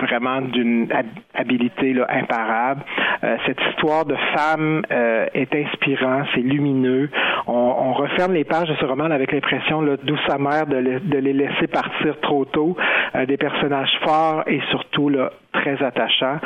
vraiment 0.00 0.40
d'une 0.40 0.86
hab- 0.92 1.06
habilité 1.34 1.92
là, 1.94 2.06
imparable. 2.10 2.82
Euh, 3.24 3.36
cette 3.46 3.60
histoire 3.70 4.04
de 4.04 4.14
femme 4.34 4.82
euh, 4.90 5.26
est 5.34 5.52
inspirant, 5.54 6.22
c'est 6.34 6.40
lumineux. 6.40 7.10
On, 7.46 7.52
on 7.52 7.92
referme 7.94 8.32
les 8.34 8.44
pages 8.44 8.68
de 8.68 8.74
ce 8.76 8.84
roman 8.84 9.04
avec 9.06 9.32
l'impression 9.32 9.80
là, 9.80 9.96
douce 10.02 10.28
amère 10.30 10.66
de, 10.66 10.76
le- 10.76 11.00
de 11.00 11.18
les 11.18 11.32
laisser 11.32 11.66
partir 11.66 11.87
trop 12.20 12.44
tôt. 12.44 12.76
Euh, 13.14 13.26
des 13.26 13.36
personnages 13.36 13.96
forts 14.02 14.44
et 14.46 14.60
surtout 14.70 15.08
là, 15.08 15.32
très 15.52 15.82
attachants. 15.82 16.38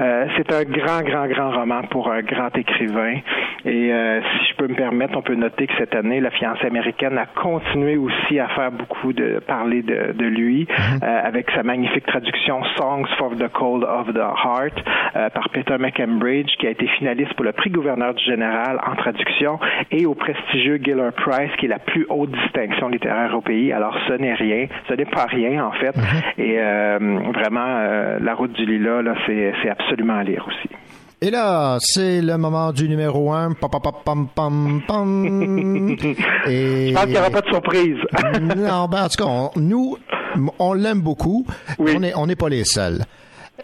Euh, 0.00 0.26
c'est 0.36 0.52
un 0.52 0.64
grand, 0.64 1.02
grand, 1.02 1.26
grand 1.26 1.50
roman 1.50 1.82
pour 1.90 2.10
un 2.10 2.22
grand 2.22 2.56
écrivain. 2.56 3.16
Et 3.64 3.92
euh, 3.92 4.20
si 4.22 4.50
je 4.50 4.56
peux 4.56 4.68
me 4.68 4.74
permettre, 4.74 5.16
on 5.16 5.22
peut 5.22 5.34
noter 5.34 5.66
que 5.66 5.72
cette 5.78 5.94
année, 5.94 6.20
la 6.20 6.30
fiancée 6.30 6.66
américaine 6.66 7.18
a 7.18 7.26
continué 7.26 7.96
aussi 7.96 8.38
à 8.38 8.48
faire 8.48 8.70
beaucoup 8.70 9.12
de 9.12 9.40
parler 9.46 9.82
de, 9.82 10.12
de 10.12 10.24
lui 10.26 10.68
euh, 11.02 11.20
avec 11.24 11.50
sa 11.50 11.62
magnifique 11.64 12.06
traduction 12.06 12.62
Songs 12.76 13.06
for 13.18 13.34
the 13.36 13.48
Cold 13.52 13.84
of 13.84 14.14
the 14.14 14.18
Heart 14.18 14.74
euh, 15.16 15.28
par 15.30 15.48
Peter 15.50 15.76
McEmbridge, 15.76 16.56
qui 16.58 16.66
a 16.68 16.70
été 16.70 16.86
finaliste 16.98 17.34
pour 17.34 17.44
le 17.44 17.52
prix 17.52 17.70
gouverneur 17.70 18.14
du 18.14 18.24
général 18.24 18.78
en 18.86 18.94
traduction 18.94 19.58
et 19.90 20.06
au 20.06 20.14
prestigieux 20.14 20.78
Giller 20.82 21.10
Prize, 21.16 21.50
qui 21.58 21.66
est 21.66 21.70
la 21.70 21.80
plus 21.80 22.06
haute 22.08 22.30
distinction 22.30 22.88
littéraire 22.88 23.34
au 23.34 23.40
pays. 23.40 23.72
Alors, 23.72 23.96
ce 24.06 24.12
n'est 24.12 24.34
rien, 24.34 24.66
ce 24.88 24.94
n'est 24.94 25.04
pas 25.04 25.26
rien 25.26 25.64
en 25.64 25.72
fait. 25.72 25.94
Et 26.38 26.56
euh, 26.58 26.98
vraiment, 27.34 27.66
euh, 27.66 28.18
La 28.20 28.34
Route 28.34 28.52
du 28.52 28.64
Lilas, 28.64 29.02
là, 29.02 29.14
c'est 29.26 29.52
c'est 29.62 29.70
absolument 29.70 29.87
à 29.90 30.24
lire 30.24 30.46
aussi. 30.46 30.68
Et 31.20 31.30
là, 31.30 31.78
c'est 31.80 32.22
le 32.22 32.38
moment 32.38 32.72
du 32.72 32.88
numéro 32.88 33.32
un. 33.32 33.52
Pam, 33.52 33.70
pam, 33.70 34.28
pam, 34.34 34.80
pam. 34.86 35.96
Et... 36.46 36.88
Je 36.90 36.94
pense 36.94 37.02
qu'il 37.04 37.12
n'y 37.12 37.18
aura 37.18 37.30
pas 37.30 37.40
de 37.40 37.48
surprise. 37.48 37.96
non, 38.56 38.86
ben, 38.86 39.04
en 39.04 39.08
tout 39.08 39.24
cas, 39.24 39.26
on- 39.26 39.50
nous, 39.56 39.98
on 40.60 40.72
l'aime 40.74 41.00
beaucoup. 41.00 41.44
On 41.78 41.98
n'est 41.98 42.14
on 42.14 42.26
n'est 42.26 42.36
pas 42.36 42.48
les 42.48 42.64
seuls. 42.64 43.04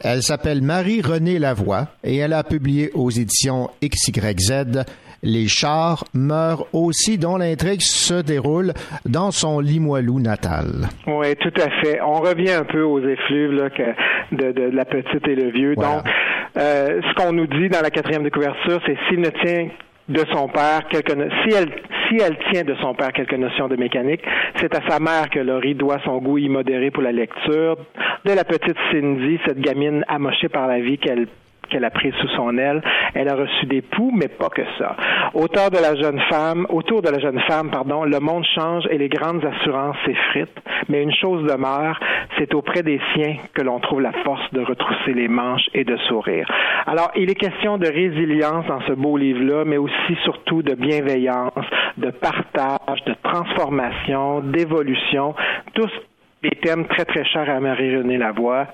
Elle 0.00 0.24
s'appelle 0.24 0.62
Marie-Renée 0.62 1.38
Lavoie 1.38 1.86
et 2.02 2.16
elle 2.16 2.32
a 2.32 2.42
publié 2.42 2.90
aux 2.94 3.10
éditions 3.10 3.70
XYZ 3.80 4.82
Les 5.26 5.48
chars 5.48 6.04
meurent 6.14 6.66
aussi, 6.74 7.16
dont 7.18 7.38
l'intrigue 7.38 7.80
se 7.80 8.20
déroule 8.22 8.72
dans 9.06 9.30
son 9.30 9.58
Limoilou 9.58 10.20
natal. 10.20 10.86
Oui, 11.06 11.34
tout 11.40 11.52
à 11.56 11.70
fait. 11.82 11.98
On 12.02 12.20
revient 12.20 12.52
un 12.52 12.64
peu 12.64 12.82
aux 12.82 13.00
effluves 13.00 13.52
là, 13.52 13.70
que 13.70 13.82
de, 14.32 14.52
de 14.52 14.70
la 14.76 14.84
petite 14.84 15.26
et 15.26 15.34
le 15.34 15.50
vieux. 15.50 15.72
Voilà. 15.76 15.96
Donc, 15.96 16.04
euh, 16.58 17.00
ce 17.02 17.14
qu'on 17.14 17.32
nous 17.32 17.46
dit 17.46 17.68
dans 17.70 17.80
la 17.80 17.90
quatrième 17.90 18.22
de 18.22 18.28
couverture, 18.28 18.80
c'est 18.86 18.96
s'il 19.08 19.20
ne 19.20 19.30
tient 19.30 19.68
de 20.10 20.22
son 20.32 20.46
père 20.48 20.82
quelques 20.90 21.14
no- 21.16 21.24
si 21.42 21.54
elle 21.56 21.70
si 22.10 22.16
elle 22.22 22.36
tient 22.52 22.62
de 22.64 22.74
son 22.82 22.92
père 22.94 23.10
quelques 23.14 23.32
notions 23.38 23.66
de 23.68 23.76
mécanique, 23.76 24.20
c'est 24.60 24.74
à 24.74 24.80
sa 24.86 25.00
mère 25.00 25.30
que 25.30 25.38
Laurie 25.38 25.74
doit 25.74 25.96
son 26.04 26.18
goût 26.18 26.36
immodéré 26.36 26.90
pour 26.90 27.02
la 27.02 27.12
lecture. 27.12 27.78
De 28.26 28.32
la 28.32 28.44
petite 28.44 28.76
Cindy, 28.92 29.38
cette 29.46 29.58
gamine 29.58 30.04
amochée 30.06 30.50
par 30.50 30.66
la 30.66 30.80
vie 30.80 30.98
qu'elle 30.98 31.26
qu'elle 31.70 31.84
a 31.84 31.90
prise 31.90 32.14
sous 32.20 32.28
son 32.28 32.56
aile. 32.58 32.82
Elle 33.14 33.28
a 33.28 33.34
reçu 33.34 33.66
des 33.66 33.82
poux, 33.82 34.12
mais 34.14 34.28
pas 34.28 34.48
que 34.48 34.62
ça. 34.78 34.96
Auteur 35.34 35.70
de 35.70 35.78
la 35.78 35.94
jeune 35.94 36.20
femme, 36.30 36.66
autour 36.68 37.02
de 37.02 37.08
la 37.08 37.18
jeune 37.18 37.40
femme, 37.40 37.70
pardon, 37.70 38.04
le 38.04 38.20
monde 38.20 38.44
change 38.54 38.84
et 38.90 38.98
les 38.98 39.08
grandes 39.08 39.44
assurances 39.44 39.96
s'effritent. 40.04 40.58
Mais 40.88 41.02
une 41.02 41.14
chose 41.14 41.44
demeure, 41.46 41.98
c'est 42.38 42.54
auprès 42.54 42.82
des 42.82 43.00
siens 43.14 43.36
que 43.54 43.62
l'on 43.62 43.80
trouve 43.80 44.00
la 44.00 44.12
force 44.24 44.52
de 44.52 44.60
retrousser 44.60 45.14
les 45.14 45.28
manches 45.28 45.68
et 45.74 45.84
de 45.84 45.96
sourire. 46.08 46.46
Alors, 46.86 47.10
il 47.16 47.30
est 47.30 47.34
question 47.34 47.78
de 47.78 47.86
résilience 47.86 48.66
dans 48.66 48.80
ce 48.82 48.92
beau 48.92 49.16
livre-là, 49.16 49.64
mais 49.64 49.76
aussi 49.76 50.16
surtout 50.24 50.62
de 50.62 50.74
bienveillance, 50.74 51.64
de 51.96 52.10
partage, 52.10 53.04
de 53.06 53.14
transformation, 53.22 54.40
d'évolution, 54.40 55.34
tous 55.74 55.90
des 56.44 56.56
thèmes 56.62 56.86
très 56.86 57.04
très 57.04 57.24
chers 57.24 57.48
à 57.48 57.58
Marie-Renée 57.60 58.18
Lavoie. 58.18 58.66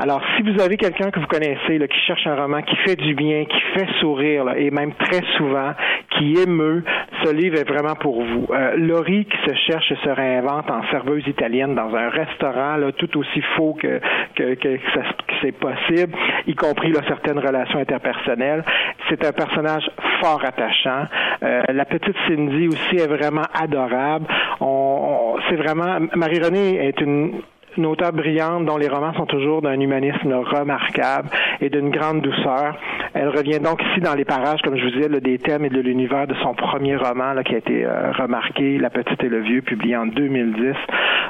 Alors, 0.00 0.22
si 0.36 0.42
vous 0.42 0.60
avez 0.62 0.76
quelqu'un 0.76 1.10
que 1.10 1.18
vous 1.18 1.26
connaissez 1.26 1.76
là, 1.76 1.88
qui 1.88 1.98
cherche 2.06 2.24
un 2.26 2.36
roman 2.36 2.62
qui 2.62 2.76
fait 2.86 2.94
du 2.94 3.14
bien, 3.14 3.44
qui 3.44 3.60
fait 3.74 3.88
sourire, 4.00 4.44
là, 4.44 4.56
et 4.56 4.70
même 4.70 4.92
très 4.94 5.22
souvent, 5.36 5.72
qui 6.10 6.34
émeut, 6.34 6.84
ce 7.24 7.32
livre 7.32 7.56
est 7.58 7.68
vraiment 7.68 7.96
pour 7.96 8.22
vous. 8.22 8.46
Euh, 8.52 8.76
Laurie 8.76 9.24
qui 9.26 9.36
se 9.50 9.54
cherche 9.66 9.90
et 9.90 9.96
se 10.04 10.08
réinvente 10.08 10.70
en 10.70 10.82
serveuse 10.92 11.26
italienne 11.26 11.74
dans 11.74 11.92
un 11.96 12.08
restaurant, 12.10 12.76
là, 12.76 12.92
tout 12.92 13.18
aussi 13.18 13.40
faux 13.56 13.74
que, 13.80 14.00
que, 14.36 14.54
que, 14.54 14.76
que 14.76 15.34
c'est 15.42 15.52
possible, 15.52 16.14
y 16.46 16.54
compris 16.54 16.92
là, 16.92 17.00
certaines 17.08 17.38
relations 17.38 17.80
interpersonnelles. 17.80 18.64
C'est 19.08 19.24
un 19.26 19.32
personnage 19.32 19.88
fort 20.20 20.42
attachant. 20.44 21.06
Euh, 21.42 21.62
la 21.72 21.84
petite 21.84 22.16
Cindy 22.28 22.68
aussi 22.68 22.96
est 22.96 23.08
vraiment 23.08 23.46
adorable. 23.54 24.26
On, 24.60 24.66
on- 24.66 25.38
c'est 25.48 25.56
vraiment 25.56 25.98
Marie-Renée 26.14 26.86
est 26.88 27.00
une 27.00 27.07
嗯 27.08 27.42
une 27.78 27.86
auteure 27.86 28.12
brillante 28.12 28.66
dont 28.66 28.76
les 28.76 28.88
romans 28.88 29.14
sont 29.14 29.26
toujours 29.26 29.62
d'un 29.62 29.78
humanisme 29.78 30.32
remarquable 30.32 31.30
et 31.60 31.70
d'une 31.70 31.90
grande 31.90 32.20
douceur. 32.20 32.76
Elle 33.14 33.28
revient 33.28 33.60
donc 33.60 33.80
ici 33.82 34.00
dans 34.00 34.14
les 34.14 34.24
parages, 34.24 34.60
comme 34.62 34.76
je 34.76 34.84
vous 34.84 34.90
disais, 34.90 35.08
des 35.20 35.38
thèmes 35.38 35.64
et 35.64 35.70
de 35.70 35.80
l'univers 35.80 36.26
de 36.26 36.34
son 36.42 36.54
premier 36.54 36.96
roman 36.96 37.34
qui 37.44 37.54
a 37.54 37.58
été 37.58 37.84
euh, 37.84 38.12
remarqué, 38.12 38.78
La 38.78 38.90
petite 38.90 39.22
et 39.22 39.28
le 39.28 39.40
vieux, 39.40 39.62
publié 39.62 39.96
en 39.96 40.06
2010. 40.06 40.74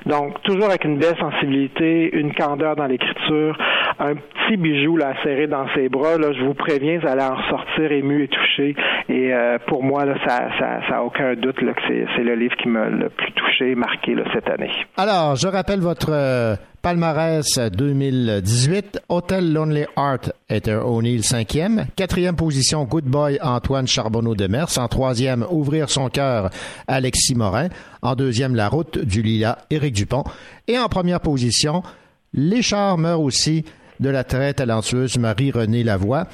Donc, 0.06 0.42
toujours 0.42 0.66
avec 0.66 0.84
une 0.84 0.98
belle 0.98 1.16
sensibilité, 1.18 2.10
une 2.16 2.34
candeur 2.34 2.76
dans 2.76 2.86
l'écriture, 2.86 3.56
un 3.98 4.14
petit 4.14 4.56
bijou 4.56 4.96
là, 4.96 5.14
serré 5.22 5.46
dans 5.46 5.66
ses 5.74 5.88
bras. 5.88 6.16
Je 6.18 6.44
vous 6.44 6.54
préviens, 6.54 6.98
vous 6.98 7.08
allez 7.08 7.22
en 7.22 7.34
ressortir 7.34 7.92
ému 7.92 8.24
et 8.24 8.28
touché. 8.28 8.74
Et 9.08 9.34
euh, 9.34 9.58
pour 9.66 9.82
moi, 9.82 10.04
ça, 10.26 10.48
ça, 10.58 10.80
ça 10.88 10.96
a 10.96 11.02
aucun 11.02 11.34
doute 11.34 11.56
que 11.56 11.64
c'est, 12.16 12.22
le 12.22 12.34
livre 12.34 12.56
qui 12.56 12.68
m'a 12.68 12.86
le 12.86 13.08
plus 13.10 13.32
touché 13.32 13.72
et 13.72 13.74
marqué 13.74 14.16
cette 14.32 14.48
année. 14.48 14.70
Alors, 14.96 15.36
je 15.36 15.48
rappelle 15.48 15.80
votre 15.80 16.10
euh, 16.12 16.37
palmarès 16.82 17.58
2018. 17.58 19.00
Hotel 19.08 19.52
Lonely 19.52 19.84
Heart, 19.96 20.32
Heather 20.48 20.86
O'Neill, 20.86 21.24
cinquième. 21.24 21.86
Quatrième 21.96 22.36
position, 22.36 22.84
Good 22.84 23.04
Boy, 23.04 23.38
Antoine 23.42 23.86
Charbonneau 23.86 24.34
de 24.34 24.46
Mers. 24.46 24.78
En 24.78 24.88
troisième, 24.88 25.44
Ouvrir 25.50 25.90
son 25.90 26.08
cœur, 26.08 26.50
Alexis 26.86 27.34
Morin. 27.34 27.68
En 28.02 28.14
deuxième, 28.14 28.54
La 28.54 28.68
route 28.68 28.98
du 28.98 29.22
Lila, 29.22 29.58
Éric 29.70 29.94
Dupont. 29.94 30.24
Et 30.66 30.78
en 30.78 30.88
première 30.88 31.20
position, 31.20 31.82
Les 32.32 32.62
chars 32.62 32.98
meurent 32.98 33.22
aussi, 33.22 33.64
de 34.00 34.08
la 34.08 34.24
très 34.24 34.54
talentueuse 34.54 35.18
Marie-Renée 35.18 35.82
Lavoie. 35.82 36.28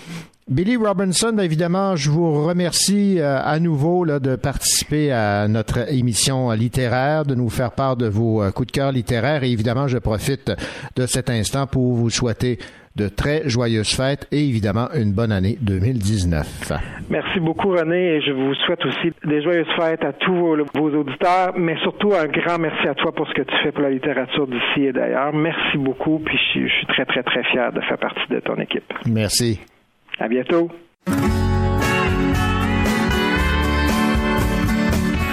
Billy 0.47 0.77
Robinson, 0.77 1.33
ben, 1.33 1.43
évidemment, 1.43 1.97
je 1.97 2.11
vous 2.11 2.45
remercie 2.45 3.19
euh, 3.19 3.39
à 3.43 3.59
nouveau 3.59 4.05
là, 4.05 4.21
de 4.21 4.37
participer 4.37 5.11
à 5.11 5.49
notre 5.49 5.91
émission 5.91 6.51
littéraire, 6.51 7.25
de 7.25 7.35
nous 7.35 7.49
faire 7.49 7.73
part 7.73 7.97
de 7.97 8.07
vos 8.07 8.43
euh, 8.43 8.51
coups 8.51 8.67
de 8.67 8.73
cœur 8.73 8.93
littéraires. 8.93 9.43
Et 9.43 9.51
évidemment, 9.51 9.89
je 9.89 9.97
profite 9.97 10.53
de 10.97 11.07
cet 11.07 11.31
instant 11.31 11.67
pour 11.67 11.95
vous 11.95 12.11
souhaiter 12.11 12.59
de 12.95 13.09
très 13.09 13.49
joyeuses 13.49 13.97
fêtes 13.97 14.29
et 14.33 14.47
évidemment 14.47 14.89
une 14.95 15.15
bonne 15.15 15.33
année 15.33 15.57
2019. 15.63 16.73
Merci 17.09 17.41
beaucoup, 17.41 17.71
René, 17.71 18.17
et 18.17 18.21
je 18.21 18.31
vous 18.31 18.55
souhaite 18.67 18.85
aussi 18.85 19.13
des 19.25 19.43
joyeuses 19.43 19.67
fêtes 19.79 20.05
à 20.05 20.13
tous 20.13 20.35
vos, 20.35 20.57
vos 20.75 20.91
auditeurs, 20.91 21.55
mais 21.57 21.77
surtout 21.79 22.13
un 22.13 22.27
grand 22.27 22.59
merci 22.59 22.87
à 22.87 22.95
toi 22.95 23.13
pour 23.13 23.27
ce 23.29 23.33
que 23.33 23.43
tu 23.43 23.55
fais 23.63 23.73
pour 23.73 23.83
la 23.83 23.91
littérature 23.91 24.47
d'ici 24.47 24.85
et 24.85 24.93
d'ailleurs. 24.93 25.33
Merci 25.33 25.79
beaucoup, 25.79 26.19
puis 26.19 26.39
je, 26.55 26.67
je 26.67 26.73
suis 26.73 26.87
très, 26.87 27.07
très, 27.07 27.23
très 27.23 27.43
fier 27.45 27.73
de 27.73 27.81
faire 27.81 27.99
partie 27.99 28.31
de 28.31 28.41
ton 28.41 28.57
équipe. 28.57 28.93
Merci. 29.07 29.59
À 30.19 30.29
bientôt. 30.29 30.71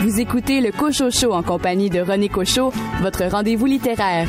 Vous 0.02 0.20
écoutez 0.20 0.60
le 0.62 0.72
Cocho 0.72 1.12
Show 1.12 1.32
en 1.32 1.44
compagnie 1.44 1.90
de 1.90 2.02
René 2.02 2.28
Cocho, 2.28 2.74
votre 3.02 3.26
rendez-vous 3.26 3.68
littéraire. 3.68 4.28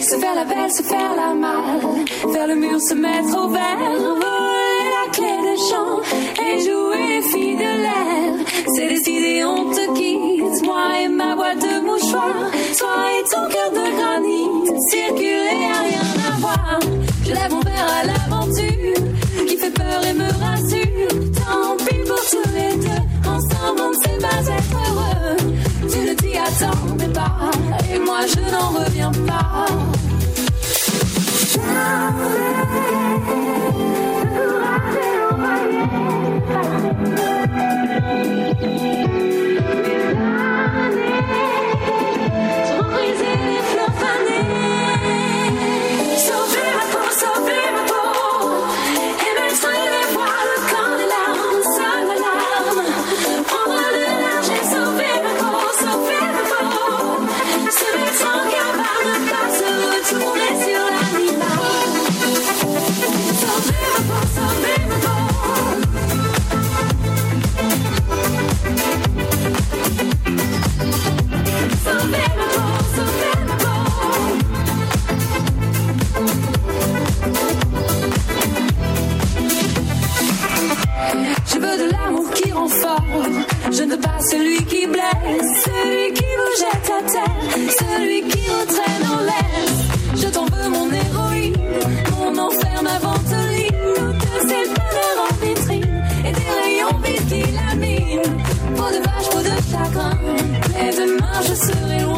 Se 0.00 0.16
faire 0.20 0.34
la 0.36 0.44
belle, 0.44 0.70
se 0.70 0.82
faire 0.84 1.16
la 1.16 1.34
mal, 1.34 1.80
le 2.46 2.54
mur, 2.54 2.80
se 2.80 2.94
mettre 2.94 3.36
au 3.36 3.48
vert, 3.48 3.98
voler 3.98 4.84
la 4.96 5.10
clé 5.12 5.34
de 5.46 5.56
champ 5.68 6.00
et 6.44 6.60
jouer 6.60 7.22
fille 7.30 7.56
de 7.56 7.72
l'air. 7.84 8.46
C'est 8.74 8.88
décidé, 8.88 9.44
on 9.44 9.70
te 9.70 9.94
quitte, 9.94 10.64
moi 10.64 11.00
et 11.02 11.08
ma 11.08 11.34
boîte 11.34 11.58
de 11.58 11.80
mouchoirs, 11.84 12.50
toi 12.78 12.96
et 13.18 13.24
ton 13.24 13.48
cœur 13.48 13.70
de 13.70 13.86
granit, 13.98 14.48
circuler 14.90 15.64
à 15.74 15.80
rien 15.88 16.06
à 16.28 16.38
voir. 16.38 16.80
Je 17.24 17.32
lève 17.32 17.50
mon 17.50 17.60
verre 17.60 17.90
à 18.00 18.06
l'aventure, 18.06 19.46
qui 19.48 19.56
fait 19.56 19.70
peur 19.70 20.00
et 20.08 20.14
me 20.14 20.28
rassure. 20.44 21.08
Tant 21.34 21.76
pis 21.84 22.00
pour 22.06 22.22
tous 22.30 22.50
les 22.54 22.76
deux, 22.76 23.28
ensemble 23.28 23.80
on 23.80 23.90
ne 23.90 23.94
sait 24.04 24.18
pas 24.20 24.40
être 24.56 24.76
heureux. 24.86 25.36
Tu 25.90 25.98
ne 25.98 26.14
t'y 26.14 26.36
attendais 26.36 27.12
pas, 27.12 27.50
et 27.92 27.98
moi 27.98 28.20
je 28.28 28.40
n'en 28.52 28.68
reviens 28.78 29.12
pas. 29.26 29.66
Sans 31.56 32.16
Je 83.70 83.82
ne 83.82 83.90
veux 83.90 84.00
pas 84.00 84.18
celui 84.20 84.64
qui 84.64 84.86
blesse, 84.86 85.64
celui 85.64 86.12
qui 86.14 86.24
vous 86.40 86.54
jette 86.58 86.90
à 86.90 87.02
terre, 87.10 87.36
celui 87.78 88.22
qui 88.28 88.38
vous 88.48 88.66
traîne 88.66 89.06
en 89.12 89.20
laisse. 89.20 90.22
Je 90.22 90.28
t'en 90.28 90.46
veux 90.46 90.68
mon 90.70 90.90
héroïne, 90.90 91.56
mon 92.12 92.38
enfer, 92.38 92.82
ma 92.82 92.98
ventoline. 92.98 93.66
De 94.22 94.48
ces 94.48 94.64
bonheurs 94.76 95.20
en 95.28 95.34
vitrine 95.44 96.04
et 96.24 96.32
des 96.32 96.50
rayons 96.60 96.98
vides 97.04 97.28
qui 97.28 97.52
laminent. 97.52 98.36
Peau 98.76 98.88
de 98.94 99.00
vache, 99.04 99.28
peau 99.30 99.40
de 99.40 99.56
chagrin, 99.70 100.18
mais 100.72 100.90
demain 100.96 101.40
je 101.48 101.54
serai 101.54 102.00
loin. 102.00 102.15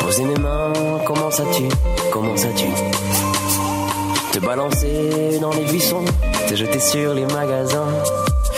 Poser 0.00 0.24
mes 0.24 0.34
mains, 0.34 0.72
comment 1.06 1.30
ça 1.30 1.44
tue, 1.52 1.68
comment 2.12 2.36
ça 2.36 2.48
tue. 2.48 2.66
Te 4.32 4.40
balancer 4.40 5.38
dans 5.40 5.52
les 5.52 5.64
buissons, 5.64 6.04
te 6.48 6.56
jeter 6.56 6.80
sur 6.80 7.14
les 7.14 7.24
magasins, 7.26 7.86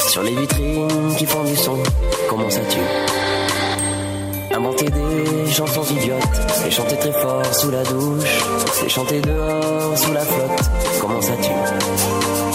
sur 0.09 0.23
les 0.23 0.35
vitrines 0.35 1.15
qui 1.19 1.27
font 1.27 1.45
du 1.45 1.55
son, 1.55 1.77
comment 2.31 2.49
ça 2.49 2.61
tue. 2.61 4.57
Inventer 4.57 4.87
des 4.87 5.53
chansons 5.53 5.85
idiotes, 5.85 6.23
les 6.65 6.71
chanter 6.71 6.97
très 6.97 7.13
fort 7.13 7.45
sous 7.55 7.71
la 7.71 7.83
douche, 7.83 8.25
les 8.83 8.89
chanter 8.89 9.21
dehors 9.21 9.99
sous 9.99 10.13
la 10.15 10.25
flotte, 10.25 10.71
comment 10.99 11.21
ça 11.21 11.35
tue. 11.43 12.48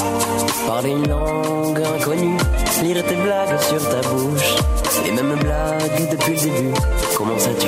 Parler 0.66 0.92
une 0.92 1.08
langue 1.08 1.82
inconnue, 1.82 2.38
lire 2.82 3.04
tes 3.06 3.16
blagues 3.16 3.60
sur 3.62 3.90
ta 3.90 4.02
bouche, 4.10 4.56
les 5.06 5.12
mêmes 5.12 5.36
blagues 5.40 6.10
depuis 6.12 6.34
le 6.34 6.40
début, 6.40 6.74
comment 7.16 7.38
ça 7.38 7.50
tue? 7.60 7.68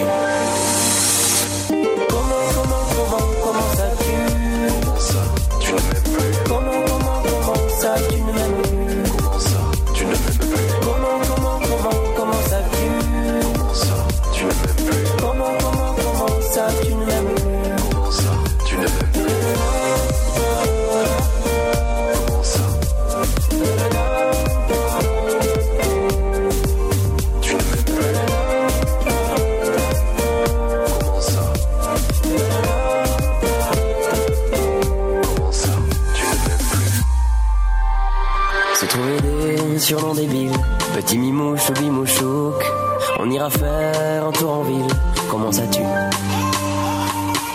Des 39.85 39.89
surnoms 39.89 40.13
débiles 40.15 40.51
Petit 40.95 41.17
mimouche 41.17 41.69
ou 41.69 41.73
bimouchouk 41.73 42.71
On 43.19 43.29
ira 43.29 43.49
faire 43.49 44.25
un 44.25 44.31
tour 44.31 44.51
en 44.51 44.63
ville. 44.63 44.87
Comment 45.29 45.51
ça 45.51 45.67
tue 45.67 45.81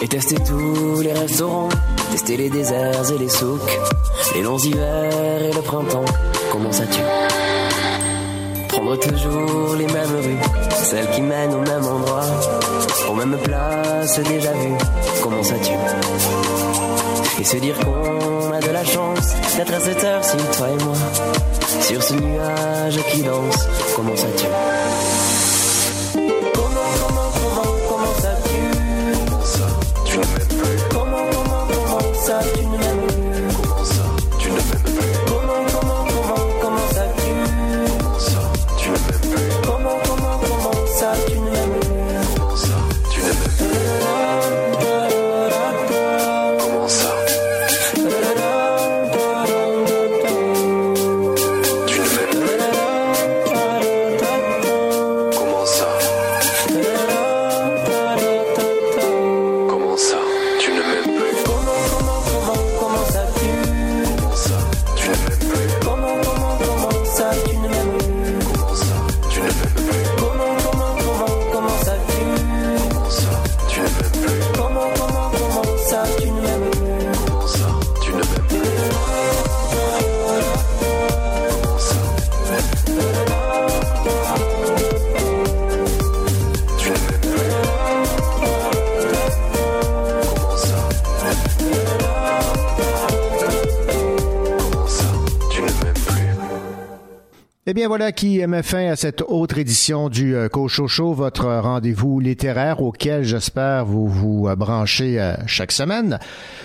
Et 0.01 0.09
tester 0.09 0.37
tous 0.37 1.01
les 1.01 1.13
restaurants 1.13 1.69
Tester 2.13 2.37
les 2.37 2.51
déserts 2.51 3.11
et 3.11 3.19
les 3.19 3.29
souks 3.29 3.79
Les 4.35 4.43
longs 4.43 4.59
hivers 4.59 5.43
et 5.43 5.53
le 5.53 5.61
printemps. 5.61 6.05
Comment 6.53 6.73
ça 6.73 6.85
tue 6.87 7.03
Prendre 8.69 8.97
toujours 8.97 9.75
les 9.77 9.87
mêmes 9.87 10.17
rues, 10.23 10.71
celles 10.85 11.11
qui 11.11 11.23
mènent 11.23 11.55
au 11.55 11.61
même 11.61 11.85
endroit, 11.85 12.25
aux 13.11 13.15
mêmes 13.15 13.37
places 13.43 14.21
déjà 14.21 14.53
vues, 14.53 14.79
comment 15.23 15.43
ça 15.43 15.57
tue 15.57 15.73
Et 17.41 17.45
se 17.45 17.57
dire 17.57 17.77
qu'on 17.81 18.53
a 18.53 18.61
de 18.61 18.71
la 18.71 18.85
chance 18.85 19.35
d'être 19.57 19.75
à 19.75 19.81
cette 19.81 20.05
heure-ci, 20.05 20.37
toi 20.57 20.69
et 20.69 20.85
moi, 20.85 20.95
sur 21.81 22.03
ce 22.03 22.15
nuage 22.15 22.99
qui 23.11 23.23
danse, 23.23 23.69
comment 23.97 24.17
ça 24.17 24.29
tue 24.37 24.47
bien 97.81 97.89
voilà 97.89 98.13
qui 98.13 98.47
met 98.47 98.63
fin 98.63 98.91
à 98.91 98.97
cette 98.97 99.23
autre 99.23 99.57
édition 99.57 100.11
du 100.11 100.37
euh, 100.37 100.51
Cochocho, 100.51 101.15
votre 101.15 101.47
rendez-vous 101.47 102.21
littéraire 102.21 102.83
auquel 102.83 103.25
j'espère 103.25 103.87
vous 103.87 104.07
vous 104.07 104.49
euh, 104.49 104.55
branchez 104.55 105.19
euh, 105.19 105.33
chaque 105.47 105.73
semaine. 105.73 106.19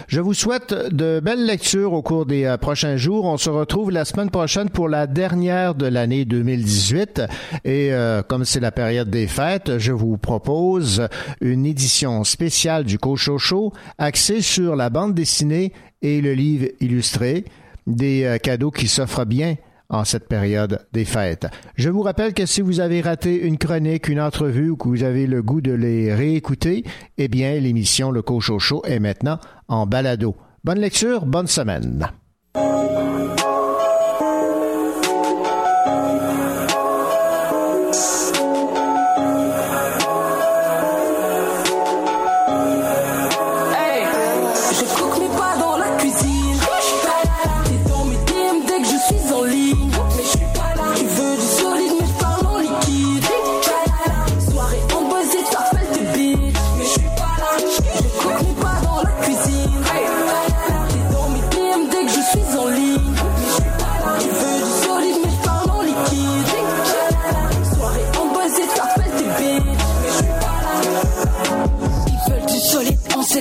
Je 0.10 0.20
vous 0.20 0.34
souhaite 0.34 0.74
de 0.74 1.22
belles 1.24 1.46
lectures 1.46 1.94
au 1.94 2.02
cours 2.02 2.26
des 2.26 2.54
prochains 2.60 2.98
jours. 2.98 3.24
On 3.24 3.38
se 3.38 3.50
retrouve 3.50 3.92
la 3.92 4.04
semaine 4.04 4.30
prochaine 4.30 4.70
pour 4.70 4.90
la 4.90 5.08
dernière 5.08 5.74
de 5.74 5.86
l'année 5.86 6.26
2018 6.26 7.22
et 7.64 7.92
comme 8.28 8.44
c'est 8.44 8.60
la 8.60 8.72
période 8.72 9.10
des 9.10 9.28
fêtes, 9.28 9.78
je 9.78 9.94
vous 9.94 10.18
propose 10.18 11.08
une 11.40 11.66
édition 11.66 12.26
spéciale 12.26 12.84
du 12.84 13.00
Cochocho 13.00 13.72
axée 13.98 14.42
sur 14.42 14.76
la 14.76 14.90
bande 14.90 15.14
dessinée 15.14 15.72
et 16.02 16.20
le 16.20 16.34
livre 16.34 16.68
illustré, 16.82 17.46
des 17.88 18.38
cadeaux 18.44 18.72
qui 18.72 18.88
s'offrent 18.88 19.26
bien 19.26 19.56
en 19.90 20.04
cette 20.04 20.28
période 20.28 20.86
des 20.94 21.06
fêtes. 21.06 21.48
Je 21.76 21.90
vous 21.90 22.02
rappelle 22.02 22.34
que 22.34 22.46
si 22.46 22.62
vous 22.62 22.80
avez 22.80 23.02
raté 23.02 23.36
une 23.42 23.58
chronique, 23.58 24.08
une 24.08 24.22
entrevue 24.22 24.72
ou 24.72 24.78
que 24.78 24.88
vous 24.88 25.04
avez 25.04 25.28
le 25.28 25.42
goût 25.42 25.62
de 25.62 25.72
les 25.72 26.14
réécouter, 26.14 26.84
eh 27.18 27.28
bien, 27.28 27.60
l'émission 27.60 28.12
Le 28.12 28.22
Cochocho 28.22 28.84
est 28.86 29.00
maintenant 29.00 29.40
en 29.68 29.86
balado. 29.86 30.36
Bonne 30.64 30.80
lecture, 30.80 31.26
bonne 31.26 31.48
semaine. 31.48 32.10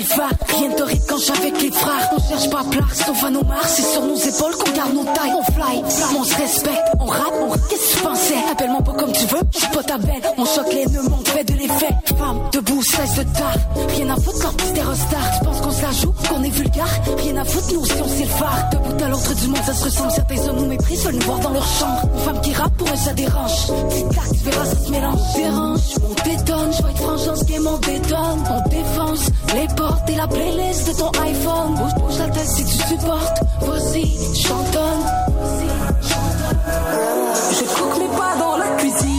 Solide, 0.03 0.37
on 0.55 0.89
sait 0.89 1.04
avec 1.15 1.63
les 1.63 1.71
frères. 1.71 2.11
On 2.17 2.29
cherche 2.29 2.51
pas 2.51 2.65
plat, 2.65 2.85
sauf 2.93 3.25
à 3.25 3.31
nos 3.31 3.45
marques. 3.45 3.69
C'est 3.69 3.83
sur 3.83 4.03
nos 4.03 4.17
épaules 4.17 4.57
qu'on 4.57 4.73
garde 4.73 4.95
nos 4.95 5.05
tailles. 5.05 5.33
On 5.39 5.53
fly, 5.53 5.83
on 6.19 6.25
se 6.25 6.35
respecte, 6.37 6.83
on 6.99 7.05
rappe, 7.05 7.35
on. 7.41 7.53
Qu'est-ce 7.69 7.93
que 7.93 7.99
tu 7.99 8.03
pensais? 8.03 8.35
Appelle-moi 8.51 8.83
pas 8.83 8.93
comme 8.93 9.13
tu 9.13 9.27
veux, 9.27 9.41
j'suis 9.53 9.69
pas 9.69 9.83
ta 9.83 9.99
belle. 9.99 10.23
On 10.37 10.45
choque 10.45 10.73
les 10.73 10.87
nœuds, 10.87 11.09
on 11.13 11.25
fait 11.25 11.45
de 11.45 11.53
l'effet. 11.53 11.95
Femme, 12.19 12.41
debout, 12.53 12.83
cesse 12.83 13.15
de 13.17 13.23
tard. 13.23 13.55
Rien 13.97 14.11
à 14.11 14.17
foutre 14.17 14.41
quand 14.43 14.73
t'es 14.75 14.83
restart. 14.83 15.39
Tu 15.39 15.45
penses 15.45 15.61
qu'on 15.61 15.71
se 15.71 15.83
la 15.83 15.93
joue, 15.93 16.15
qu'on 16.29 16.43
est 16.43 16.51
vulgaire? 16.51 17.01
Rien 17.19 17.37
à 17.37 17.45
foutre, 17.45 17.73
nous 17.73 17.85
si 17.85 17.93
on 18.03 18.09
sait 18.09 18.25
le 18.25 18.31
phare. 18.31 18.71
De 18.73 18.77
bout 18.79 19.05
à 19.05 19.09
l'autre 19.09 19.35
du 19.35 19.47
monde, 19.47 19.63
ça 19.65 19.75
se 19.75 19.85
ressemble. 19.85 20.11
Certains 20.11 20.49
hommes 20.49 20.57
nous 20.57 20.67
méprisent, 20.67 21.05
veulent 21.05 21.15
nous 21.15 21.27
voir 21.27 21.39
dans 21.39 21.51
leur 21.51 21.67
chambre. 21.67 22.01
Une 22.13 22.21
femme 22.21 22.41
qui 22.41 22.53
rappe, 22.55 22.77
pour 22.77 22.89
eux 22.89 22.97
ça 22.97 23.13
dérange. 23.13 23.67
Tic-tac, 23.91 24.33
tu 24.33 24.51
verras, 24.51 24.65
ça 24.65 24.77
se 24.77 24.91
mélange. 24.91 25.21
Dérange, 25.37 25.81
on 26.11 26.15
t'étonne, 26.15 26.73
je 26.73 26.83
vais 26.83 26.91
être 26.91 27.03
franche 27.03 27.25
dans 27.25 27.37
ce 27.37 27.45
game, 27.45 27.67
on 27.67 27.79
détonne. 27.79 28.45
On 28.51 28.69
défonce 28.69 29.27
les 29.55 29.69
portes 29.75 30.09
et 30.09 30.17
la 30.17 30.27
playlist 30.27 30.89
de 30.89 30.99
ton 30.99 31.04
iPhone. 31.23 31.75
Bouge, 31.75 31.95
bouge 31.95 32.19
la 32.19 32.29
tête 32.29 32.49
si 32.49 32.65
tu 32.65 32.77
supportes? 32.89 33.41
Vas-y, 33.61 34.07
chantonne. 34.35 35.05
Je 37.53 37.65
cook 37.65 37.99
mais 37.99 38.17
pas 38.17 38.37
dans 38.39 38.57
la 38.57 38.69
cuisine. 38.77 39.14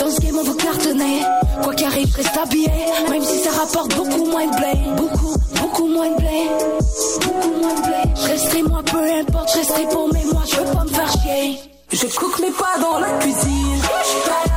Dans 0.00 0.10
ce 0.10 0.20
game 0.20 0.36
on 0.38 0.44
veut 0.44 0.54
cartonner. 0.54 1.20
Quoi 1.62 1.74
qu'il 1.74 1.86
arrive, 1.86 2.08
je 2.10 2.16
reste 2.16 2.36
habillé. 2.36 2.70
Même 3.10 3.22
si 3.22 3.38
ça 3.38 3.50
rapporte 3.50 3.94
beaucoup 3.94 4.24
moins 4.24 4.46
de 4.46 4.56
blé. 4.56 4.72
Beaucoup, 4.96 5.34
beaucoup 5.60 5.86
moins 5.88 6.08
de 6.08 6.16
blé. 6.16 6.48
Beaucoup 7.22 7.60
moins 7.60 7.74
de 7.74 7.80
blé. 7.82 8.02
Je 8.14 8.28
resterai 8.28 8.62
moi, 8.62 8.82
peu 8.82 8.98
importe, 8.98 9.50
je 9.52 9.58
resterai 9.58 9.82
pour 9.88 10.12
mes 10.12 10.24
mois, 10.24 10.42
je 10.50 10.56
veux 10.56 10.72
pas 10.72 10.84
me 10.84 10.88
faire 10.88 11.12
chier. 11.12 11.58
Je 11.92 12.06
cook 12.16 12.38
mais 12.40 12.50
pas 12.50 12.80
dans 12.80 12.98
la 12.98 13.10
cuisine. 13.18 14.53